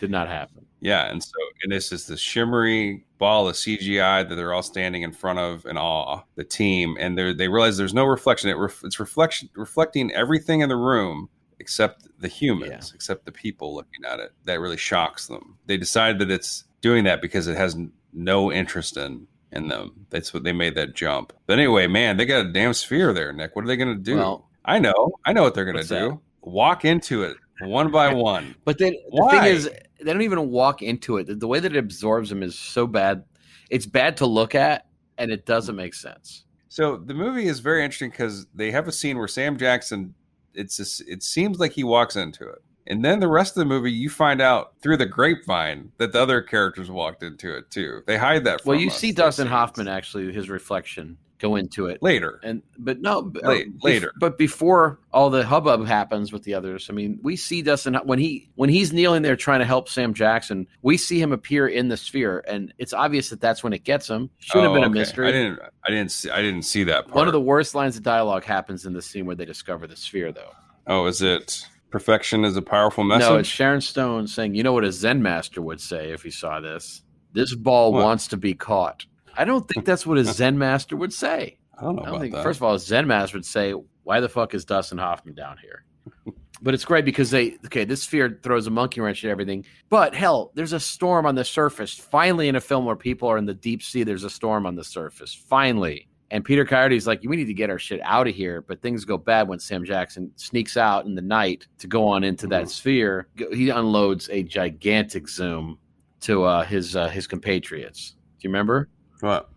Did 0.00 0.10
not 0.10 0.28
happen. 0.28 0.64
Yeah, 0.80 1.10
and 1.10 1.22
so 1.22 1.30
and 1.62 1.70
this 1.72 1.92
is 1.92 2.06
the 2.06 2.16
shimmery 2.16 3.04
ball 3.18 3.48
of 3.48 3.54
CGI 3.54 4.28
that 4.28 4.34
they're 4.34 4.52
all 4.54 4.62
standing 4.62 5.02
in 5.02 5.12
front 5.12 5.38
of 5.38 5.66
in 5.66 5.76
awe. 5.76 6.22
The 6.36 6.44
team, 6.44 6.96
and 7.00 7.16
they 7.18 7.32
they 7.32 7.48
realize 7.48 7.76
there's 7.76 7.94
no 7.94 8.04
reflection. 8.06 8.50
It 8.50 8.54
ref, 8.56 8.82
it's 8.84 8.98
reflection 9.00 9.48
reflecting 9.54 10.10
everything 10.12 10.60
in 10.60 10.68
the 10.68 10.76
room 10.76 11.28
except 11.58 12.08
the 12.20 12.28
humans, 12.28 12.70
Yeah. 12.90 12.94
except 12.94 13.26
the 13.26 13.32
people 13.32 13.74
looking 13.74 14.04
at 14.10 14.18
it. 14.18 14.32
That 14.44 14.60
really 14.60 14.78
shocks 14.78 15.26
them. 15.26 15.58
They 15.66 15.76
decide 15.76 16.18
that 16.20 16.30
it's 16.30 16.64
doing 16.80 17.04
that 17.04 17.20
because 17.20 17.46
it 17.48 17.56
has 17.56 17.76
no 18.14 18.50
interest 18.50 18.96
in 18.96 19.26
in 19.52 19.68
them. 19.68 20.06
That's 20.10 20.32
what 20.32 20.44
they 20.44 20.52
made 20.52 20.74
that 20.76 20.94
jump. 20.94 21.32
But 21.46 21.58
anyway, 21.58 21.86
man, 21.88 22.16
they 22.16 22.24
got 22.24 22.46
a 22.46 22.52
damn 22.52 22.72
sphere 22.72 23.12
there, 23.12 23.32
Nick. 23.32 23.54
What 23.56 23.64
are 23.64 23.68
they 23.68 23.76
going 23.76 23.94
to 23.96 24.02
do? 24.02 24.16
Well- 24.16 24.46
I 24.64 24.78
know, 24.78 25.12
I 25.24 25.32
know 25.32 25.42
what 25.42 25.54
they're 25.54 25.64
going 25.70 25.82
to 25.84 25.88
do. 25.88 26.20
Walk 26.42 26.84
into 26.84 27.22
it 27.24 27.36
one 27.62 27.90
by 27.90 28.12
one. 28.14 28.54
But 28.64 28.78
then 28.78 28.92
the 28.92 29.00
Why? 29.10 29.30
thing 29.30 29.44
is, 29.54 29.70
they 30.02 30.12
don't 30.12 30.22
even 30.22 30.50
walk 30.50 30.82
into 30.82 31.16
it. 31.16 31.26
The, 31.26 31.34
the 31.34 31.46
way 31.46 31.60
that 31.60 31.74
it 31.74 31.78
absorbs 31.78 32.30
them 32.30 32.42
is 32.42 32.58
so 32.58 32.86
bad. 32.86 33.24
It's 33.70 33.86
bad 33.86 34.16
to 34.18 34.26
look 34.26 34.54
at, 34.54 34.86
and 35.18 35.30
it 35.30 35.46
doesn't 35.46 35.76
make 35.76 35.94
sense. 35.94 36.44
So 36.68 36.96
the 36.96 37.14
movie 37.14 37.46
is 37.46 37.60
very 37.60 37.84
interesting 37.84 38.10
because 38.10 38.46
they 38.54 38.70
have 38.70 38.88
a 38.88 38.92
scene 38.92 39.18
where 39.18 39.28
Sam 39.28 39.56
Jackson, 39.56 40.14
it's 40.54 40.76
just, 40.76 41.02
it 41.08 41.22
seems 41.22 41.58
like 41.58 41.72
he 41.72 41.84
walks 41.84 42.16
into 42.16 42.48
it, 42.48 42.62
and 42.86 43.04
then 43.04 43.20
the 43.20 43.28
rest 43.28 43.56
of 43.56 43.60
the 43.60 43.66
movie 43.66 43.92
you 43.92 44.08
find 44.08 44.40
out 44.40 44.74
through 44.80 44.96
the 44.96 45.06
grapevine 45.06 45.92
that 45.98 46.12
the 46.12 46.20
other 46.20 46.40
characters 46.42 46.90
walked 46.90 47.22
into 47.22 47.56
it 47.56 47.70
too. 47.70 48.02
They 48.06 48.18
hide 48.18 48.44
that. 48.44 48.62
From 48.62 48.70
Well, 48.70 48.80
you 48.80 48.88
us, 48.88 48.96
see 48.96 49.12
Dustin. 49.12 49.46
Hoffman 49.46 49.88
actually, 49.88 50.32
his 50.32 50.48
reflection 50.48 51.18
go 51.40 51.56
into 51.56 51.86
it. 51.86 52.02
later. 52.02 52.38
and 52.44 52.62
but 52.78 53.00
no 53.00 53.32
uh, 53.42 53.48
Late- 53.48 53.76
bef- 53.78 53.82
later. 53.84 54.12
but 54.20 54.38
before 54.38 55.00
all 55.12 55.30
the 55.30 55.44
hubbub 55.44 55.86
happens 55.86 56.32
with 56.32 56.42
the 56.44 56.54
others 56.54 56.88
i 56.88 56.92
mean 56.92 57.18
we 57.22 57.34
see 57.36 57.62
dustin 57.62 57.94
when 58.04 58.18
he 58.18 58.48
when 58.54 58.68
he's 58.70 58.92
kneeling 58.92 59.22
there 59.22 59.36
trying 59.36 59.58
to 59.60 59.64
help 59.66 59.88
sam 59.88 60.14
jackson 60.14 60.66
we 60.82 60.96
see 60.96 61.20
him 61.20 61.32
appear 61.32 61.66
in 61.66 61.88
the 61.88 61.96
sphere 61.96 62.44
and 62.46 62.72
it's 62.78 62.92
obvious 62.92 63.30
that 63.30 63.40
that's 63.40 63.64
when 63.64 63.72
it 63.72 63.82
gets 63.84 64.08
him 64.08 64.30
should 64.38 64.62
have 64.62 64.70
Oh, 64.70 64.74
been 64.74 64.84
a 64.84 64.86
oh, 64.86 64.90
mystery 64.90 65.28
I 65.28 65.32
didn't. 65.32 65.58
I 65.84 65.90
didn't 65.90 66.10
see. 66.12 66.30
I 66.30 66.42
didn't 66.42 66.62
see 66.62 66.84
that 66.84 67.06
part. 67.06 67.14
one 67.16 67.26
of 67.26 67.32
the 67.32 67.40
worst 67.40 67.74
lines 67.74 67.96
of 67.96 68.02
dialogue 68.02 68.44
happens 68.44 68.84
in 68.86 68.92
the 68.92 69.02
scene 69.02 69.24
where 69.26 69.34
they 69.36 69.44
discover 69.46 69.86
the 69.86 69.96
sphere 69.96 70.30
though 70.32 70.52
Oh, 70.86 71.06
is 71.06 71.22
it 71.22 71.66
perfection 71.90 72.44
is 72.44 72.56
a 72.56 72.62
powerful 72.62 73.02
message? 73.02 73.28
no 73.28 73.36
it's 73.38 73.48
sharon 73.48 73.80
stone 73.80 74.26
saying 74.26 74.54
you 74.54 74.62
know 74.62 74.72
what 74.72 74.84
a 74.84 74.92
zen 74.92 75.22
master 75.22 75.60
would 75.60 75.80
say 75.80 76.12
if 76.12 76.22
he 76.22 76.30
saw 76.30 76.60
this 76.60 77.02
this 77.32 77.54
ball 77.54 77.92
What? 77.92 78.04
wants 78.04 78.28
to 78.28 78.36
be 78.36 78.54
caught 78.54 79.06
i 79.36 79.44
don't 79.44 79.68
think 79.68 79.84
that's 79.86 80.06
what 80.06 80.18
a 80.18 80.24
zen 80.40 80.58
master 80.58 80.96
would 80.96 81.12
say 81.12 81.56
I 81.78 81.84
don't 81.84 81.96
know 81.96 82.02
I 82.02 82.06
don't 82.10 82.20
think. 82.20 82.34
that. 82.34 82.42
First 82.42 82.58
of 82.58 82.62
all, 82.64 82.74
a 82.74 82.78
Zen 82.78 83.06
Master 83.06 83.38
would 83.38 83.46
say, 83.46 83.72
"Why 84.02 84.20
the 84.20 84.28
fuck 84.28 84.52
is 84.52 84.66
Dustin 84.66 84.98
Hoffman 84.98 85.34
down 85.34 85.56
here?" 85.62 85.84
but 86.62 86.74
it's 86.74 86.84
great 86.84 87.06
because 87.06 87.30
they 87.30 87.54
okay. 87.64 87.86
This 87.86 88.02
sphere 88.02 88.38
throws 88.42 88.66
a 88.66 88.70
monkey 88.70 89.00
wrench 89.00 89.24
at 89.24 89.30
everything. 89.30 89.64
But 89.88 90.14
hell, 90.14 90.52
there's 90.54 90.74
a 90.74 90.80
storm 90.80 91.24
on 91.24 91.36
the 91.36 91.42
surface. 91.44 91.94
Finally, 91.94 92.48
in 92.48 92.56
a 92.56 92.60
film 92.60 92.84
where 92.84 92.96
people 92.96 93.28
are 93.30 93.38
in 93.38 93.46
the 93.46 93.54
deep 93.54 93.82
sea, 93.82 94.02
there's 94.02 94.24
a 94.24 94.28
storm 94.28 94.66
on 94.66 94.74
the 94.74 94.84
surface. 94.84 95.32
Finally. 95.32 96.06
And 96.30 96.44
Peter 96.44 96.66
Coyote's 96.66 97.06
like, 97.06 97.22
we 97.24 97.34
need 97.34 97.46
to 97.46 97.54
get 97.54 97.70
our 97.70 97.78
shit 97.78 98.02
out 98.04 98.28
of 98.28 98.34
here. 98.34 98.60
But 98.60 98.82
things 98.82 99.06
go 99.06 99.16
bad 99.16 99.48
when 99.48 99.58
Sam 99.58 99.82
Jackson 99.82 100.30
sneaks 100.36 100.76
out 100.76 101.06
in 101.06 101.14
the 101.14 101.22
night 101.22 101.66
to 101.78 101.86
go 101.86 102.06
on 102.06 102.24
into 102.24 102.46
that 102.48 102.64
Mhm. 102.64 102.68
sphere. 102.68 103.28
He 103.54 103.70
unloads 103.70 104.28
a 104.28 104.42
gigantic 104.42 105.28
zoom 105.30 105.78
to 106.20 106.44
uh, 106.44 106.62
his 106.64 106.94
uh, 106.94 107.08
his 107.08 107.26
compatriots. 107.26 108.16
Do 108.38 108.46
you 108.46 108.50
remember? 108.50 108.90
What? 109.22 109.48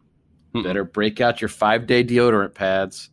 Mm-mm. 0.55 0.63
Better 0.63 0.83
break 0.83 1.19
out 1.21 1.41
your 1.41 1.49
five 1.49 1.87
day 1.87 2.03
deodorant 2.03 2.53
pads. 2.53 3.09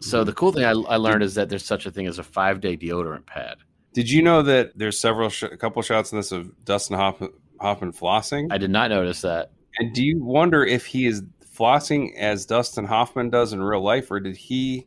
So 0.00 0.18
Mm-hmm. 0.18 0.26
the 0.26 0.32
cool 0.32 0.52
thing 0.52 0.64
I, 0.64 0.70
I 0.72 0.96
learned 0.96 1.22
is 1.22 1.34
that 1.36 1.48
there's 1.48 1.64
such 1.64 1.86
a 1.86 1.90
thing 1.90 2.06
as 2.06 2.18
a 2.18 2.24
five 2.24 2.60
day 2.60 2.76
deodorant 2.76 3.26
pad. 3.26 3.56
Did 3.94 4.10
you 4.10 4.22
know 4.22 4.42
that 4.42 4.72
there's 4.76 4.98
several, 4.98 5.28
sh- 5.28 5.44
a 5.44 5.56
couple 5.56 5.80
shots 5.82 6.12
in 6.12 6.18
this 6.18 6.32
of 6.32 6.50
Dustin 6.64 6.96
Hoffman, 6.96 7.30
Hoffman 7.60 7.92
flossing? 7.92 8.48
I 8.50 8.58
did 8.58 8.70
not 8.70 8.90
notice 8.90 9.20
that. 9.20 9.50
And 9.78 9.94
do 9.94 10.02
you 10.04 10.22
wonder 10.22 10.64
if 10.64 10.86
he 10.86 11.06
is 11.06 11.22
flossing 11.56 12.14
as 12.16 12.46
Dustin 12.46 12.84
Hoffman 12.86 13.30
does 13.30 13.52
in 13.52 13.62
real 13.62 13.82
life, 13.82 14.10
or 14.10 14.18
did 14.20 14.36
he 14.36 14.86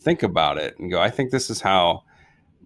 think 0.00 0.22
about 0.22 0.58
it 0.58 0.78
and 0.78 0.90
go, 0.90 1.00
I 1.00 1.10
think 1.10 1.30
this 1.30 1.48
is 1.50 1.60
how 1.62 2.02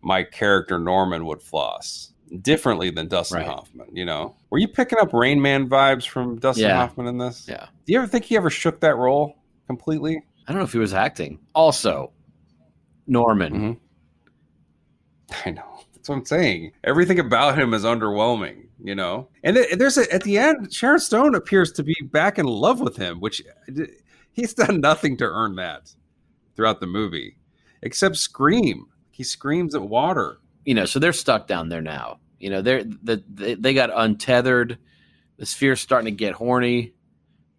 my 0.02 0.24
character 0.24 0.78
Norman 0.78 1.24
would 1.26 1.40
floss 1.42 2.12
differently 2.42 2.90
than 2.90 3.08
Dustin 3.08 3.38
Right. 3.38 3.46
Hoffman? 3.46 3.88
You 3.92 4.04
know, 4.04 4.34
were 4.50 4.58
you 4.58 4.68
picking 4.68 4.98
up 5.00 5.12
Rain 5.12 5.40
Man 5.40 5.68
vibes 5.68 6.06
from 6.06 6.38
Dustin 6.38 6.66
Yeah. 6.66 6.76
Hoffman 6.76 7.06
in 7.06 7.18
this? 7.18 7.46
Yeah. 7.48 7.66
Do 7.86 7.92
you 7.92 7.98
ever 7.98 8.06
think 8.06 8.24
he 8.24 8.36
ever 8.36 8.50
shook 8.50 8.80
that 8.80 8.96
role 8.96 9.36
completely? 9.66 10.22
I 10.46 10.52
don't 10.52 10.58
know 10.58 10.64
if 10.64 10.72
he 10.72 10.78
was 10.78 10.94
acting. 10.94 11.38
Also, 11.54 12.12
Norman. 13.06 13.52
Mhm. 15.30 15.44
I 15.46 15.50
know. 15.50 15.64
That's 15.94 16.08
what 16.08 16.16
I'm 16.16 16.24
saying. 16.24 16.72
Everything 16.84 17.18
about 17.18 17.58
him 17.58 17.74
is 17.74 17.84
underwhelming, 17.84 18.68
you 18.82 18.94
know. 18.94 19.28
And 19.42 19.56
th- 19.56 19.76
there's 19.78 19.98
a, 19.98 20.10
at 20.12 20.22
the 20.22 20.38
end, 20.38 20.72
Sharon 20.72 21.00
Stone 21.00 21.34
appears 21.34 21.72
to 21.72 21.82
be 21.82 21.94
back 22.04 22.38
in 22.38 22.46
love 22.46 22.80
with 22.80 22.96
him, 22.96 23.20
which 23.20 23.42
he's 24.32 24.54
done 24.54 24.80
nothing 24.82 25.16
to 25.18 25.24
earn 25.24 25.56
that 25.56 25.92
throughout 26.56 26.80
the 26.80 26.86
movie, 26.86 27.36
except 27.82 28.16
scream. 28.16 28.86
He 29.10 29.22
screams 29.24 29.74
at 29.74 29.82
water. 29.82 30.38
You 30.64 30.74
know, 30.74 30.84
so 30.84 30.98
they're 30.98 31.12
stuck 31.12 31.46
down 31.46 31.68
there 31.68 31.80
now. 31.80 32.18
You 32.38 32.50
know, 32.50 32.62
they're 32.62 32.84
the, 32.84 33.22
they, 33.32 33.54
they 33.54 33.74
got 33.74 33.90
untethered. 33.94 34.78
The 35.38 35.46
sphere's 35.46 35.80
starting 35.80 36.06
to 36.06 36.16
get 36.16 36.34
horny. 36.34 36.92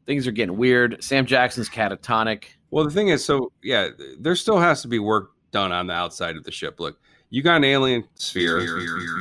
Things 0.05 0.27
are 0.27 0.31
getting 0.31 0.57
weird. 0.57 1.03
Sam 1.03 1.25
Jackson's 1.25 1.69
catatonic. 1.69 2.45
Well, 2.71 2.83
the 2.85 2.91
thing 2.91 3.09
is, 3.09 3.23
so 3.23 3.51
yeah, 3.63 3.89
there 4.19 4.35
still 4.35 4.59
has 4.59 4.81
to 4.83 4.87
be 4.87 4.99
work 4.99 5.31
done 5.51 5.71
on 5.71 5.87
the 5.87 5.93
outside 5.93 6.35
of 6.35 6.43
the 6.43 6.51
ship. 6.51 6.79
Look, 6.79 6.99
you 7.29 7.41
got 7.43 7.57
an 7.57 7.63
alien 7.63 8.03
sphere. 8.15 8.59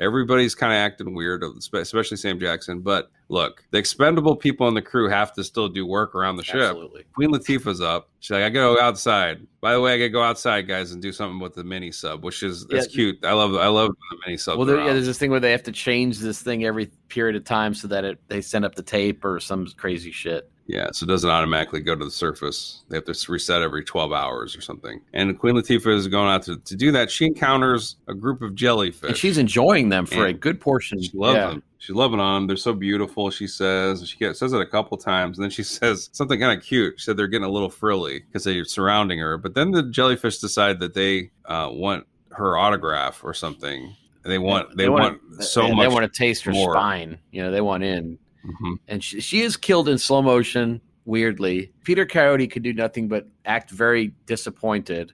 Everybody's 0.03 0.55
kind 0.55 0.73
of 0.73 0.77
acting 0.77 1.15
weird, 1.15 1.45
especially 1.75 2.17
Sam 2.17 2.39
Jackson. 2.39 2.81
But 2.81 3.11
look, 3.29 3.63
the 3.71 3.79
expendable 3.79 4.35
people 4.35 4.69
in 4.69 4.75
the 4.75 4.83
crew 4.83 5.09
have 5.09 5.33
to 5.35 5.45
still 5.45 5.69
do 5.69 5.87
work 5.87 6.15
around 6.15 6.37
the 6.37 6.45
ship. 6.45 6.57
Absolutely. 6.57 7.05
Queen 7.15 7.31
Latifah's 7.31 7.81
up. 7.81 8.09
She's 8.21 8.31
like, 8.31 8.43
I 8.43 8.49
gotta 8.49 8.75
go 8.75 8.81
outside. 8.81 9.47
By 9.61 9.75
the 9.75 9.81
way, 9.81 9.93
I 9.95 9.99
gotta 9.99 10.09
go 10.09 10.23
outside, 10.23 10.67
guys, 10.67 10.93
and 10.93 11.03
do 11.03 11.13
something 11.13 11.39
with 11.39 11.55
the 11.55 11.65
mini 11.65 11.93
sub, 11.93 12.25
which 12.25 12.43
is 12.43 12.67
that's 12.67 12.87
Yeah. 12.89 12.95
cute. 12.95 13.25
I 13.25 13.33
love 13.33 13.55
I 13.55 13.69
love 13.69 13.89
the 13.89 14.17
mini 14.27 14.39
sub. 14.39 14.57
Well, 14.59 14.67
there, 14.67 14.79
yeah, 14.79 14.93
there's 14.93 15.07
this 15.07 15.19
thing 15.19 15.31
where 15.31 15.41
they 15.41 15.53
have 15.53 15.63
to 15.65 15.73
change 15.73 16.19
this 16.19 16.41
thing 16.43 16.65
every 16.65 16.87
period 17.09 17.37
of 17.37 17.45
time 17.45 17.75
so 17.75 17.89
that 17.89 18.05
it 18.05 18.19
they 18.29 18.41
send 18.41 18.65
up 18.65 18.75
the 18.75 18.83
tape 18.83 19.25
or 19.25 19.41
some 19.41 19.67
crazy 19.77 20.11
shit. 20.11 20.51
Yeah, 20.69 20.91
so 20.93 21.05
it 21.05 21.09
doesn't 21.09 21.31
automatically 21.31 21.81
go 21.81 21.97
to 21.97 22.05
the 22.05 22.11
surface. 22.11 22.85
They 22.91 22.97
have 22.99 23.07
to 23.07 23.33
reset 23.33 23.63
every 23.63 23.83
12 23.85 24.13
hours 24.13 24.55
or 24.55 24.61
something. 24.61 25.01
And 25.15 25.37
Queen 25.39 25.55
Latifah 25.55 25.95
is 25.95 26.09
going 26.09 26.29
out 26.29 26.43
to, 26.43 26.59
to 26.59 26.77
do 26.77 26.93
that. 26.93 27.11
She 27.11 27.25
encounters 27.25 27.97
a 28.07 28.13
group 28.15 28.43
of 28.43 28.55
jellyfish. 28.55 29.09
And 29.09 29.17
she's 29.17 29.39
enjoying 29.39 29.89
them 29.89 30.05
for 30.05 30.27
a 30.27 30.33
good 30.35 30.61
portion. 30.61 31.01
She 31.03 31.11
loves 31.15 31.37
Yeah. 31.37 31.47
them. 31.49 31.63
She's 31.79 31.97
loving 31.97 32.21
on. 32.21 32.43
them. 32.43 32.47
They're 32.49 32.57
so 32.59 32.75
beautiful. 32.75 33.31
She 33.31 33.47
says. 33.47 34.07
She 34.11 34.19
gets, 34.19 34.41
says 34.41 34.53
it 34.53 34.61
a 34.61 34.67
couple 34.67 34.99
times, 34.99 35.39
and 35.39 35.45
then 35.45 35.51
she 35.51 35.63
says 35.79 36.11
something 36.13 36.39
kind 36.39 36.59
of 36.59 36.63
cute. 36.65 37.01
She 37.01 37.05
said 37.05 37.17
they're 37.17 37.29
getting 37.29 37.47
a 37.49 37.51
little 37.51 37.71
frilly 37.71 38.21
because 38.21 38.45
they're 38.45 38.65
surrounding 38.65 39.19
her. 39.21 39.39
But 39.39 39.55
then 39.55 39.71
the 39.71 39.85
jellyfish 39.85 40.39
decide 40.39 40.81
that 40.81 40.93
they 40.93 41.31
uh, 41.47 41.71
want 41.73 42.07
her 42.33 42.59
autograph 42.59 43.25
or 43.25 43.33
something. 43.33 43.97
They 44.25 44.37
want. 44.39 44.77
They, 44.77 44.91
wanna- 44.91 45.19
want 45.31 45.45
so 45.45 45.65
and 45.67 45.77
much. 45.77 45.89
They 45.89 45.95
want 45.95 46.13
to 46.13 46.19
taste 46.19 46.45
her 46.45 46.53
more. 46.53 46.75
spine. 46.75 47.19
You 47.31 47.43
know, 47.45 47.51
they 47.51 47.63
want 47.63 47.85
in. 47.85 48.19
Mhm. 48.49 48.79
And 48.89 49.05
she, 49.05 49.21
she 49.21 49.43
is 49.43 49.57
killed 49.57 49.89
in 49.89 49.99
slow 49.99 50.23
motion, 50.23 50.81
weirdly. 51.05 51.73
Peter 51.85 52.07
Coyote 52.07 52.47
could 52.47 52.63
do 52.63 52.73
nothing 52.73 53.09
but 53.09 53.27
act 53.45 53.71
very 53.71 54.13
disappointed. 54.27 55.13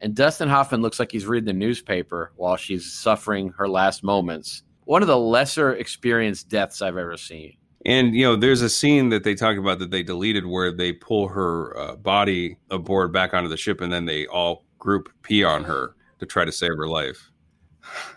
And 0.00 0.14
Dustin 0.14 0.48
Hoffman 0.48 0.82
looks 0.82 0.98
like 0.98 1.12
he's 1.12 1.26
reading 1.26 1.46
the 1.46 1.52
newspaper 1.52 2.32
while 2.36 2.56
she's 2.56 2.92
suffering 2.92 3.50
her 3.56 3.68
last 3.68 4.02
moments. 4.04 4.62
One 4.84 5.02
of 5.02 5.08
the 5.08 5.18
lesser 5.18 5.72
experienced 5.72 6.48
deaths 6.50 6.82
I've 6.82 6.98
ever 6.98 7.16
seen. 7.16 7.56
And 7.86 8.14
you 8.14 8.24
know, 8.24 8.36
there's 8.36 8.62
a 8.62 8.68
scene 8.68 9.10
that 9.10 9.24
they 9.24 9.34
talk 9.34 9.56
about 9.56 9.78
that 9.78 9.90
they 9.90 10.02
deleted 10.02 10.46
where 10.46 10.72
they 10.72 10.92
pull 10.92 11.28
her 11.28 11.78
uh, 11.78 11.96
body 11.96 12.56
aboard 12.70 13.12
back 13.12 13.34
onto 13.34 13.48
the 13.48 13.56
ship, 13.56 13.80
and 13.80 13.92
then 13.92 14.06
they 14.06 14.26
all 14.26 14.64
group 14.78 15.10
pee 15.22 15.44
on 15.44 15.64
her 15.64 15.94
to 16.18 16.26
try 16.26 16.44
to 16.44 16.52
save 16.52 16.76
her 16.76 16.88
life. 16.88 17.30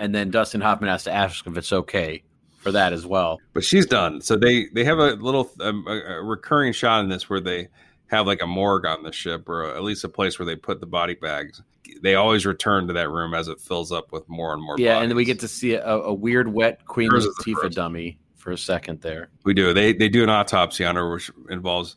And 0.00 0.12
then 0.12 0.32
Dustin 0.32 0.60
Hoffman 0.60 0.90
has 0.90 1.04
to 1.04 1.12
ask 1.12 1.46
if 1.46 1.56
it's 1.56 1.72
okay 1.72 2.24
for 2.60 2.72
that 2.72 2.92
as 2.92 3.06
well. 3.06 3.40
But 3.54 3.64
she's 3.64 3.86
done. 3.86 4.20
So 4.20 4.36
they 4.36 4.66
they 4.72 4.84
have 4.84 4.98
a 4.98 5.14
little 5.14 5.50
um, 5.60 5.84
a, 5.88 6.18
a 6.18 6.22
recurring 6.22 6.72
shot 6.72 7.02
in 7.02 7.08
this 7.08 7.28
where 7.28 7.40
they 7.40 7.68
have 8.06 8.26
like 8.26 8.42
a 8.42 8.46
morgue 8.46 8.86
on 8.86 9.02
the 9.02 9.12
ship, 9.12 9.48
or 9.48 9.74
at 9.74 9.82
least 9.82 10.04
a 10.04 10.08
place 10.08 10.38
where 10.38 10.46
they 10.46 10.56
put 10.56 10.80
the 10.80 10.86
body 10.86 11.14
bags. 11.14 11.62
They 12.02 12.14
always 12.14 12.46
return 12.46 12.86
to 12.88 12.92
that 12.92 13.08
room 13.08 13.34
as 13.34 13.48
it 13.48 13.60
fills 13.60 13.90
up 13.90 14.12
with 14.12 14.28
more 14.28 14.52
and 14.52 14.62
more. 14.62 14.76
Yeah, 14.78 15.00
and 15.00 15.10
then 15.10 15.16
we 15.16 15.24
get 15.24 15.40
to 15.40 15.48
see 15.48 15.74
a, 15.74 15.84
a 15.84 16.12
weird 16.12 16.52
wet 16.52 16.84
Queen 16.84 17.10
Latifah 17.10 17.72
dummy 17.72 18.18
for 18.36 18.52
a 18.52 18.58
second 18.58 19.00
there. 19.00 19.30
We 19.44 19.54
do. 19.54 19.72
They 19.72 19.92
they 19.92 20.08
do 20.08 20.22
an 20.22 20.30
autopsy 20.30 20.84
on 20.84 20.96
her, 20.96 21.10
which 21.12 21.30
involves 21.48 21.96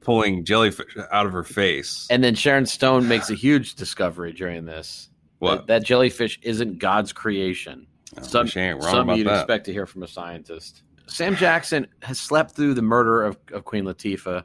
pulling 0.00 0.44
jellyfish 0.44 0.96
out 1.10 1.24
of 1.24 1.32
her 1.32 1.44
face. 1.44 2.06
And 2.10 2.22
then 2.22 2.34
Sharon 2.34 2.66
Stone 2.66 3.08
makes 3.08 3.30
a 3.30 3.34
huge 3.34 3.74
discovery 3.74 4.32
during 4.32 4.66
this. 4.66 5.08
What? 5.38 5.66
That, 5.66 5.66
that 5.66 5.84
jellyfish 5.86 6.38
isn't 6.42 6.78
God's 6.78 7.12
creation. 7.12 7.86
Oh, 8.18 8.22
Some, 8.22 8.46
she 8.46 8.60
ain't 8.60 8.80
wrong 8.82 8.90
some 8.92 9.00
about 9.08 9.18
you'd 9.18 9.26
that. 9.26 9.40
expect 9.40 9.66
to 9.66 9.72
hear 9.72 9.86
from 9.86 10.02
a 10.02 10.08
scientist. 10.08 10.82
Sam 11.06 11.36
Jackson 11.36 11.86
has 12.02 12.18
slept 12.18 12.52
through 12.52 12.74
the 12.74 12.82
murder 12.82 13.22
of, 13.22 13.36
of 13.52 13.64
Queen 13.64 13.84
Latifah, 13.84 14.44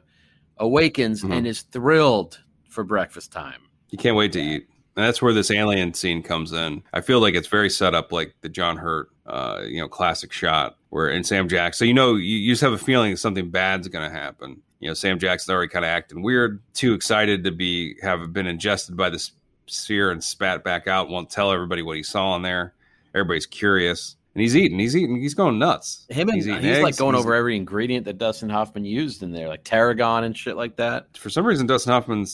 awakens, 0.58 1.22
Mhm. 1.22 1.32
and 1.38 1.46
is 1.46 1.62
thrilled 1.62 2.40
for 2.68 2.84
breakfast 2.84 3.32
time. 3.32 3.60
You 3.90 3.98
can't 3.98 4.16
wait 4.16 4.32
to 4.32 4.40
eat. 4.40 4.66
And 4.96 5.06
that's 5.06 5.22
where 5.22 5.32
this 5.32 5.50
alien 5.50 5.94
scene 5.94 6.22
comes 6.22 6.52
in. 6.52 6.82
I 6.92 7.00
feel 7.00 7.20
like 7.20 7.34
it's 7.34 7.48
very 7.48 7.70
set 7.70 7.94
up 7.94 8.12
like 8.12 8.34
the 8.42 8.48
John 8.48 8.76
Hurt, 8.76 9.08
uh, 9.26 9.62
you 9.64 9.80
know, 9.80 9.88
classic 9.88 10.32
shot 10.32 10.76
where 10.90 11.08
in 11.08 11.24
Sam 11.24 11.48
Jackson. 11.48 11.78
So 11.78 11.88
you 11.88 11.94
know, 11.94 12.16
you, 12.16 12.36
you 12.36 12.52
just 12.52 12.62
have 12.62 12.72
a 12.72 12.78
feeling 12.78 13.14
something 13.16 13.50
bad's 13.50 13.88
going 13.88 14.08
to 14.08 14.14
happen. 14.14 14.60
You 14.80 14.88
know, 14.88 14.94
Sam 14.94 15.18
Jackson's 15.18 15.54
already 15.54 15.68
kind 15.68 15.84
of 15.84 15.88
acting 15.90 16.22
weird, 16.22 16.60
too 16.74 16.92
excited 16.94 17.44
to 17.44 17.50
be 17.52 17.96
have 18.02 18.32
been 18.32 18.46
ingested 18.46 18.96
by 18.96 19.10
this 19.10 19.32
sphere 19.66 20.10
and 20.10 20.22
spat 20.22 20.64
back 20.64 20.86
out. 20.88 21.08
Won't 21.08 21.30
tell 21.30 21.52
everybody 21.52 21.82
what 21.82 21.96
he 21.96 22.02
saw 22.02 22.34
in 22.36 22.42
there. 22.42 22.74
Everybody's 23.14 23.46
curious, 23.46 24.16
and 24.34 24.42
he's 24.42 24.56
eating. 24.56 24.78
He's 24.78 24.96
eating. 24.96 25.20
He's 25.20 25.34
going 25.34 25.58
nuts. 25.58 26.06
Him 26.08 26.28
and 26.28 26.36
He's 26.36 26.46
he's, 26.46 26.80
like 26.80 26.96
going 26.96 27.16
over 27.16 27.34
every 27.34 27.56
ingredient 27.56 28.04
that 28.04 28.18
Dustin 28.18 28.48
Hoffman 28.48 28.84
used 28.84 29.22
in 29.22 29.32
there, 29.32 29.48
like 29.48 29.64
tarragon 29.64 30.24
and 30.24 30.36
shit 30.36 30.56
like 30.56 30.76
that. 30.76 31.16
for 31.16 31.30
some 31.30 31.46
reason 31.46 31.66
Dustin 31.66 31.92
Hoffman 31.92 32.26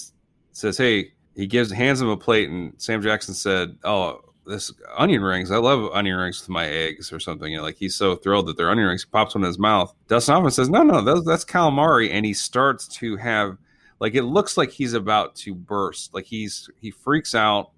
says, 0.52 0.76
"Hey," 0.76 1.12
he 1.34 1.46
gives 1.46 1.70
hands 1.70 2.00
him 2.00 2.08
a 2.08 2.16
plate, 2.16 2.50
and 2.50 2.72
Sam 2.76 3.02
Jackson 3.02 3.34
said, 3.34 3.76
"Oh, 3.84 4.20
this 4.46 4.72
onion 4.96 5.22
rings. 5.22 5.50
I 5.50 5.56
love 5.56 5.90
onion 5.92 6.16
rings 6.16 6.40
with 6.40 6.50
my 6.50 6.66
eggs 6.66 7.12
or 7.12 7.18
something." 7.18 7.50
You 7.50 7.58
know, 7.58 7.62
like 7.62 7.76
he's 7.76 7.94
so 7.94 8.16
thrilled 8.16 8.46
that 8.46 8.56
they're 8.56 8.70
onion 8.70 8.88
rings. 8.88 9.04
He 9.04 9.10
pops 9.10 9.34
one 9.34 9.44
in 9.44 9.48
his 9.48 9.58
mouth. 9.58 9.94
Dustin 10.08 10.34
Hoffman 10.34 10.52
says, 10.52 10.68
"No, 10.68 10.82
no, 10.82 11.00
that's, 11.00 11.24
that's 11.26 11.44
calamari," 11.44 12.10
and 12.10 12.26
he 12.26 12.34
starts 12.34 12.86
to 12.88 13.16
have 13.16 13.56
like 14.00 14.14
it 14.14 14.24
looks 14.24 14.56
like 14.56 14.70
he's 14.70 14.92
about 14.92 15.34
to 15.36 15.54
burst. 15.54 16.12
Like 16.14 16.26
he's 16.26 16.68
he 16.80 16.90
freaks 16.90 17.34
out. 17.34 17.70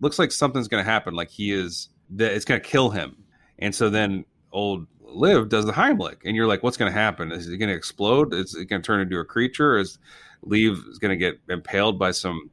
Looks 0.00 0.18
like 0.18 0.32
something's 0.32 0.68
going 0.68 0.84
to 0.84 0.90
happen. 0.90 1.14
Like 1.14 1.28
he 1.30 1.52
is 1.52 1.88
that 2.16 2.32
it's 2.32 2.44
going 2.44 2.60
to 2.60 2.66
kill 2.66 2.90
him. 2.90 3.16
And 3.58 3.74
so 3.74 3.90
then 3.90 4.24
old 4.52 4.86
Liev 5.04 5.48
does 5.48 5.64
the 5.66 5.72
Heimlich, 5.72 6.18
and 6.24 6.36
you're 6.36 6.46
like, 6.46 6.62
what's 6.62 6.76
going 6.76 6.90
to 6.92 6.98
happen? 6.98 7.32
Is 7.32 7.48
it 7.48 7.56
going 7.58 7.68
to 7.68 7.74
explode? 7.74 8.32
Is 8.32 8.54
it 8.54 8.66
going 8.66 8.80
to 8.80 8.86
turn 8.86 9.00
into 9.00 9.18
a 9.18 9.24
creature? 9.24 9.76
Is 9.76 9.98
Liev 10.46 10.88
is 10.88 10.98
going 10.98 11.10
to 11.10 11.16
get 11.16 11.38
impaled 11.48 11.98
by 11.98 12.12
some 12.12 12.50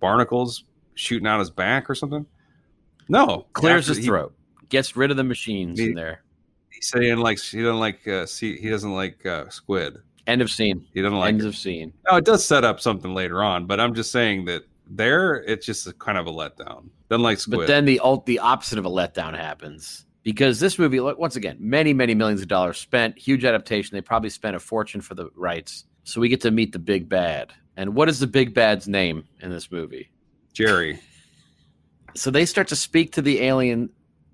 barnacles 0.00 0.64
shooting 0.94 1.26
out 1.26 1.38
his 1.38 1.50
back 1.50 1.88
or 1.88 1.94
something? 1.94 2.26
No, 3.08 3.46
Clears 3.52 3.84
After 3.84 3.90
his 3.90 3.98
he- 3.98 4.06
throat, 4.06 4.34
gets 4.68 4.96
rid 4.96 5.10
of 5.10 5.16
the 5.16 5.24
machines 5.24 5.78
He- 5.78 5.86
in 5.86 5.94
there. 5.94 6.22
He 6.70 6.80
said 6.82 7.02
he 7.02 7.08
didn't 7.08 7.22
like. 7.22 7.38
He 7.40 7.60
doesn't 7.62 7.80
like. 7.80 8.06
Uh, 8.06 8.24
see, 8.26 8.56
he 8.56 8.70
doesn't 8.70 8.94
like 8.94 9.26
uh, 9.26 9.48
squid. 9.50 9.98
End 10.26 10.40
of 10.40 10.50
scene. 10.50 10.86
He 10.94 11.02
doesn't 11.02 11.18
like. 11.18 11.28
End 11.30 11.42
it. 11.42 11.46
of 11.46 11.56
scene. 11.56 11.92
No, 12.10 12.16
it 12.16 12.24
does 12.24 12.44
set 12.44 12.64
up 12.64 12.80
something 12.80 13.12
later 13.12 13.42
on, 13.42 13.66
but 13.66 13.80
I'm 13.80 13.92
just 13.92 14.12
saying 14.12 14.44
that 14.46 14.62
there, 14.90 15.36
it's 15.36 15.64
just 15.64 15.86
a, 15.86 15.92
kind 15.92 16.18
of 16.18 16.26
a 16.26 16.30
letdown. 16.30 16.88
Doesn't 17.08 17.22
like 17.22 17.38
squid. 17.38 17.60
But 17.60 17.66
then 17.66 17.84
the 17.84 18.00
the 18.26 18.40
opposite 18.40 18.78
of 18.78 18.84
a 18.84 18.90
letdown 18.90 19.36
happens 19.36 20.04
because 20.22 20.60
this 20.60 20.78
movie, 20.78 21.00
look, 21.00 21.18
once 21.18 21.36
again, 21.36 21.56
many 21.60 21.92
many 21.92 22.14
millions 22.14 22.42
of 22.42 22.48
dollars 22.48 22.78
spent, 22.78 23.18
huge 23.18 23.44
adaptation. 23.44 23.96
They 23.96 24.02
probably 24.02 24.30
spent 24.30 24.56
a 24.56 24.60
fortune 24.60 25.00
for 25.00 25.14
the 25.14 25.30
rights, 25.34 25.84
so 26.04 26.20
we 26.20 26.28
get 26.28 26.40
to 26.42 26.50
meet 26.50 26.72
the 26.72 26.78
big 26.78 27.08
bad. 27.08 27.52
And 27.76 27.94
what 27.94 28.08
is 28.08 28.18
the 28.18 28.26
big 28.26 28.52
bad's 28.52 28.88
name 28.88 29.24
in 29.40 29.50
this 29.50 29.70
movie? 29.70 30.10
Jerry. 30.52 31.00
So 32.14 32.30
they 32.30 32.44
start 32.44 32.68
to 32.68 32.76
speak 32.76 33.12
to 33.12 33.22
the 33.22 33.40
alien 33.42 33.90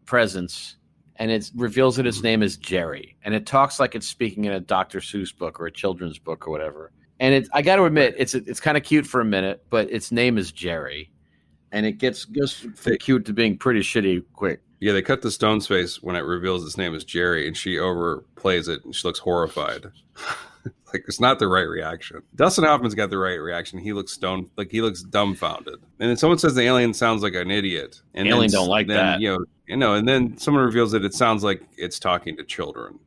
presence, 0.07 0.77
and 1.17 1.31
it 1.31 1.51
reveals 1.55 1.97
that 1.97 2.07
its 2.07 2.19
mm-hmm. 2.19 2.27
name 2.27 2.43
is 2.43 2.57
Jerry, 2.57 3.17
and 3.23 3.35
it 3.35 3.47
talks 3.47 3.79
like 3.79 3.95
it's 3.95 4.09
speaking 4.09 4.47
in 4.47 4.53
a 4.53 4.61
Dr. 4.61 5.01
Seuss 5.01 5.37
book 5.37 5.61
or 5.61 5.67
a 5.67 5.73
children's 5.73 6.19
book 6.19 6.49
or 6.49 6.51
whatever. 6.51 6.93
And 7.19 7.35
it, 7.35 7.49
I 7.53 7.63
got 7.63 7.77
to 7.77 7.85
admit, 7.85 8.15
it's 8.19 8.35
it's 8.35 8.61
kind 8.61 8.77
of 8.77 8.83
cute 8.83 9.07
for 9.07 9.21
a 9.21 9.25
minute, 9.25 9.65
but 9.71 9.91
its 9.91 10.13
name 10.13 10.37
is 10.37 10.53
Jerry, 10.53 11.11
and 11.73 11.87
it 11.87 11.93
gets 11.93 12.25
goes 12.25 12.53
from 12.53 12.97
cute 12.99 13.25
to 13.27 13.33
being 13.33 13.57
pretty 13.57 13.81
shitty 13.81 14.23
quick. 14.35 14.61
Yeah, 14.81 14.93
they 14.93 15.01
cut 15.01 15.23
the 15.23 15.31
Stone's 15.31 15.67
face 15.67 16.03
when 16.03 16.17
it 16.17 16.21
reveals 16.21 16.65
its 16.65 16.77
name 16.77 16.95
is 16.95 17.05
Jerry, 17.05 17.47
and 17.47 17.57
she 17.57 17.77
overplays 17.77 18.69
it, 18.69 18.85
and 18.85 18.95
she 18.95 19.09
looks 19.09 19.19
horrified. 19.19 19.87
like 20.93 21.05
it's 21.09 21.21
not 21.21 21.39
the 21.39 21.49
right 21.49 21.69
reaction. 21.69 22.23
Dustin 22.35 22.65
Hoffman's 22.65 22.95
got 22.95 23.11
the 23.11 23.19
right 23.19 23.41
reaction. 23.41 23.79
He 23.79 23.93
looks 23.93 24.13
stone, 24.13 24.51
like 24.57 24.71
he 24.71 24.83
looks 24.83 25.03
dumbfounded. 25.03 25.77
And 25.99 26.11
then 26.11 26.17
someone 26.17 26.39
says 26.39 26.55
the 26.55 26.63
alien 26.63 26.95
sounds 26.95 27.23
like 27.23 27.35
an 27.35 27.51
idiot. 27.51 28.01
And 28.15 28.29
Alien 28.29 28.51
then, 28.51 28.61
don't 28.61 28.69
like 28.69 28.87
then, 28.87 28.97
that. 28.97 29.21
You 29.21 29.31
know, 29.31 29.45
you 29.67 29.77
know, 29.77 29.95
and 29.95 30.09
then 30.09 30.37
someone 30.37 30.65
reveals 30.65 30.93
that 30.93 31.05
it 31.05 31.15
sounds 31.15 31.43
like 31.43 31.63
it's 31.77 31.99
talking 31.99 32.37
to 32.37 32.45
children. 32.45 32.99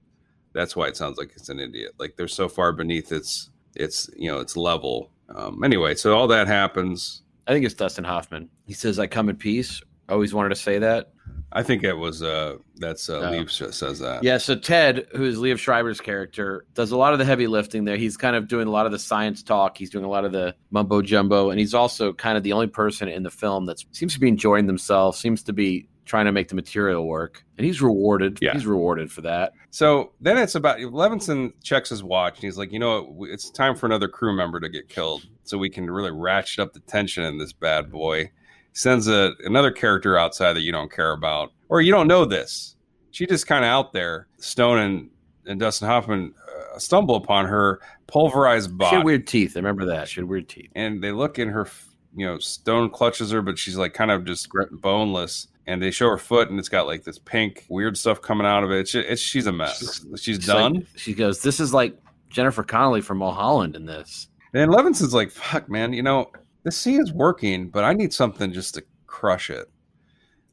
That's 0.54 0.76
why 0.76 0.88
it 0.88 0.98
sounds 0.98 1.18
like 1.18 1.32
it's 1.36 1.50
an 1.50 1.60
idiot. 1.60 1.94
Like 2.00 2.16
they're 2.18 2.28
so 2.28 2.50
far 2.50 2.74
beneath 2.74 3.12
its 3.12 3.50
its 3.76 4.10
you 4.16 4.30
know 4.30 4.40
its 4.40 4.58
level. 4.58 5.12
Um, 5.34 5.64
anyway, 5.64 5.96
so 5.96 6.16
all 6.16 6.28
that 6.28 6.48
happens. 6.48 7.22
I 7.48 7.54
think 7.54 7.66
it's 7.66 7.76
Dustin 7.76 8.04
Hoffman. 8.04 8.50
He 8.66 8.74
says, 8.74 9.00
"I 9.00 9.08
come 9.08 9.30
in 9.30 9.36
peace." 9.36 9.82
Always 10.08 10.34
wanted 10.34 10.50
to 10.50 10.56
say 10.56 10.80
that. 10.80 11.12
I 11.52 11.64
think 11.64 11.84
it 11.84 11.94
was 11.94 12.22
uh 12.22 12.58
that's 12.76 13.10
uh 13.10 13.32
Oh. 13.34 13.46
Says 13.46 14.00
that. 14.00 14.24
Yeah, 14.24 14.38
so 14.38 14.56
Ted, 14.56 15.08
who 15.16 15.24
is 15.24 15.38
Liev 15.38 15.58
Schreiber's 15.58 16.00
character, 16.00 16.66
does 16.74 16.92
a 16.92 16.98
lot 16.98 17.14
of 17.14 17.20
the 17.20 17.26
heavy 17.26 17.48
lifting 17.48 17.86
there. 17.86 17.98
He's 17.98 18.18
kind 18.18 18.36
of 18.36 18.48
doing 18.48 18.68
a 18.68 18.72
lot 18.72 18.86
of 18.86 18.92
the 18.92 19.00
science 19.00 19.42
talk. 19.42 19.78
He's 19.78 19.90
doing 19.90 20.06
a 20.06 20.10
lot 20.10 20.26
of 20.26 20.32
the 20.32 20.56
mumbo 20.70 21.02
jumbo, 21.02 21.50
and 21.50 21.60
he's 21.60 21.74
also 21.74 22.14
kind 22.14 22.38
of 22.38 22.44
the 22.44 22.54
only 22.54 22.68
person 22.68 23.08
in 23.08 23.24
the 23.24 23.32
film 23.32 23.66
that 23.66 23.84
seems 23.92 24.14
to 24.14 24.20
be 24.20 24.28
enjoying 24.28 24.68
themselves, 24.68 25.18
seems 25.18 25.44
to 25.44 25.54
be 25.54 25.88
trying 26.10 26.26
to 26.26 26.32
make 26.32 26.48
the 26.48 26.56
material 26.56 27.06
work, 27.08 27.46
and 27.58 27.66
he's 27.66 27.82
rewarded. 27.84 28.40
Yeah. 28.42 28.54
He's 28.54 28.66
rewarded 28.66 29.12
for 29.12 29.22
that. 29.22 29.54
So 29.70 30.12
then 30.20 30.40
it's 30.40 30.56
about 30.56 30.80
Levinson 30.80 31.54
checks 31.64 31.90
his 31.90 32.04
watch 32.04 32.36
and 32.36 32.44
he's 32.44 32.58
like, 32.58 32.72
you 32.72 32.80
know, 32.80 33.04
what? 33.04 33.30
it's 33.30 33.52
time 33.52 33.76
for 33.76 33.86
another 33.86 34.08
crew 34.08 34.36
member 34.36 34.60
to 34.60 34.68
get 34.70 34.90
killed, 34.90 35.28
so 35.44 35.58
we 35.58 35.70
can 35.70 35.90
really 35.90 36.12
ratchet 36.12 36.60
up 36.60 36.74
the 36.74 36.80
tension 36.82 37.24
in 37.24 37.38
this 37.38 37.54
bad 37.54 37.92
boy. 37.92 38.32
Sends 38.74 39.08
a 39.08 39.34
another 39.46 39.72
character 39.72 40.18
outside 40.18 40.54
that 40.54 40.62
you 40.62 40.72
don't 40.72 40.92
care 40.92 41.12
about, 41.12 41.52
or 41.70 41.82
you 41.82 41.92
don't 41.92 42.08
know 42.08 42.26
this. 42.26 42.76
She 43.12 43.26
just 43.28 43.46
kind 43.46 43.64
of 43.64 43.70
out 43.70 43.94
there. 43.94 44.28
Stone 44.38 44.80
and, 44.80 45.10
and 45.46 45.60
Dustin 45.60 45.88
Hoffman 45.88 46.34
uh, 46.76 46.80
stumble 46.80 47.16
upon 47.16 47.46
her 47.46 47.82
pulverized 48.08 48.70
She 48.70 48.76
body, 48.76 48.96
had 48.98 49.06
weird 49.06 49.28
teeth. 49.28 49.56
I 49.56 49.60
remember 49.60 49.86
that. 49.86 50.08
She 50.08 50.22
had 50.22 50.28
weird 50.30 50.50
teeth. 50.50 50.72
and 50.76 51.04
they 51.04 51.12
look 51.12 51.38
in 51.38 51.50
her. 51.50 51.68
You 52.16 52.26
know, 52.26 52.40
Stone 52.40 52.90
clutches 52.90 53.30
her, 53.30 53.44
but 53.44 53.60
she's 53.60 53.78
like 53.78 53.94
kind 53.94 54.10
of 54.10 54.26
just 54.26 54.50
boneless. 54.82 55.48
And 55.70 55.82
they 55.82 55.92
show 55.92 56.10
her 56.10 56.18
foot, 56.18 56.50
and 56.50 56.58
it's 56.58 56.68
got 56.70 56.88
like 56.88 57.04
this 57.04 57.20
pink 57.20 57.66
weird 57.70 57.96
stuff 57.96 58.22
coming 58.22 58.48
out 58.48 58.64
of 58.64 58.72
it. 58.72 58.80
It's, 58.80 58.96
it's 58.96 59.22
she's 59.22 59.46
a 59.46 59.52
mess. 59.52 59.80
She's, 59.80 60.22
She's 60.22 60.46
done. 60.46 60.74
like- 60.74 60.86
she 60.96 61.14
goes, 61.14 61.42
"This 61.42 61.60
is 61.60 61.74
like 61.74 61.96
Jennifer 62.30 62.64
Connelly 62.64 63.02
from 63.02 63.20
Mulholland 63.20 63.76
in 63.76 63.86
this." 63.86 64.30
And 64.54 64.72
Levinson's 64.72 65.14
like, 65.14 65.30
fuck, 65.30 65.70
man, 65.70 65.94
you 65.94 66.02
know, 66.02 66.32
this 66.64 66.76
scene 66.76 67.00
is 67.00 67.14
working, 67.14 67.70
but 67.70 67.84
I 67.84 67.94
need 67.94 68.12
something 68.12 68.52
just 68.52 68.74
to 68.76 68.84
crush 69.06 69.52
it. 69.52 69.70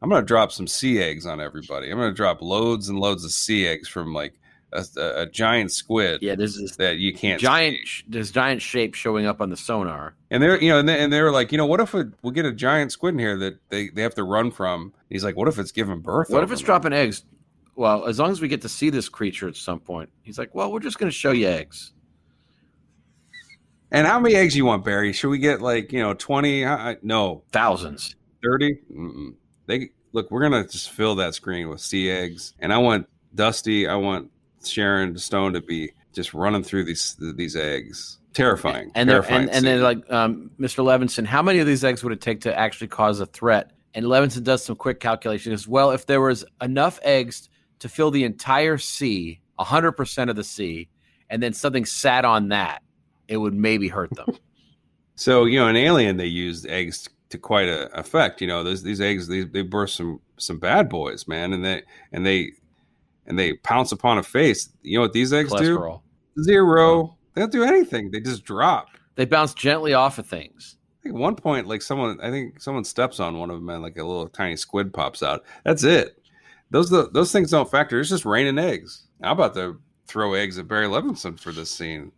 I'm 0.02 0.10
going 0.10 0.20
to 0.20 0.26
drop 0.26 0.52
some 0.52 0.66
sea 0.66 1.00
eggs 1.00 1.24
on 1.24 1.40
everybody. 1.40 1.90
I'm 1.90 1.96
going 1.96 2.10
to 2.10 2.14
drop 2.14 2.42
loads 2.42 2.90
and 2.90 2.98
loads 3.00 3.24
of 3.24 3.30
sea 3.32 3.66
eggs 3.66 3.88
from 3.88 4.12
like 4.12 4.38
a, 4.96 5.22
a, 5.22 5.26
giant 5.26 5.72
squid 5.72 6.22
Yeah, 6.22 6.34
this 6.34 6.56
is 6.56 6.76
that 6.76 6.96
you 6.98 7.12
can't 7.14 7.40
giant. 7.40 7.78
see. 7.86 8.04
There's 8.08 8.30
giant 8.30 8.62
shape 8.62 8.94
showing 8.94 9.26
up 9.26 9.40
on 9.40 9.50
the 9.50 9.56
sonar. 9.56 10.14
And 10.30 10.42
they're, 10.42 10.60
you 10.60 10.70
know, 10.70 10.78
and 10.78 10.88
they, 10.88 10.98
and 11.02 11.12
they 11.12 11.22
were 11.22 11.30
like, 11.30 11.52
you 11.52 11.58
know, 11.58 11.66
what 11.66 11.80
if 11.80 11.92
we, 11.94 12.04
we'll 12.22 12.32
get 12.32 12.44
a 12.44 12.52
giant 12.52 12.92
squid 12.92 13.14
in 13.14 13.18
here 13.18 13.36
that 13.38 13.58
they, 13.70 13.88
they 13.88 14.02
have 14.02 14.14
to 14.16 14.24
run 14.24 14.50
from? 14.50 14.92
He's 15.08 15.24
like, 15.24 15.36
what 15.36 15.48
if 15.48 15.58
it's 15.58 15.72
giving 15.72 16.00
birth? 16.00 16.30
What 16.30 16.42
if 16.42 16.50
it's 16.52 16.60
them? 16.60 16.66
dropping 16.66 16.92
eggs? 16.92 17.24
Well, 17.74 18.06
as 18.06 18.18
long 18.18 18.30
as 18.30 18.40
we 18.40 18.48
get 18.48 18.62
to 18.62 18.68
see 18.68 18.90
this 18.90 19.08
creature 19.08 19.48
at 19.48 19.56
some 19.56 19.80
point, 19.80 20.08
he's 20.22 20.38
like, 20.38 20.54
"Well, 20.54 20.72
we're 20.72 20.80
just 20.80 20.98
going 20.98 21.10
to 21.10 21.14
show 21.14 21.32
you 21.32 21.46
eggs." 21.46 21.92
And 23.90 24.06
how 24.06 24.18
many 24.18 24.34
eggs 24.34 24.56
you 24.56 24.64
want, 24.64 24.84
Barry? 24.84 25.12
Should 25.12 25.28
we 25.28 25.38
get 25.38 25.60
like, 25.60 25.92
you 25.92 26.00
know, 26.00 26.14
20? 26.14 26.64
I, 26.64 26.90
I- 26.92 26.96
no, 27.02 27.42
Thousands. 27.52 28.16
30 28.42 28.78
Mm-mm. 28.94 29.34
they 29.66 29.90
look 30.12 30.30
we're 30.30 30.42
gonna 30.42 30.66
just 30.68 30.90
fill 30.90 31.16
that 31.16 31.34
screen 31.34 31.68
with 31.68 31.80
sea 31.80 32.10
eggs 32.10 32.54
and 32.60 32.72
i 32.72 32.78
want 32.78 33.08
dusty 33.34 33.88
i 33.88 33.94
want 33.96 34.30
sharon 34.68 35.16
stone 35.18 35.52
to 35.52 35.60
be 35.60 35.92
just 36.12 36.34
running 36.34 36.62
through 36.62 36.84
these 36.84 37.16
these 37.36 37.56
eggs 37.56 38.18
terrifying 38.36 38.92
And 38.94 39.08
they're, 39.08 39.22
terrifying 39.22 39.48
and, 39.48 39.50
and 39.50 39.66
they're 39.66 39.82
like, 39.82 40.12
um, 40.12 40.50
"Mr. 40.60 40.84
Levinson, 40.84 41.24
how 41.24 41.42
many 41.42 41.58
of 41.58 41.66
these 41.66 41.82
eggs 41.82 42.04
would 42.04 42.12
it 42.12 42.20
take 42.20 42.42
to 42.42 42.56
actually 42.56 42.88
cause 42.88 43.18
a 43.20 43.26
threat?" 43.26 43.72
And 43.94 44.04
Levinson 44.04 44.44
does 44.44 44.62
some 44.62 44.76
quick 44.76 45.00
calculation. 45.00 45.50
He 45.50 45.56
goes, 45.56 45.66
"Well, 45.66 45.90
if 45.90 46.06
there 46.06 46.20
was 46.20 46.44
enough 46.60 46.98
eggs 47.02 47.48
to 47.78 47.88
fill 47.88 48.10
the 48.10 48.24
entire 48.24 48.78
sea, 48.78 49.40
hundred 49.58 49.92
percent 49.92 50.28
of 50.28 50.36
the 50.36 50.44
sea, 50.44 50.88
and 51.30 51.42
then 51.42 51.54
something 51.54 51.86
sat 51.86 52.26
on 52.26 52.48
that, 52.50 52.82
it 53.26 53.38
would 53.38 53.54
maybe 53.54 53.88
hurt 53.88 54.14
them." 54.14 54.26
so 55.16 55.46
you 55.46 55.58
know 55.58 55.66
in 55.66 55.76
alien 55.76 56.18
they 56.18 56.26
used 56.26 56.66
eggs 56.66 57.08
to 57.30 57.38
quite 57.38 57.68
a 57.68 57.98
effect 57.98 58.40
you 58.40 58.46
know 58.46 58.62
those 58.62 58.82
these 58.82 59.00
eggs 59.00 59.26
they, 59.26 59.42
they 59.42 59.62
birth 59.62 59.90
some 59.90 60.20
some 60.36 60.58
bad 60.58 60.88
boys 60.88 61.26
man 61.26 61.52
and 61.52 61.64
they 61.64 61.82
and 62.12 62.24
they 62.24 62.52
and 63.26 63.38
they 63.38 63.54
pounce 63.54 63.92
upon 63.92 64.18
a 64.18 64.22
face 64.22 64.70
you 64.82 64.96
know 64.96 65.02
what 65.02 65.12
these 65.12 65.32
eggs 65.32 65.52
do 65.52 65.78
Cholesterol. 65.78 66.00
zero 66.42 67.16
they 67.34 67.40
don't 67.40 67.52
do 67.52 67.64
anything 67.64 68.10
they 68.10 68.20
just 68.20 68.44
drop 68.44 68.88
They 69.16 69.24
bounce 69.24 69.54
gently 69.54 69.94
off 69.94 70.18
of 70.18 70.26
things. 70.26 70.76
I 71.00 71.08
think 71.08 71.14
at 71.14 71.20
one 71.20 71.36
point, 71.36 71.66
like 71.66 71.80
someone, 71.82 72.20
I 72.20 72.30
think 72.30 72.60
someone 72.60 72.84
steps 72.84 73.18
on 73.20 73.38
one 73.38 73.48
of 73.48 73.56
them, 73.56 73.68
and 73.70 73.82
like 73.82 73.96
a 73.96 74.04
little 74.04 74.28
tiny 74.28 74.56
squid 74.56 74.92
pops 74.92 75.22
out. 75.22 75.44
That's 75.64 75.84
it. 75.84 76.20
Those 76.70 76.90
those 76.90 77.32
things 77.32 77.50
don't 77.52 77.70
factor. 77.70 77.98
It's 78.00 78.10
just 78.10 78.24
raining 78.26 78.58
eggs. 78.58 79.06
I'm 79.22 79.32
about 79.32 79.54
to 79.54 79.80
throw 80.06 80.34
eggs 80.34 80.58
at 80.58 80.68
Barry 80.68 80.86
Levinson 80.86 81.38
for 81.40 81.52
this 81.52 81.70
scene. 81.70 82.12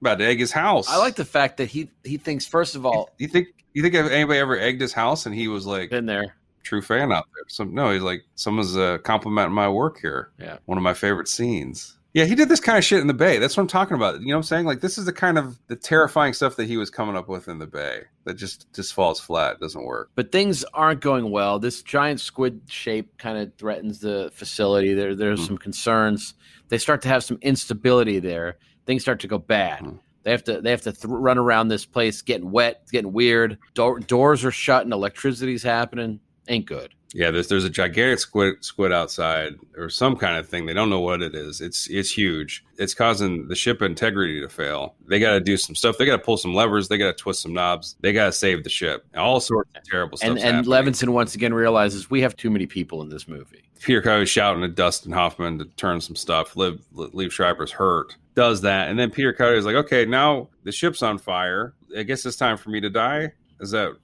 about 0.00 0.18
to 0.18 0.26
egg 0.26 0.38
his 0.38 0.52
house. 0.52 0.86
I 0.88 0.98
like 0.98 1.16
the 1.16 1.24
fact 1.24 1.56
that 1.56 1.66
he 1.70 1.90
he 2.04 2.16
thinks 2.18 2.46
first 2.46 2.76
of 2.76 2.86
all, 2.86 3.10
You 3.18 3.26
think 3.26 3.48
you 3.72 3.82
think 3.82 3.94
if 3.94 4.10
anybody 4.10 4.38
ever 4.38 4.58
egged 4.58 4.80
his 4.80 4.92
house 4.92 5.26
and 5.26 5.34
he 5.34 5.48
was 5.48 5.66
like 5.66 5.90
been 5.90 6.06
there. 6.06 6.36
True 6.70 6.80
fan 6.82 7.12
out 7.12 7.26
there? 7.34 7.44
Some 7.48 7.74
no, 7.74 7.90
he's 7.92 8.02
like 8.02 8.22
someone's 8.36 8.76
uh, 8.76 8.98
complimenting 8.98 9.54
my 9.54 9.68
work 9.68 9.98
here. 10.00 10.30
Yeah. 10.38 10.58
one 10.66 10.78
of 10.78 10.84
my 10.84 10.94
favorite 10.94 11.28
scenes. 11.28 11.96
Yeah, 12.12 12.24
he 12.24 12.34
did 12.34 12.48
this 12.48 12.58
kind 12.58 12.76
of 12.76 12.82
shit 12.84 12.98
in 13.00 13.06
the 13.06 13.14
Bay. 13.14 13.38
That's 13.38 13.56
what 13.56 13.60
I'm 13.62 13.68
talking 13.68 13.94
about. 13.96 14.20
You 14.20 14.28
know 14.28 14.34
what 14.34 14.38
I'm 14.38 14.42
saying? 14.42 14.66
Like 14.66 14.80
this 14.80 14.98
is 14.98 15.04
the 15.04 15.12
kind 15.12 15.38
of 15.38 15.58
the 15.68 15.76
terrifying 15.76 16.32
stuff 16.32 16.56
that 16.56 16.66
he 16.66 16.76
was 16.76 16.90
coming 16.90 17.16
up 17.16 17.28
with 17.28 17.46
in 17.48 17.58
the 17.60 17.66
Bay 17.68 18.02
that 18.24 18.34
just 18.34 18.72
just 18.72 18.94
falls 18.94 19.20
flat, 19.20 19.60
doesn't 19.60 19.84
work. 19.84 20.10
But 20.16 20.32
things 20.32 20.64
aren't 20.74 21.00
going 21.00 21.30
well. 21.30 21.58
This 21.60 21.82
giant 21.82 22.20
squid 22.20 22.62
shape 22.68 23.16
kind 23.18 23.38
of 23.38 23.52
threatens 23.56 24.00
the 24.00 24.30
facility. 24.34 24.92
There, 24.94 25.14
there's 25.14 25.40
Mhm. 25.40 25.46
some 25.46 25.58
concerns. 25.58 26.34
They 26.68 26.78
start 26.78 27.02
to 27.02 27.08
have 27.08 27.22
some 27.24 27.38
instability 27.42 28.18
there. 28.18 28.58
Things 28.86 29.02
start 29.02 29.20
to 29.20 29.28
go 29.28 29.38
bad. 29.38 29.80
Mhm. 29.82 29.98
They 30.24 30.32
have 30.32 30.44
to 30.44 30.60
they 30.60 30.70
have 30.70 30.82
to 30.82 30.92
th- 30.92 31.04
run 31.06 31.38
around 31.38 31.68
this 31.68 31.86
place, 31.86 32.20
getting 32.22 32.50
wet, 32.50 32.82
getting 32.90 33.12
weird. 33.12 33.56
Door, 33.74 34.00
doors 34.00 34.44
are 34.44 34.50
shut 34.50 34.82
and 34.82 34.92
electricity's 34.92 35.62
happening. 35.62 36.18
Ain't 36.48 36.66
good. 36.66 36.94
Yeah, 37.12 37.32
there's 37.32 37.48
there's 37.48 37.64
a 37.64 37.70
gigantic 37.70 38.20
squid 38.20 38.64
squid 38.64 38.92
outside 38.92 39.54
or 39.76 39.88
some 39.88 40.16
kind 40.16 40.36
of 40.36 40.48
thing. 40.48 40.66
They 40.66 40.74
don't 40.74 40.90
know 40.90 41.00
what 41.00 41.22
it 41.22 41.34
is. 41.34 41.60
It's 41.60 41.88
it's 41.88 42.10
huge. 42.10 42.64
It's 42.78 42.94
causing 42.94 43.48
the 43.48 43.56
ship 43.56 43.82
integrity 43.82 44.40
to 44.40 44.48
fail. 44.48 44.94
They 45.08 45.18
got 45.18 45.32
to 45.32 45.40
do 45.40 45.56
some 45.56 45.74
stuff. 45.74 45.98
They 45.98 46.06
got 46.06 46.16
to 46.16 46.22
pull 46.22 46.36
some 46.36 46.54
levers. 46.54 46.88
They 46.88 46.98
got 46.98 47.16
to 47.16 47.22
twist 47.22 47.42
some 47.42 47.52
knobs. 47.52 47.96
They 48.00 48.12
got 48.12 48.26
to 48.26 48.32
save 48.32 48.62
the 48.62 48.70
ship. 48.70 49.04
All 49.16 49.40
sorts 49.40 49.70
of 49.74 49.82
terrible 49.84 50.18
stuff. 50.18 50.30
And 50.30 50.38
and 50.38 50.66
Levinson 50.66 51.08
once 51.08 51.34
again 51.34 51.52
realizes 51.52 52.10
we 52.10 52.20
have 52.20 52.36
too 52.36 52.50
many 52.50 52.66
people 52.66 53.02
in 53.02 53.08
this 53.08 53.26
movie. 53.26 53.64
Peter 53.80 54.02
Coyote 54.02 54.26
shouting 54.26 54.62
at 54.62 54.76
Dustin 54.76 55.10
Hoffman 55.10 55.58
to 55.58 55.64
turn 55.64 56.00
some 56.00 56.14
stuff. 56.14 56.54
Liev, 56.54 56.80
Liev 56.94 57.32
Schreiber's 57.32 57.72
hurt. 57.72 58.16
Does 58.36 58.60
that, 58.60 58.88
and 58.88 58.98
then 58.98 59.10
Peter 59.10 59.32
Coyote 59.32 59.58
is 59.58 59.64
like, 59.64 59.74
"Okay, 59.74 60.04
now 60.04 60.48
the 60.62 60.70
ship's 60.70 61.02
on 61.02 61.18
fire. 61.18 61.74
I 61.96 62.04
guess 62.04 62.24
it's 62.24 62.36
time 62.36 62.56
for 62.56 62.70
me 62.70 62.80
to 62.80 62.90
die." 62.90 63.32
Is 63.58 63.72
that? 63.72 63.96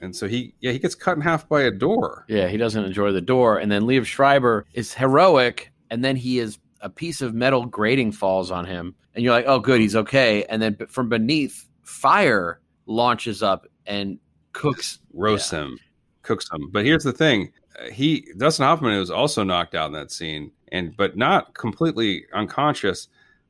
And 0.00 0.14
so 0.14 0.26
he, 0.26 0.54
yeah, 0.60 0.72
he 0.72 0.78
gets 0.78 0.94
cut 0.94 1.16
in 1.16 1.22
half 1.22 1.48
by 1.48 1.62
a 1.62 1.70
door. 1.70 2.24
Yeah, 2.28 2.48
he 2.48 2.56
doesn't 2.56 2.84
enjoy 2.84 3.12
the 3.12 3.20
door. 3.20 3.58
And 3.58 3.70
then 3.70 3.82
Liev 3.82 4.06
Schreiber 4.06 4.66
is 4.72 4.94
heroic, 4.94 5.72
and 5.90 6.04
then 6.04 6.16
he 6.16 6.38
is 6.38 6.58
a 6.80 6.88
piece 6.88 7.20
of 7.20 7.34
metal 7.34 7.66
grating 7.66 8.12
falls 8.12 8.50
on 8.50 8.64
him, 8.64 8.94
and 9.14 9.24
you're 9.24 9.34
like, 9.34 9.44
oh, 9.46 9.58
good, 9.58 9.80
he's 9.80 9.96
okay. 9.96 10.44
And 10.44 10.62
then 10.62 10.76
from 10.88 11.08
beneath, 11.08 11.68
fire 11.82 12.60
launches 12.86 13.42
up 13.42 13.66
and 13.86 14.18
cooks. 14.52 14.98
roasts 15.14 15.50
him, 15.50 15.78
cooks 16.22 16.50
him. 16.50 16.70
But 16.72 16.84
here's 16.84 17.04
the 17.04 17.12
thing: 17.12 17.52
uh, 17.78 17.90
he 17.90 18.26
Dustin 18.38 18.64
Hoffman 18.64 18.98
was 18.98 19.10
also 19.10 19.44
knocked 19.44 19.74
out 19.74 19.88
in 19.88 19.92
that 19.92 20.10
scene, 20.10 20.52
and 20.72 20.96
but 20.96 21.16
not 21.16 21.54
completely 21.54 22.24
unconscious. 22.32 23.08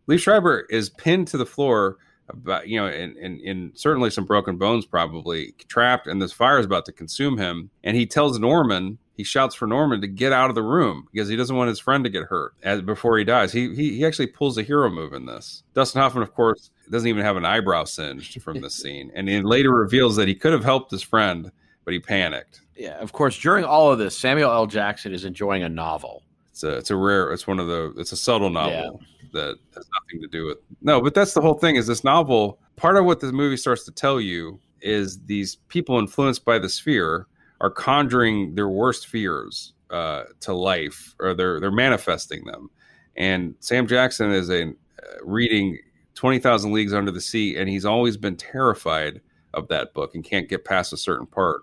Liev 0.09 0.18
Schreiber 0.18 0.66
is 0.70 0.90
pinned 0.90 1.28
to 1.28 1.36
the 1.36 1.46
floor, 1.46 1.98
about 2.33 2.68
you 2.68 2.81
know, 2.81 2.87
in, 2.87 3.16
in 3.16 3.41
in 3.41 3.72
certainly 3.74 4.11
some 4.11 4.24
broken 4.24 4.57
bones, 4.57 4.87
probably 4.87 5.55
trapped, 5.68 6.07
and 6.07 6.20
this 6.20 6.33
fire 6.33 6.59
is 6.59 6.66
about 6.66 6.87
to 6.87 6.93
consume 6.93 7.39
him. 7.39 7.70
And 7.85 7.97
he 7.97 8.07
tells 8.07 8.39
Norman. 8.39 8.99
He 9.16 9.24
shouts 9.24 9.55
for 9.55 9.66
Norman 9.66 10.01
to 10.01 10.07
get 10.07 10.33
out 10.33 10.49
of 10.49 10.55
the 10.55 10.62
room 10.62 11.07
because 11.12 11.28
he 11.28 11.37
doesn't 11.37 11.55
want 11.55 11.68
his 11.68 11.78
friend 11.78 12.05
to 12.05 12.11
get 12.11 12.22
hurt 12.22 12.55
as 12.62 12.81
before 12.81 13.18
he 13.18 13.24
dies. 13.24 13.53
He, 13.53 13.74
he 13.74 13.97
he 13.97 14.07
actually 14.07 14.28
pulls 14.28 14.57
a 14.57 14.62
hero 14.62 14.89
move 14.89 15.12
in 15.12 15.26
this. 15.26 15.62
Dustin 15.74 16.01
Hoffman, 16.01 16.22
of 16.22 16.35
course, 16.35 16.70
doesn't 16.91 17.09
even 17.09 17.22
have 17.22 17.37
an 17.37 17.45
eyebrow 17.45 17.85
singed 17.85 18.41
from 18.43 18.62
this 18.62 18.74
scene, 18.83 19.11
and 19.14 19.28
he 19.28 19.43
later 19.43 19.70
reveals 19.70 20.16
that 20.16 20.28
he 20.28 20.35
could 20.35 20.53
have 20.53 20.64
helped 20.64 20.91
his 20.91 21.03
friend, 21.03 21.53
but 21.85 21.93
he 21.93 22.01
panicked. 22.01 22.62
Yeah, 22.76 22.99
of 22.99 23.12
course, 23.12 23.39
during 23.39 23.64
all 23.64 23.93
of 23.93 23.99
this, 23.99 24.18
Samuel 24.18 24.51
L. 24.51 24.66
Jackson 24.66 25.12
is 25.12 25.26
enjoying 25.26 25.62
a 25.62 25.68
novel. 25.68 26.22
It's 26.61 26.65
a 26.65 26.77
it's 26.77 26.91
a 26.91 26.97
rare. 26.97 27.33
It's 27.33 27.47
one 27.47 27.59
of 27.59 27.69
the. 27.69 27.95
It's 27.97 28.13
a 28.13 28.17
subtle 28.17 28.51
novel 28.51 29.01
that 29.33 29.57
has 29.75 29.89
nothing 29.95 30.21
to 30.21 30.29
do 30.29 30.47
with. 30.47 30.59
No, 30.83 31.01
but 31.01 31.15
that's 31.15 31.33
the 31.33 31.41
whole 31.41 31.55
thing. 31.55 31.77
Is 31.77 31.87
this 31.87 32.05
novel 32.05 32.59
part 32.77 32.97
of 32.97 33.07
what 33.07 33.21
this 33.21 33.33
movie 33.33 33.57
starts 33.57 33.85
to 33.85 33.93
tell 33.93 34.21
you 34.21 34.61
is 34.83 35.21
these 35.25 35.57
people 35.69 35.99
influenced 35.99 36.45
by 36.45 36.59
the 36.59 36.69
sphere 36.69 37.27
are 37.63 37.71
conjuring 37.71 38.55
their 38.55 38.69
worst 38.69 39.07
fears 39.07 39.73
uh, 39.91 40.25
to 40.41 40.53
life, 40.53 41.15
or 41.19 41.33
they're 41.33 41.61
they're 41.61 41.71
manifesting 41.71 42.45
them. 42.45 42.69
And 43.17 43.55
Sam 43.61 43.87
Jackson 43.87 44.31
is 44.31 44.51
a 44.51 44.69
uh, 44.69 44.73
reading 45.23 45.79
Twenty 46.15 46.41
Thousand 46.41 46.73
Leagues 46.73 46.93
Under 46.93 47.11
the 47.11 47.23
Sea, 47.23 47.57
and 47.57 47.71
he's 47.71 47.87
always 47.87 48.19
been 48.19 48.37
terrified 48.37 49.23
of 49.55 49.69
that 49.69 49.95
book 49.95 50.15
and 50.15 50.23
can't 50.23 50.49
get 50.49 50.67
past 50.67 50.93
a 50.93 50.99
certain 50.99 51.27
part 51.27 51.63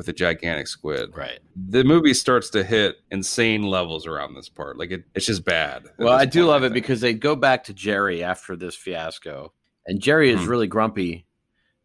with 0.00 0.08
a 0.08 0.14
gigantic 0.14 0.66
squid 0.66 1.14
Right. 1.14 1.40
the 1.54 1.84
movie 1.84 2.14
starts 2.14 2.48
to 2.50 2.64
hit 2.64 2.96
insane 3.10 3.64
levels 3.64 4.06
around 4.06 4.32
this 4.34 4.48
part. 4.48 4.78
Like 4.78 4.90
it, 4.92 5.04
it's 5.14 5.26
just 5.26 5.44
bad. 5.44 5.84
Well, 5.98 6.14
I 6.14 6.24
do 6.24 6.38
point, 6.40 6.48
love 6.48 6.64
it 6.64 6.72
because 6.72 7.02
they 7.02 7.12
go 7.12 7.36
back 7.36 7.64
to 7.64 7.74
Jerry 7.74 8.24
after 8.24 8.56
this 8.56 8.74
fiasco, 8.74 9.52
and 9.86 10.00
Jerry 10.00 10.30
is 10.30 10.40
Hmm. 10.40 10.48
really 10.48 10.66
grumpy 10.68 11.26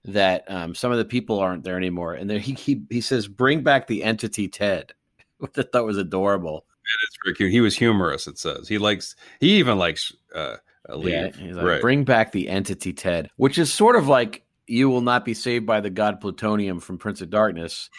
that 0.05 0.49
um, 0.49 0.75
some 0.75 0.93
of 0.93 0.97
the 0.97 1.03
people 1.03 1.39
aren't 1.39 1.65
there 1.65 1.75
anymore. 1.75 2.13
And 2.13 2.29
then 2.29 2.39
he, 2.39 2.53
he 2.53 2.83
he 2.89 3.01
says, 3.01 3.27
"Bring 3.27 3.63
back 3.63 3.87
the 3.87 4.01
entity 4.01 4.47
Ted," 4.47 4.93
which 5.39 5.57
I 5.57 5.63
thought 5.63 5.85
was 5.85 5.97
adorable. 5.97 6.65
it's 7.03 7.17
very 7.21 7.35
cute. 7.35 7.51
He 7.51 7.59
was 7.59 7.75
humorous. 7.75 8.27
It 8.27 8.37
says 8.37 8.69
he 8.69 8.77
likes. 8.77 9.17
He 9.41 9.57
even 9.57 9.77
likes 9.77 10.13
uh. 10.33 10.55
Yeah, 10.99 11.31
he's 11.31 11.55
like, 11.57 11.65
right. 11.65 11.81
"Bring 11.81 12.05
back 12.05 12.31
the 12.31 12.47
entity 12.47 12.93
Ted," 12.93 13.29
which 13.35 13.57
is 13.57 13.73
sort 13.73 13.97
of 13.97 14.07
like 14.07 14.44
"You 14.67 14.89
will 14.89 15.01
not 15.01 15.25
be 15.25 15.33
saved 15.33 15.65
by 15.65 15.81
the 15.81 15.89
god 15.89 16.21
plutonium" 16.21 16.79
from 16.79 16.97
Prince 16.97 17.21
of 17.21 17.29
Darkness. 17.29 17.89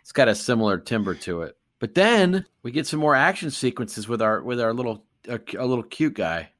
It's 0.00 0.12
got 0.12 0.28
a 0.28 0.34
similar 0.34 0.78
timber 0.78 1.14
to 1.14 1.42
it. 1.42 1.56
But 1.78 1.94
then 1.94 2.44
we 2.62 2.70
get 2.70 2.86
some 2.86 3.00
more 3.00 3.14
action 3.14 3.50
sequences 3.50 4.08
with 4.08 4.20
our 4.20 4.42
with 4.42 4.60
our 4.60 4.72
little 4.72 5.04
our, 5.28 5.40
our 5.58 5.66
little 5.66 5.84
cute 5.84 6.14
guy, 6.14 6.50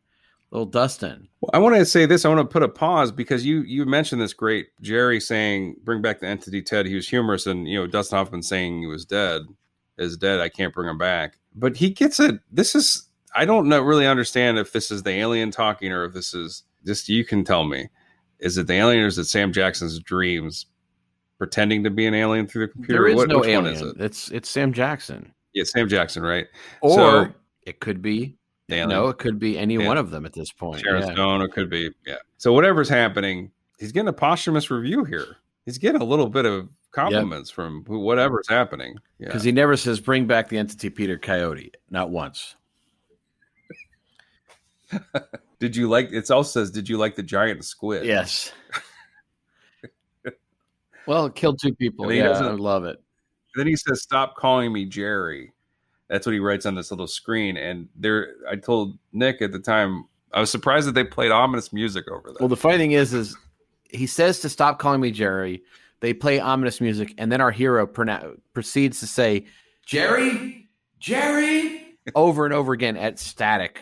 little 0.50 0.66
Dustin. 0.66 1.28
Well, 1.40 1.50
I 1.52 1.58
want 1.58 1.76
to 1.76 1.84
say 1.84 2.06
this. 2.06 2.24
I 2.24 2.28
want 2.28 2.40
to 2.40 2.52
put 2.52 2.62
a 2.62 2.68
pause 2.68 3.10
because 3.10 3.44
you 3.44 3.62
you 3.62 3.84
mentioned 3.86 4.20
this 4.20 4.32
great 4.32 4.68
Jerry 4.80 5.20
saying, 5.20 5.76
"Bring 5.82 6.02
back 6.02 6.20
the 6.20 6.26
entity 6.26 6.62
Ted." 6.62 6.86
He 6.86 6.94
was 6.94 7.08
humorous, 7.08 7.46
and 7.46 7.66
you 7.68 7.78
know 7.78 7.86
Dustin 7.86 8.18
Hoffman 8.18 8.42
saying 8.42 8.80
he 8.80 8.86
was 8.86 9.04
dead 9.04 9.42
is 9.98 10.16
dead. 10.16 10.40
I 10.40 10.48
can't 10.48 10.72
bring 10.72 10.88
him 10.88 10.98
back. 10.98 11.38
But 11.54 11.76
he 11.76 11.90
gets 11.90 12.20
it. 12.20 12.40
This 12.50 12.74
is. 12.74 13.04
I 13.34 13.44
don't 13.44 13.68
know 13.68 13.82
really 13.82 14.06
understand 14.06 14.58
if 14.58 14.72
this 14.72 14.90
is 14.90 15.02
the 15.02 15.10
alien 15.10 15.50
talking 15.50 15.92
or 15.92 16.04
if 16.04 16.14
this 16.14 16.32
is 16.32 16.62
just. 16.86 17.08
You 17.08 17.24
can 17.24 17.44
tell 17.44 17.64
me. 17.64 17.88
Is 18.40 18.56
it 18.58 18.66
the 18.66 18.74
alien 18.74 19.04
or 19.04 19.06
is 19.06 19.18
it 19.18 19.24
Sam 19.24 19.52
Jackson's 19.52 19.98
dreams 20.00 20.66
pretending 21.38 21.84
to 21.84 21.90
be 21.90 22.06
an 22.06 22.14
alien 22.14 22.46
through 22.46 22.66
the 22.66 22.72
computer? 22.72 23.02
There 23.02 23.08
is 23.08 23.16
What- 23.16 23.28
no 23.28 23.44
alien. 23.44 23.66
is 23.74 23.80
it? 23.82 23.96
It's 24.00 24.30
it's 24.30 24.48
Sam 24.48 24.72
Jackson, 24.72 25.32
Yeah, 25.54 25.64
Sam 25.64 25.88
Jackson, 25.88 26.22
right? 26.22 26.46
or 26.80 26.94
So- 26.96 27.32
it 27.62 27.80
could 27.80 28.00
be 28.00 28.36
alien. 28.70 28.88
no, 28.90 29.08
it 29.08 29.18
could 29.18 29.38
be 29.38 29.58
any 29.58 29.74
Yeah. 29.76 29.86
one 29.86 29.98
of 29.98 30.10
them 30.10 30.24
at 30.26 30.32
this 30.32 30.52
point. 30.52 30.80
Sharon 30.82 31.02
Yeah. 31.06 31.12
Stone, 31.14 31.42
it 31.42 31.52
could 31.52 31.68
be. 31.70 31.90
Yeah. 32.06 32.16
So 32.38 32.52
whatever's 32.52 32.88
happening, 32.88 33.50
he's 33.78 33.92
getting 33.92 34.08
a 34.08 34.12
posthumous 34.12 34.70
review 34.70 35.04
here. 35.04 35.36
He's 35.64 35.78
getting 35.78 36.00
a 36.00 36.04
little 36.04 36.28
bit 36.28 36.46
of 36.46 36.68
compliments 36.92 37.50
from 37.50 37.84
who, 37.86 37.98
whatever's 37.98 38.48
happening. 38.48 38.98
Yeah. 39.18 39.26
Because 39.26 39.42
he 39.44 39.52
never 39.52 39.76
says 39.76 40.00
bring 40.00 40.26
back 40.26 40.48
the 40.48 40.56
entity 40.58 40.88
Peter 40.90 41.18
Coyote, 41.18 41.72
not 41.90 42.08
once. 42.10 42.54
Did 45.60 45.74
you 45.76 45.88
like? 45.88 46.12
It 46.12 46.30
also 46.30 46.60
says, 46.60 46.70
"Did 46.70 46.88
you 46.88 46.98
like 46.98 47.16
the 47.16 47.22
giant 47.22 47.64
squid?" 47.64 48.04
Yes. 48.06 48.52
well, 51.06 51.26
it 51.26 51.34
killed 51.34 51.58
two 51.60 51.74
people. 51.74 52.04
And 52.04 52.12
he 52.12 52.18
Yeah, 52.18 52.28
doesn't- 52.28 52.46
I 52.46 52.50
love 52.52 52.84
it. 52.84 53.02
Then 53.56 53.66
he 53.66 53.76
says, 53.76 54.02
"Stop 54.02 54.36
calling 54.36 54.72
me 54.72 54.84
Jerry." 54.84 55.52
That's 56.08 56.26
what 56.26 56.32
he 56.32 56.38
writes 56.38 56.64
on 56.64 56.74
this 56.74 56.90
little 56.90 57.06
screen. 57.06 57.56
And 57.56 57.88
there, 57.96 58.34
I 58.48 58.56
told 58.56 58.98
Nick 59.12 59.42
at 59.42 59.52
the 59.52 59.58
time, 59.58 60.04
I 60.32 60.40
was 60.40 60.50
surprised 60.50 60.86
that 60.88 60.94
they 60.94 61.04
played 61.04 61.30
ominous 61.30 61.72
music 61.72 62.08
over 62.10 62.28
there. 62.30 62.36
Well, 62.40 62.48
the 62.48 62.56
funny 62.56 62.78
thing 62.78 62.92
is, 62.92 63.12
is 63.12 63.36
he 63.90 64.06
says 64.06 64.40
to 64.40 64.48
stop 64.48 64.78
calling 64.78 65.00
me 65.00 65.10
Jerry. 65.10 65.62
They 66.00 66.14
play 66.14 66.38
ominous 66.40 66.80
music, 66.80 67.12
and 67.18 67.32
then 67.32 67.40
our 67.40 67.50
hero 67.50 67.86
pronoun- 67.86 68.40
proceeds 68.54 69.00
to 69.00 69.06
say, 69.06 69.46
"Jerry, 69.84 70.68
Jerry," 71.00 71.96
over 72.14 72.44
and 72.44 72.54
over 72.54 72.72
again 72.72 72.96
at 72.96 73.18
static. 73.18 73.80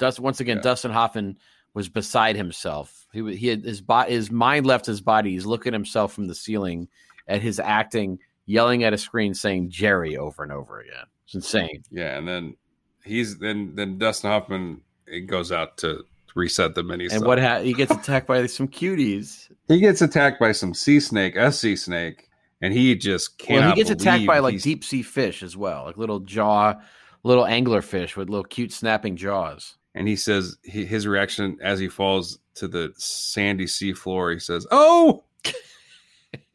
Dust 0.00 0.18
once 0.18 0.40
again, 0.40 0.56
Yeah. 0.56 0.62
Dustin 0.62 0.90
Hoffman 0.90 1.38
was 1.74 1.88
beside 1.88 2.34
himself. 2.34 3.06
He 3.12 3.36
he 3.36 3.46
had 3.46 3.62
his 3.62 3.80
body, 3.80 4.12
his 4.12 4.30
mind 4.32 4.66
left 4.66 4.86
his 4.86 5.00
body. 5.00 5.30
He's 5.30 5.46
looking 5.46 5.70
at 5.70 5.74
himself 5.74 6.12
from 6.12 6.26
the 6.26 6.34
ceiling 6.34 6.88
at 7.28 7.40
his 7.42 7.60
acting, 7.60 8.18
yelling 8.46 8.82
at 8.82 8.92
a 8.92 8.98
screen, 8.98 9.34
saying 9.34 9.70
"Jerry" 9.70 10.16
over 10.16 10.42
and 10.42 10.50
over 10.50 10.80
again. 10.80 11.04
It's 11.26 11.34
insane. 11.36 11.84
yeah, 11.92 12.18
and 12.18 12.26
then 12.26 12.56
he's 13.04 13.38
then 13.38 13.74
then 13.76 13.98
Dustin 13.98 14.30
Hoffman 14.30 14.80
it 15.06 15.26
goes 15.28 15.52
out 15.52 15.76
to 15.78 16.02
reset 16.34 16.74
the 16.74 16.82
mini. 16.82 17.08
And 17.10 17.24
what 17.24 17.38
ha- 17.38 17.60
he 17.60 17.72
gets 17.72 17.92
attacked 17.92 18.26
by 18.26 18.46
some 18.46 18.68
cuties. 18.68 19.50
He 19.68 19.78
gets 19.80 20.00
attacked 20.02 20.40
by 20.40 20.52
some 20.52 20.74
sea 20.74 20.98
snake, 21.00 21.36
a 21.36 21.52
sea 21.52 21.76
snake, 21.76 22.28
and 22.62 22.72
he 22.72 22.94
just 22.96 23.38
can't. 23.38 23.60
Well, 23.60 23.70
he 23.70 23.76
gets 23.76 23.90
attacked 23.90 24.26
by 24.26 24.38
like 24.38 24.60
deep 24.60 24.82
sea 24.84 25.02
fish 25.02 25.42
as 25.42 25.56
well, 25.56 25.84
like 25.84 25.96
little 25.96 26.20
jaw, 26.20 26.74
little 27.22 27.46
angler 27.46 27.82
fish 27.82 28.16
with 28.16 28.28
little 28.30 28.44
cute 28.44 28.72
snapping 28.72 29.16
jaws. 29.16 29.76
And 29.94 30.06
he 30.08 30.16
says 30.16 30.56
he, 30.62 30.84
his 30.84 31.06
reaction 31.06 31.58
as 31.62 31.78
he 31.78 31.88
falls 31.88 32.38
to 32.54 32.68
the 32.68 32.92
sandy 32.96 33.66
sea 33.66 33.92
floor. 33.92 34.30
He 34.32 34.38
says, 34.38 34.66
"Oh!" 34.70 35.24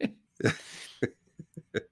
and 0.00 0.52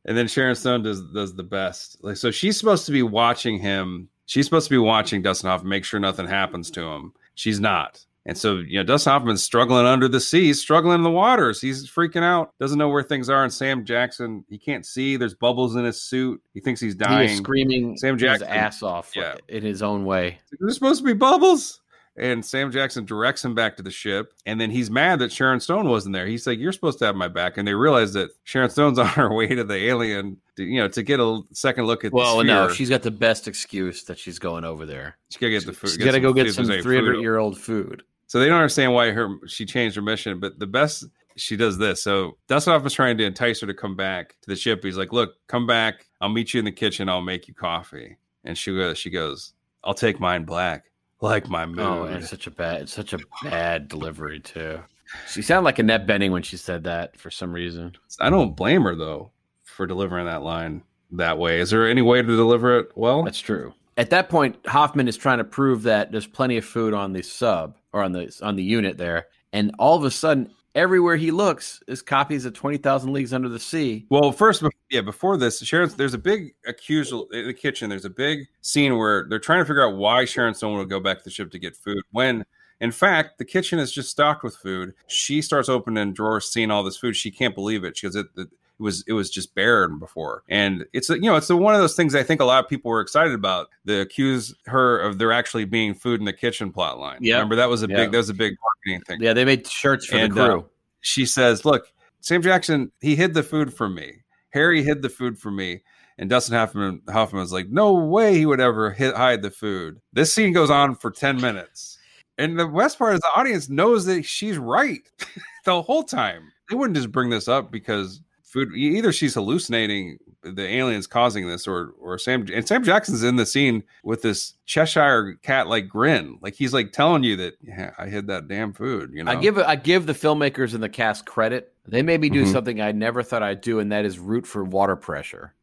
then 0.04 0.28
Sharon 0.28 0.54
Stone 0.54 0.82
does 0.82 1.02
does 1.12 1.34
the 1.34 1.42
best. 1.42 1.98
Like, 2.02 2.16
so 2.16 2.30
she's 2.30 2.58
supposed 2.58 2.86
to 2.86 2.92
be 2.92 3.02
watching 3.02 3.58
him. 3.58 4.08
She's 4.26 4.46
supposed 4.46 4.68
to 4.68 4.74
be 4.74 4.78
watching 4.78 5.22
Dustin 5.22 5.50
Hoffman, 5.50 5.68
make 5.68 5.84
sure 5.84 6.00
nothing 6.00 6.26
happens 6.26 6.70
to 6.72 6.82
him. 6.82 7.12
She's 7.34 7.60
not. 7.60 8.04
And 8.26 8.38
so, 8.38 8.56
you 8.56 8.78
know, 8.78 8.84
Dustin 8.84 9.12
Hoffman's 9.12 9.42
struggling 9.42 9.84
under 9.84 10.08
the 10.08 10.20
sea, 10.20 10.54
struggling 10.54 10.94
in 10.96 11.02
the 11.02 11.10
waters. 11.10 11.60
He's 11.60 11.88
freaking 11.88 12.22
out, 12.22 12.52
doesn't 12.58 12.78
know 12.78 12.88
where 12.88 13.02
things 13.02 13.28
are. 13.28 13.44
And 13.44 13.52
Sam 13.52 13.84
Jackson, 13.84 14.44
he 14.48 14.56
can't 14.58 14.86
see. 14.86 15.16
There's 15.16 15.34
bubbles 15.34 15.76
in 15.76 15.84
his 15.84 16.00
suit. 16.00 16.42
He 16.54 16.60
thinks 16.60 16.80
he's 16.80 16.94
dying. 16.94 17.28
He 17.28 17.36
screaming 17.36 17.96
Sam 17.98 18.14
his 18.14 18.22
Jackson- 18.22 18.48
ass 18.48 18.82
off 18.82 19.12
yeah. 19.14 19.34
in 19.48 19.62
his 19.62 19.82
own 19.82 20.06
way. 20.06 20.38
There's 20.58 20.74
supposed 20.74 21.00
to 21.00 21.04
be 21.06 21.12
bubbles. 21.12 21.80
And 22.16 22.44
Sam 22.44 22.70
Jackson 22.70 23.04
directs 23.04 23.44
him 23.44 23.56
back 23.56 23.76
to 23.76 23.82
the 23.82 23.90
ship. 23.90 24.32
And 24.46 24.60
then 24.60 24.70
he's 24.70 24.88
mad 24.88 25.18
that 25.18 25.32
Sharon 25.32 25.58
Stone 25.58 25.88
wasn't 25.88 26.14
there. 26.14 26.26
He's 26.26 26.46
like, 26.46 26.60
You're 26.60 26.72
supposed 26.72 27.00
to 27.00 27.06
have 27.06 27.16
my 27.16 27.26
back. 27.26 27.58
And 27.58 27.66
they 27.66 27.74
realize 27.74 28.12
that 28.12 28.30
Sharon 28.44 28.70
Stone's 28.70 28.98
on 29.00 29.06
her 29.06 29.34
way 29.34 29.48
to 29.48 29.64
the 29.64 29.74
alien, 29.74 30.38
to, 30.56 30.64
you 30.64 30.80
know, 30.80 30.88
to 30.88 31.02
get 31.02 31.18
a 31.18 31.40
second 31.52 31.86
look 31.86 32.04
at 32.04 32.12
Well, 32.12 32.38
the 32.38 32.44
no, 32.44 32.68
she's 32.68 32.88
got 32.88 33.02
the 33.02 33.10
best 33.10 33.48
excuse 33.48 34.04
that 34.04 34.16
she's 34.16 34.38
going 34.38 34.64
over 34.64 34.86
there. 34.86 35.18
She 35.30 35.40
gotta 35.40 35.50
get 35.50 35.66
the 35.66 35.72
food. 35.72 35.90
She's 35.90 35.96
got 35.98 36.12
to 36.12 36.20
go 36.20 36.32
get 36.32 36.52
some 36.54 36.66
300 36.66 37.20
year 37.20 37.38
old 37.38 37.58
food. 37.58 38.04
So 38.26 38.40
they 38.40 38.46
don't 38.46 38.56
understand 38.58 38.92
why 38.94 39.10
her 39.10 39.38
she 39.46 39.66
changed 39.66 39.96
her 39.96 40.02
mission. 40.02 40.40
But 40.40 40.58
the 40.58 40.66
best 40.66 41.04
she 41.36 41.56
does 41.56 41.78
this. 41.78 42.02
So 42.02 42.36
Dustin 42.48 42.72
Hoffman's 42.72 42.94
trying 42.94 43.18
to 43.18 43.24
entice 43.24 43.60
her 43.60 43.66
to 43.66 43.74
come 43.74 43.96
back 43.96 44.36
to 44.42 44.50
the 44.50 44.56
ship. 44.56 44.82
He's 44.82 44.96
like, 44.96 45.12
"Look, 45.12 45.34
come 45.46 45.66
back. 45.66 46.06
I'll 46.20 46.28
meet 46.28 46.54
you 46.54 46.58
in 46.58 46.64
the 46.64 46.72
kitchen. 46.72 47.08
I'll 47.08 47.22
make 47.22 47.48
you 47.48 47.54
coffee." 47.54 48.16
And 48.44 48.56
she 48.56 48.74
goes, 48.74 48.98
"She 48.98 49.10
goes, 49.10 49.52
I'll 49.82 49.94
take 49.94 50.20
mine 50.20 50.44
black, 50.44 50.84
like 51.20 51.48
my 51.48 51.64
oh, 51.64 51.66
mood." 51.66 51.78
Oh, 51.80 52.04
it's 52.04 52.30
such 52.30 52.46
a 52.46 52.50
bad, 52.50 52.82
it's 52.82 52.92
such 52.92 53.12
a 53.12 53.18
bad 53.42 53.88
delivery 53.88 54.40
too. 54.40 54.80
She 55.28 55.42
sounded 55.42 55.64
like 55.64 55.78
Annette 55.78 56.06
Bening 56.06 56.30
when 56.30 56.42
she 56.42 56.56
said 56.56 56.84
that 56.84 57.16
for 57.18 57.30
some 57.30 57.52
reason. 57.52 57.96
I 58.20 58.30
don't 58.30 58.56
blame 58.56 58.82
her 58.82 58.94
though 58.94 59.30
for 59.62 59.86
delivering 59.86 60.26
that 60.26 60.42
line 60.42 60.82
that 61.12 61.38
way. 61.38 61.60
Is 61.60 61.70
there 61.70 61.88
any 61.88 62.02
way 62.02 62.22
to 62.22 62.26
deliver 62.26 62.78
it 62.78 62.92
well? 62.96 63.22
That's 63.22 63.40
true. 63.40 63.74
At 63.96 64.10
that 64.10 64.28
point, 64.28 64.56
Hoffman 64.66 65.08
is 65.08 65.16
trying 65.16 65.38
to 65.38 65.44
prove 65.44 65.84
that 65.84 66.10
there's 66.10 66.26
plenty 66.26 66.56
of 66.56 66.64
food 66.64 66.94
on 66.94 67.12
the 67.12 67.22
sub 67.22 67.76
or 67.92 68.02
on 68.02 68.12
the 68.12 68.36
on 68.42 68.56
the 68.56 68.62
unit 68.62 68.98
there, 68.98 69.28
and 69.52 69.72
all 69.78 69.96
of 69.96 70.04
a 70.04 70.10
sudden, 70.10 70.50
everywhere 70.74 71.16
he 71.16 71.30
looks 71.30 71.80
is 71.86 72.02
copies 72.02 72.44
of 72.44 72.54
Twenty 72.54 72.76
Thousand 72.76 73.12
Leagues 73.12 73.32
Under 73.32 73.48
the 73.48 73.60
Sea. 73.60 74.06
Well, 74.10 74.32
first, 74.32 74.64
yeah, 74.90 75.00
before 75.00 75.36
this, 75.36 75.60
Sharon's 75.60 75.94
there's 75.94 76.14
a 76.14 76.18
big 76.18 76.54
accusal 76.68 77.26
uh, 77.32 77.38
in 77.38 77.46
the 77.46 77.54
kitchen. 77.54 77.88
There's 77.88 78.04
a 78.04 78.10
big 78.10 78.48
scene 78.62 78.96
where 78.98 79.26
they're 79.28 79.38
trying 79.38 79.60
to 79.60 79.64
figure 79.64 79.86
out 79.86 79.96
why 79.96 80.24
Sharon 80.24 80.54
Stone 80.54 80.76
would 80.78 80.90
go 80.90 81.00
back 81.00 81.18
to 81.18 81.24
the 81.24 81.30
ship 81.30 81.50
to 81.52 81.58
get 81.58 81.76
food 81.76 82.02
when. 82.10 82.44
In 82.80 82.90
fact, 82.90 83.38
the 83.38 83.44
kitchen 83.44 83.78
is 83.78 83.92
just 83.92 84.10
stocked 84.10 84.42
with 84.42 84.56
food. 84.56 84.94
She 85.06 85.40
starts 85.40 85.68
opening 85.68 86.12
drawers, 86.12 86.50
seeing 86.50 86.72
all 86.72 86.82
this 86.82 86.96
food. 86.96 87.14
She 87.14 87.30
can't 87.30 87.54
believe 87.54 87.84
it. 87.84 87.96
She 87.96 88.08
goes, 88.08 88.16
it, 88.16 88.26
it 88.36 88.48
was 88.78 89.04
it 89.06 89.12
was 89.12 89.30
just 89.30 89.54
barren 89.54 89.98
before, 89.98 90.42
and 90.48 90.84
it's 90.92 91.08
you 91.08 91.20
know 91.20 91.36
it's 91.36 91.48
one 91.48 91.74
of 91.74 91.80
those 91.80 91.94
things 91.94 92.14
I 92.14 92.22
think 92.22 92.40
a 92.40 92.44
lot 92.44 92.62
of 92.64 92.68
people 92.68 92.90
were 92.90 93.00
excited 93.00 93.32
about. 93.34 93.68
They 93.84 94.00
accuse 94.00 94.54
her 94.66 94.98
of 95.00 95.18
there 95.18 95.32
actually 95.32 95.64
being 95.64 95.94
food 95.94 96.20
in 96.20 96.26
the 96.26 96.32
kitchen 96.32 96.72
plot 96.72 96.98
line. 96.98 97.18
Yeah. 97.20 97.36
remember 97.36 97.56
that 97.56 97.68
was 97.68 97.82
a 97.82 97.88
Yeah. 97.88 97.96
big 97.96 98.12
that 98.12 98.18
was 98.18 98.30
a 98.30 98.34
big 98.34 98.54
marketing 98.62 99.04
thing 99.06 99.20
Yeah, 99.22 99.32
they 99.32 99.44
made 99.44 99.66
shirts 99.66 100.06
for 100.06 100.16
And, 100.16 100.34
the 100.34 100.46
crew. 100.46 100.60
uh, 100.60 100.64
she 101.00 101.24
says, 101.26 101.64
"Look, 101.64 101.86
Sam 102.20 102.42
Jackson, 102.42 102.90
he 103.00 103.14
hid 103.16 103.34
the 103.34 103.42
food 103.42 103.72
from 103.72 103.94
me. 103.94 104.22
Harry 104.50 104.82
hid 104.82 105.02
the 105.02 105.08
food 105.10 105.38
from 105.38 105.56
me." 105.56 105.82
And 106.18 106.30
Dustin 106.30 106.54
Hoffman 106.54 107.02
Hoffman's 107.08 107.52
like, 107.52 107.68
"No 107.70 107.92
way 107.94 108.34
he 108.36 108.46
would 108.46 108.60
ever 108.60 108.90
hid, 108.92 109.14
hide 109.14 109.42
the 109.42 109.50
food." 109.50 110.00
This 110.12 110.32
scene 110.32 110.52
goes 110.52 110.70
on 110.70 110.94
for 110.94 111.10
ten 111.10 111.40
minutes, 111.40 111.98
and 112.38 112.58
the 112.58 112.66
best 112.68 112.98
part 112.98 113.14
is 113.14 113.20
the 113.20 113.30
audience 113.36 113.68
knows 113.68 114.04
that 114.06 114.24
she's 114.24 114.56
right 114.56 115.02
the 115.64 115.82
whole 115.82 116.04
time. 116.04 116.52
They 116.70 116.76
wouldn't 116.76 116.96
just 116.96 117.10
bring 117.12 117.30
this 117.30 117.48
up 117.48 117.70
because 117.72 118.20
food. 118.54 118.74
Either 118.74 119.12
she's 119.12 119.34
hallucinating, 119.34 120.18
the 120.42 120.66
aliens 120.66 121.06
causing 121.06 121.46
this, 121.46 121.66
or 121.66 121.92
or 122.00 122.16
Sam 122.16 122.46
and 122.52 122.66
Sam 122.66 122.82
Jackson's 122.82 123.22
in 123.22 123.36
the 123.36 123.44
scene 123.44 123.82
with 124.02 124.22
this 124.22 124.54
Cheshire 124.64 125.34
cat 125.42 125.66
like 125.68 125.88
grin, 125.88 126.38
like 126.40 126.54
he's 126.54 126.72
like 126.72 126.92
telling 126.92 127.22
you 127.24 127.36
that 127.36 127.54
yeah, 127.62 127.90
I 127.98 128.06
hid 128.06 128.26
that 128.28 128.48
damn 128.48 128.72
food. 128.72 129.10
You 129.12 129.24
know, 129.24 129.32
I 129.32 129.36
give 129.36 129.58
I 129.58 129.76
give 129.76 130.06
the 130.06 130.12
filmmakers 130.14 130.72
and 130.72 130.82
the 130.82 130.88
cast 130.88 131.26
credit. 131.26 131.72
They 131.86 132.00
made 132.02 132.20
me 132.22 132.30
do 132.30 132.44
Mhm. 132.44 132.52
something 132.52 132.80
I 132.80 132.92
never 132.92 133.22
thought 133.22 133.42
I'd 133.42 133.60
do, 133.60 133.78
and 133.78 133.92
that 133.92 134.06
is 134.06 134.18
root 134.18 134.46
for 134.46 134.64
water 134.64 134.96
pressure. 134.96 135.52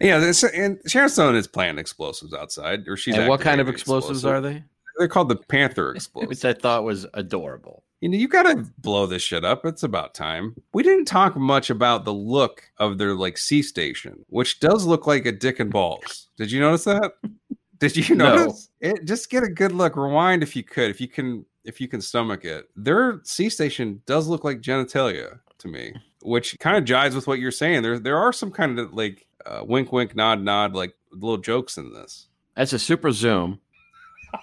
Yeah, 0.00 0.18
this, 0.18 0.44
and 0.44 0.78
Sharon 0.86 1.08
Stone 1.08 1.34
is 1.34 1.48
planting 1.48 1.80
explosives 1.80 2.32
outside, 2.32 2.86
or 2.86 2.96
she's. 2.96 3.16
and 3.16 3.28
what 3.28 3.40
kind 3.40 3.60
of 3.60 3.66
activating 3.66 3.74
explosives 3.74 4.24
are 4.24 4.40
they? 4.40 4.62
They're 4.96 5.08
called 5.08 5.28
the 5.28 5.34
Panther 5.34 5.92
explosives. 5.92 6.28
Which 6.44 6.44
I 6.44 6.52
thought 6.56 6.84
was 6.84 7.04
adorable. 7.14 7.82
You 8.00 8.08
know, 8.08 8.16
you 8.16 8.28
got 8.28 8.44
to 8.44 8.64
blow 8.78 9.06
this 9.06 9.22
shit 9.22 9.44
up. 9.44 9.64
It's 9.66 9.82
about 9.82 10.14
time. 10.14 10.54
We 10.72 10.82
didn't 10.82 11.06
talk 11.06 11.36
much 11.36 11.70
about 11.70 12.04
the 12.04 12.12
look 12.14 12.70
of 12.78 12.98
their 12.98 13.14
like 13.14 13.38
sea 13.38 13.62
station, 13.62 14.24
which 14.28 14.60
does 14.60 14.84
look 14.86 15.06
like 15.06 15.26
a 15.26 15.32
dick 15.32 15.58
and 15.60 15.70
balls. 15.70 16.28
Did 16.36 16.52
you 16.52 16.60
notice 16.60 16.84
that? 16.84 17.12
Did 17.78 17.96
you 17.96 18.14
No. 18.16 18.34
notice? 18.36 18.70
It 18.80 19.04
just 19.04 19.30
get 19.30 19.42
a 19.44 19.48
good 19.48 19.72
look. 19.72 19.96
Rewind 19.96 20.42
if 20.42 20.54
you 20.56 20.62
could, 20.64 20.90
if 20.90 21.00
you 21.00 21.08
can, 21.08 21.44
if 21.64 21.80
you 21.80 21.86
can 21.88 22.00
stomach 22.00 22.44
it. 22.44 22.68
Their 22.76 23.20
sea 23.24 23.48
station 23.50 24.02
does 24.06 24.26
look 24.26 24.42
like 24.44 24.60
genitalia 24.60 25.40
to 25.58 25.68
me, 25.68 25.94
which 26.22 26.56
kind 26.60 26.76
of 26.76 26.84
jives 26.84 27.14
with 27.14 27.26
what 27.26 27.38
you're 27.38 27.50
saying. 27.52 27.82
There, 27.82 27.98
there 27.98 28.18
are 28.18 28.32
some 28.32 28.50
kind 28.50 28.78
of 28.78 28.92
like 28.94 29.26
uh, 29.46 29.62
wink, 29.64 29.92
wink, 29.92 30.16
nod, 30.16 30.40
nod, 30.42 30.74
like 30.74 30.94
little 31.12 31.36
jokes 31.38 31.76
in 31.78 31.92
this. 31.92 32.26
That's 32.56 32.72
a 32.72 32.78
super 32.78 33.12
zoom. 33.12 33.60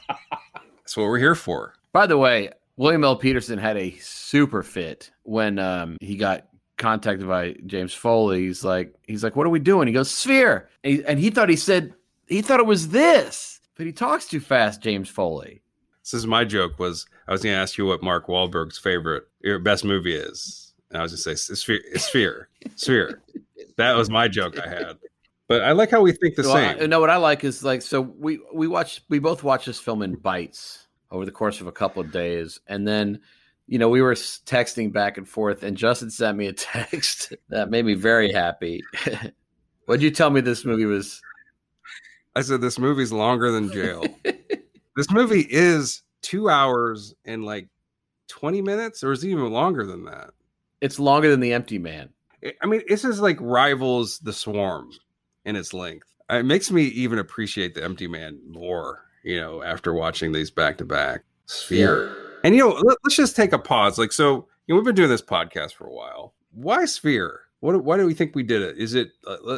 That's 0.10 0.96
what 0.96 1.04
we're 1.08 1.20
here 1.20 1.36
for. 1.36 1.74
By 1.92 2.08
the 2.08 2.18
way, 2.18 2.52
William 2.78 3.04
L. 3.04 3.16
Petersen 3.16 3.58
had 3.58 3.78
a 3.78 3.92
super 3.98 4.64
fit 4.64 5.12
when 5.24 5.60
um, 5.60 5.98
he 6.02 6.18
got 6.18 6.48
contacted 6.78 7.28
by 7.28 7.56
James 7.66 7.94
Foley. 7.94 8.46
He's 8.46 8.64
like, 8.64 8.94
he's 9.08 9.24
like, 9.24 9.36
what 9.36 9.48
are 9.48 9.52
we 9.52 9.60
doing? 9.60 9.88
He 9.88 9.94
goes, 9.94 10.12
Sphere, 10.12 10.70
and 10.84 10.94
he, 10.94 11.06
and 11.06 11.20
he 11.20 11.30
thought 11.30 11.50
he 11.50 11.56
said 11.56 11.94
he 12.28 12.42
thought 12.42 12.60
it 12.60 12.66
was 12.66 12.90
this, 12.90 13.62
but 13.76 13.86
he 13.86 13.92
talks 13.92 14.26
too 14.26 14.40
fast. 14.40 14.82
James 14.82 15.10
Foley. 15.10 15.62
This 16.04 16.14
is 16.14 16.28
my 16.28 16.44
joke. 16.44 16.78
Was 16.78 17.06
I 17.28 17.32
was 17.32 17.42
going 17.42 17.56
to 17.56 17.60
ask 17.60 17.78
you 17.78 17.86
what 17.86 18.04
Mark 18.04 18.28
Wahlberg's 18.28 18.78
favorite, 18.78 19.24
your 19.42 19.60
best 19.60 19.86
movie 19.86 20.16
is, 20.16 20.74
and 20.90 21.00
I 21.00 21.02
was 21.04 21.12
going 21.12 21.36
to 21.36 21.38
say 21.38 21.56
Sphere, 21.56 21.82
Sphere, 21.96 22.50
Sphere. 22.76 23.22
That 23.78 23.96
was 23.96 24.10
my 24.10 24.28
joke 24.28 24.60
I 24.60 24.68
had. 24.68 24.98
But 25.48 25.62
I 25.64 25.74
like 25.74 25.92
how 25.92 26.02
we 26.02 26.12
think 26.12 26.36
the 26.36 26.50
I, 26.50 26.76
same. 26.76 26.90
no, 26.90 27.00
what 27.00 27.10
I 27.10 27.18
like 27.18 27.44
is 27.44 27.64
like 27.64 27.82
so 27.82 28.02
we 28.02 28.40
we 28.54 28.68
watched 28.68 29.04
we 29.10 29.20
both 29.20 29.44
watched 29.44 29.68
this 29.68 29.80
film 29.80 30.02
in 30.02 30.16
bites 30.16 30.85
over 31.12 31.26
the 31.26 31.32
course 31.32 31.62
of 31.62 31.68
a 31.68 31.72
couple 31.72 32.02
of 32.02 32.12
days, 32.12 32.60
and 32.68 32.88
then 32.88 33.20
you 33.68 33.80
know 33.80 33.90
we 33.90 34.02
were 34.02 34.14
texting 34.14 34.92
back 34.92 35.18
and 35.18 35.28
forth, 35.28 35.64
and 35.64 35.78
Justin 35.78 36.10
sent 36.10 36.38
me 36.38 36.48
a 36.48 36.54
text 36.54 37.34
that 37.50 37.70
made 37.70 37.86
me 37.86 37.94
very 37.94 38.32
happy. 38.32 38.82
What'd 39.86 40.02
you 40.02 40.12
tell 40.12 40.30
me 40.30 40.42
this 40.42 40.66
movie 40.66 40.86
was? 40.86 41.22
I 42.36 42.42
said 42.42 42.62
this 42.62 42.80
movie's 42.80 43.14
longer 43.14 43.52
than 43.52 43.72
jail. 43.72 44.04
this 44.96 45.10
movie 45.12 45.48
is 45.50 46.02
two 46.22 46.50
hours 46.50 47.14
and 47.24 47.46
like 47.46 47.70
twenty 48.28 48.62
minutes, 48.62 49.04
or 49.04 49.12
is 49.12 49.24
it 49.24 49.30
even 49.30 49.52
longer 49.52 49.86
than 49.86 50.06
that? 50.06 50.32
It's 50.82 51.00
longer 51.00 51.30
than 51.32 51.40
The 51.40 51.54
Empty 51.54 51.80
Man. 51.80 52.10
I 52.62 52.66
mean, 52.68 52.82
this 52.88 53.06
is 53.06 53.20
like 53.20 53.38
rivals 53.40 54.20
the 54.20 54.34
Swarm 54.34 54.92
in 55.46 55.56
its 55.56 55.74
length. 55.74 56.08
It 56.30 56.46
makes 56.46 56.72
me 56.72 56.84
even 56.84 57.20
appreciate 57.20 57.76
the 57.76 57.84
Empty 57.84 58.08
Man 58.08 58.40
more. 58.48 59.05
You 59.26 59.42
know, 59.42 59.64
after 59.64 59.92
watching 59.94 60.32
these 60.32 60.52
back 60.52 60.78
to 60.78 60.86
back. 60.86 61.24
Sphere, 61.48 62.16
and 62.44 62.56
you 62.56 62.62
know, 62.62 62.70
let, 62.74 62.98
us 63.06 63.16
just 63.16 63.36
take 63.36 63.54
a 63.54 63.60
pause. 63.60 63.98
Like, 63.98 64.12
so 64.12 64.48
you 64.68 64.74
know, 64.74 64.76
we've 64.76 64.86
been 64.86 64.96
doing 64.96 65.10
this 65.10 65.22
podcast 65.22 65.74
for 65.74 65.86
a 65.88 65.94
while. 65.94 66.34
Why 66.54 66.86
Sphere? 66.86 67.42
What? 67.60 67.84
Why 67.84 67.98
do 67.98 68.06
we 68.06 68.14
think 68.14 68.36
we 68.36 68.44
did 68.44 68.62
it? 68.62 68.78
Is 68.78 68.94
it? 68.94 69.10
Uh, 69.28 69.58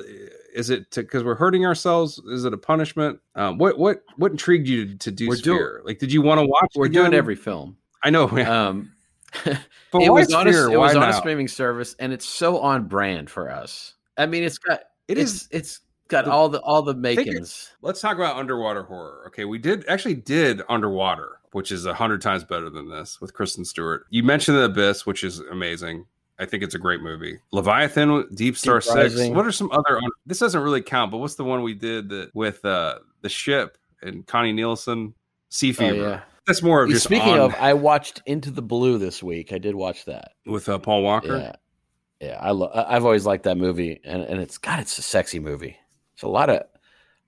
is 0.56 0.70
it 0.70 0.90
because 0.92 1.24
we're 1.24 1.36
hurting 1.36 1.66
ourselves? 1.66 2.18
Is 2.30 2.46
it 2.46 2.54
a 2.54 2.58
punishment? 2.58 3.20
Um, 3.36 3.58
what? 3.58 3.78
What? 3.78 4.04
What 4.16 4.32
intrigued 4.32 4.68
you 4.70 4.86
to, 4.86 4.98
to 4.98 5.12
do 5.12 5.28
We're 5.28 5.36
doing- 5.36 5.58
Sphere? 5.58 5.82
like, 5.86 6.00
did 6.00 6.12
you 6.14 6.22
want 6.22 6.40
to 6.40 6.46
watch? 6.48 6.72
it 6.76 6.80
We're 6.80 6.88
doing 6.90 7.14
every 7.14 7.36
film. 7.36 7.78
I 8.04 8.10
know, 8.10 8.28
but 8.32 8.48
Um, 8.48 8.92
it 9.46 9.58
why 9.92 10.10
was 10.10 10.34
on 10.34 10.48
a, 10.48 10.52
it 10.72 10.78
Why 10.78 10.88
was 10.88 10.96
on 10.96 11.10
a 11.10 11.14
streaming 11.14 11.48
service, 11.50 11.96
and 12.00 12.14
it's 12.14 12.26
so 12.26 12.60
on 12.60 12.88
brand 12.88 13.30
for 13.30 13.52
us. 13.52 13.94
I 14.18 14.26
mean, 14.26 14.44
it's 14.44 14.58
got 14.58 14.82
It 15.08 15.18
it's, 15.18 15.32
is 15.34 15.48
it's 15.52 15.80
got 16.08 16.26
the- 16.26 16.32
all 16.32 16.50
the 16.50 16.60
all 16.62 16.82
the 16.82 16.94
makings. 16.94 17.72
Let's 17.82 18.02
talk 18.02 18.16
about 18.16 18.36
underwater 18.38 18.84
horror. 18.84 19.24
Okay, 19.28 19.46
we 19.46 19.58
did 19.58 19.86
actually 19.88 20.16
did 20.16 20.62
underwater, 20.70 21.40
which 21.52 21.72
is 21.72 21.86
a 21.86 21.94
hundred 21.94 22.22
times 22.22 22.44
better 22.44 22.70
than 22.70 22.90
this 22.90 23.20
with 23.22 23.34
Kristen 23.34 23.66
Stewart. 23.66 24.06
You 24.10 24.24
mentioned 24.24 24.58
the 24.58 24.64
Abyss, 24.66 25.06
which 25.06 25.24
is 25.24 25.40
amazing. 25.40 26.06
I 26.40 26.46
think 26.46 26.62
it's 26.62 26.76
a 26.76 26.80
great 26.80 27.02
movie. 27.02 27.40
Leviathan, 27.52 28.28
Deep 28.36 28.58
Star 28.58 28.80
Six. 28.80 28.96
Rising. 28.96 29.34
What 29.34 29.46
are 29.48 29.52
some 29.52 29.72
other? 29.72 30.00
This 30.26 30.40
doesn't 30.40 30.62
really 30.62 30.82
count, 30.84 31.12
but 31.12 31.18
what's 31.18 31.36
the 31.36 31.44
one 31.44 31.64
we 31.64 31.74
did 31.74 32.10
that, 32.10 32.30
with 32.36 32.64
uh, 32.64 33.00
the 33.22 33.30
ship 33.30 33.78
and 34.02 34.26
Connie 34.28 34.54
Nielsen? 34.54 35.14
Sea 35.50 35.72
Oh, 35.72 35.74
Fever. 35.74 35.96
yeah. 35.96 36.22
That's 36.46 36.62
more 36.62 36.84
of 36.84 36.90
just 36.90 37.04
Speaking 37.06 37.34
on- 37.34 37.40
of, 37.40 37.56
I 37.56 37.74
watched 37.74 38.22
Into 38.26 38.52
the 38.52 38.62
Blue 38.62 38.98
this 38.98 39.24
week. 39.24 39.52
I 39.52 39.58
did 39.58 39.76
watch 39.76 40.06
that. 40.06 40.34
with 40.46 40.70
uh, 40.70 40.78
Paul 40.78 41.02
Walker. 41.04 41.38
Yeah, 42.22 42.26
yeah. 42.28 42.38
I 42.40 42.52
lo- 42.52 42.68
I- 42.68 42.96
I've 42.96 43.04
always 43.04 43.26
liked 43.26 43.44
that 43.46 43.58
movie, 43.58 44.00
and 44.04 44.22
and 44.24 44.40
it's 44.40 44.58
God, 44.58 44.80
it's 44.80 44.98
a 44.98 45.02
sexy 45.02 45.40
movie. 45.40 45.76
It's 46.18 46.24
a 46.24 46.28
lot 46.28 46.50
of, 46.50 46.58
a 46.58 46.66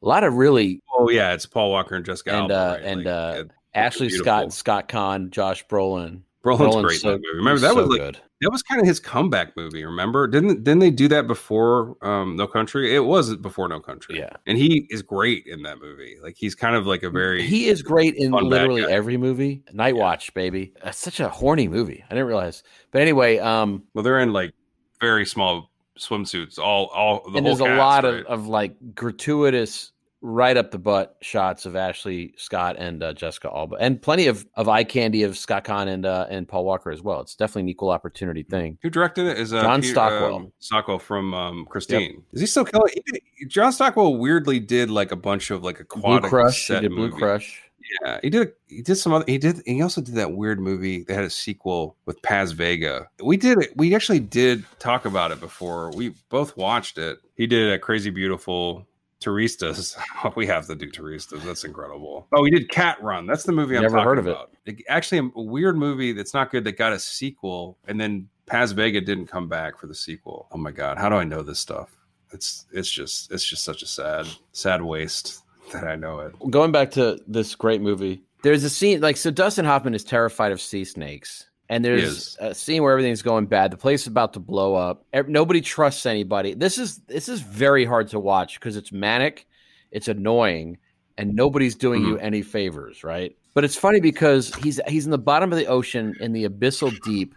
lot 0.07 0.23
of 0.23 0.33
really 0.33 0.81
Oh 0.97 1.09
yeah, 1.11 1.33
it's 1.33 1.45
Paul 1.45 1.69
Walker 1.69 1.93
and 1.95 2.03
Jessica 2.03 2.31
And, 2.31 2.51
Alba. 2.51 2.55
uh, 2.55 2.73
right? 2.73 2.83
and, 2.83 3.03
Like, 3.05 3.07
uh, 3.07 3.43
Ashley. 3.75 4.09
Scott, 4.09 4.51
Scott 4.51 4.89
Caan, 4.89 5.29
Josh 5.29 5.63
Brolin. 5.67 6.21
Brolin's 6.43 6.75
Brolin's 6.75 6.85
great 6.85 6.99
so- 7.01 7.11
that. 7.11 7.21
Remember 7.35 7.59
that 7.59 7.73
so 7.73 7.81
was 7.81 7.89
like 7.89 7.99
good. 7.99 8.17
that 8.41 8.49
was 8.49 8.63
kind 8.63 8.81
of 8.81 8.87
his 8.87 8.99
comeback 8.99 9.55
movie. 9.55 9.85
Remember? 9.85 10.25
Didn't 10.25 10.63
didn't 10.63 10.79
they 10.79 10.89
do 10.89 11.07
that 11.09 11.27
before 11.27 11.97
um, 12.01 12.35
No 12.35 12.47
Country? 12.47 12.95
It 12.95 13.01
was 13.01 13.35
before 13.35 13.67
No 13.69 13.79
Country. 13.79 14.17
Yeah. 14.17 14.31
and 14.47 14.57
he 14.57 14.87
is 14.89 15.01
great 15.03 15.45
in 15.45 15.61
that 15.63 15.79
movie. 15.79 16.15
Like 16.23 16.35
he's 16.37 16.55
kind 16.55 16.75
of 16.75 16.87
like 16.87 17.03
a 17.03 17.11
very 17.11 17.43
He 17.45 17.67
is 17.67 17.83
great 17.83 18.15
in 18.15 18.31
literally 18.31 18.85
every 18.85 19.17
movie. 19.17 19.63
Night 19.71 19.95
Watch, 19.97 20.33
baby. 20.33 20.73
That's 20.83 20.97
such 20.97 21.19
a 21.19 21.29
horny 21.29 21.67
movie. 21.67 22.03
I 22.09 22.15
didn't 22.15 22.27
realize. 22.27 22.63
But 22.91 23.03
anyway, 23.03 23.37
um, 23.37 23.83
well. 23.93 24.03
They're 24.03 24.19
in 24.19 24.33
like 24.33 24.53
very 24.99 25.25
small 25.27 25.69
swimsuits. 25.99 26.57
All 26.57 26.87
all 26.87 27.21
the 27.29 27.37
and 27.37 27.45
whole 27.45 27.55
there's 27.55 27.59
a 27.59 27.75
lot 27.77 28.03
right? 28.03 28.15
of, 28.15 28.25
of 28.25 28.47
like 28.47 28.75
gratuitous 28.95 29.91
right 30.21 30.57
up 30.57 30.71
the 30.71 30.77
butt 30.77 31.15
shots 31.21 31.65
of 31.65 31.77
Ashley 31.77 32.33
Scott 32.35 32.75
and 32.77 33.01
uh, 33.01 33.13
Jessica 33.13 33.49
Alba, 33.53 33.77
and 33.79 34.01
plenty 34.01 34.27
of, 34.27 34.45
of 34.55 34.67
eye 34.67 34.83
candy 34.83 35.23
of 35.23 35.37
Scott 35.37 35.63
Caan 35.63 35.87
and 35.87 36.05
uh, 36.05 36.27
and 36.29 36.47
Paul 36.47 36.65
Walker 36.65 36.91
as 36.91 37.01
well. 37.01 37.21
It's 37.21 37.35
definitely 37.35 37.63
an 37.63 37.69
equal 37.69 37.89
opportunity 37.89 38.43
thing. 38.43 38.77
Who 38.81 38.89
directed 38.89 39.27
it? 39.27 39.39
Is 39.39 39.53
uh, 39.53 39.61
John 39.61 39.81
Peter- 39.81 39.93
Stockwell. 39.93 40.35
um, 40.35 40.51
Stockwell 40.59 40.99
from 40.99 41.33
um, 41.33 41.65
Christine. 41.69 42.23
Is 42.33 42.41
he 42.41 42.47
still 42.47 42.65
killing? 42.65 42.91
He 42.93 43.01
did, 43.11 43.49
John 43.49 43.71
Stockwell 43.71 44.17
weirdly 44.17 44.59
did 44.59 44.89
like 44.89 45.11
a 45.11 45.15
bunch 45.15 45.51
of 45.51 45.63
like 45.63 45.77
Blue 45.77 46.01
aquatic 46.01 46.29
Crush, 46.29 46.67
he 46.67 46.73
set 46.73 46.81
did 46.81 46.89
Blue 46.89 47.09
movies. 47.09 47.19
Crush. 47.19 47.63
Yeah, 48.01 48.19
he 48.21 48.29
did. 48.29 48.53
He 48.67 48.81
did 48.81 48.95
some 48.95 49.13
other. 49.13 49.25
He 49.27 49.37
did. 49.37 49.61
He 49.65 49.81
also 49.81 50.01
did 50.01 50.15
that 50.15 50.33
weird 50.33 50.59
movie. 50.59 51.03
They 51.03 51.13
had 51.13 51.23
a 51.23 51.29
sequel 51.29 51.95
with 52.05 52.21
Paz 52.21 52.51
Vega. 52.51 53.07
We 53.23 53.37
did 53.37 53.57
it. 53.59 53.75
We 53.75 53.95
actually 53.95 54.19
did 54.19 54.63
talk 54.79 55.05
about 55.05 55.31
it 55.31 55.39
before. 55.39 55.91
We 55.91 56.13
both 56.29 56.55
watched 56.57 56.97
it. 56.97 57.19
He 57.35 57.47
did 57.47 57.71
a 57.73 57.79
Crazy 57.79 58.09
Beautiful. 58.09 58.85
Turistas. 59.21 59.97
we 60.35 60.47
have 60.47 60.65
to 60.67 60.75
do 60.75 60.89
Turistas. 60.89 61.43
That's 61.43 61.63
incredible. 61.65 62.27
Oh, 62.31 62.43
he 62.45 62.51
did 62.51 62.69
Cat 62.69 63.01
Run. 63.03 63.25
That's 63.27 63.43
the 63.43 63.51
movie 63.51 63.75
I've 63.75 63.83
Never 63.83 64.01
heard 64.01 64.17
of 64.17 64.27
about. 64.27 64.51
It- 64.65 64.81
Actually, 64.87 65.29
a 65.35 65.41
weird 65.41 65.77
movie 65.77 66.13
that's 66.13 66.33
not 66.33 66.51
good 66.51 66.63
that 66.63 66.77
got 66.77 66.93
a 66.93 66.99
sequel, 66.99 67.77
and 67.87 67.99
then 67.99 68.29
Paz 68.45 68.71
Vega 68.71 69.01
didn't 69.01 69.27
come 69.27 69.47
back 69.49 69.77
for 69.77 69.87
the 69.87 69.95
sequel. 69.95 70.47
Oh 70.51 70.57
my 70.57 70.71
god, 70.71 70.97
how 70.97 71.09
do 71.09 71.15
I 71.15 71.23
know 71.23 71.43
this 71.43 71.59
stuff? 71.59 71.89
It's 72.31 72.65
it's 72.71 72.89
just 72.89 73.31
it's 73.31 73.43
just 73.43 73.63
such 73.63 73.81
a 73.81 73.87
sad 73.87 74.27
sad 74.51 74.81
waste 74.81 75.41
that 75.74 75.86
I 75.86 75.95
know 75.95 76.20
it. 76.20 76.34
Going 76.49 76.72
back 76.72 76.91
to 76.91 77.20
this 77.28 77.55
great 77.55 77.82
movie, 77.82 78.24
there's 78.43 78.63
a 78.63 78.70
scene 78.70 79.01
like 79.01 79.17
so. 79.17 79.32
Dustin 79.32 79.65
Hoffman 79.65 79.93
is 79.93 80.03
terrified 80.03 80.51
of 80.51 80.61
sea 80.61 80.86
snakes. 80.86 81.45
And 81.72 81.86
there's 81.86 82.36
a 82.39 82.55
scene 82.55 82.82
where 82.82 82.91
everything's 82.93 83.22
going 83.22 83.45
bad. 83.45 83.70
The 83.70 83.78
place 83.78 84.01
is 84.01 84.07
about 84.07 84.34
to 84.34 84.39
blow 84.39 84.74
up. 84.74 85.05
Nobody 85.28 85.61
trusts 85.61 86.07
anybody. 86.07 86.55
This 86.55 86.80
is 86.80 86.97
this 87.07 87.30
is 87.30 87.41
very 87.41 87.86
hard 87.86 88.07
to 88.09 88.20
watch 88.20 88.59
because 88.59 88.76
it's 88.76 88.91
manic, 88.91 89.47
it's 89.91 90.07
annoying, 90.07 90.80
and 91.15 91.36
nobody's 91.36 91.76
doing 91.76 92.01
you 92.01 92.15
mm-hmm. 92.15 92.26
any 92.26 92.41
favors, 92.41 93.03
right? 93.03 93.38
But 93.53 93.65
it's 93.65 93.76
funny 93.76 93.99
because 93.99 94.51
he's 94.55 94.80
he's 94.88 95.05
in 95.05 95.11
the 95.11 95.20
bottom 95.20 95.51
of 95.51 95.59
the 95.59 95.67
ocean 95.67 96.15
in 96.20 96.34
the 96.34 96.49
abyssal 96.49 96.99
deep, 97.03 97.36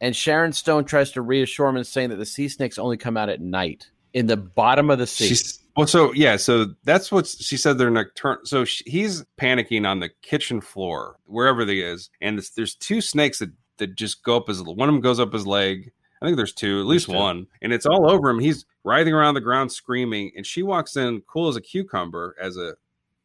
and 0.00 0.14
Sharon 0.14 0.52
Stone 0.52 0.84
tries 0.84 1.10
to 1.12 1.22
reassure 1.22 1.66
him 1.68 1.76
and 1.76 1.86
saying 1.86 2.10
that 2.10 2.16
the 2.16 2.26
sea 2.26 2.46
snakes 2.46 2.78
only 2.78 2.96
come 2.96 3.16
out 3.16 3.28
at 3.28 3.40
night 3.40 3.90
in 4.12 4.26
the 4.26 4.36
bottom 4.36 4.88
of 4.88 5.00
the 5.00 5.06
sea. 5.08 5.26
She's 5.26 5.58
well, 5.76 5.86
so 5.86 6.12
yeah, 6.12 6.36
so 6.36 6.66
that's 6.84 7.10
what 7.10 7.26
she 7.26 7.56
said. 7.56 7.78
They're 7.78 7.90
nocturnal. 7.90 8.44
So 8.44 8.64
she, 8.64 8.84
he's 8.86 9.24
panicking 9.40 9.86
on 9.86 10.00
the 10.00 10.10
kitchen 10.22 10.60
floor, 10.60 11.16
wherever 11.26 11.64
he 11.66 11.80
is, 11.80 12.10
and 12.20 12.38
it's, 12.38 12.50
there's 12.50 12.74
two 12.74 13.00
snakes 13.00 13.38
that 13.40 13.50
that 13.78 13.96
just 13.96 14.22
go 14.22 14.36
up 14.36 14.48
his. 14.48 14.62
One 14.62 14.88
of 14.88 14.94
them 14.94 15.00
goes 15.00 15.20
up 15.20 15.32
his 15.32 15.46
leg. 15.46 15.90
I 16.22 16.26
think 16.26 16.36
there's 16.36 16.54
two, 16.54 16.80
at 16.80 16.86
least 16.86 17.08
There's 17.08 17.18
two. 17.18 17.22
one, 17.22 17.46
and 17.60 17.72
it's 17.72 17.86
all 17.86 18.08
over 18.08 18.30
him. 18.30 18.38
He's 18.38 18.64
writhing 18.84 19.12
around 19.12 19.34
the 19.34 19.40
ground, 19.40 19.70
screaming, 19.70 20.32
and 20.36 20.46
she 20.46 20.62
walks 20.62 20.96
in, 20.96 21.20
cool 21.22 21.48
as 21.48 21.56
a 21.56 21.60
cucumber, 21.60 22.34
as 22.40 22.56
a 22.56 22.74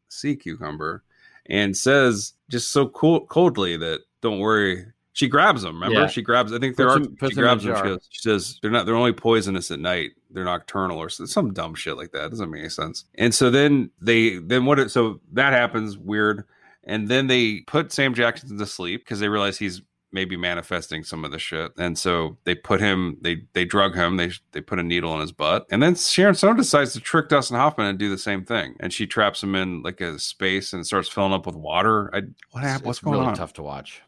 sea 0.10 0.36
cucumber, 0.36 1.04
and 1.46 1.78
says 1.78 2.34
just 2.50 2.70
so 2.72 2.90
cool, 2.90 3.22
coldly 3.28 3.78
that 3.78 4.02
don't 4.22 4.40
worry. 4.40 4.86
She 5.20 5.28
grabs 5.28 5.66
him. 5.66 5.74
Remember, 5.76 6.00
Yeah. 6.00 6.08
she 6.08 6.22
grabs. 6.22 6.54
I 6.54 6.60
think 6.60 6.78
there 6.78 6.88
are. 6.88 6.98
she 6.98 7.04
him 7.04 7.18
in 7.20 7.28
a 7.28 7.42
grabs 7.42 7.66
him. 7.66 7.76
She, 7.76 7.82
goes, 7.82 8.08
she 8.10 8.22
says 8.22 8.58
they're 8.62 8.72
not. 8.72 8.86
They're 8.86 8.96
only 8.96 9.12
poisonous 9.12 9.70
at 9.70 9.82
night. 9.82 10.12
They're 10.32 10.46
nocturnal 10.46 10.98
or 10.98 11.10
some 11.10 11.52
dumb 11.52 11.76
shit 11.76 11.98
like 11.98 12.14
that. 12.14 12.30
Doesn't 12.30 12.50
make 12.50 12.62
any 12.62 12.70
sense. 12.70 13.04
And 13.16 13.36
so 13.36 13.50
then 13.50 13.90
they 14.00 14.38
then 14.38 14.64
what? 14.64 14.80
It, 14.80 14.92
so 14.92 15.20
that 15.34 15.52
happens 15.52 15.98
weird. 15.98 16.46
And 16.86 17.10
then 17.10 17.28
they 17.28 17.60
put 17.68 17.92
Sam 17.92 18.14
Jackson 18.14 18.58
to 18.58 18.66
sleep 18.66 19.02
because 19.04 19.20
they 19.20 19.28
realize 19.28 19.58
he's 19.58 19.82
maybe 20.14 20.38
manifesting 20.38 21.04
some 21.04 21.26
of 21.26 21.32
the 21.32 21.38
shit. 21.38 21.74
And 21.78 22.00
so 22.00 22.38
they 22.46 22.56
put 22.56 22.80
him. 22.80 23.18
They 23.20 23.42
they 23.52 23.66
drug 23.66 23.96
him. 23.96 24.16
They 24.16 24.32
they 24.54 24.62
put 24.62 24.80
a 24.80 24.84
needle 24.84 25.14
in 25.16 25.20
his 25.20 25.34
butt. 25.34 25.66
And 25.70 25.84
then 25.84 25.96
Sharon 25.96 26.34
Stone 26.34 26.56
decides 26.56 26.94
to 26.94 27.02
trick 27.02 27.28
Dustin 27.28 27.58
Hoffman 27.58 27.88
and 27.88 28.00
do 28.00 28.10
the 28.10 28.18
same 28.18 28.46
thing. 28.46 28.78
And 28.80 28.94
she 28.94 29.06
traps 29.06 29.44
him 29.44 29.54
in 29.54 29.84
like 29.84 30.00
a 30.00 30.18
space 30.18 30.72
and 30.72 30.88
starts 30.88 31.10
filling 31.10 31.34
up 31.34 31.46
with 31.46 31.58
water. 31.58 32.10
I 32.16 32.22
what 32.52 32.64
happened? 32.64 32.86
What's 32.88 33.00
going 33.00 33.18
really 33.18 33.28
on? 33.28 33.36
tough 33.36 33.52
to 33.56 33.64
watch. 33.64 34.02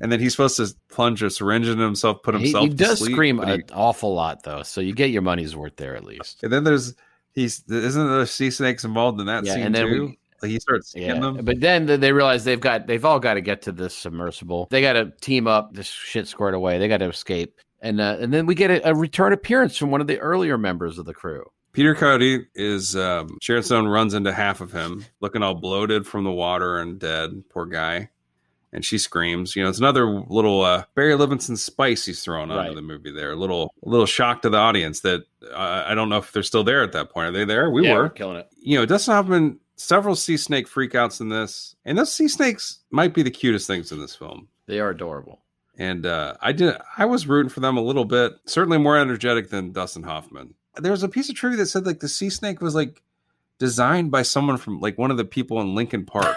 And 0.00 0.10
then 0.12 0.20
he's 0.20 0.32
supposed 0.32 0.56
to 0.56 0.68
plunge 0.88 1.22
a 1.22 1.30
syringe 1.30 1.68
in 1.68 1.78
himself, 1.78 2.22
put 2.22 2.34
himself. 2.34 2.64
he 2.64 2.70
to 2.70 2.76
does 2.76 2.98
sleep, 2.98 3.12
scream 3.12 3.38
he- 3.44 3.52
an 3.52 3.62
awful 3.72 4.14
lot, 4.14 4.42
though, 4.42 4.62
so 4.62 4.80
you 4.80 4.92
get 4.94 5.10
your 5.10 5.22
money's 5.22 5.54
worth 5.56 5.76
there 5.76 5.96
at 5.96 6.04
least. 6.04 6.42
And 6.42 6.52
then 6.52 6.64
there's 6.64 6.94
he's 7.34 7.62
isn't 7.68 8.08
there 8.08 8.26
sea 8.26 8.50
snakes 8.50 8.84
involved 8.84 9.20
in 9.20 9.26
that 9.26 9.44
Yeah, 9.44 9.54
scene 9.54 9.62
and 9.64 9.74
then 9.74 9.86
too? 9.86 10.04
we- 10.06 10.18
like 10.42 10.50
he 10.50 10.60
starts 10.60 10.94
Yeah, 10.94 11.18
them. 11.18 11.40
but 11.44 11.60
then 11.60 11.86
they 11.86 12.12
realize 12.12 12.44
they've 12.44 12.60
got 12.60 12.86
they've 12.86 13.04
all 13.06 13.18
got 13.18 13.34
to 13.34 13.40
get 13.40 13.62
to 13.62 13.72
this 13.72 13.94
submersible. 13.96 14.68
They 14.70 14.82
got 14.82 14.92
to 14.92 15.10
team 15.22 15.46
up. 15.46 15.72
This 15.72 15.86
shit 15.86 16.28
squared 16.28 16.52
away. 16.54 16.76
They 16.78 16.88
got 16.88 16.98
to 16.98 17.08
escape, 17.08 17.58
and 17.80 18.00
uh, 18.02 18.18
and 18.20 18.34
then 18.34 18.44
we 18.44 18.54
get 18.54 18.70
a, 18.70 18.90
a 18.90 18.94
return 18.94 19.32
appearance 19.32 19.78
from 19.78 19.90
one 19.90 20.02
of 20.02 20.06
the 20.08 20.18
earlier 20.18 20.58
members 20.58 20.98
of 20.98 21.06
the 21.06 21.14
crew. 21.14 21.42
Peter 21.72 21.94
Coyote 21.94 22.46
is 22.54 22.94
um, 22.96 23.38
Sharon 23.40 23.62
Stone 23.62 23.86
runs 23.88 24.12
into 24.12 24.30
half 24.32 24.60
of 24.60 24.72
him, 24.72 25.04
looking 25.20 25.42
all 25.42 25.54
bloated 25.54 26.06
from 26.06 26.24
the 26.24 26.30
water 26.32 26.78
and 26.80 26.98
dead. 26.98 27.30
Poor 27.50 27.64
guy. 27.64 28.10
And 28.72 28.84
she 28.84 28.98
screams. 28.98 29.56
You 29.56 29.62
know, 29.62 29.68
it's 29.70 29.78
another 29.78 30.04
little 30.06 30.62
uh, 30.62 30.84
Barry 30.94 31.12
Levinson 31.14 31.56
spice 31.56 32.04
he's 32.04 32.22
throwing 32.22 32.50
onto 32.50 32.68
Right. 32.68 32.74
the 32.74 32.82
movie 32.82 33.10
there. 33.12 33.30
A 33.32 33.36
little, 33.36 33.72
a 33.84 33.88
little 33.88 34.06
shock 34.06 34.42
to 34.42 34.50
the 34.50 34.58
audience 34.58 35.00
that 35.00 35.24
uh, 35.52 35.84
I 35.86 35.94
don't 35.94 36.08
know 36.08 36.18
if 36.18 36.32
they're 36.32 36.42
still 36.42 36.64
there 36.64 36.82
at 36.82 36.92
that 36.92 37.10
point. 37.10 37.28
Are 37.28 37.32
they 37.32 37.44
there? 37.44 37.70
We 37.70 37.86
Yeah, 37.86 37.94
were. 37.94 38.08
killing 38.10 38.36
it. 38.38 38.48
you 38.60 38.76
know, 38.78 38.84
Dustin 38.84 39.14
Hoffman, 39.14 39.60
several 39.76 40.14
sea 40.16 40.36
snake 40.36 40.68
freakouts 40.68 41.20
in 41.20 41.28
this, 41.30 41.76
and 41.84 41.96
those 41.96 42.12
sea 42.12 42.28
snakes 42.28 42.80
might 42.90 43.14
be 43.14 43.22
the 43.22 43.30
cutest 43.30 43.66
things 43.66 43.92
in 43.92 44.00
this 44.00 44.14
film. 44.16 44.48
They 44.66 44.80
are 44.80 44.90
adorable. 44.90 45.40
And 45.78 46.04
uh, 46.04 46.34
I 46.42 46.52
did, 46.52 46.74
I 46.98 47.04
was 47.06 47.26
rooting 47.26 47.50
for 47.50 47.60
them 47.60 47.76
a 47.76 47.82
little 47.82 48.04
bit. 48.06 48.32
Certainly 48.46 48.78
more 48.78 48.96
energetic 48.98 49.48
than 49.50 49.72
Dustin 49.72 50.02
Hoffman. 50.02 50.54
There 50.76 50.92
was 50.92 51.02
a 51.02 51.08
piece 51.08 51.28
of 51.30 51.34
trivia 51.36 51.58
that 51.58 51.66
said 51.66 51.86
like 51.86 52.00
the 52.00 52.08
sea 52.08 52.30
snake 52.30 52.60
was 52.60 52.74
like 52.74 53.02
designed 53.58 54.10
by 54.10 54.22
someone 54.22 54.56
from 54.58 54.80
like 54.80 54.98
one 54.98 55.10
of 55.10 55.16
the 55.16 55.24
people 55.24 55.60
in 55.60 55.74
Linkin 55.74 56.04
Park. 56.04 56.36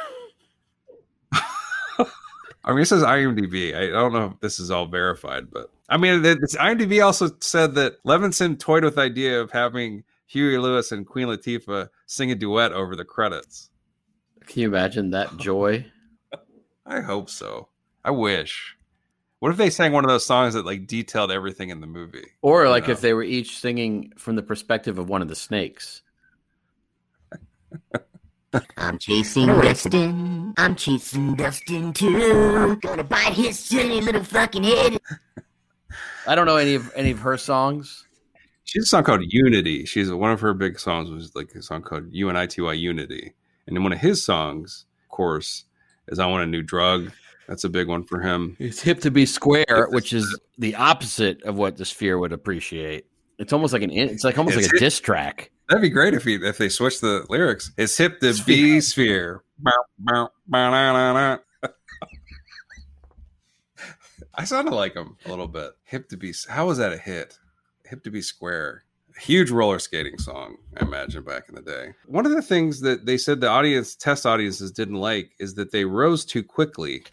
I 2.70 2.72
mean, 2.74 2.82
it 2.82 2.86
says 2.86 3.02
IMDb. 3.02 3.76
I 3.76 3.88
don't 3.88 4.14
know 4.14 4.26
if 4.36 4.40
this 4.42 4.60
is 4.60 4.70
all 4.70 4.86
verified, 4.86 5.50
but 5.50 5.72
I 5.90 5.98
mean, 5.98 6.24
it's, 6.24 6.56
IMDb 6.56 7.04
also 7.04 7.32
said 7.40 7.74
that 7.76 7.96
Levinson 8.04 8.60
toyed 8.60 8.84
with 8.84 8.94
the 8.94 9.02
idea 9.02 9.42
of 9.42 9.50
having 9.50 10.04
Huey 10.28 10.56
Lewis 10.60 10.92
and 10.92 11.04
Queen 11.04 11.26
Latifah 11.26 11.90
sing 12.06 12.30
a 12.32 12.36
duet 12.36 12.72
over 12.72 12.96
the 12.96 13.04
credits. 13.06 13.72
Can 14.46 14.62
you 14.62 14.68
imagine 14.68 15.10
that 15.10 15.36
joy? 15.38 15.84
I 16.86 17.02
hope 17.02 17.32
so. 17.32 17.70
I 18.06 18.12
wish. 18.12 18.76
What 19.40 19.50
if 19.52 19.58
they 19.58 19.72
sang 19.72 19.92
one 19.92 20.04
of 20.06 20.10
those 20.12 20.26
songs 20.28 20.54
that 20.54 20.64
like 20.64 20.86
detailed 20.86 21.32
everything 21.32 21.70
in 21.70 21.82
the 21.82 21.88
movie? 21.88 22.28
Or 22.44 22.70
like 22.70 22.86
Yeah. 22.86 22.92
if 22.92 23.02
they 23.02 23.16
were 23.16 23.24
each 23.24 23.58
singing 23.58 24.14
from 24.16 24.36
the 24.36 24.44
perspective 24.44 25.00
of 25.00 25.10
one 25.10 25.24
of 25.24 25.28
the 25.28 25.36
snakes. 25.36 26.04
I'm 28.78 28.98
chasing 28.98 29.48
Dustin. 29.48 30.54
I'm 30.58 30.76
chasing 30.76 31.36
Dustin 31.36 31.94
too. 31.94 32.76
Gonna 32.78 33.04
bite 33.04 33.34
his 33.34 33.60
silly 33.60 34.02
little 34.02 34.24
fucking 34.24 34.64
head. 34.64 35.00
I 36.28 36.36
don't 36.36 36.46
know 36.46 36.58
any 36.58 36.76
of 36.76 36.92
any 36.96 37.12
of 37.12 37.20
her 37.20 37.38
songs. 37.38 38.06
She 38.64 38.80
has 38.80 38.86
a 38.86 38.88
song 38.88 39.04
called 39.04 39.22
Unity. 39.28 39.86
She's 39.86 40.12
one 40.12 40.32
of 40.32 40.40
her 40.42 40.54
big 40.54 40.80
songs 40.80 41.10
was 41.10 41.36
like 41.36 41.52
a 41.52 41.62
song 41.62 41.82
called 41.82 42.06
U 42.12 42.30
N 42.30 42.38
I 42.38 42.46
T 42.46 42.62
Y 42.62 42.74
Unity. 42.74 43.34
And 43.68 43.76
then 43.76 43.84
one 43.84 43.94
of 43.94 44.00
his 44.00 44.24
songs, 44.24 44.86
of 45.06 45.10
course, 45.10 45.66
is 46.08 46.18
I 46.20 46.26
Want 46.26 46.44
a 46.44 46.48
New 46.48 46.64
Drug. 46.64 47.12
That's 47.48 47.64
a 47.64 47.70
big 47.70 47.88
one 47.88 48.04
for 48.04 48.20
him. 48.22 48.56
It's 48.60 48.82
hip 48.82 49.00
to 49.02 49.12
be 49.12 49.26
square, 49.26 49.88
which 49.90 50.14
is 50.14 50.40
the 50.60 50.76
opposite 50.76 51.42
of 51.44 51.56
what 51.56 51.78
the 51.78 51.86
Sphere 51.86 52.18
would 52.20 52.32
appreciate. 52.32 53.06
It's 53.40 53.54
almost 53.54 53.74
like 53.74 53.82
an 53.84 53.92
it's 53.92 54.24
like 54.24 54.38
almost 54.38 54.58
It's 54.58 54.68
like 54.68 54.74
a 54.74 54.76
hip- 54.76 54.80
diss 54.82 55.00
track. 55.00 55.52
That'd 55.70 55.84
be 55.84 55.90
great 55.90 56.16
if 56.16 56.24
he 56.24 56.36
if 56.36 56.58
they 56.58 56.68
switched 56.68 57.02
the 57.02 57.26
lyrics. 57.30 57.72
It's 57.78 57.96
hip 57.96 58.20
to 58.22 58.34
be 58.44 58.82
sphere. 58.82 59.44
I 64.34 64.46
sounded 64.46 64.74
like 64.74 64.96
him 64.96 65.18
a 65.26 65.30
little 65.30 65.48
bit. 65.48 65.74
Hip 65.84 66.10
to 66.10 66.18
be. 66.18 66.34
How 66.48 66.68
was 66.68 66.78
that 66.80 66.92
a 66.94 66.98
hit? 66.98 67.38
Hip 67.86 68.04
to 68.04 68.10
be 68.10 68.22
square. 68.22 68.84
Huge 69.20 69.52
roller 69.52 69.80
skating 69.80 70.18
song, 70.18 70.58
I 70.80 70.86
imagine 70.86 71.24
back 71.24 71.50
in 71.50 71.56
the 71.56 71.62
day. 71.62 71.90
One 72.06 72.26
of 72.26 72.32
the 72.32 72.42
things 72.42 72.80
that 72.82 73.06
they 73.06 73.18
said 73.18 73.42
the 73.42 73.50
audience 73.50 73.96
test 73.96 74.26
audiences 74.26 74.72
didn't 74.72 74.96
like 74.96 75.32
is 75.40 75.56
that 75.56 75.72
they 75.72 75.84
rose 75.84 76.24
too 76.24 76.42
quickly 76.42 77.04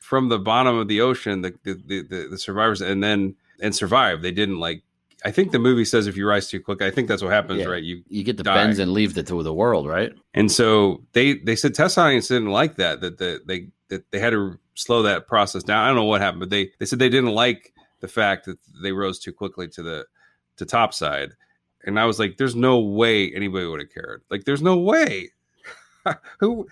from 0.00 0.30
the 0.30 0.38
bottom 0.38 0.76
of 0.76 0.88
the 0.88 1.00
ocean, 1.00 1.42
the 1.42 1.54
the, 1.62 1.74
the, 1.86 2.02
the, 2.02 2.28
the 2.30 2.38
survivors, 2.38 2.80
and 2.80 3.02
then 3.04 3.36
and 3.62 3.74
survived. 3.74 4.22
They 4.22 4.32
didn't 4.32 4.58
like. 4.58 4.82
I 5.24 5.30
think 5.32 5.50
the 5.52 5.58
movie 5.58 5.84
says 5.84 6.06
if 6.06 6.16
you 6.16 6.26
rise 6.28 6.48
too 6.48 6.60
quick, 6.60 6.80
I 6.80 6.90
think 6.90 7.08
that's 7.08 7.22
what 7.22 7.32
happens, 7.32 7.60
Yeah. 7.60 7.66
right? 7.66 7.82
You 7.82 8.02
You 8.08 8.22
get 8.22 8.36
the 8.36 8.44
Die. 8.44 8.54
bends 8.54 8.78
and 8.78 8.92
leave 8.92 9.14
the 9.14 9.22
to 9.24 9.42
the 9.42 9.52
world, 9.54 9.86
right? 9.88 10.12
and 10.34 10.50
so 10.50 11.02
they 11.12 11.34
they 11.34 11.56
said 11.56 11.74
test 11.74 11.98
audience 11.98 12.28
didn't 12.28 12.50
like 12.50 12.76
that 12.76 13.00
that 13.00 13.18
the, 13.18 13.40
they 13.44 13.68
that 13.88 14.10
they 14.12 14.18
had 14.20 14.30
to 14.30 14.58
slow 14.74 15.02
that 15.02 15.26
process 15.26 15.62
down. 15.64 15.82
I 15.84 15.88
don't 15.88 15.96
know 15.96 16.04
what 16.04 16.20
happened, 16.20 16.40
but 16.40 16.50
they 16.50 16.70
they 16.78 16.86
said 16.86 16.98
they 17.00 17.08
didn't 17.08 17.30
like 17.32 17.72
the 18.00 18.08
fact 18.08 18.44
that 18.46 18.58
they 18.82 18.92
rose 18.92 19.18
too 19.18 19.32
quickly 19.32 19.66
to 19.68 19.82
the 19.82 20.06
to 20.58 20.64
top 20.64 20.94
side. 20.94 21.30
And 21.84 21.98
I 21.98 22.04
was 22.04 22.18
like, 22.18 22.36
there's 22.36 22.54
no 22.56 22.78
way 22.80 23.32
anybody 23.32 23.64
would 23.66 23.80
have 23.80 23.92
cared. 23.92 24.22
Like, 24.30 24.44
there's 24.44 24.60
no 24.62 24.76
way. 24.78 25.30
Who 26.40 26.66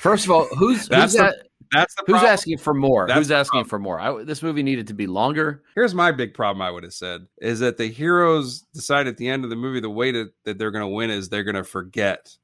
First 0.00 0.26
of 0.26 0.30
all, 0.32 0.46
who's 0.58 0.86
who's, 0.94 1.14
the- 1.14 1.28
a- 1.30 1.49
that's 1.72 1.94
the 1.94 2.02
who's 2.06 2.14
problem. 2.14 2.32
asking 2.32 2.58
for 2.58 2.74
more? 2.74 3.06
That's 3.06 3.18
who's 3.18 3.30
asking 3.30 3.64
problem. 3.64 3.68
for 3.68 3.78
more? 3.78 4.00
I, 4.00 4.24
this 4.24 4.42
movie 4.42 4.62
needed 4.62 4.86
to 4.88 4.94
be 4.94 5.06
longer. 5.06 5.62
Here's 5.74 5.94
my 5.94 6.12
big 6.12 6.34
problem. 6.34 6.62
I 6.62 6.70
would 6.70 6.82
have 6.82 6.94
said 6.94 7.26
is 7.40 7.60
that 7.60 7.76
the 7.76 7.86
heroes 7.86 8.62
decide 8.74 9.06
at 9.06 9.16
the 9.16 9.28
end 9.28 9.44
of 9.44 9.50
the 9.50 9.56
movie 9.56 9.80
the 9.80 9.90
way 9.90 10.12
to, 10.12 10.30
that 10.44 10.58
they're 10.58 10.70
going 10.70 10.82
to 10.82 10.88
win 10.88 11.10
is 11.10 11.28
they're 11.28 11.44
going 11.44 11.54
to 11.54 11.64
forget. 11.64 12.36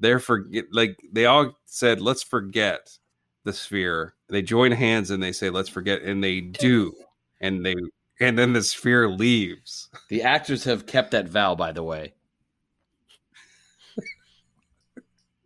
They're 0.00 0.20
forget 0.20 0.66
like 0.72 0.96
they 1.12 1.26
all 1.26 1.58
said, 1.64 2.00
let's 2.00 2.22
forget 2.22 2.96
the 3.44 3.52
sphere. 3.52 4.14
They 4.28 4.42
join 4.42 4.72
hands 4.72 5.10
and 5.10 5.22
they 5.22 5.32
say, 5.32 5.50
let's 5.50 5.68
forget, 5.68 6.02
and 6.02 6.22
they 6.22 6.40
do, 6.40 6.92
and 7.40 7.64
they 7.64 7.74
and 8.20 8.38
then 8.38 8.52
the 8.52 8.62
sphere 8.62 9.08
leaves. 9.08 9.88
The 10.08 10.22
actors 10.22 10.64
have 10.64 10.86
kept 10.86 11.12
that 11.12 11.28
vow, 11.28 11.54
by 11.54 11.72
the 11.72 11.82
way. 11.82 12.14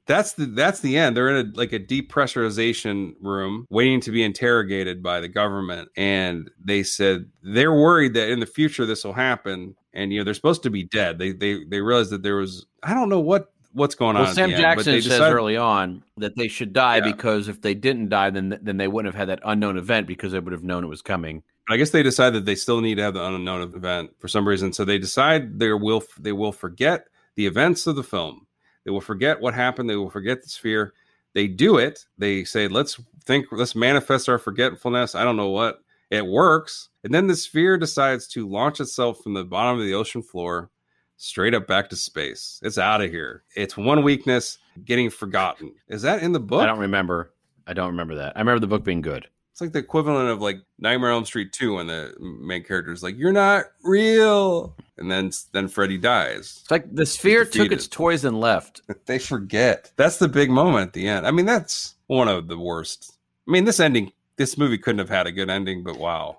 That's 0.06 0.32
the 0.32 0.46
that's 0.46 0.80
the 0.80 0.96
end. 0.98 1.16
They're 1.16 1.28
in 1.36 1.46
a 1.46 1.50
like 1.58 1.72
a 1.72 1.78
depressurization 1.78 3.14
room 3.20 3.66
waiting 3.70 4.00
to 4.02 4.10
be 4.10 4.22
interrogated 4.22 5.02
by 5.02 5.20
the 5.20 5.28
government 5.28 5.88
and 5.96 6.50
they 6.62 6.82
said 6.82 7.26
they're 7.42 7.72
worried 7.74 8.14
that 8.14 8.28
in 8.30 8.40
the 8.40 8.46
future 8.46 8.86
this 8.86 9.04
will 9.04 9.12
happen 9.12 9.74
and 9.94 10.12
you 10.12 10.18
know 10.18 10.24
they're 10.24 10.34
supposed 10.34 10.62
to 10.64 10.70
be 10.70 10.84
dead. 10.84 11.18
They 11.18 11.32
they 11.32 11.64
they 11.64 11.80
realized 11.80 12.10
that 12.10 12.22
there 12.22 12.36
was 12.36 12.66
I 12.82 12.94
don't 12.94 13.08
know 13.08 13.20
what 13.20 13.52
what's 13.72 13.94
going 13.94 14.16
on. 14.16 14.22
Well, 14.22 14.30
at 14.30 14.34
Sam 14.34 14.50
end, 14.50 14.60
Jackson 14.60 14.92
they 14.92 15.00
says 15.00 15.12
decided- 15.12 15.34
early 15.34 15.56
on 15.56 16.02
that 16.16 16.36
they 16.36 16.48
should 16.48 16.72
die 16.72 16.96
Yeah. 16.96 17.04
because 17.12 17.48
if 17.48 17.62
they 17.62 17.74
didn't 17.74 18.08
die, 18.08 18.30
then 18.30 18.58
then 18.62 18.76
they 18.78 18.88
wouldn't 18.88 19.14
have 19.14 19.18
had 19.18 19.28
that 19.28 19.40
unknown 19.44 19.78
event 19.78 20.06
because 20.06 20.32
they 20.32 20.40
would 20.40 20.52
have 20.52 20.64
known 20.64 20.84
it 20.84 20.88
was 20.88 21.02
coming. 21.02 21.42
I 21.68 21.76
guess 21.76 21.90
they 21.90 22.02
decide 22.02 22.30
that 22.30 22.44
they 22.44 22.56
still 22.56 22.80
need 22.80 22.96
to 22.96 23.02
have 23.02 23.14
the 23.14 23.24
unknown 23.24 23.62
event 23.62 24.10
for 24.18 24.26
some 24.26 24.46
reason. 24.48 24.72
So 24.72 24.84
they 24.84 24.98
decide 24.98 25.60
they 25.60 25.72
will 25.72 26.02
they 26.18 26.32
will 26.32 26.52
forget 26.52 27.06
the 27.36 27.46
events 27.46 27.86
of 27.86 27.96
the 27.96 28.02
film. 28.02 28.46
They 28.84 28.90
will 28.90 29.00
forget 29.00 29.40
what 29.40 29.54
happened. 29.54 29.88
They 29.88 29.96
will 29.96 30.10
forget 30.10 30.42
the 30.42 30.48
sphere. 30.48 30.94
They 31.34 31.46
do 31.46 31.78
it. 31.78 32.04
They 32.18 32.44
say, 32.44 32.68
"Let's 32.68 33.00
think. 33.24 33.46
Let's 33.50 33.74
manifest 33.74 34.28
our 34.28 34.38
forgetfulness." 34.38 35.14
I 35.14 35.24
don't 35.24 35.36
know 35.36 35.50
what. 35.50 35.82
It 36.10 36.26
works, 36.26 36.90
and 37.04 37.14
then 37.14 37.26
the 37.26 37.34
sphere 37.34 37.78
decides 37.78 38.28
to 38.28 38.46
launch 38.46 38.80
itself 38.80 39.22
from 39.22 39.32
the 39.32 39.44
bottom 39.44 39.80
of 39.80 39.86
the 39.86 39.94
ocean 39.94 40.22
floor 40.22 40.68
straight 41.16 41.54
up 41.54 41.66
back 41.66 41.88
to 41.88 41.96
space. 41.96 42.60
It's 42.62 42.76
out 42.76 43.00
of 43.00 43.10
here. 43.10 43.44
It's 43.56 43.78
one 43.78 44.02
weakness 44.02 44.58
getting 44.84 45.08
forgotten. 45.08 45.72
Is 45.88 46.02
that 46.02 46.22
in 46.22 46.32
the 46.32 46.40
book? 46.40 46.62
I 46.62 46.66
don't 46.66 46.80
remember. 46.80 47.32
I 47.66 47.72
don't 47.72 47.86
remember 47.86 48.16
that. 48.16 48.36
I 48.36 48.40
remember 48.40 48.60
the 48.60 48.66
book 48.66 48.84
being 48.84 49.00
good. 49.00 49.26
It's 49.52 49.60
like 49.60 49.72
the 49.72 49.78
equivalent 49.80 50.30
of 50.30 50.40
like 50.40 50.60
Nightmare 50.78 51.10
on 51.10 51.16
Elm 51.16 51.24
Street 51.26 51.52
2 51.52 51.74
when 51.74 51.86
the 51.86 52.14
main 52.18 52.64
character 52.64 52.90
is 52.90 53.02
like, 53.02 53.16
You're 53.18 53.32
not 53.32 53.66
real. 53.84 54.74
And 54.96 55.10
then 55.10 55.30
then 55.52 55.68
Freddy 55.68 55.98
dies. 55.98 56.60
It's 56.62 56.70
like 56.70 56.94
the 56.94 57.04
sphere 57.04 57.44
took 57.44 57.70
its 57.70 57.86
toys 57.86 58.24
and 58.24 58.40
left. 58.40 58.80
They 59.06 59.18
forget. 59.18 59.92
That's 59.96 60.16
the 60.18 60.28
big 60.28 60.50
moment 60.50 60.86
at 60.88 60.92
the 60.94 61.06
end. 61.06 61.26
I 61.26 61.32
mean, 61.32 61.44
that's 61.46 61.96
one 62.06 62.28
of 62.28 62.48
the 62.48 62.58
worst. 62.58 63.18
I 63.46 63.50
mean, 63.50 63.64
this 63.64 63.80
ending, 63.80 64.12
this 64.36 64.56
movie 64.56 64.78
couldn't 64.78 65.00
have 65.00 65.08
had 65.10 65.26
a 65.26 65.32
good 65.32 65.50
ending, 65.50 65.82
but 65.82 65.98
wow. 65.98 66.38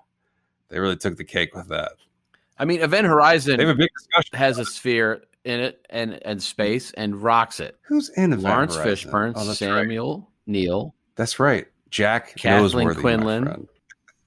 They 0.70 0.80
really 0.80 0.96
took 0.96 1.16
the 1.16 1.24
cake 1.24 1.54
with 1.54 1.68
that. 1.68 1.92
I 2.58 2.64
mean, 2.64 2.80
Event 2.80 3.06
Horizon 3.06 3.58
They 3.58 3.66
have 3.66 3.76
a 3.76 3.78
big 3.78 3.90
discussion. 3.96 4.38
has 4.38 4.58
a 4.58 4.64
sphere 4.64 5.22
in 5.44 5.60
it 5.60 5.86
and 5.90 6.18
and 6.24 6.42
space 6.42 6.90
and 6.92 7.22
rocks 7.22 7.60
it. 7.60 7.78
Who's 7.82 8.08
in 8.10 8.32
Event 8.32 8.42
Lawrence 8.42 8.74
Horizon? 8.76 9.10
Fishburne, 9.10 9.32
Oh, 9.36 9.44
that's 9.44 9.60
right. 9.60 9.68
Samuel 9.68 10.28
Neill. 10.46 10.94
That's 11.16 11.38
right. 11.38 11.66
Jack 11.94 12.34
Kathleen 12.34 12.88
Noseworthy, 12.88 13.00
Quinlan. 13.00 13.68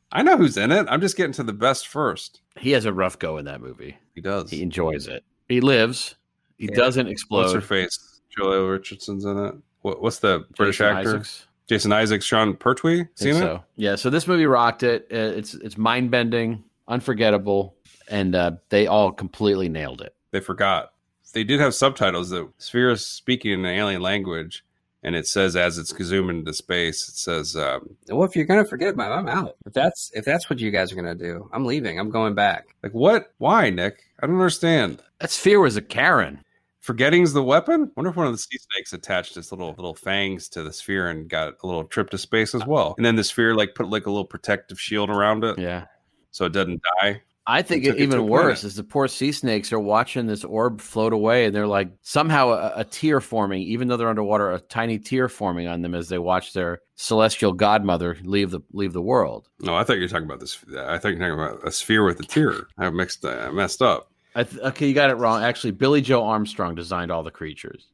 I 0.10 0.24
know 0.24 0.38
who's 0.38 0.56
in 0.56 0.72
it. 0.72 0.86
I'm 0.90 1.02
just 1.02 1.18
getting 1.18 1.34
to 1.34 1.44
the 1.44 1.52
best 1.52 1.90
first. 1.90 2.40
He 2.58 2.72
has 2.72 2.86
a 2.86 2.94
rough 2.94 3.20
go 3.20 3.38
in 3.38 3.44
that 3.44 3.60
movie. 3.60 3.98
He 4.16 4.22
does. 4.22 4.50
He 4.50 4.62
enjoys 4.62 5.06
it. 5.08 5.26
He 5.50 5.60
lives. 5.60 6.16
He 6.58 6.68
Yeah. 6.70 6.76
doesn't 6.78 7.14
What's 7.28 7.52
her 7.52 7.60
face? 7.60 8.22
Joely 8.36 8.72
Richardson's 8.72 9.26
in 9.26 9.38
it. 9.38 9.56
What, 9.82 10.02
what's 10.02 10.20
the 10.20 10.46
British 10.56 10.78
Jason 10.78 10.96
actor? 10.98 11.10
Isaacs. 11.10 11.48
Jason 11.68 11.92
Isaacs, 11.92 12.24
Sean 12.24 12.56
Pertwee. 12.56 13.00
Think 13.18 13.36
Seen 13.36 13.44
it? 13.44 13.62
Yeah. 13.76 13.96
So 13.96 14.10
this 14.10 14.28
movie 14.28 14.46
rocked 14.46 14.84
it. 14.84 15.08
Uh, 15.12 15.18
It's 15.38 15.54
it's 15.56 15.78
mind 15.78 16.10
bending, 16.10 16.64
unforgettable, 16.88 17.76
and 18.10 18.34
uh, 18.34 18.52
they 18.70 18.88
all 18.88 19.12
completely 19.12 19.68
nailed 19.68 20.00
it. 20.02 20.16
They 20.32 20.40
forgot. 20.40 20.94
They 21.34 21.44
did 21.44 21.60
have 21.60 21.76
subtitles 21.76 22.30
that 22.30 22.48
Sphere 22.60 22.92
is 22.92 23.06
speaking 23.06 23.52
in 23.52 23.60
an 23.66 23.66
alien 23.76 24.02
language, 24.02 24.64
and 25.04 25.16
it 25.16 25.28
says 25.28 25.56
as 25.56 25.78
it's 25.78 25.96
zooming 26.04 26.40
into 26.40 26.54
space, 26.54 27.08
it 27.08 27.16
says, 27.16 27.56
um, 27.56 27.96
Well, 28.10 28.24
if 28.28 28.36
you're 28.36 28.46
gonna 28.46 28.66
forget 28.66 28.94
about, 28.94 29.12
I'm 29.12 29.28
out. 29.28 29.56
If 29.66 29.74
that's 29.74 30.12
if 30.14 30.26
that's 30.26 30.50
what 30.50 30.60
you 30.60 30.72
guys 30.72 30.92
are 30.92 30.96
gonna 30.96 31.16
do, 31.16 31.50
I'm 31.54 31.66
leaving. 31.66 32.00
I'm 32.00 32.10
going 32.10 32.34
back. 32.36 32.76
like, 32.84 32.94
what? 32.94 33.34
Why, 33.38 33.70
Nick? 33.70 34.00
I 34.22 34.26
don't 34.28 34.36
understand. 34.36 35.02
That 35.20 35.32
sphere 35.32 35.60
was 35.60 35.78
a 35.78 35.82
Karen. 35.82 36.44
Forgetting's 36.82 37.34
the 37.34 37.44
weapon? 37.44 37.92
wonder 37.98 38.10
if 38.12 38.16
one 38.16 38.28
of 38.28 38.32
the 38.32 38.38
sea 38.38 38.58
snakes 38.72 38.94
attached 38.94 39.36
its 39.36 39.52
little 39.52 39.70
little 39.78 39.94
fangs 39.96 40.48
to 40.50 40.64
the 40.64 40.72
sphere 40.72 41.10
and 41.10 41.28
got 41.30 41.56
a 41.62 41.68
little 41.68 41.84
trip 41.84 42.10
to 42.12 42.18
space 42.18 42.56
as 42.56 42.66
well. 42.66 42.94
And 42.98 43.06
then 43.06 43.16
the 43.18 43.24
sphere 43.26 43.54
like 43.56 43.76
put 43.76 43.90
like 43.90 44.06
a 44.06 44.10
little 44.10 44.26
protective 44.26 44.80
shield 44.80 45.10
around 45.10 45.44
it 45.44 45.60
Yeah. 45.60 45.86
so 46.32 46.46
it 46.46 46.54
doesn't 46.54 46.82
die. 47.02 47.22
I 47.50 47.62
think 47.62 47.86
Took 47.86 47.96
it, 47.96 48.00
it 48.00 48.04
even 48.04 48.28
worse 48.28 48.60
planet. 48.60 48.64
is 48.66 48.76
the 48.76 48.84
poor 48.84 49.08
sea 49.08 49.32
snakes 49.32 49.72
are 49.72 49.80
watching 49.80 50.28
this 50.28 50.44
orb 50.44 50.82
float 50.82 51.14
away, 51.14 51.46
and 51.46 51.56
they're 51.56 51.66
like 51.66 51.90
somehow 52.02 52.50
a, 52.50 52.74
a 52.82 52.84
tear 52.84 53.22
forming, 53.22 53.62
even 53.62 53.88
though 53.88 53.96
they're 53.96 54.10
underwater, 54.10 54.52
a 54.52 54.60
tiny 54.60 55.00
tear 55.00 55.30
forming 55.30 55.66
on 55.66 55.82
them 55.82 55.96
as 55.96 56.10
they 56.10 56.18
watch 56.18 56.52
their 56.52 56.82
celestial 56.96 57.54
godmother 57.54 58.18
leave 58.24 58.52
the 58.52 58.60
leave 58.74 58.92
the 58.92 59.02
world. 59.02 59.48
No, 59.62 59.76
I 59.76 59.86
thought 59.86 59.96
you 59.96 60.02
were 60.02 60.08
talking 60.10 60.26
about 60.26 60.42
this. 60.42 60.58
I 60.78 60.98
thought 60.98 61.10
you 61.10 61.18
were 61.18 61.38
talking 61.38 61.40
about 61.56 61.66
a 61.66 61.72
sphere 61.72 62.04
with 62.04 62.20
a 62.20 62.24
tear. 62.24 62.68
I 62.78 62.90
mixed, 62.90 63.24
I 63.24 63.50
messed 63.52 63.82
up. 63.82 64.12
I 64.36 64.44
th- 64.44 64.62
okay, 64.62 64.88
you 64.88 64.94
got 64.94 65.10
it 65.10 65.16
wrong. 65.16 65.42
Actually, 65.42 65.72
Billie 65.72 66.02
Joe 66.02 66.26
Armstrong 66.26 66.76
designed 66.76 67.12
all 67.12 67.24
the 67.24 67.32
creatures. 67.32 67.88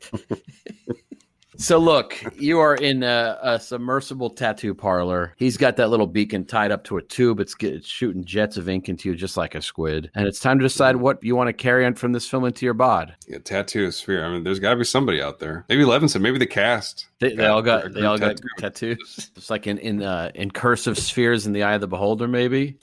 so 1.56 1.78
look, 1.78 2.22
you 2.38 2.58
are 2.58 2.74
in 2.74 3.02
a, 3.02 3.38
a 3.42 3.60
submersible 3.60 4.30
tattoo 4.30 4.74
parlor. 4.74 5.34
He's 5.36 5.56
got 5.56 5.76
that 5.76 5.90
little 5.90 6.06
beacon 6.06 6.44
tied 6.44 6.70
up 6.70 6.84
to 6.84 6.96
a 6.96 7.02
tube. 7.02 7.40
It's, 7.40 7.54
get, 7.54 7.74
it's 7.74 7.88
shooting 7.88 8.24
jets 8.24 8.56
of 8.56 8.68
ink 8.68 8.88
into 8.88 9.08
you, 9.08 9.14
just 9.14 9.36
like 9.36 9.54
a 9.54 9.62
squid. 9.62 10.10
And 10.14 10.26
it's 10.26 10.40
time 10.40 10.58
to 10.58 10.62
decide 10.62 10.96
what 10.96 11.22
you 11.22 11.36
want 11.36 11.48
to 11.48 11.52
carry 11.52 11.84
on 11.84 11.94
from 11.94 12.12
this 12.12 12.28
film 12.28 12.44
into 12.44 12.64
your 12.64 12.74
bod. 12.74 13.14
Yeah, 13.26 13.38
tattoo 13.38 13.90
sphere. 13.90 14.24
I 14.24 14.30
mean, 14.30 14.44
there's 14.44 14.58
got 14.58 14.70
to 14.70 14.76
be 14.76 14.84
somebody 14.84 15.22
out 15.22 15.38
there. 15.38 15.64
Maybe 15.68 15.84
Levinson. 15.84 16.20
Maybe 16.20 16.38
the 16.38 16.46
cast. 16.46 17.06
They, 17.18 17.34
they 17.34 17.46
all 17.46 17.62
got 17.62 17.92
they 17.92 18.04
all 18.04 18.18
got 18.18 18.38
tattoos. 18.58 19.30
It's 19.36 19.50
like 19.50 19.66
in 19.66 19.78
in 19.78 20.02
uh, 20.02 20.30
in 20.34 20.50
cursive 20.50 20.98
spheres 20.98 21.46
in 21.46 21.52
the 21.52 21.62
eye 21.62 21.74
of 21.74 21.80
the 21.80 21.88
beholder, 21.88 22.28
maybe. 22.28 22.78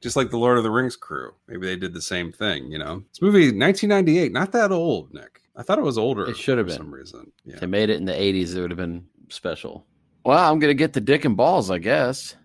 just 0.00 0.16
like 0.16 0.30
the 0.30 0.38
Lord 0.38 0.58
of 0.58 0.64
the 0.64 0.70
Rings 0.70 0.96
crew. 0.96 1.32
Maybe 1.46 1.66
they 1.66 1.76
did 1.76 1.94
the 1.94 2.02
same 2.02 2.32
thing. 2.32 2.70
You 2.70 2.78
know, 2.78 3.04
this 3.10 3.22
movie 3.22 3.52
1998, 3.52 4.32
not 4.32 4.52
that 4.52 4.72
old, 4.72 5.12
Nick. 5.14 5.42
I 5.58 5.62
thought 5.62 5.78
it 5.78 5.82
was 5.84 5.98
older. 5.98 6.24
It 6.30 6.36
should 6.38 6.56
have 6.56 6.68
been. 6.68 6.76
some 6.76 6.90
reason. 6.94 7.30
Yeah, 7.44 7.54
If 7.54 7.60
they 7.60 7.66
made 7.66 7.90
it 7.90 7.96
in 7.96 8.04
the 8.06 8.12
'80s, 8.12 8.54
it 8.56 8.60
would 8.60 8.70
have 8.70 8.78
been 8.78 9.04
special. 9.28 9.84
Well, 10.24 10.38
I'm 10.50 10.58
gonna 10.60 10.72
get 10.74 10.92
the 10.94 11.00
dick 11.00 11.24
and 11.24 11.36
balls, 11.36 11.70
I 11.70 11.78
guess. 11.78 12.36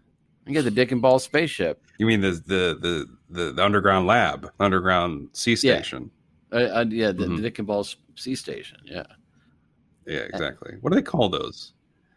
I 0.47 0.51
get 0.51 0.63
the 0.63 0.71
dick 0.71 0.91
and 0.91 1.01
balls 1.01 1.23
spaceship. 1.23 1.81
you 1.99 2.05
mean 2.07 2.19
the 2.21 2.31
the 2.31 2.77
the 2.81 3.07
the, 3.29 3.51
the 3.53 3.63
underground 3.63 4.07
lab, 4.07 4.51
underground 4.59 5.29
sea 5.33 5.51
Yeah. 5.51 5.75
station? 5.77 6.11
Uh, 6.51 6.55
uh, 6.55 6.85
yeah, 6.89 7.11
the, 7.11 7.25
Mhm. 7.25 7.35
the 7.37 7.41
dick 7.43 7.59
and 7.59 7.67
balls 7.67 7.95
sea 8.15 8.35
station. 8.35 8.77
Yeah, 8.85 9.05
Yeah, 10.05 10.19
exactly. 10.19 10.75
What 10.81 10.89
do 10.91 10.95
they 10.95 11.01
call 11.01 11.29
those? 11.29 11.73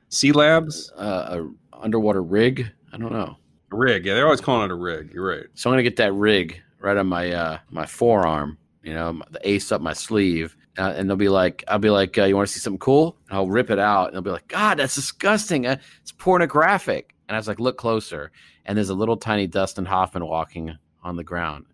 Sea 0.09 0.33
labs, 0.33 0.91
uh, 0.97 1.43
a 1.73 1.77
underwater 1.83 2.23
rig. 2.23 2.71
I 2.93 2.97
don't 2.99 3.13
know. 3.13 3.37
a 3.73 3.77
rig. 3.77 4.07
Yeah, 4.07 4.15
they're 4.15 4.25
always 4.25 4.41
calling 4.41 4.65
it 4.67 4.71
a 4.71 4.77
rig. 4.77 5.11
You're 5.13 5.27
right. 5.29 5.47
So 5.55 5.69
I'm 5.69 5.73
gonna 5.73 5.83
get 5.83 5.97
that 5.97 6.13
rig 6.15 6.61
right 6.81 6.97
on 6.97 7.07
my 7.07 7.33
uh, 7.33 7.59
my 7.71 7.85
forearm. 7.87 8.57
You 8.83 8.95
know, 8.95 9.21
the 9.31 9.41
ace 9.49 9.73
up 9.73 9.81
my 9.81 9.93
sleeve. 9.93 10.57
Uh, 10.79 10.93
and 10.97 11.09
they'll 11.09 11.17
be 11.17 11.29
like, 11.29 11.65
I'll 11.69 11.79
be 11.79 11.91
like, 11.91 12.19
uh, 12.19 12.25
you 12.25 12.37
want 12.37 12.49
to 12.49 12.53
see 12.53 12.61
something 12.61 12.79
cool? 12.79 13.17
And 13.29 13.39
I'll 13.39 13.49
rip 13.49 13.71
it 13.71 13.79
out, 13.79 14.07
and 14.07 14.15
they'll 14.15 14.23
be 14.23 14.31
like, 14.31 14.49
God, 14.49 14.79
that's 14.79 14.95
disgusting. 14.95 15.67
Uh, 15.67 15.77
it's 16.03 16.13
pornographic. 16.13 17.15
And 17.29 17.35
I 17.35 17.39
was 17.39 17.49
like, 17.49 17.59
look 17.59 17.77
closer, 17.77 18.31
and 18.65 18.77
there's 18.77 18.91
a 18.91 18.95
little 18.95 19.17
tiny 19.17 19.47
Dustin 19.47 19.85
Hoffman 19.85 20.27
walking 20.27 20.77
on 21.03 21.17
the 21.17 21.25
ground. 21.25 21.67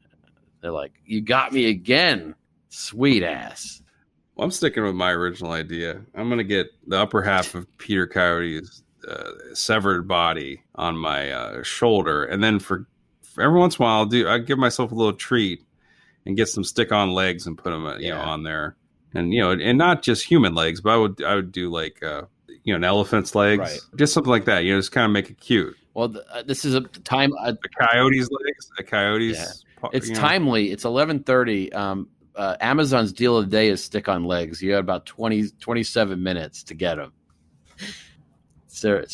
They're 0.61 0.71
like, 0.71 0.93
you 1.05 1.21
got 1.21 1.53
me 1.53 1.67
again, 1.67 2.35
sweet 2.69 3.23
ass. 3.23 3.83
Well, 4.35 4.47
I'm 4.47 4.51
sticking 4.51 4.83
with 4.83 4.95
my 4.95 5.11
original 5.11 5.53
idea. 5.53 6.01
I'm 6.15 6.29
going 6.29 6.39
to 6.39 6.45
get 6.45 6.69
the 6.87 6.99
upper 6.99 7.21
half 7.21 7.55
of 7.55 7.67
Peter 7.77 8.07
Coyote's 8.07 8.83
uh, 9.07 9.31
severed 9.53 10.09
body 10.09 10.63
on 10.75 10.97
my 10.97 11.31
uh, 11.31 11.63
shoulder, 11.65 12.25
and 12.25 12.43
then 12.43 12.59
for, 12.59 12.87
for 13.21 13.43
every 13.43 13.59
once 13.59 13.77
in 13.79 13.83
a 13.83 13.85
while, 13.85 13.99
I'll 13.99 14.07
do 14.07 14.29
I 14.29 14.39
give 14.39 14.59
myself 14.59 14.93
a 14.93 14.95
little 14.95 15.13
treat 15.13 15.65
and 16.25 16.37
get 16.37 16.49
some 16.49 16.65
stick-on 16.65 17.11
legs 17.11 17.47
and 17.47 17.59
put 17.59 17.71
them, 17.71 17.85
uh, 17.85 17.99
you 17.99 18.11
know, 18.11 18.21
on 18.21 18.45
there, 18.45 18.77
and 19.15 19.33
you 19.33 19.41
know, 19.41 19.51
and 19.53 19.79
not 19.79 20.03
just 20.03 20.25
human 20.25 20.55
legs, 20.55 20.81
but 20.81 20.91
I 20.91 20.97
would 20.97 21.23
I 21.23 21.35
would 21.35 21.53
do 21.53 21.71
like 21.71 22.03
uh, 22.03 22.23
you 22.65 22.73
know 22.73 22.77
an 22.77 22.85
elephant's 22.85 23.35
legs, 23.35 23.61
Right. 23.61 23.81
just 23.97 24.13
something 24.15 24.31
like 24.31 24.45
that. 24.47 24.65
You 24.65 24.73
know, 24.75 24.79
just 24.79 24.93
kind 24.93 25.05
of 25.07 25.11
make 25.13 25.31
it 25.31 25.39
cute. 25.41 25.77
Well, 25.95 26.09
th- 26.09 26.25
uh, 26.33 26.43
this 26.43 26.65
is 26.65 26.75
a 26.75 26.81
time. 26.81 27.33
Uh, 27.39 27.53
A 27.53 27.87
coyote's 27.87 28.29
legs, 28.31 28.71
a 28.79 28.83
coyote's. 28.83 29.65
pa- 29.77 29.91
it's 29.93 30.09
you 30.09 30.15
know. 30.15 30.21
timely. 30.21 30.71
It's 30.71 30.85
11:30. 30.85 31.75
Um, 31.75 32.09
uh, 32.35 32.57
Amazon's 32.61 33.13
deal 33.13 33.37
of 33.37 33.45
the 33.45 33.51
day 33.51 33.69
is 33.69 33.85
stick 33.85 34.09
on 34.09 34.25
legs. 34.25 34.63
You 34.63 34.73
have 34.73 34.81
about 34.85 35.05
20, 35.05 35.49
27 35.61 36.23
minutes 36.23 36.63
to 36.63 36.75
get 36.75 36.95
them. 36.95 37.13
it's 38.67 38.81
their, 38.81 39.05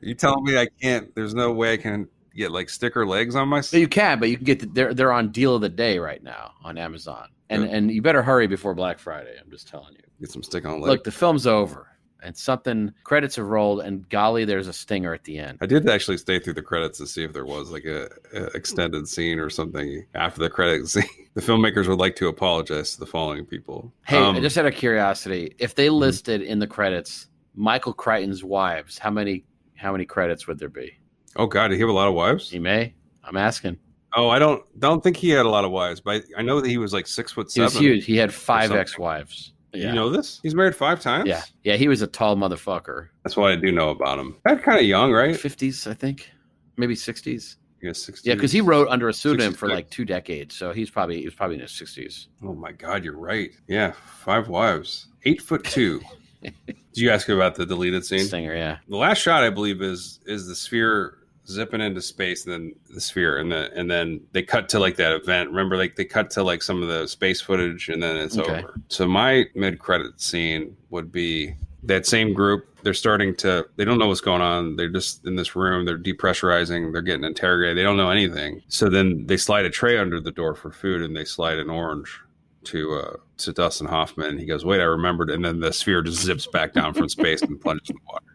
you 0.00 0.14
telling 0.14 0.44
me 0.44 0.56
I 0.56 0.68
can't? 0.80 1.12
There's 1.16 1.34
no 1.34 1.50
way 1.52 1.72
I 1.72 1.76
can 1.78 2.08
get 2.34 2.50
like 2.50 2.68
sticker 2.68 3.06
legs 3.06 3.34
on 3.36 3.48
my. 3.48 3.60
so 3.60 3.76
you 3.76 3.88
can, 3.88 4.18
but 4.20 4.28
you 4.28 4.36
can 4.36 4.44
get 4.44 4.60
the, 4.60 4.66
they're 4.66 4.94
they're 4.94 5.12
on 5.12 5.30
deal 5.30 5.54
of 5.54 5.60
the 5.60 5.68
day 5.68 5.98
right 5.98 6.22
now 6.22 6.52
on 6.62 6.78
Amazon, 6.78 7.28
and 7.50 7.62
Good. 7.64 7.72
and 7.72 7.90
you 7.90 8.02
better 8.02 8.22
hurry 8.22 8.46
before 8.46 8.74
Black 8.74 8.98
Friday. 8.98 9.34
I'm 9.42 9.50
just 9.50 9.68
telling 9.68 9.94
you. 9.94 10.00
Get 10.20 10.30
some 10.30 10.42
stick 10.42 10.64
on 10.64 10.80
leg. 10.80 10.88
Look, 10.90 11.04
the 11.04 11.10
film's 11.12 11.46
over, 11.46 11.88
and 12.22 12.36
something 12.36 12.92
credits 13.02 13.36
have 13.36 13.46
rolled, 13.46 13.80
and 13.80 14.08
golly, 14.08 14.44
there's 14.44 14.68
a 14.68 14.72
stinger 14.72 15.12
at 15.12 15.24
the 15.24 15.38
end. 15.38 15.58
I 15.60 15.66
did 15.66 15.88
actually 15.90 16.18
stay 16.18 16.38
through 16.38 16.54
the 16.54 16.62
credits 16.62 16.98
to 16.98 17.06
see 17.06 17.24
if 17.24 17.32
there 17.32 17.44
was 17.44 17.70
like 17.70 17.84
a, 17.84 18.08
a 18.32 18.44
extended 18.56 19.08
scene 19.08 19.38
or 19.40 19.50
something 19.50 20.06
after 20.14 20.40
the 20.40 20.48
credits 20.50 20.92
scene. 20.94 21.04
The 21.34 21.40
filmmakers 21.42 21.88
would 21.88 21.98
like 21.98 22.14
to 22.16 22.28
apologize 22.28 22.94
to 22.94 23.00
the 23.00 23.06
following 23.06 23.44
people. 23.44 23.92
Hey, 24.06 24.18
Um, 24.18 24.40
just 24.40 24.56
out 24.56 24.66
of 24.66 24.74
curiosity, 24.74 25.54
if 25.58 25.74
they 25.74 25.90
listed 25.90 26.42
in 26.42 26.60
the 26.60 26.66
credits 26.68 27.26
Michael 27.56 27.92
Crichton's 27.92 28.44
wives, 28.44 28.98
how 28.98 29.10
many 29.10 29.44
how 29.74 29.90
many 29.92 30.04
credits 30.06 30.46
would 30.46 30.58
there 30.60 30.68
be? 30.68 30.96
Oh 31.36 31.46
god, 31.46 31.68
did 31.68 31.74
he 31.74 31.80
have 31.80 31.88
a 31.88 31.92
lot 31.92 32.08
of 32.08 32.14
wives? 32.14 32.50
He 32.50 32.58
may. 32.58 32.94
I'm 33.22 33.36
asking. 33.36 33.78
Oh, 34.16 34.28
I 34.28 34.38
don't 34.38 34.62
don't 34.78 35.02
think 35.02 35.16
he 35.16 35.30
had 35.30 35.44
a 35.46 35.48
lot 35.48 35.64
of 35.64 35.70
wives, 35.70 36.00
but 36.00 36.24
I 36.36 36.42
know 36.42 36.60
that 36.60 36.68
he 36.68 36.78
was 36.78 36.92
like 36.92 37.06
six 37.06 37.32
foot 37.32 37.46
He 37.46 37.52
seven. 37.54 37.64
was 37.66 37.74
huge. 37.76 38.04
He 38.04 38.16
had 38.16 38.32
five 38.32 38.70
ex-wives. 38.72 39.52
Yeah. 39.72 39.88
You 39.88 39.92
know 39.94 40.08
this? 40.10 40.38
He's 40.44 40.54
married 40.54 40.76
five 40.76 41.00
times. 41.00 41.28
yeah, 41.28 41.42
yeah. 41.64 41.74
He 41.74 41.88
was 41.88 42.00
a 42.00 42.06
tall 42.06 42.36
motherfucker. 42.36 43.08
that's 43.24 43.36
what 43.36 43.50
I 43.50 43.56
do 43.56 43.72
know 43.72 43.90
about 43.90 44.20
him. 44.20 44.36
That 44.44 44.62
kind 44.62 44.78
of 44.78 44.84
young, 44.84 45.12
right? 45.12 45.36
Fifties, 45.36 45.86
I 45.88 45.94
think, 45.94 46.30
maybe 46.76 46.94
sixties. 46.94 47.56
Yeah, 47.82 47.90
60s. 47.90 48.20
Yeah, 48.24 48.32
because 48.34 48.50
he 48.52 48.62
wrote 48.62 48.88
under 48.88 49.10
a 49.10 49.12
pseudonym 49.12 49.52
for 49.52 49.68
like 49.68 49.90
two 49.90 50.06
decades, 50.06 50.54
so 50.54 50.72
he's 50.72 50.88
probably 50.88 51.18
he 51.18 51.24
was 51.26 51.34
probably 51.34 51.56
in 51.56 51.60
his 51.62 51.72
sixties. 51.72 52.28
Oh 52.42 52.54
my 52.54 52.72
god, 52.72 53.04
you're 53.04 53.18
right. 53.18 53.50
Yeah, 53.68 53.92
five 54.24 54.48
wives, 54.48 55.08
eight 55.24 55.42
foot 55.42 55.64
two. 55.64 56.00
Did 56.42 56.76
you 56.94 57.10
ask 57.10 57.28
about 57.28 57.56
the 57.56 57.66
deleted 57.66 58.06
scene? 58.06 58.24
Singer, 58.26 58.54
yeah. 58.54 58.78
The 58.88 58.96
last 58.96 59.18
shot, 59.18 59.42
I 59.44 59.50
believe, 59.50 59.82
is 59.82 60.20
is 60.24 60.46
the 60.46 60.54
sphere 60.54 61.18
zipping 61.46 61.80
into 61.80 62.00
space, 62.02 62.44
and 62.46 62.52
then 62.52 62.74
the 62.92 63.00
sphere, 63.00 63.38
and 63.38 63.50
the 63.52 63.70
and 63.74 63.90
then 63.90 64.20
they 64.32 64.42
cut 64.42 64.68
to 64.70 64.78
like 64.78 64.96
that 64.96 65.12
event. 65.12 65.50
Remember, 65.50 65.76
like 65.76 65.96
they 65.96 66.04
cut 66.04 66.30
to 66.30 66.42
like 66.42 66.62
some 66.62 66.82
of 66.82 66.88
the 66.88 67.06
space 67.06 67.40
footage, 67.40 67.88
and 67.88 68.02
then 68.02 68.16
it's 68.16 68.38
Okay. 68.38 68.58
over. 68.58 68.74
So 68.88 69.06
my 69.06 69.46
mid 69.54 69.78
credit 69.78 70.20
scene 70.20 70.76
would 70.90 71.10
be 71.12 71.54
that 71.82 72.06
same 72.06 72.32
group. 72.32 72.66
They're 72.82 72.94
starting 72.94 73.34
to. 73.36 73.66
They 73.76 73.84
don't 73.84 73.98
know 73.98 74.08
what's 74.08 74.20
going 74.20 74.42
on. 74.42 74.76
They're 74.76 74.88
just 74.88 75.26
in 75.26 75.36
this 75.36 75.54
room. 75.56 75.84
They're 75.84 75.98
depressurizing. 75.98 76.92
They're 76.92 77.02
getting 77.02 77.24
interrogated. 77.24 77.76
They 77.76 77.82
don't 77.82 77.96
know 77.96 78.10
anything. 78.10 78.62
So 78.68 78.88
then 78.88 79.26
they 79.26 79.36
slide 79.36 79.64
a 79.64 79.70
tray 79.70 79.98
under 79.98 80.20
the 80.20 80.32
door 80.32 80.54
for 80.54 80.70
food, 80.70 81.02
and 81.02 81.16
they 81.16 81.24
slide 81.24 81.58
an 81.58 81.70
orange 81.70 82.20
to 82.64 82.94
uh 82.94 83.16
to 83.36 83.52
Dustin 83.52 83.86
Hoffman. 83.86 84.38
He 84.38 84.46
goes, 84.46 84.64
"Wait, 84.64 84.80
I 84.80 84.84
remembered." 84.84 85.28
And 85.30 85.44
then 85.44 85.60
the 85.60 85.72
sphere 85.72 86.00
just 86.02 86.22
zips 86.22 86.46
back 86.46 86.72
down 86.72 86.94
from 86.94 87.08
space 87.10 87.42
and 87.42 87.60
plunges 87.60 87.90
in 87.90 87.96
the 87.96 88.02
water. 88.12 88.33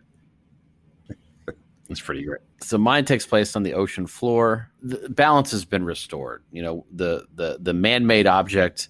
It's 1.89 2.01
pretty 2.01 2.23
great. 2.23 2.41
So 2.61 2.77
mine 2.77 3.05
takes 3.05 3.25
place 3.25 3.55
on 3.55 3.63
the 3.63 3.73
ocean 3.73 4.05
floor. 4.05 4.69
The 4.81 5.09
balance 5.09 5.51
has 5.51 5.65
been 5.65 5.83
restored. 5.83 6.43
You 6.51 6.61
know, 6.61 6.85
the 6.91 7.25
the 7.35 7.57
the 7.59 7.73
man-made 7.73 8.27
object 8.27 8.89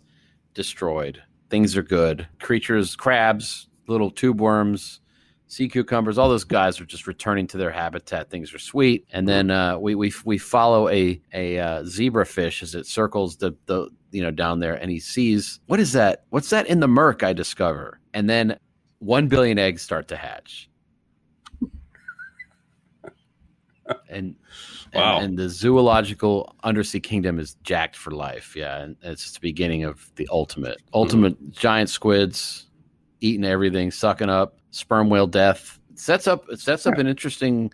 destroyed. 0.53 1.21
Things 1.49 1.77
are 1.77 1.83
good. 1.83 2.27
Creatures, 2.39 2.95
crabs, 2.95 3.67
little 3.87 4.11
tube 4.11 4.41
worms, 4.41 4.99
sea 5.49 5.67
cucumbers, 5.67 6.17
all 6.17 6.29
those 6.29 6.43
guys 6.43 6.79
are 6.79 6.85
just 6.85 7.07
returning 7.07 7.47
to 7.47 7.57
their 7.57 7.71
habitat. 7.71 8.29
Things 8.29 8.53
are 8.53 8.59
sweet. 8.59 9.05
And 9.11 9.27
then 9.27 9.51
uh, 9.51 9.77
we 9.77 9.95
we 9.95 10.13
we 10.23 10.37
follow 10.37 10.87
a 10.89 11.19
a 11.33 11.59
uh, 11.59 11.83
zebrafish 11.83 12.63
as 12.63 12.75
it 12.75 12.85
circles 12.85 13.35
the 13.37 13.53
the 13.65 13.89
you 14.11 14.21
know 14.21 14.31
down 14.31 14.59
there, 14.59 14.75
and 14.75 14.89
he 14.89 14.99
sees 14.99 15.59
what 15.65 15.79
is 15.79 15.91
that? 15.93 16.23
What's 16.29 16.49
that 16.51 16.67
in 16.67 16.79
the 16.79 16.87
murk? 16.87 17.23
I 17.23 17.33
discover, 17.33 17.99
and 18.13 18.29
then 18.29 18.57
one 18.99 19.27
billion 19.27 19.57
eggs 19.57 19.81
start 19.81 20.07
to 20.09 20.15
hatch. 20.15 20.69
And 24.09 24.35
Wow. 24.93 25.17
and, 25.17 25.25
and 25.25 25.37
the 25.37 25.49
zoological 25.49 26.55
undersea 26.63 26.99
kingdom 26.99 27.39
is 27.39 27.55
jacked 27.63 27.95
for 27.95 28.11
life. 28.11 28.55
Yeah, 28.55 28.81
and 28.81 28.95
it's 29.03 29.31
the 29.31 29.39
beginning 29.39 29.83
of 29.83 30.11
the 30.15 30.27
ultimate, 30.31 30.77
mm-hmm. 30.77 30.95
ultimate 30.95 31.51
giant 31.51 31.89
squids 31.89 32.65
eating 33.21 33.45
everything, 33.45 33.91
sucking 33.91 34.29
up 34.29 34.59
sperm 34.71 35.09
whale 35.09 35.27
death. 35.27 35.79
It 35.91 35.99
sets 35.99 36.27
up 36.27 36.45
it 36.49 36.59
sets 36.59 36.85
up 36.85 36.97
an 36.97 37.07
interesting 37.07 37.71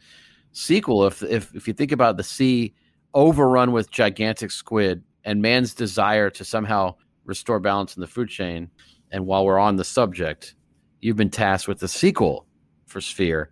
sequel. 0.51 1.05
If 1.05 1.23
if 1.23 1.53
if 1.55 1.67
you 1.67 1.73
think 1.73 1.91
about 1.91 2.17
the 2.17 2.23
sea 2.23 2.73
overrun 3.13 3.71
with 3.71 3.91
gigantic 3.91 4.51
squid 4.51 5.03
and 5.23 5.41
man's 5.41 5.73
desire 5.73 6.29
to 6.31 6.43
somehow 6.43 6.95
restore 7.23 7.59
balance 7.59 7.95
in 7.95 8.01
the 8.01 8.07
food 8.07 8.29
chain, 8.29 8.69
and 9.11 9.25
while 9.25 9.45
we're 9.45 9.59
on 9.59 9.77
the 9.77 9.83
subject, 9.83 10.55
you've 11.01 11.15
been 11.15 11.29
tasked 11.29 11.67
with 11.67 11.79
the 11.79 11.88
sequel 11.88 12.45
for 12.86 13.01
Sphere. 13.01 13.49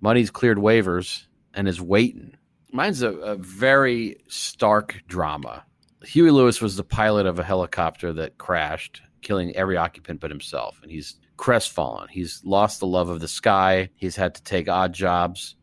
Money's 0.00 0.30
cleared 0.30 0.58
waivers 0.58 1.26
and 1.58 1.66
is 1.66 1.80
waiting. 1.80 2.36
Mine's 2.70 3.02
a, 3.02 3.10
a 3.14 3.34
very 3.34 4.16
stark 4.28 5.02
drama. 5.08 5.64
Huey 6.04 6.30
Lewis 6.30 6.60
was 6.60 6.76
the 6.76 6.84
pilot 6.84 7.26
of 7.26 7.40
a 7.40 7.42
helicopter 7.42 8.12
that 8.12 8.38
crashed, 8.38 9.02
killing 9.22 9.54
every 9.56 9.76
occupant 9.76 10.20
but 10.20 10.30
himself. 10.30 10.78
And 10.82 10.92
he's 10.92 11.16
crestfallen. 11.36 12.08
He's 12.10 12.40
lost 12.44 12.78
the 12.78 12.86
love 12.86 13.08
of 13.08 13.18
the 13.18 13.26
sky. 13.26 13.90
He's 13.96 14.14
had 14.14 14.36
to 14.36 14.42
take 14.44 14.68
odd 14.68 14.92
jobs 14.92 15.56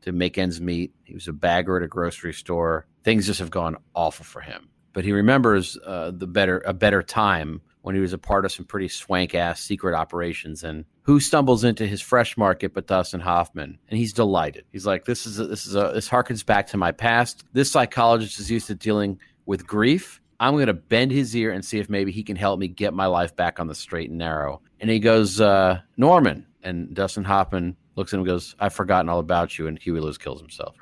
to 0.00 0.12
make 0.12 0.38
ends 0.38 0.62
meet. 0.62 0.94
He 1.04 1.12
was 1.12 1.28
a 1.28 1.32
bagger 1.34 1.76
at 1.76 1.82
a 1.82 1.88
grocery 1.88 2.32
store. 2.32 2.86
Things 3.02 3.26
just 3.26 3.40
have 3.40 3.50
gone 3.50 3.76
awful 3.94 4.24
for 4.24 4.40
him. 4.40 4.70
But 4.94 5.04
he 5.04 5.12
remembers 5.12 5.76
uh, 5.84 6.12
the 6.14 6.26
better 6.26 6.62
a 6.64 6.72
better 6.72 7.02
time 7.02 7.60
when 7.82 7.94
he 7.94 8.00
was 8.00 8.14
a 8.14 8.18
part 8.18 8.46
of 8.46 8.52
some 8.52 8.64
pretty 8.64 8.88
swank 8.88 9.34
ass 9.34 9.60
secret 9.60 9.94
operations. 9.94 10.64
And 10.64 10.86
who 11.04 11.20
stumbles 11.20 11.64
into 11.64 11.86
his 11.86 12.00
fresh 12.00 12.36
market 12.36 12.74
but 12.74 12.86
Dustin 12.86 13.20
Hoffman? 13.20 13.78
And 13.88 13.98
he's 13.98 14.12
delighted. 14.12 14.64
He's 14.72 14.86
like, 14.86 15.04
"This 15.04 15.26
is 15.26 15.38
a, 15.38 15.46
this 15.46 15.66
is 15.66 15.74
a 15.74 15.92
this 15.94 16.08
harkens 16.08 16.44
back 16.44 16.66
to 16.68 16.76
my 16.76 16.92
past. 16.92 17.44
This 17.52 17.70
psychologist 17.70 18.40
is 18.40 18.50
used 18.50 18.66
to 18.66 18.74
dealing 18.74 19.18
with 19.46 19.66
grief. 19.66 20.20
I'm 20.40 20.54
going 20.54 20.66
to 20.66 20.74
bend 20.74 21.12
his 21.12 21.34
ear 21.36 21.52
and 21.52 21.64
see 21.64 21.78
if 21.78 21.88
maybe 21.88 22.10
he 22.12 22.22
can 22.22 22.36
help 22.36 22.58
me 22.58 22.68
get 22.68 22.92
my 22.92 23.06
life 23.06 23.36
back 23.36 23.60
on 23.60 23.66
the 23.66 23.74
straight 23.74 24.10
and 24.10 24.18
narrow." 24.18 24.60
And 24.80 24.90
he 24.90 24.98
goes, 24.98 25.40
uh, 25.40 25.80
"Norman." 25.96 26.46
And 26.62 26.94
Dustin 26.94 27.24
Hoffman 27.24 27.76
looks 27.96 28.12
at 28.12 28.16
him 28.16 28.20
and 28.20 28.26
goes, 28.28 28.56
"I've 28.58 28.74
forgotten 28.74 29.08
all 29.08 29.20
about 29.20 29.58
you." 29.58 29.66
And 29.66 29.78
Huey 29.78 30.00
Lewis 30.00 30.18
kills 30.18 30.40
himself. 30.40 30.74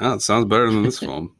Oh, 0.00 0.14
it 0.14 0.20
sounds 0.22 0.46
better 0.46 0.70
than 0.70 0.82
this 0.82 0.98
film. 1.00 1.34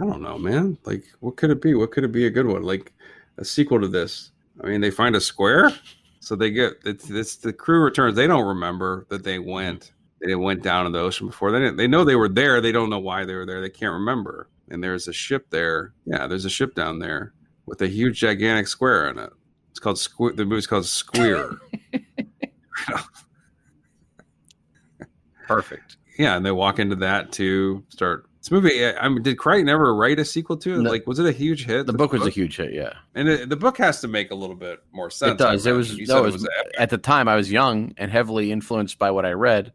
I 0.00 0.04
don't 0.04 0.22
know, 0.22 0.38
man. 0.38 0.78
Like, 0.84 1.04
what 1.20 1.36
could 1.36 1.50
it 1.50 1.60
be? 1.60 1.74
What 1.74 1.90
could 1.90 2.04
it 2.04 2.12
be 2.12 2.26
a 2.26 2.30
good 2.30 2.46
one? 2.46 2.62
Like 2.62 2.92
a 3.36 3.44
sequel 3.44 3.80
to 3.80 3.88
this? 3.88 4.30
I 4.62 4.66
mean, 4.68 4.80
they 4.80 4.90
find 4.90 5.16
a 5.16 5.20
square, 5.20 5.72
so 6.20 6.36
they 6.36 6.50
get 6.50 6.74
it's, 6.84 7.10
it's 7.10 7.36
the 7.36 7.52
crew 7.52 7.82
returns. 7.82 8.16
They 8.16 8.26
don't 8.26 8.46
remember 8.46 9.06
that 9.08 9.24
they 9.24 9.38
went. 9.38 9.92
They 10.20 10.34
went 10.34 10.62
down 10.62 10.86
in 10.86 10.92
the 10.92 10.98
ocean 10.98 11.28
before. 11.28 11.52
They 11.52 11.60
didn't, 11.60 11.76
they 11.76 11.86
know 11.86 12.04
they 12.04 12.16
were 12.16 12.28
there. 12.28 12.60
They 12.60 12.72
don't 12.72 12.90
know 12.90 12.98
why 12.98 13.24
they 13.24 13.34
were 13.34 13.46
there. 13.46 13.60
They 13.60 13.70
can't 13.70 13.92
remember. 13.92 14.48
And 14.68 14.82
there's 14.82 15.06
a 15.08 15.12
ship 15.12 15.46
there. 15.50 15.94
Yeah, 16.04 16.26
there's 16.26 16.44
a 16.44 16.50
ship 16.50 16.74
down 16.74 16.98
there 16.98 17.34
with 17.66 17.82
a 17.82 17.86
huge, 17.86 18.18
gigantic 18.20 18.66
square 18.66 19.08
in 19.10 19.18
it. 19.18 19.30
It's 19.70 19.78
called 19.78 19.96
Sque- 19.96 20.36
the 20.36 20.44
movie's 20.44 20.66
called 20.66 20.86
Squeer. 20.86 21.56
Perfect. 25.46 25.96
yeah, 26.18 26.36
and 26.36 26.44
they 26.44 26.50
walk 26.50 26.78
into 26.78 26.96
that 26.96 27.32
to 27.32 27.84
start. 27.88 28.27
This 28.40 28.50
movie, 28.50 28.86
I 28.86 29.08
mean, 29.08 29.22
did 29.22 29.36
Crichton 29.36 29.68
ever 29.68 29.94
write 29.94 30.18
a 30.20 30.24
sequel 30.24 30.56
to 30.58 30.74
it? 30.74 30.78
No. 30.78 30.90
Like, 30.90 31.06
was 31.06 31.18
it 31.18 31.26
a 31.26 31.32
huge 31.32 31.66
hit? 31.66 31.86
The 31.86 31.92
book 31.92 32.12
was 32.12 32.24
a 32.24 32.30
huge 32.30 32.56
hit. 32.56 32.72
Yeah. 32.72 32.92
and 33.14 33.28
it, 33.28 33.48
the 33.48 33.56
book 33.56 33.78
has 33.78 34.00
to 34.02 34.08
make 34.08 34.30
a 34.30 34.34
little 34.34 34.54
bit 34.54 34.78
more 34.92 35.10
sense. 35.10 35.32
it 35.32 35.38
does. 35.38 35.66
It 35.66 35.72
was, 35.72 35.98
no, 35.98 36.24
it 36.24 36.32
was, 36.32 36.48
epic. 36.60 36.74
at 36.78 36.90
the 36.90 36.98
time 36.98 37.26
I 37.28 37.34
was 37.34 37.50
young 37.50 37.94
and 37.96 38.10
heavily 38.10 38.52
influenced 38.52 38.98
by 38.98 39.10
what 39.10 39.26
I 39.26 39.32
read, 39.32 39.72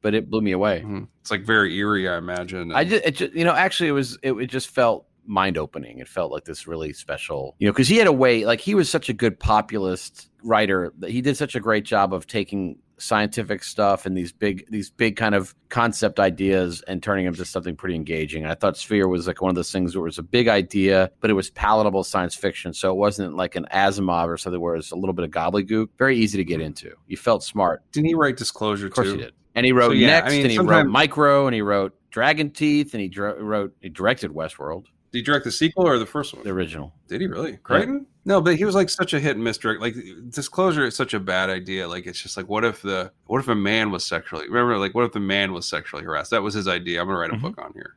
but 0.00 0.14
it 0.14 0.30
blew 0.30 0.40
me 0.40 0.52
away. 0.52 0.82
Mhm. 0.84 1.08
It's 1.20 1.30
like 1.30 1.44
very 1.44 1.76
eerie, 1.76 2.08
I 2.08 2.16
imagine. 2.16 2.72
I 2.72 2.84
just, 2.84 3.04
it 3.04 3.10
just, 3.16 3.34
you 3.34 3.44
know, 3.44 3.52
actually, 3.52 3.90
it 3.90 3.92
was, 3.92 4.18
it, 4.22 4.32
it 4.32 4.46
just 4.46 4.70
felt 4.70 5.06
mind 5.26 5.58
opening. 5.58 5.98
It 5.98 6.08
felt 6.08 6.32
like 6.32 6.44
this 6.44 6.66
really 6.66 6.94
special, 6.94 7.54
you 7.58 7.66
know, 7.66 7.72
because 7.72 7.88
he 7.88 7.98
had 7.98 8.06
a 8.06 8.12
way, 8.12 8.46
like 8.46 8.60
he 8.60 8.74
was 8.74 8.88
such 8.88 9.08
a 9.10 9.12
good 9.12 9.38
populist 9.38 10.28
writer 10.42 10.92
that 10.98 11.10
he 11.10 11.20
did 11.20 11.36
such 11.36 11.54
a 11.54 11.60
great 11.60 11.84
job 11.84 12.14
of 12.14 12.26
taking 12.26 12.78
scientific 13.00 13.64
stuff 13.64 14.06
and 14.06 14.16
these 14.16 14.32
big, 14.32 14.64
these 14.70 14.90
big 14.90 15.16
kind 15.16 15.34
of 15.34 15.54
concept 15.68 16.20
ideas 16.20 16.82
and 16.86 17.02
turning 17.02 17.24
them 17.24 17.34
into 17.34 17.44
something 17.44 17.76
pretty 17.76 17.94
engaging. 17.94 18.42
And 18.42 18.52
I 18.52 18.54
thought 18.54 18.76
Sphere 18.76 19.08
was 19.08 19.26
like 19.26 19.40
one 19.40 19.50
of 19.50 19.54
those 19.54 19.72
things 19.72 19.96
where 19.96 20.04
it 20.04 20.08
was 20.08 20.18
a 20.18 20.22
big 20.22 20.48
idea, 20.48 21.10
but 21.20 21.30
it 21.30 21.34
was 21.34 21.50
palatable 21.50 22.04
science 22.04 22.34
fiction. 22.34 22.72
So 22.72 22.90
it 22.90 22.96
wasn't 22.96 23.34
like 23.34 23.56
an 23.56 23.66
Asimov 23.72 24.28
or 24.28 24.36
something 24.36 24.60
where 24.60 24.76
it's 24.76 24.90
a 24.90 24.96
little 24.96 25.14
bit 25.14 25.24
of 25.24 25.30
gobbledygook. 25.30 25.88
Very 25.98 26.16
easy 26.16 26.38
to 26.38 26.44
get 26.44 26.56
hmm. 26.56 26.66
into. 26.66 26.94
You 27.06 27.16
felt 27.16 27.42
smart. 27.42 27.82
Didn't 27.92 28.08
he 28.08 28.14
write 28.14 28.36
Disclosure 28.36 28.86
Of 28.86 28.92
course 28.92 29.08
too? 29.08 29.14
he 29.14 29.22
did. 29.22 29.34
And 29.54 29.66
he 29.66 29.72
wrote 29.72 29.88
So, 29.88 29.92
yeah, 29.94 30.06
I 30.06 30.10
Next, 30.20 30.32
mean, 30.32 30.42
and 30.42 30.50
he 30.52 30.58
wrote 30.58 30.86
Micro, 30.86 31.46
and 31.46 31.54
he 31.54 31.62
wrote 31.62 31.94
Dragon 32.10 32.50
Teeth, 32.50 32.94
and 32.94 33.00
he 33.00 33.10
wrote 33.18 33.74
he 33.80 33.88
directed 33.88 34.30
Westworld, 34.30 34.86
Did 35.12 35.18
he 35.18 35.22
direct 35.22 35.44
the 35.44 35.50
sequel 35.52 35.86
or 35.88 35.98
the 35.98 36.06
first 36.06 36.34
one? 36.34 36.44
the 36.44 36.50
original. 36.50 36.92
Did 37.08 37.20
he 37.20 37.26
really? 37.26 37.56
Crichton? 37.58 38.06
No, 38.24 38.40
but 38.40 38.56
he 38.56 38.64
was 38.64 38.74
like 38.74 38.88
such 38.90 39.12
a 39.14 39.18
hit 39.20 39.34
and 39.34 39.42
miss 39.42 39.58
direct. 39.58 39.80
Like 39.80 39.94
Disclosure 40.28 40.84
is 40.84 40.94
such 40.94 41.14
a 41.14 41.20
bad 41.20 41.50
idea. 41.50 41.88
Like 41.88 42.06
it's 42.06 42.20
just 42.20 42.36
like, 42.36 42.48
what 42.48 42.64
if 42.64 42.82
the 42.82 43.10
what 43.26 43.38
if 43.40 43.48
a 43.48 43.54
man 43.54 43.90
was 43.90 44.04
sexually? 44.04 44.46
Remember, 44.46 44.76
like 44.78 44.94
what 44.94 45.04
if 45.04 45.12
the 45.12 45.20
man 45.20 45.52
was 45.52 45.66
sexually 45.68 46.04
harassed? 46.04 46.30
That 46.30 46.42
was 46.42 46.54
his 46.54 46.68
idea. 46.68 47.00
I'm 47.00 47.08
gonna 47.08 47.18
write 47.18 47.30
a 47.30 47.34
Mhm. 47.34 47.42
book 47.42 47.58
on 47.58 47.72
here 47.72 47.96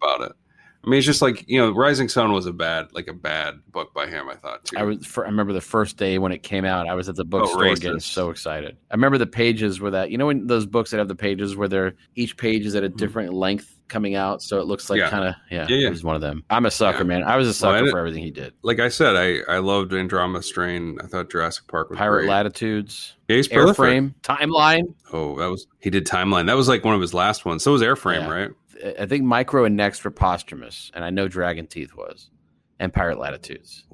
about 0.00 0.22
it. 0.30 0.32
I 0.88 0.90
mean, 0.90 0.98
it's 0.98 1.06
just 1.06 1.20
like 1.20 1.44
you 1.46 1.60
know, 1.60 1.70
Rising 1.72 2.08
Sun 2.08 2.32
was 2.32 2.46
a 2.46 2.52
bad, 2.52 2.88
like 2.94 3.08
a 3.08 3.12
bad 3.12 3.60
book 3.70 3.92
by 3.92 4.06
him. 4.06 4.28
I 4.30 4.36
thought 4.36 4.64
too. 4.64 4.78
I 4.78 4.84
was. 4.84 5.04
For, 5.04 5.24
I 5.24 5.28
remember 5.28 5.52
the 5.52 5.60
first 5.60 5.98
day 5.98 6.18
when 6.18 6.32
it 6.32 6.42
came 6.42 6.64
out. 6.64 6.88
I 6.88 6.94
was 6.94 7.10
at 7.10 7.16
the 7.16 7.24
bookstore 7.26 7.62
racist. 7.64 7.80
getting 7.82 8.00
so 8.00 8.30
excited. 8.30 8.76
I 8.90 8.94
remember 8.94 9.18
the 9.18 9.26
pages 9.26 9.80
were 9.80 9.90
that. 9.90 10.10
You 10.10 10.16
know, 10.16 10.26
when 10.26 10.46
those 10.46 10.64
books 10.64 10.90
that 10.92 10.96
have 10.98 11.08
the 11.08 11.14
pages 11.14 11.56
where 11.56 11.68
they're 11.68 11.92
each 12.14 12.38
page 12.38 12.64
is 12.64 12.74
at 12.74 12.84
a 12.84 12.88
different 12.88 13.34
length 13.34 13.74
coming 13.88 14.14
out, 14.14 14.42
so 14.42 14.60
it 14.60 14.66
looks 14.66 14.88
like 14.90 14.98
Mm-hmm. 15.00 15.04
Yeah. 15.04 15.10
kind 15.10 15.24
of 15.28 15.34
yeah, 15.50 15.66
Yeah, 15.68 15.76
yeah. 15.76 15.86
It 15.88 15.90
was 15.90 16.04
one 16.04 16.14
of 16.14 16.20
them. 16.22 16.42
I'm 16.50 16.64
a 16.66 16.70
sucker, 16.70 16.98
Yeah. 16.98 17.04
man. 17.04 17.22
I 17.24 17.36
was 17.36 17.46
a 17.46 17.50
Well, 17.50 17.72
sucker 17.74 17.84
did- 17.84 17.90
for 17.90 17.98
everything 17.98 18.22
he 18.22 18.30
did. 18.30 18.52
like 18.62 18.80
I 18.80 18.88
said, 18.88 19.14
I 19.16 19.40
I 19.52 19.58
loved 19.58 19.92
Andromeda 19.92 20.42
Strain. 20.42 20.98
I 21.02 21.06
thought 21.06 21.30
Jurassic 21.30 21.66
Park 21.68 21.90
was 21.90 21.98
Pirate 21.98 22.20
great. 22.22 22.30
Latitudes, 22.30 23.14
Yeah, 23.28 23.36
he's 23.36 23.48
prolific. 23.48 23.76
Airframe, 23.84 24.14
Timeline. 24.22 24.94
Oh, 25.12 25.38
that 25.38 25.50
was 25.50 25.66
he 25.80 25.90
did 25.90 26.06
Timeline. 26.06 26.46
That 26.46 26.56
was 26.56 26.68
like 26.68 26.84
one 26.84 26.94
of 26.94 27.00
his 27.00 27.12
last 27.14 27.44
ones. 27.44 27.62
So 27.62 27.72
was 27.72 27.82
Airframe, 27.82 28.28
right? 28.28 28.50
I 28.98 29.06
think 29.06 29.24
Micro 29.24 29.64
and 29.64 29.76
Next 29.76 30.04
were 30.04 30.10
posthumous, 30.10 30.90
and 30.94 31.04
I 31.04 31.10
know 31.10 31.28
Dragon 31.28 31.66
Teeth 31.66 31.94
was, 31.96 32.30
and 32.78 32.92
Pirate 32.92 33.18
Latitudes. 33.18 33.86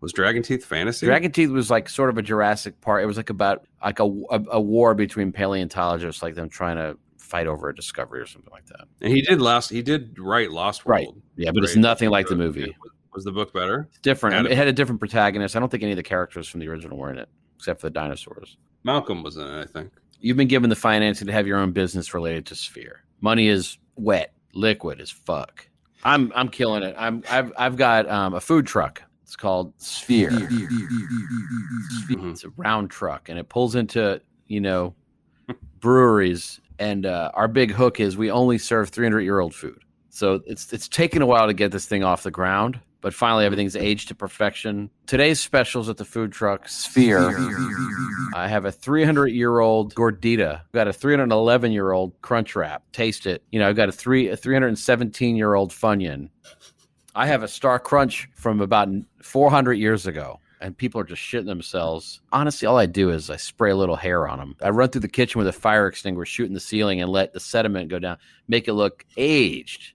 Was 0.00 0.12
Dragon 0.12 0.42
Teeth 0.42 0.64
fantasy? 0.64 1.06
Dragon 1.06 1.30
Teeth 1.30 1.50
was 1.50 1.70
like 1.70 1.88
sort 1.88 2.10
of 2.10 2.18
a 2.18 2.22
Jurassic 2.22 2.80
Park. 2.80 3.02
It 3.02 3.06
was 3.06 3.16
like 3.16 3.30
about 3.30 3.64
like 3.82 4.00
a, 4.00 4.04
a, 4.04 4.40
a 4.52 4.60
war 4.60 4.94
between 4.94 5.30
paleontologists, 5.30 6.22
like 6.22 6.34
them 6.34 6.48
trying 6.48 6.76
to 6.76 6.98
fight 7.18 7.46
over 7.46 7.68
a 7.68 7.74
discovery 7.74 8.20
or 8.20 8.26
something 8.26 8.50
like 8.52 8.66
that. 8.66 8.86
and 9.00 9.12
he 9.12 9.22
did 9.22 9.40
last. 9.40 9.70
He 9.70 9.80
did 9.82 10.18
write 10.18 10.50
Lost 10.50 10.84
World. 10.84 10.98
Right. 10.98 11.22
Yeah, 11.36 11.52
but 11.52 11.62
it's 11.62 11.76
nothing 11.76 12.10
like 12.10 12.26
the 12.26 12.36
movie. 12.36 12.74
Was- 13.14 13.24
the 13.24 13.30
book 13.30 13.52
better? 13.52 13.88
It's 13.90 13.98
different. 13.98 14.34
I 14.34 14.36
Had 14.38 14.42
mean, 14.44 14.52
it- 14.52 14.54
it 14.54 14.58
had 14.58 14.68
a 14.68 14.72
different 14.72 14.98
protagonist. 14.98 15.54
I 15.54 15.60
don't 15.60 15.68
think 15.68 15.82
any 15.82 15.92
of 15.92 15.96
the 15.96 16.02
characters 16.02 16.48
from 16.48 16.60
the 16.60 16.68
original 16.68 16.96
were 16.96 17.10
in 17.10 17.18
it, 17.18 17.28
except 17.58 17.80
for 17.82 17.86
the 17.86 17.90
dinosaurs. 17.90 18.56
Malcolm 18.84 19.22
was 19.22 19.36
in 19.36 19.46
it, 19.46 19.60
I 19.60 19.66
think. 19.66 19.92
You've 20.18 20.38
been 20.38 20.48
given 20.48 20.70
the 20.70 20.76
financing 20.76 21.26
to 21.26 21.32
have 21.32 21.46
your 21.46 21.58
own 21.58 21.72
business 21.72 22.14
related 22.14 22.46
to 22.46 22.54
Sphere. 22.56 23.04
Money 23.20 23.48
is 23.48 23.76
wet, 23.96 24.32
liquid 24.54 25.00
as 25.00 25.10
fuck. 25.10 25.66
I'm 26.04 26.32
I'm 26.34 26.48
killing 26.48 26.82
it. 26.82 26.94
I'm 26.98 27.22
I've 27.30 27.52
I've 27.56 27.76
got 27.76 28.08
um, 28.08 28.34
a 28.34 28.40
food 28.40 28.66
truck. 28.66 29.02
It's 29.22 29.36
called 29.36 29.72
Sphere. 29.78 30.30
Mhm. 30.30 32.32
It's 32.32 32.44
a 32.44 32.48
round 32.56 32.90
truck, 32.90 33.28
and 33.28 33.38
it 33.38 33.48
pulls 33.48 33.74
into 33.76 34.20
you 34.46 34.60
know 34.60 34.94
breweries. 35.80 36.60
And 36.78 37.06
uh, 37.06 37.30
our 37.34 37.48
big 37.48 37.70
hook 37.70 38.00
is 38.00 38.16
we 38.16 38.30
only 38.30 38.58
serve 38.58 38.88
300 38.90 39.20
year 39.20 39.38
old 39.38 39.54
food. 39.54 39.78
So 40.10 40.40
it's 40.46 40.72
it's 40.72 40.88
taken 40.88 41.22
a 41.22 41.26
while 41.26 41.46
to 41.46 41.54
get 41.54 41.70
this 41.72 41.86
thing 41.86 42.02
off 42.02 42.24
the 42.24 42.30
ground, 42.30 42.80
but 43.02 43.12
finally 43.12 43.44
everything's 43.44 43.76
aged 43.76 44.08
to 44.08 44.14
perfection. 44.14 44.88
Today's 45.06 45.40
specials 45.40 45.90
at 45.90 45.98
the 45.98 46.04
food 46.04 46.32
truck 46.32 46.68
Sphere. 46.68 47.36
I 48.34 48.48
have 48.48 48.64
a 48.64 48.72
300 48.72 49.26
year 49.26 49.58
old 49.58 49.94
gordita. 49.94 50.60
I've 50.60 50.72
got 50.72 50.88
a 50.88 50.92
311 50.92 51.72
year 51.72 51.92
old 51.92 52.14
crunch 52.22 52.56
wrap. 52.56 52.84
Taste 52.92 53.26
it. 53.26 53.42
You 53.50 53.58
know, 53.58 53.68
I've 53.68 53.76
got 53.76 53.90
a 53.90 53.92
three 53.92 54.28
a 54.28 54.36
317 54.36 55.36
year 55.36 55.54
old 55.54 55.72
funyun. 55.72 56.30
I 57.14 57.26
have 57.26 57.42
a 57.42 57.48
Star 57.48 57.78
Crunch 57.78 58.30
from 58.34 58.62
about 58.62 58.88
400 59.20 59.74
years 59.74 60.06
ago, 60.06 60.40
and 60.62 60.76
people 60.76 60.98
are 60.98 61.04
just 61.04 61.20
shitting 61.20 61.44
themselves. 61.44 62.22
Honestly, 62.32 62.66
all 62.66 62.78
I 62.78 62.86
do 62.86 63.10
is 63.10 63.28
I 63.28 63.36
spray 63.36 63.70
a 63.70 63.76
little 63.76 63.96
hair 63.96 64.26
on 64.26 64.38
them. 64.38 64.56
I 64.62 64.70
run 64.70 64.88
through 64.88 65.02
the 65.02 65.08
kitchen 65.08 65.38
with 65.38 65.48
a 65.48 65.52
fire 65.52 65.86
extinguisher, 65.86 66.24
shooting 66.24 66.54
the 66.54 66.60
ceiling, 66.60 67.02
and 67.02 67.10
let 67.10 67.34
the 67.34 67.40
sediment 67.40 67.90
go 67.90 67.98
down, 67.98 68.16
make 68.48 68.66
it 68.66 68.72
look 68.72 69.04
aged. 69.18 69.92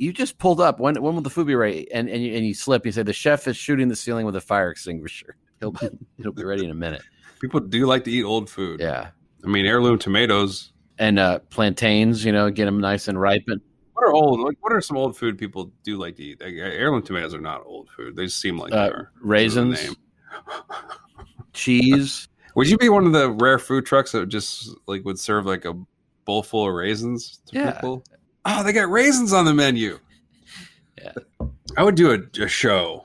You 0.00 0.14
just 0.14 0.38
pulled 0.38 0.60
up. 0.62 0.80
When 0.80 0.94
when 1.02 1.14
will 1.14 1.20
the 1.20 1.28
food 1.28 1.46
be 1.46 1.54
ready? 1.54 1.90
And 1.92 2.08
and 2.08 2.22
you, 2.22 2.34
and 2.34 2.46
you 2.46 2.54
slip. 2.54 2.86
You 2.86 2.92
say 2.92 3.02
the 3.02 3.12
chef 3.12 3.46
is 3.46 3.56
shooting 3.56 3.88
the 3.88 3.96
ceiling 3.96 4.24
with 4.24 4.34
a 4.34 4.40
fire 4.40 4.70
extinguisher. 4.70 5.36
He'll 5.60 5.72
be, 5.72 5.88
it'll 6.18 6.32
be 6.32 6.42
ready 6.44 6.64
in 6.64 6.70
a 6.70 6.74
minute. 6.74 7.02
People 7.38 7.60
do 7.60 7.84
like 7.86 8.04
to 8.04 8.10
eat 8.10 8.24
old 8.24 8.48
food. 8.48 8.80
Yeah, 8.80 9.10
I 9.44 9.46
mean, 9.46 9.66
heirloom 9.66 9.98
tomatoes. 9.98 10.72
and 10.98 11.18
uh, 11.18 11.40
plantains. 11.50 12.24
You 12.24 12.32
know, 12.32 12.48
get 12.50 12.64
them 12.64 12.80
nice 12.80 13.08
and 13.08 13.20
ripened. 13.20 13.60
What 13.92 14.04
are 14.04 14.12
old? 14.14 14.40
Like, 14.40 14.56
what 14.60 14.72
are 14.72 14.80
some 14.80 14.96
old 14.96 15.18
food 15.18 15.36
people 15.36 15.70
do 15.84 15.98
like 15.98 16.16
to 16.16 16.22
eat? 16.22 16.40
Like, 16.40 16.54
heirloom 16.54 17.02
tomatoes 17.02 17.34
are 17.34 17.40
not 17.42 17.62
old 17.66 17.90
food. 17.94 18.16
They 18.16 18.28
seem 18.28 18.56
like 18.56 18.72
Uh, 18.72 18.86
they 18.86 18.92
are. 18.92 19.12
raisins, 19.20 19.94
cheese. 21.52 22.26
Would 22.56 22.68
you 22.68 22.78
be 22.78 22.88
one 22.88 23.06
of 23.06 23.12
the 23.12 23.30
rare 23.30 23.58
food 23.58 23.84
trucks 23.86 24.12
that 24.12 24.28
just 24.28 24.70
like 24.86 25.04
would 25.04 25.18
serve 25.18 25.44
like 25.46 25.64
a 25.66 25.74
bowl 26.24 26.42
full 26.42 26.66
of 26.68 26.74
raisins 26.74 27.40
to 27.48 27.58
Yeah. 27.58 27.72
people? 27.72 28.02
Oh, 28.44 28.62
they 28.62 28.72
got 28.72 28.90
raisins 28.90 29.32
on 29.32 29.44
the 29.44 29.54
menu. 29.54 29.98
Yeah. 30.98 31.12
I 31.76 31.82
would 31.82 31.94
do 31.94 32.10
a, 32.12 32.42
a 32.44 32.48
show. 32.48 33.04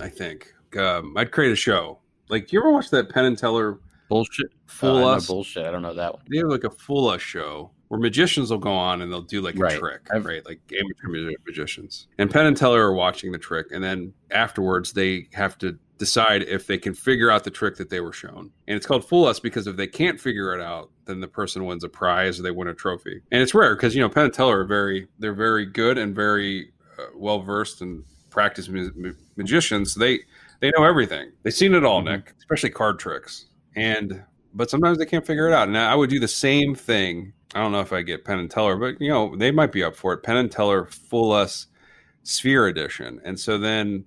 I 0.00 0.08
think 0.08 0.52
um, 0.78 1.16
I'd 1.16 1.30
create 1.32 1.52
a 1.52 1.56
show. 1.56 1.98
Like, 2.28 2.52
you 2.52 2.60
ever 2.60 2.70
watch 2.72 2.90
that 2.90 3.08
Penn 3.08 3.24
and 3.24 3.38
Teller 3.38 3.78
Bullshit. 4.08 4.48
Fool 4.66 5.04
Uh, 5.04 5.16
Us? 5.16 5.26
bullshit. 5.26 5.66
I 5.66 5.70
don't 5.70 5.82
know 5.82 5.94
that 5.94 6.12
one. 6.12 6.22
They 6.30 6.38
have 6.38 6.48
like 6.48 6.64
a 6.64 6.70
Fool 6.70 7.08
Us 7.08 7.20
show 7.22 7.70
where 7.88 8.00
magicians 8.00 8.50
will 8.50 8.58
go 8.58 8.72
on 8.72 9.00
and 9.02 9.12
they'll 9.12 9.22
do 9.22 9.40
like 9.40 9.54
a 9.56 9.58
Right. 9.58 9.78
trick, 9.78 10.00
I've- 10.12 10.26
right? 10.26 10.44
Like 10.44 10.60
amateur 10.72 11.08
magi- 11.08 11.36
magicians. 11.46 12.08
And 12.18 12.30
Penn 12.30 12.46
and 12.46 12.56
Teller 12.56 12.82
are 12.82 12.94
watching 12.94 13.30
the 13.32 13.38
trick, 13.38 13.66
and 13.72 13.82
then 13.82 14.12
afterwards 14.30 14.92
they 14.92 15.28
have 15.34 15.56
to 15.58 15.78
decide 15.98 16.42
if 16.42 16.66
they 16.66 16.76
can 16.76 16.92
figure 16.92 17.30
out 17.30 17.44
the 17.44 17.50
trick 17.50 17.76
that 17.76 17.88
they 17.88 18.00
were 18.00 18.12
shown. 18.12 18.50
And 18.68 18.76
it's 18.76 18.84
called 18.86 19.08
Fool 19.08 19.24
Us 19.24 19.40
because 19.40 19.66
if 19.66 19.76
they 19.76 19.86
can't 19.86 20.20
figure 20.20 20.52
it 20.54 20.60
out, 20.60 20.90
then 21.06 21.20
the 21.20 21.28
person 21.28 21.64
wins 21.64 21.84
a 21.84 21.88
prize 21.88 22.38
or 22.38 22.42
they 22.42 22.50
win 22.50 22.68
a 22.68 22.74
trophy. 22.74 23.22
And 23.32 23.40
it's 23.42 23.54
rare 23.54 23.74
because 23.74 23.94
you 23.94 24.02
know 24.02 24.08
Penn 24.08 24.24
and 24.26 24.34
Teller 24.34 24.60
are 24.60 24.64
very 24.64 25.06
they're 25.20 25.32
very 25.32 25.64
good 25.64 25.96
and 25.96 26.14
very 26.14 26.72
uh, 26.98 27.04
well 27.14 27.38
versed 27.40 27.80
and 27.82 28.02
practiced 28.30 28.68
ma- 28.70 28.88
ma- 28.96 29.10
magicians. 29.36 29.94
They 29.94 30.20
they 30.60 30.70
know 30.76 30.84
everything. 30.84 31.30
They've 31.42 31.52
seen 31.54 31.74
it 31.74 31.84
all, 31.84 32.02
Mhm. 32.02 32.06
Nick, 32.06 32.34
especially 32.38 32.70
card 32.70 32.98
tricks. 32.98 33.46
And 33.76 34.22
but 34.54 34.70
sometimes 34.70 34.96
they 34.98 35.04
can't 35.06 35.26
figure 35.26 35.46
it 35.48 35.52
out. 35.54 35.68
And 35.68 35.76
I 35.78 35.94
would 35.94 36.08
do 36.10 36.18
the 36.18 36.28
same 36.28 36.74
thing. 36.74 37.32
I 37.54 37.60
don't 37.60 37.72
know 37.72 37.80
if 37.80 37.92
I 37.92 38.02
get 38.02 38.24
Penn 38.24 38.38
and 38.38 38.50
Teller, 38.50 38.76
but 38.76 39.00
you 39.00 39.08
know 39.08 39.34
they 39.36 39.50
might 39.50 39.72
be 39.72 39.82
up 39.84 39.96
for 39.96 40.12
it. 40.12 40.18
Penn 40.22 40.36
and 40.36 40.50
Teller 40.50 40.86
Fool 40.86 41.32
Us 41.32 41.66
Sphere 42.22 42.66
Edition, 42.66 43.20
and 43.24 43.38
so 43.38 43.56
then 43.58 44.04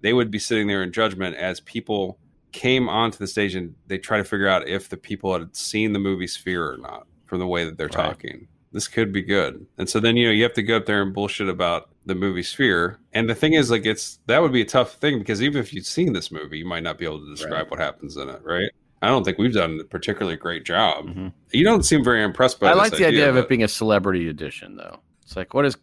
they 0.00 0.12
would 0.12 0.30
be 0.30 0.38
sitting 0.38 0.68
there 0.68 0.82
in 0.82 0.92
judgment 0.92 1.36
as 1.36 1.60
people 1.60 2.18
came 2.52 2.88
onto 2.88 3.18
the 3.18 3.26
stage 3.26 3.54
and 3.54 3.74
they 3.88 3.98
try 3.98 4.16
to 4.16 4.24
figure 4.24 4.48
out 4.48 4.66
if 4.66 4.88
the 4.88 4.96
people 4.96 5.32
had 5.36 5.54
seen 5.54 5.92
the 5.92 5.98
movie 5.98 6.26
Sphere 6.26 6.72
or 6.72 6.78
not 6.78 7.06
from 7.26 7.40
the 7.40 7.46
way 7.46 7.64
that 7.64 7.76
they're 7.76 7.88
Right. 7.88 7.92
talking. 8.06 8.48
This 8.72 8.86
could 8.88 9.12
be 9.12 9.22
good. 9.22 9.66
And 9.76 9.88
so 9.88 9.98
then 10.00 10.16
you 10.16 10.26
know 10.26 10.32
you 10.32 10.42
have 10.44 10.52
to 10.54 10.62
go 10.62 10.76
up 10.76 10.86
there 10.86 11.02
and 11.02 11.12
bullshit 11.12 11.48
about 11.48 11.90
the 12.06 12.14
movie 12.14 12.42
Sphere. 12.42 12.98
And 13.12 13.28
the 13.28 13.34
thing 13.34 13.54
is 13.54 13.70
like 13.70 13.84
it's 13.86 14.18
that 14.26 14.40
would 14.40 14.52
be 14.52 14.60
a 14.62 14.66
tough 14.66 14.94
thing 14.94 15.18
because 15.18 15.42
even 15.42 15.60
if 15.60 15.74
you've 15.74 15.84
seen 15.86 16.12
this 16.12 16.30
movie, 16.30 16.58
you 16.58 16.66
might 16.66 16.82
not 16.84 16.96
be 16.96 17.04
able 17.04 17.20
to 17.20 17.30
describe 17.30 17.52
Right. 17.62 17.70
what 17.70 17.80
happens 17.80 18.16
in 18.16 18.28
it, 18.28 18.40
right? 18.44 18.70
I 19.00 19.08
don't 19.08 19.24
think 19.24 19.38
we've 19.38 19.52
done 19.52 19.78
a 19.80 19.84
particularly 19.84 20.36
great 20.36 20.64
job. 20.64 21.06
Mhm. 21.06 21.32
You 21.52 21.64
don't 21.64 21.84
seem 21.84 22.02
very 22.02 22.22
impressed 22.22 22.58
by 22.58 22.70
I 22.70 22.74
like 22.74 22.92
the 22.92 23.06
idea 23.06 23.28
of 23.28 23.36
it 23.36 23.48
being 23.48 23.62
a 23.62 23.68
celebrity 23.68 24.28
edition, 24.28 24.76
though. 24.76 25.00
It's 25.22 25.36
like, 25.36 25.54
what 25.54 25.62
does 25.62 25.76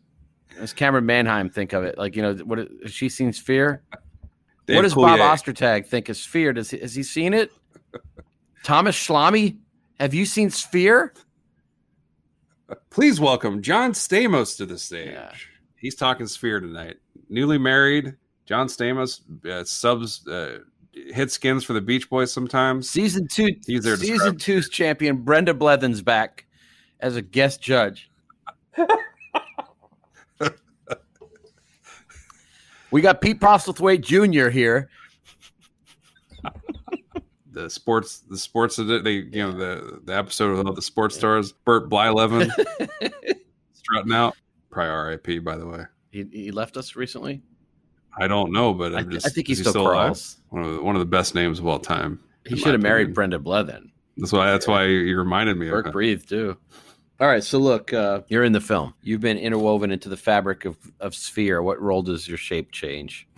does 0.58 0.74
Camryn 0.74 1.04
Manheim 1.04 1.50
think 1.50 1.74
of 1.74 1.84
it? 1.84 1.98
Like, 1.98 2.16
you 2.16 2.22
know, 2.22 2.34
what 2.36 2.60
has 2.60 2.92
she 2.92 3.10
seen 3.10 3.34
Sphere? 3.34 3.84
Dave 4.66 4.78
what 4.78 4.82
does 4.84 4.96
Bob 4.96 5.20
Ostertag 5.20 5.86
think 5.86 6.10
of 6.10 6.18
Sphere? 6.18 6.54
Does 6.54 6.72
he, 6.72 6.78
has 6.80 6.96
he 6.96 7.04
seen 7.04 7.34
it? 7.34 7.52
Thomas 8.64 8.96
Schlamme, 8.96 9.58
have 10.00 10.14
you 10.14 10.26
seen 10.26 10.50
Sphere? 10.50 11.14
Please 12.90 13.20
welcome 13.20 13.62
John 13.62 13.92
Stamos 13.92 14.58
to 14.58 14.66
the 14.66 14.78
stage. 14.78 15.12
Yeah. 15.12 15.32
He's 15.76 15.96
talking 15.96 16.26
Sphere 16.26 16.60
tonight. 16.60 16.98
Newly 17.30 17.58
married, 17.58 18.16
John 18.46 18.68
Stamos 18.68 19.22
uh, 19.46 19.64
subs 19.64 20.28
uh, 20.28 20.60
hit 20.96 21.32
skins 21.32 21.64
for 21.64 21.74
the 21.74 21.82
Beach 21.82 22.10
Boys 22.10 22.32
sometimes. 22.32 22.90
Season 22.90 23.28
two, 23.28 23.50
season 23.64 24.38
two's 24.38 24.70
champion 24.70 25.18
Brenda 25.18 25.54
Blethyn's 25.54 26.02
back 26.02 26.46
as 27.00 27.16
a 27.16 27.22
guest 27.22 27.62
judge. 27.62 28.10
we 32.92 33.02
got 33.02 33.22
Pete 33.22 33.40
Postlethwaite 33.40 34.02
Jr. 34.02 34.50
here. 34.50 34.90
The 37.52 37.70
sports, 37.70 38.20
the 38.20 38.38
sports, 38.38 38.80
edi- 38.80 39.00
they 39.00 39.12
you 39.12 39.44
know 39.44 39.52
the 39.54 40.02
the 40.04 40.14
episode 40.16 40.68
of 40.68 40.76
the 40.76 40.82
sports 40.82 41.16
stars, 41.16 41.54
Bert 41.54 41.90
Blyleven 41.90 42.50
strutting 43.74 44.14
out. 44.14 44.36
Probably 44.70 44.90
R.I.P. 44.90 45.40
By 45.40 45.56
the 45.56 45.66
way, 45.66 45.84
He, 46.12 46.26
he 46.32 46.52
left 46.52 46.76
us 46.76 46.98
recently. 46.98 47.42
I 48.18 48.28
don't 48.28 48.52
know, 48.52 48.74
but 48.74 48.96
I, 48.96 49.00
I'm 49.00 49.12
just 49.12 49.26
I 49.26 49.30
think 49.30 49.48
he 49.48 49.54
is 49.54 49.60
still, 49.60 49.92
alive? 49.92 50.20
One 50.50 50.64
of 50.64 50.76
the, 50.76 50.82
one 50.82 50.96
of 50.96 51.00
the 51.00 51.06
best 51.06 51.36
names 51.36 51.60
of 51.60 51.68
all 51.68 51.80
time. 51.80 52.20
He 52.46 52.56
should 52.56 52.74
have 52.74 52.82
married 52.82 53.10
opinion. 53.10 53.14
Brenda 53.14 53.40
Blethyn. 53.40 53.90
That's 54.18 54.32
why. 54.32 54.52
That's 54.52 54.68
why 54.68 54.86
you 54.86 55.18
reminded 55.18 55.58
me 55.58 55.68
of 55.68 55.72
Burke 55.72 55.86
him. 55.88 55.92
breathed 55.92 56.30
too. 56.30 56.58
All 57.20 57.28
right, 57.28 57.44
so 57.44 57.60
look, 57.60 57.94
uh, 57.94 58.22
you're 58.28 58.44
in 58.44 58.52
the 58.52 58.60
film. 58.62 58.94
You've 59.02 59.22
been 59.22 59.38
interwoven 59.38 59.90
into 59.92 60.10
the 60.10 60.18
fabric 60.18 60.66
of, 60.66 60.78
of 61.00 61.16
Sphere. 61.16 61.62
What 61.64 61.82
role 61.82 62.02
does 62.02 62.28
your 62.28 62.38
shape 62.38 62.72
change? 62.72 63.28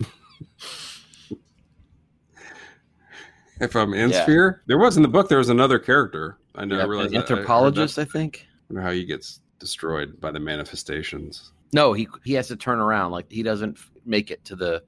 If 3.60 3.74
I'm 3.74 3.92
in 3.92 4.10
Yeah. 4.10 4.22
Sphere, 4.22 4.62
there 4.66 4.78
was 4.78 4.96
in 4.96 5.02
the 5.02 5.08
book. 5.08 5.28
There 5.28 5.38
was 5.38 5.48
another 5.48 5.78
character. 5.80 6.38
I 6.54 6.64
know. 6.64 6.78
I 6.78 6.84
realized 6.84 7.08
an 7.12 7.14
that. 7.14 7.18
I 7.18 7.20
heard 7.20 7.28
that. 7.28 7.32
anthropologist, 7.40 7.98
I 7.98 8.04
think. 8.04 8.46
I 8.46 8.72
wonder 8.74 8.82
how 8.86 8.92
he 8.92 9.04
gets 9.04 9.40
destroyed 9.58 10.20
by 10.20 10.30
the 10.30 10.38
manifestations. 10.40 11.50
No, 11.72 11.92
he 11.92 12.08
he 12.24 12.34
has 12.34 12.46
to 12.48 12.56
turn 12.56 12.78
around. 12.78 13.10
Like 13.10 13.30
he 13.30 13.42
doesn't 13.42 13.76
f- 13.76 13.90
make 14.08 14.30
it 14.30 14.44
to 14.46 14.56
the 14.56 14.82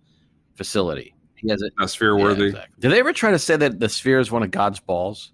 facility. 0.54 1.14
He 1.36 1.48
has 1.48 1.62
it. 1.62 1.72
Not 1.78 1.90
sphere 1.90 2.16
yeah, 2.16 2.24
worthy. 2.24 2.46
exactly. 2.46 2.74
Did 2.80 2.92
they 2.92 2.98
ever 3.00 3.12
try 3.12 3.30
to 3.30 3.38
say 3.38 3.56
that 3.56 3.80
the 3.80 3.88
sphere 3.88 4.20
is 4.20 4.30
one 4.30 4.42
of 4.42 4.50
God's 4.50 4.80
balls? 4.80 5.32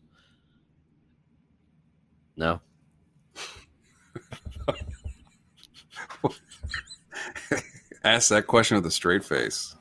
No. 2.36 2.60
Ask 8.04 8.28
that 8.28 8.46
question 8.46 8.76
with 8.76 8.86
a 8.86 8.90
straight 8.90 9.24
face. 9.24 9.74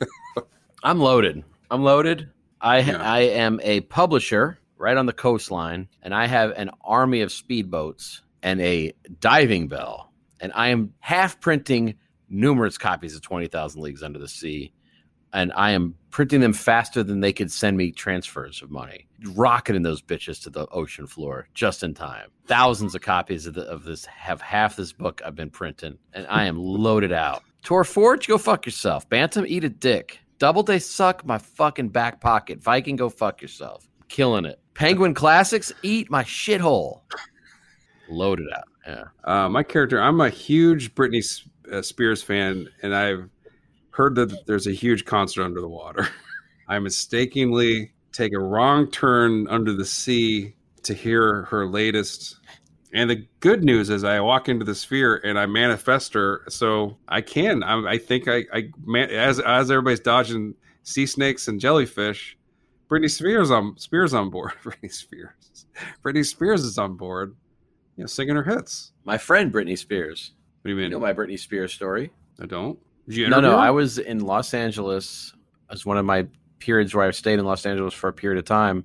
I'm 0.82 1.00
loaded. 1.00 1.44
I'm 1.70 1.82
loaded. 1.82 2.30
I 2.60 2.78
Yeah. 2.80 3.02
I 3.02 3.20
am 3.20 3.60
a 3.62 3.80
publisher 3.82 4.58
right 4.78 4.96
on 4.96 5.06
the 5.06 5.12
coastline, 5.12 5.88
and 6.02 6.14
I 6.14 6.26
have 6.26 6.52
an 6.52 6.70
army 6.82 7.20
of 7.20 7.30
speedboats 7.30 8.20
and 8.42 8.60
a 8.60 8.94
diving 9.20 9.68
bell, 9.68 10.12
and 10.40 10.52
I 10.54 10.68
am 10.68 10.94
half 11.00 11.40
printing 11.40 11.96
numerous 12.32 12.78
copies 12.78 13.14
of 13.14 13.22
Twenty 13.22 13.46
Thousand 13.46 13.82
Leagues 13.82 14.02
Under 14.02 14.18
the 14.18 14.28
Sea, 14.28 14.72
and 15.32 15.52
I 15.54 15.70
am 15.70 15.94
printing 16.10 16.40
them 16.40 16.52
faster 16.52 17.02
than 17.02 17.20
they 17.20 17.32
could 17.32 17.50
send 17.50 17.76
me 17.76 17.92
transfers 17.92 18.62
of 18.62 18.70
money, 18.70 19.06
rocketing 19.34 19.82
those 19.82 20.02
bitches 20.02 20.42
to 20.42 20.50
the 20.50 20.66
ocean 20.68 21.06
floor 21.06 21.48
just 21.54 21.82
in 21.82 21.94
time. 21.94 22.30
Thousands 22.46 22.94
of 22.94 23.00
copies 23.00 23.46
of, 23.46 23.54
the, 23.54 23.62
of 23.62 23.84
this 23.84 24.04
have 24.06 24.40
half 24.40 24.76
this 24.76 24.92
book 24.92 25.22
I've 25.24 25.36
been 25.36 25.50
printing, 25.50 25.98
and 26.12 26.26
I 26.28 26.44
am 26.46 26.56
loaded 26.58 27.12
out. 27.12 27.42
Tor 27.62 27.84
Forge, 27.84 28.26
go 28.26 28.38
fuck 28.38 28.66
yourself. 28.66 29.08
Bantam, 29.08 29.44
eat 29.46 29.64
a 29.64 29.68
dick. 29.68 30.18
Doubleday, 30.38 30.80
suck 30.80 31.24
my 31.24 31.38
fucking 31.38 31.90
back 31.90 32.20
pocket. 32.20 32.60
Viking, 32.60 32.96
go 32.96 33.08
fuck 33.08 33.40
yourself. 33.40 33.88
Killing 34.08 34.44
it. 34.44 34.58
Penguin 34.74 35.14
Classics, 35.14 35.72
eat 35.82 36.10
my 36.10 36.24
shithole. 36.24 37.02
Loaded 38.08 38.48
out. 38.54 38.64
Yeah. 38.86 39.04
Uh, 39.22 39.48
my 39.48 39.62
character, 39.62 40.00
I'm 40.00 40.20
a 40.20 40.28
huge 40.28 40.94
Britney 40.96 41.22
Uh, 41.70 41.82
Spears 41.82 42.22
fan, 42.22 42.68
and 42.82 42.94
I've 42.94 43.28
heard 43.90 44.14
that 44.16 44.46
there's 44.46 44.66
a 44.66 44.72
huge 44.72 45.04
concert 45.04 45.44
under 45.44 45.60
the 45.60 45.68
water. 45.68 46.08
I 46.68 46.78
mistakenly 46.78 47.92
take 48.12 48.32
a 48.32 48.38
wrong 48.38 48.90
turn 48.90 49.46
under 49.48 49.72
the 49.72 49.84
sea 49.84 50.54
to 50.84 50.94
hear 50.94 51.44
her 51.44 51.66
latest. 51.66 52.36
And 52.92 53.08
the 53.08 53.26
good 53.40 53.64
news 53.64 53.90
is, 53.90 54.04
I 54.04 54.20
walk 54.20 54.48
into 54.48 54.64
the 54.64 54.74
sphere 54.74 55.20
and 55.24 55.38
I 55.38 55.46
manifest 55.46 56.14
her, 56.14 56.42
so 56.48 56.98
I 57.08 57.22
can. 57.22 57.62
I, 57.62 57.92
I 57.92 57.98
think 57.98 58.28
I, 58.28 58.44
I 58.52 58.70
man, 58.84 59.10
as 59.10 59.40
as 59.40 59.70
everybody's 59.70 60.00
dodging 60.00 60.54
sea 60.82 61.06
snakes 61.06 61.48
and 61.48 61.58
jellyfish, 61.58 62.36
Britney 62.90 63.10
Spears 63.10 63.50
on 63.50 63.78
Spears 63.78 64.12
on 64.12 64.28
board. 64.28 64.52
Britney 64.62 64.92
Spears, 64.92 65.66
Britney 66.04 66.26
Spears 66.26 66.64
is 66.64 66.76
on 66.76 66.96
board, 66.96 67.34
you 67.96 68.02
know, 68.02 68.06
singing 68.06 68.36
her 68.36 68.44
hits. 68.44 68.92
My 69.04 69.16
friend 69.16 69.50
Britney 69.52 69.78
Spears. 69.78 70.32
What 70.62 70.68
do 70.68 70.70
you 70.70 70.76
mean? 70.76 70.84
You 70.84 70.90
know 70.90 71.00
my 71.00 71.12
Britney 71.12 71.38
Spears 71.38 71.74
story? 71.74 72.12
I 72.40 72.46
don't. 72.46 72.78
No, 73.08 73.40
no. 73.40 73.50
her? 73.50 73.56
I 73.56 73.70
was 73.70 73.98
in 73.98 74.20
Los 74.20 74.54
Angeles 74.54 75.34
as 75.70 75.84
one 75.84 75.98
of 75.98 76.04
my 76.04 76.26
periods 76.60 76.94
where 76.94 77.06
I 77.06 77.10
stayed 77.10 77.40
in 77.40 77.44
Los 77.44 77.66
Angeles 77.66 77.94
for 77.94 78.08
a 78.08 78.12
period 78.12 78.38
of 78.38 78.44
time, 78.44 78.84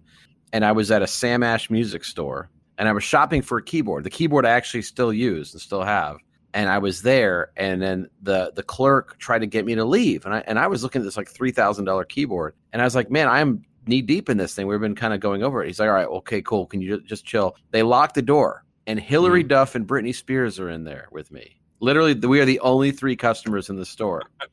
and 0.52 0.66
I 0.66 0.72
was 0.72 0.90
at 0.90 1.04
a 1.04 1.08
Sam 1.08 1.44
Ash 1.44 1.70
music 1.70 2.04
store, 2.04 2.50
and 2.80 2.90
I 2.90 2.94
was 2.94 3.04
shopping 3.04 3.44
for 3.44 3.60
a 3.60 3.64
keyboard. 3.64 4.04
The 4.04 4.10
keyboard 4.10 4.46
I 4.46 4.52
actually 4.52 4.82
still 4.82 5.14
use 5.14 5.54
and 5.54 5.62
still 5.62 5.84
have. 5.84 6.18
And 6.54 6.70
I 6.70 6.80
was 6.80 7.04
there, 7.04 7.52
and 7.56 7.80
then 7.80 8.10
the 8.24 8.52
the 8.56 8.64
clerk 8.64 9.20
tried 9.20 9.40
to 9.40 9.46
get 9.46 9.66
me 9.66 9.76
to 9.76 9.86
leave, 9.86 10.26
and 10.26 10.34
I 10.34 10.44
and 10.48 10.58
I 10.58 10.66
was 10.66 10.82
looking 10.82 11.02
at 11.02 11.06
this 11.06 11.18
like 11.18 11.30
three 11.30 11.52
thousand 11.52 11.86
dollar 11.86 12.04
keyboard, 12.04 12.56
and 12.74 12.82
I 12.82 12.86
was 12.86 12.96
like, 12.96 13.12
man, 13.12 13.28
I'm 13.28 13.64
knee 13.86 14.02
deep 14.02 14.30
in 14.30 14.38
this 14.38 14.56
thing. 14.56 14.66
We've 14.66 14.80
been 14.80 14.96
kind 14.96 15.14
of 15.14 15.20
going 15.20 15.44
over 15.44 15.64
it. 15.64 15.68
He's 15.68 15.80
like, 15.80 15.90
all 15.90 15.94
right, 15.94 16.08
okay, 16.08 16.42
cool. 16.42 16.66
Can 16.66 16.82
you 16.82 17.00
just 17.02 17.26
chill? 17.26 17.56
They 17.70 17.84
locked 17.84 18.16
the 18.16 18.24
door, 18.24 18.64
and 18.88 19.00
Hilary 19.00 19.44
mm. 19.44 19.50
Duff 19.50 19.76
and 19.76 19.86
Britney 19.86 20.16
Spears 20.16 20.60
are 20.60 20.70
in 20.70 20.84
there 20.84 21.10
with 21.12 21.32
me. 21.32 21.60
Literally, 21.80 22.14
we 22.14 22.40
are 22.40 22.46
the 22.46 22.60
only 22.62 22.92
three 22.92 23.16
customers 23.16 23.70
in 23.70 23.76
the 23.76 23.86
store. 23.86 24.24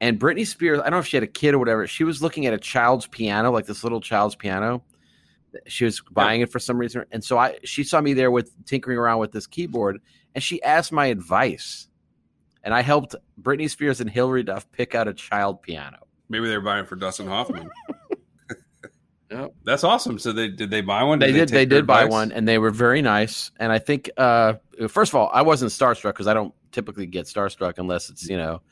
And 0.00 0.20
Britney 0.20 0.46
Spears, 0.46 0.78
I 0.78 0.82
don't 0.84 0.92
know 0.92 0.98
if 0.98 1.06
she 1.06 1.16
had 1.16 1.24
a 1.24 1.26
kid 1.26 1.54
or 1.54 1.58
whatever. 1.58 1.86
She 1.86 2.04
was 2.04 2.22
looking 2.22 2.44
at 2.44 2.52
a 2.52 2.58
child's 2.58 3.06
piano, 3.06 3.50
like 3.50 3.66
this 3.66 3.82
little 3.82 4.00
child's 4.00 4.34
piano. 4.34 4.82
She 5.66 5.86
was 5.86 6.02
buying 6.10 6.42
it 6.42 6.52
for 6.52 6.58
some 6.58 6.76
reason, 6.76 7.06
and 7.12 7.24
so 7.24 7.38
I 7.38 7.58
she 7.64 7.82
saw 7.82 8.02
me 8.02 8.12
there 8.12 8.30
with 8.30 8.52
tinkering 8.66 8.98
around 8.98 9.20
with 9.20 9.32
this 9.32 9.46
keyboard, 9.46 10.02
and 10.34 10.44
she 10.44 10.62
asked 10.62 10.92
my 10.92 11.06
advice, 11.06 11.88
and 12.62 12.74
I 12.74 12.82
helped 12.82 13.14
Britney 13.40 13.70
Spears 13.70 14.02
and 14.02 14.10
Hilary 14.10 14.42
Duff 14.42 14.70
pick 14.70 14.94
out 14.94 15.08
a 15.08 15.14
child 15.14 15.62
piano. 15.62 15.96
Maybe 16.28 16.46
they're 16.46 16.60
buying 16.60 16.84
for 16.84 16.96
Dustin 16.96 17.26
Hoffman. 17.26 17.70
Yep. 19.30 19.54
That's 19.64 19.82
awesome. 19.82 20.18
So 20.18 20.32
they 20.32 20.48
did 20.48 20.70
they 20.70 20.82
buy 20.82 21.02
one? 21.02 21.18
They 21.18 21.32
did. 21.32 21.48
They, 21.48 21.64
take 21.64 21.70
your 21.70 21.80
did 21.80 21.86
buy 21.86 22.02
advice? 22.02 22.12
one, 22.12 22.32
and 22.32 22.46
they 22.46 22.58
were 22.58 22.70
very 22.70 23.02
nice. 23.02 23.50
And 23.58 23.72
I 23.72 23.78
think, 23.78 24.08
uh, 24.16 24.54
first 24.88 25.10
of 25.10 25.16
all, 25.16 25.30
I 25.32 25.42
wasn't 25.42 25.72
starstruck 25.72 26.12
because 26.12 26.28
I 26.28 26.34
don't 26.34 26.54
typically 26.70 27.06
get 27.06 27.26
starstruck 27.26 27.74
unless 27.78 28.08
it's 28.08 28.28
you 28.28 28.36
know 28.36 28.62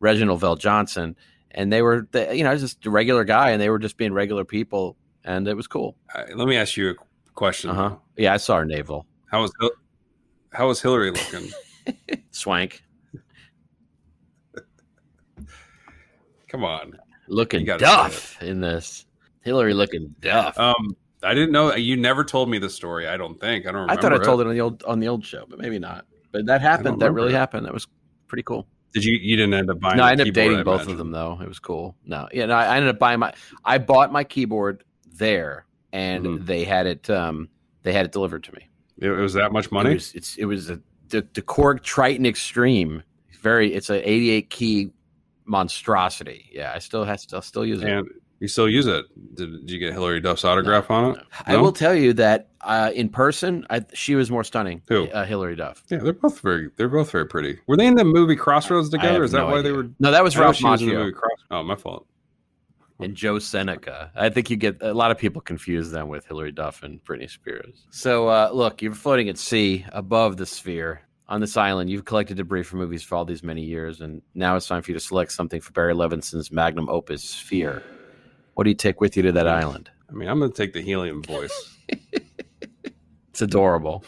Reginald 0.00 0.40
VelJohnson. 0.40 1.16
And 1.52 1.72
they 1.72 1.82
were, 1.82 2.06
they, 2.12 2.36
you 2.36 2.44
know, 2.44 2.50
I 2.50 2.52
was 2.52 2.62
just 2.62 2.86
a 2.86 2.90
regular 2.90 3.24
guy, 3.24 3.50
and 3.50 3.60
they 3.60 3.70
were 3.70 3.80
just 3.80 3.96
being 3.96 4.12
regular 4.12 4.44
people, 4.44 4.96
and 5.24 5.46
it 5.48 5.54
was 5.54 5.66
cool. 5.66 5.96
Uh, 6.14 6.22
let 6.34 6.46
me 6.46 6.56
ask 6.56 6.76
you 6.76 6.90
a 6.90 6.94
question. 7.34 7.70
Uh 7.70 7.74
huh. 7.74 7.96
Yeah, 8.16 8.32
I 8.32 8.36
saw 8.36 8.58
her 8.58 8.64
navel 8.64 9.06
How 9.26 9.42
was 9.42 9.52
how 10.52 10.68
was 10.68 10.80
Hilary 10.80 11.10
looking? 11.10 11.50
swank, 12.30 12.82
Come 16.48 16.64
on. 16.64 16.98
looking 17.28 17.60
You 17.60 17.66
gotta 17.66 17.80
duff 17.80 18.42
in 18.42 18.60
this. 18.60 19.06
Hilary 19.42 19.74
looking 19.74 20.14
duff. 20.20 20.58
Um, 20.58 20.96
I 21.22 21.34
didn't 21.34 21.52
know 21.52 21.74
you 21.74 21.96
never 21.96 22.24
told 22.24 22.48
me 22.50 22.58
the 22.58 22.70
story. 22.70 23.06
I 23.06 23.16
don't 23.16 23.38
think 23.40 23.66
I 23.66 23.72
don't. 23.72 23.90
I 23.90 23.96
thought 23.96 24.12
I 24.12 24.18
told 24.18 24.40
it. 24.40 24.44
it 24.44 24.48
on 24.48 24.54
the 24.54 24.60
old 24.60 24.82
on 24.84 25.00
the 25.00 25.08
old 25.08 25.24
show, 25.24 25.44
but 25.48 25.58
maybe 25.58 25.78
not. 25.78 26.06
But 26.32 26.46
that 26.46 26.60
happened. 26.60 27.00
That 27.00 27.12
really 27.12 27.32
it. 27.32 27.36
happened. 27.36 27.66
That 27.66 27.74
was 27.74 27.86
pretty 28.28 28.42
cool. 28.42 28.66
Did 28.92 29.04
you? 29.04 29.18
You 29.20 29.36
didn't 29.36 29.54
end 29.54 29.70
up 29.70 29.80
buying? 29.80 29.96
no, 29.98 30.02
a 30.04 30.06
I 30.06 30.12
ended 30.12 30.28
up 30.28 30.34
dating 30.34 30.58
I 30.58 30.62
both 30.62 30.88
of 30.88 30.98
them 30.98 31.10
though. 31.10 31.38
It 31.42 31.48
was 31.48 31.58
cool. 31.58 31.96
No, 32.04 32.28
yeah, 32.32 32.46
no, 32.46 32.54
I 32.54 32.76
ended 32.76 32.90
up 32.90 32.98
buying 32.98 33.20
my. 33.20 33.32
I 33.64 33.78
bought 33.78 34.12
my 34.12 34.24
keyboard 34.24 34.82
there, 35.12 35.66
and 35.92 36.24
Mhm. 36.26 36.46
they 36.46 36.64
had 36.64 36.86
it. 36.86 37.08
Um, 37.10 37.48
they 37.82 37.92
had 37.92 38.04
it 38.06 38.12
delivered 38.12 38.44
to 38.44 38.52
me. 38.52 38.68
It, 38.98 39.08
it 39.10 39.20
was 39.20 39.34
that 39.34 39.52
much 39.52 39.70
money. 39.70 39.90
It 39.90 39.94
was. 39.94 40.14
It's. 40.14 40.36
It 40.38 40.44
was 40.46 40.70
a 40.70 40.80
the, 41.08 41.26
the 41.34 41.42
Korg 41.42 41.82
Triton 41.82 42.26
Extreme. 42.26 43.02
Very. 43.40 43.72
It's 43.74 43.90
a 43.90 44.08
88 44.08 44.50
key 44.50 44.90
monstrosity. 45.44 46.48
Yeah, 46.52 46.72
I 46.74 46.78
still 46.78 47.04
have. 47.04 47.20
Still 47.20 47.42
still 47.42 47.64
use 47.66 47.82
it. 47.82 47.88
and 47.88 48.08
you 48.40 48.48
still 48.48 48.68
use 48.68 48.86
it. 48.86 49.04
Did, 49.36 49.52
did 49.66 49.70
you 49.70 49.78
get 49.78 49.92
Hilary 49.92 50.20
Duff's 50.20 50.44
autograph 50.44 50.90
on 50.90 51.12
it? 51.16 51.22
I 51.46 51.52
No? 51.52 51.62
will 51.62 51.72
tell 51.72 51.94
you 51.94 52.12
that 52.14 52.48
uh, 52.62 52.90
in 52.94 53.08
person, 53.08 53.64
I, 53.70 53.84
she 53.94 54.14
was 54.16 54.30
more 54.30 54.42
stunning. 54.44 54.82
Who? 54.88 55.08
Uh, 55.08 55.24
Hilary 55.24 55.56
Duff. 55.56 55.82
Yeah, 55.88 55.98
they're 55.98 56.12
both 56.12 56.40
very. 56.40 56.70
They're 56.76 56.88
both 56.88 57.10
very 57.10 57.26
pretty. 57.26 57.58
Were 57.66 57.76
they 57.76 57.86
in 57.86 57.94
the 57.94 58.04
movie 58.04 58.36
Crossroads 58.36 58.88
together? 58.90 59.22
Is 59.22 59.32
that 59.32 59.38
no 59.38 59.46
why 59.46 59.62
they 59.62 59.72
were? 59.72 59.88
No, 60.00 60.10
that 60.10 60.24
was 60.24 60.36
Ralph 60.36 60.56
she 60.56 60.64
was 60.64 60.82
in 60.82 60.88
the 60.88 60.94
Macchio. 60.94 61.12
Cross. 61.14 61.38
Oh, 61.50 61.62
my 61.62 61.76
fault. 61.76 62.06
and 62.98 63.14
Joe 63.14 63.38
Seneca. 63.38 64.10
I 64.14 64.28
think 64.28 64.50
you 64.50 64.56
get 64.56 64.76
a 64.82 64.92
lot 64.92 65.10
of 65.10 65.16
people 65.18 65.40
confuse 65.40 65.90
them 65.90 66.08
with 66.08 66.26
Hilary 66.26 66.52
Duff 66.52 66.82
and 66.82 67.02
Britney 67.04 67.30
Spears. 67.30 67.86
So, 67.90 68.28
uh, 68.28 68.50
look, 68.52 68.82
you're 68.82 68.92
floating 68.94 69.28
at 69.30 69.38
sea 69.38 69.86
above 69.92 70.36
the 70.36 70.44
sphere 70.46 71.00
on 71.28 71.40
this 71.40 71.56
island. 71.56 71.88
You've 71.88 72.04
collected 72.04 72.36
debris 72.36 72.64
from 72.64 72.80
movies 72.80 73.02
for 73.02 73.14
all 73.14 73.24
these 73.24 73.42
many 73.42 73.62
years, 73.62 74.00
and 74.02 74.20
now 74.34 74.56
it's 74.56 74.66
time 74.66 74.82
for 74.82 74.90
you 74.90 74.94
to 74.98 75.00
select 75.00 75.32
something 75.32 75.60
for 75.62 75.72
Barry 75.72 75.94
Levinson's 75.94 76.50
magnum 76.52 76.88
opus, 76.90 77.22
Sphere. 77.22 77.82
What 78.60 78.64
do 78.64 78.70
you 78.72 78.76
take 78.76 79.00
with 79.00 79.16
you 79.16 79.22
to 79.22 79.32
that 79.32 79.48
island? 79.48 79.88
I 80.10 80.12
mean, 80.12 80.28
I'm 80.28 80.38
going 80.38 80.52
to 80.52 80.54
take 80.54 80.74
the 80.74 80.82
helium 80.82 81.22
voice. 81.22 81.78
It's 83.30 83.40
adorable. 83.40 84.04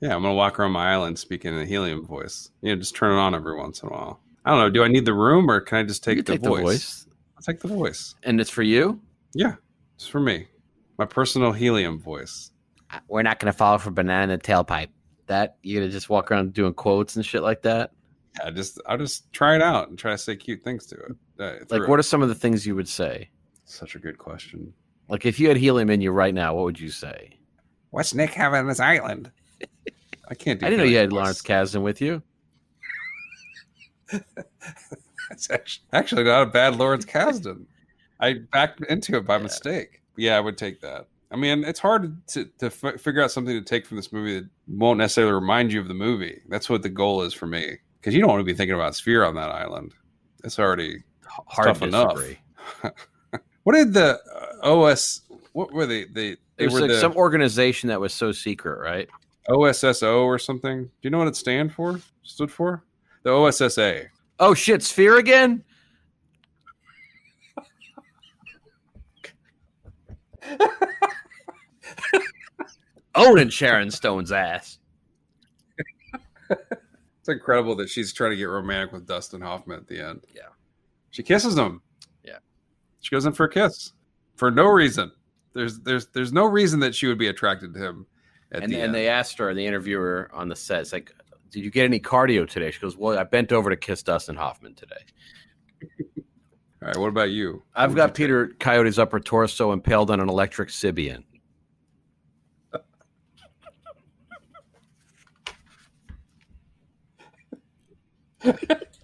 Yeah, 0.00 0.16
I'm 0.16 0.22
gonna 0.22 0.34
walk 0.34 0.58
around 0.58 0.72
my 0.72 0.90
island 0.92 1.20
speaking 1.20 1.52
in 1.54 1.60
a 1.60 1.66
helium 1.66 2.04
voice. 2.04 2.50
You 2.62 2.74
know, 2.74 2.80
just 2.80 2.96
turn 2.96 3.12
it 3.12 3.20
on 3.20 3.32
every 3.32 3.56
once 3.56 3.80
in 3.80 3.88
a 3.88 3.92
while. 3.92 4.18
I 4.44 4.50
don't 4.50 4.58
know. 4.58 4.70
Do 4.70 4.82
I 4.82 4.88
need 4.88 5.04
the 5.04 5.14
room 5.14 5.48
or 5.48 5.60
can 5.60 5.78
I 5.78 5.82
just 5.84 6.02
take, 6.02 6.16
the, 6.24 6.32
take 6.32 6.40
voice? 6.40 6.58
the 6.58 6.62
voice, 6.64 7.06
I'll 7.36 7.42
take 7.42 7.60
the 7.60 7.68
voice. 7.68 8.14
and 8.24 8.40
it's 8.40 8.50
for 8.50 8.64
you. 8.64 9.00
Yeah, 9.34 9.54
it's 9.94 10.08
for 10.08 10.18
me. 10.18 10.48
My 10.98 11.04
personal 11.04 11.52
helium 11.52 12.00
voice. 12.00 12.50
We're 13.06 13.22
not 13.22 13.38
going 13.38 13.52
to 13.52 13.56
follow 13.56 13.78
for 13.78 13.92
banana 13.92 14.36
tailpipe. 14.38 14.88
That 15.26 15.58
you're 15.62 15.82
gonna 15.82 15.92
just 15.92 16.08
walk 16.08 16.32
around 16.32 16.54
doing 16.54 16.74
quotes 16.74 17.14
and 17.14 17.24
shit 17.24 17.42
like 17.44 17.62
that. 17.62 17.92
Yeah, 18.42 18.50
just 18.50 18.80
I'll 18.86 18.98
just 18.98 19.32
try 19.32 19.54
it 19.54 19.62
out 19.62 19.90
and 19.90 19.98
try 19.98 20.10
to 20.10 20.18
say 20.18 20.34
cute 20.34 20.64
things 20.64 20.86
to 20.86 20.96
it. 20.96 21.12
Uh, 21.38 21.64
Like, 21.70 21.86
what 21.86 21.98
it. 21.98 22.00
are 22.00 22.02
some 22.02 22.22
of 22.22 22.28
the 22.28 22.34
things 22.34 22.66
you 22.66 22.74
would 22.74 22.88
say? 22.88 23.30
Such 23.66 23.96
a 23.96 23.98
good 23.98 24.16
question. 24.16 24.72
Like, 25.08 25.26
if 25.26 25.38
you 25.38 25.48
had 25.48 25.56
helium 25.56 25.90
in 25.90 26.00
you 26.00 26.12
right 26.12 26.34
now, 26.34 26.54
what 26.54 26.64
would 26.64 26.80
you 26.80 26.88
say? 26.88 27.38
What's 27.90 28.14
Nick 28.14 28.30
having 28.30 28.60
on 28.60 28.68
this 28.68 28.80
island? 28.80 29.30
I 30.28 30.34
can't 30.34 30.58
do. 30.58 30.66
I 30.66 30.70
didn't 30.70 30.84
know 30.84 30.90
you 30.90 30.96
had 30.96 31.12
Lawrence 31.12 31.40
voice. 31.40 31.72
Kasdan 31.72 31.82
with 31.82 32.00
you. 32.00 32.22
That's 35.28 35.50
actually, 35.50 35.84
actually 35.92 36.24
not 36.24 36.42
a 36.42 36.46
bad 36.46 36.76
Lawrence 36.76 37.04
Kasdan. 37.04 37.66
I 38.20 38.34
backed 38.52 38.80
into 38.82 39.16
it 39.16 39.26
by 39.26 39.38
mistake. 39.38 40.02
Yeah, 40.16 40.36
I 40.36 40.40
would 40.40 40.56
take 40.56 40.80
that. 40.80 41.08
I 41.30 41.36
mean, 41.36 41.64
it's 41.64 41.80
hard 41.80 42.26
to, 42.28 42.44
to 42.58 42.66
f- 42.66 43.00
figure 43.00 43.22
out 43.22 43.32
something 43.32 43.54
to 43.54 43.62
take 43.62 43.84
from 43.84 43.96
this 43.96 44.12
movie 44.12 44.40
that 44.40 44.48
won't 44.68 44.98
necessarily 44.98 45.32
remind 45.32 45.72
you 45.72 45.80
of 45.80 45.88
the 45.88 45.94
movie. 45.94 46.40
That's 46.48 46.70
what 46.70 46.82
the 46.82 46.88
goal 46.88 47.22
is 47.22 47.34
for 47.34 47.46
me. 47.46 47.78
Because 48.00 48.14
you 48.14 48.20
don't 48.20 48.30
want 48.30 48.40
to 48.40 48.44
be 48.44 48.54
thinking 48.54 48.76
about 48.76 48.94
Sphere 48.94 49.24
on 49.24 49.34
that 49.34 49.50
island. 49.50 49.92
It's 50.44 50.58
already. 50.58 51.02
Hard 51.24 51.66
Tough 51.66 51.80
to 51.80 51.84
enough. 51.86 52.20
What 53.66 53.74
did 53.74 53.94
the 53.94 54.20
uh, 54.62 54.84
OS? 54.84 55.22
What 55.50 55.72
were 55.72 55.86
they? 55.86 56.04
They, 56.04 56.28
It 56.28 56.38
they 56.56 56.66
was 56.66 56.74
were 56.74 56.82
like 56.82 56.90
the 56.90 57.00
some 57.00 57.16
organization 57.16 57.88
that 57.88 58.00
was 58.00 58.14
so 58.14 58.30
secret, 58.30 58.78
right? 58.78 59.08
OSSO 59.48 60.22
or 60.24 60.38
something. 60.38 60.84
Do 60.84 60.90
you 61.02 61.10
know 61.10 61.18
what 61.18 61.26
it 61.26 61.34
stand 61.34 61.72
for? 61.72 62.00
Stood 62.22 62.52
for? 62.52 62.84
The 63.24 63.30
OSSA. 63.30 64.06
Oh 64.38 64.54
shit, 64.54 64.84
Sphere 64.84 65.18
again? 65.18 65.64
Owning 73.16 73.48
Sharon 73.48 73.90
Stone's 73.90 74.30
ass. 74.30 74.78
It's 76.48 77.28
incredible 77.28 77.74
that 77.74 77.88
she's 77.88 78.12
trying 78.12 78.30
to 78.30 78.36
get 78.36 78.44
romantic 78.44 78.92
with 78.92 79.08
Dustin 79.08 79.40
Hoffman 79.40 79.78
at 79.78 79.88
the 79.88 80.00
end. 80.00 80.24
Yeah. 80.32 80.50
She 81.10 81.24
kisses 81.24 81.58
him. 81.58 81.82
Yeah. 83.06 83.10
She 83.10 83.14
goes 83.14 83.26
in 83.26 83.32
for 83.32 83.44
a 83.44 83.50
kiss 83.50 83.92
for 84.34 84.50
no 84.50 84.66
reason. 84.66 85.12
There's 85.52 85.78
there's 85.80 86.08
there's 86.08 86.32
no 86.32 86.44
reason 86.44 86.80
that 86.80 86.94
she 86.94 87.06
would 87.06 87.18
be 87.18 87.28
attracted 87.28 87.72
to 87.74 87.80
him 87.80 88.06
at 88.52 88.62
and, 88.62 88.72
the 88.72 88.76
and 88.76 88.84
end. 88.86 88.94
they 88.94 89.08
asked 89.08 89.38
her, 89.38 89.54
the 89.54 89.66
interviewer 89.66 90.28
on 90.32 90.48
the 90.48 90.56
set, 90.56 90.80
it's 90.80 90.92
like, 90.92 91.12
did 91.50 91.64
you 91.64 91.70
get 91.70 91.84
any 91.84 92.00
cardio 92.00 92.48
today? 92.48 92.70
She 92.70 92.80
goes, 92.80 92.96
well, 92.96 93.18
I 93.18 93.24
bent 93.24 93.52
over 93.52 93.70
to 93.70 93.76
kiss 93.76 94.02
Dustin 94.02 94.36
Hoffman 94.36 94.74
today. 94.74 94.96
All 96.82 96.88
right, 96.88 96.96
what 96.96 97.08
about 97.08 97.30
you? 97.30 97.62
I've 97.74 97.90
What'd 97.90 97.96
got 97.96 98.02
you 98.02 98.08
take? 98.08 98.14
Peter 98.16 98.48
Coyote's 98.60 98.98
upper 98.98 99.20
torso 99.20 99.72
impaled 99.72 100.10
on 100.10 100.20
an 100.20 100.28
electric 100.28 100.68
Sybian. 100.68 101.24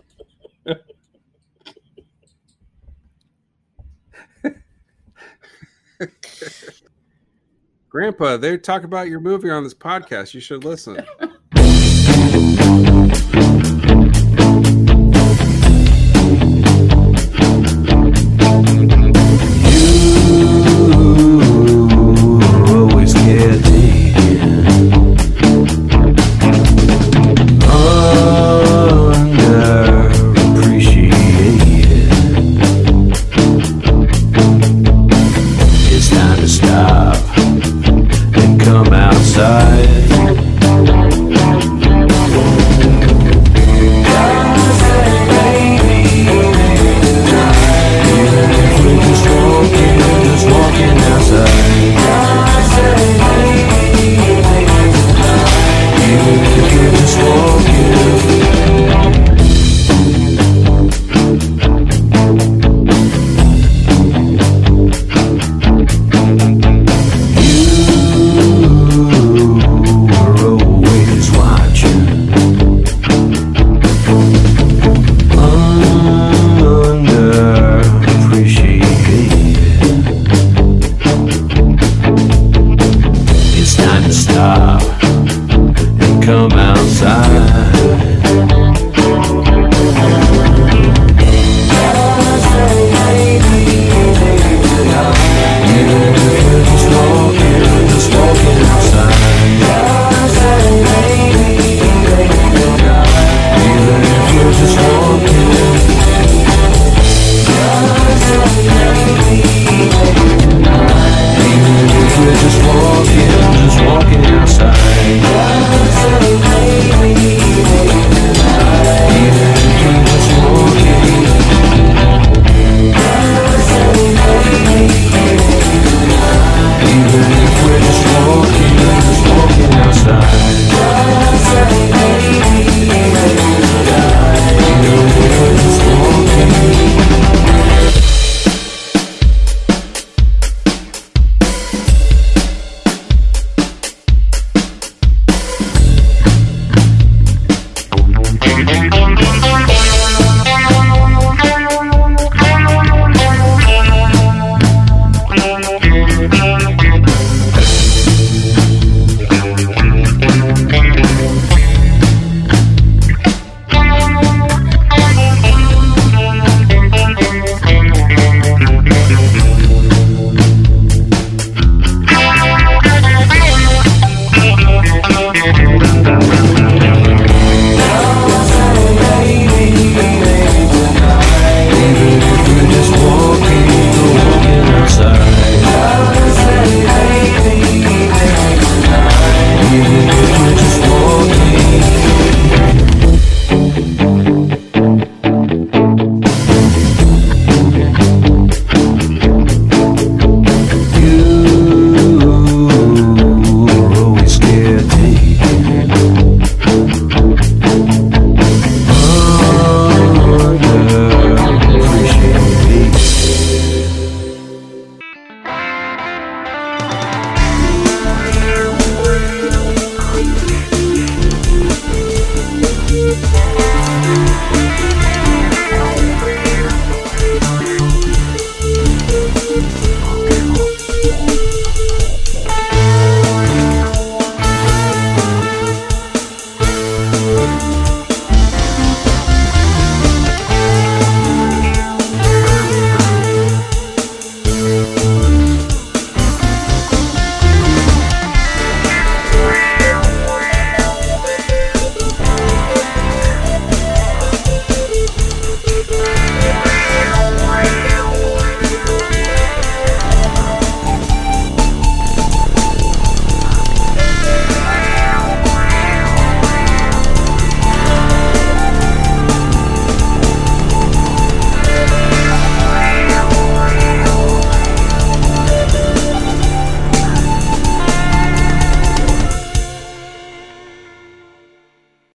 Grandpa, 7.89 8.37
they 8.39 8.57
talk 8.57 8.85
about 8.85 9.09
your 9.09 9.21
movie 9.21 9.51
on 9.51 9.65
this 9.65 9.75
podcast. 9.75 10.35
You 10.35 10.41
should 10.41 10.65
listen. 10.65 11.05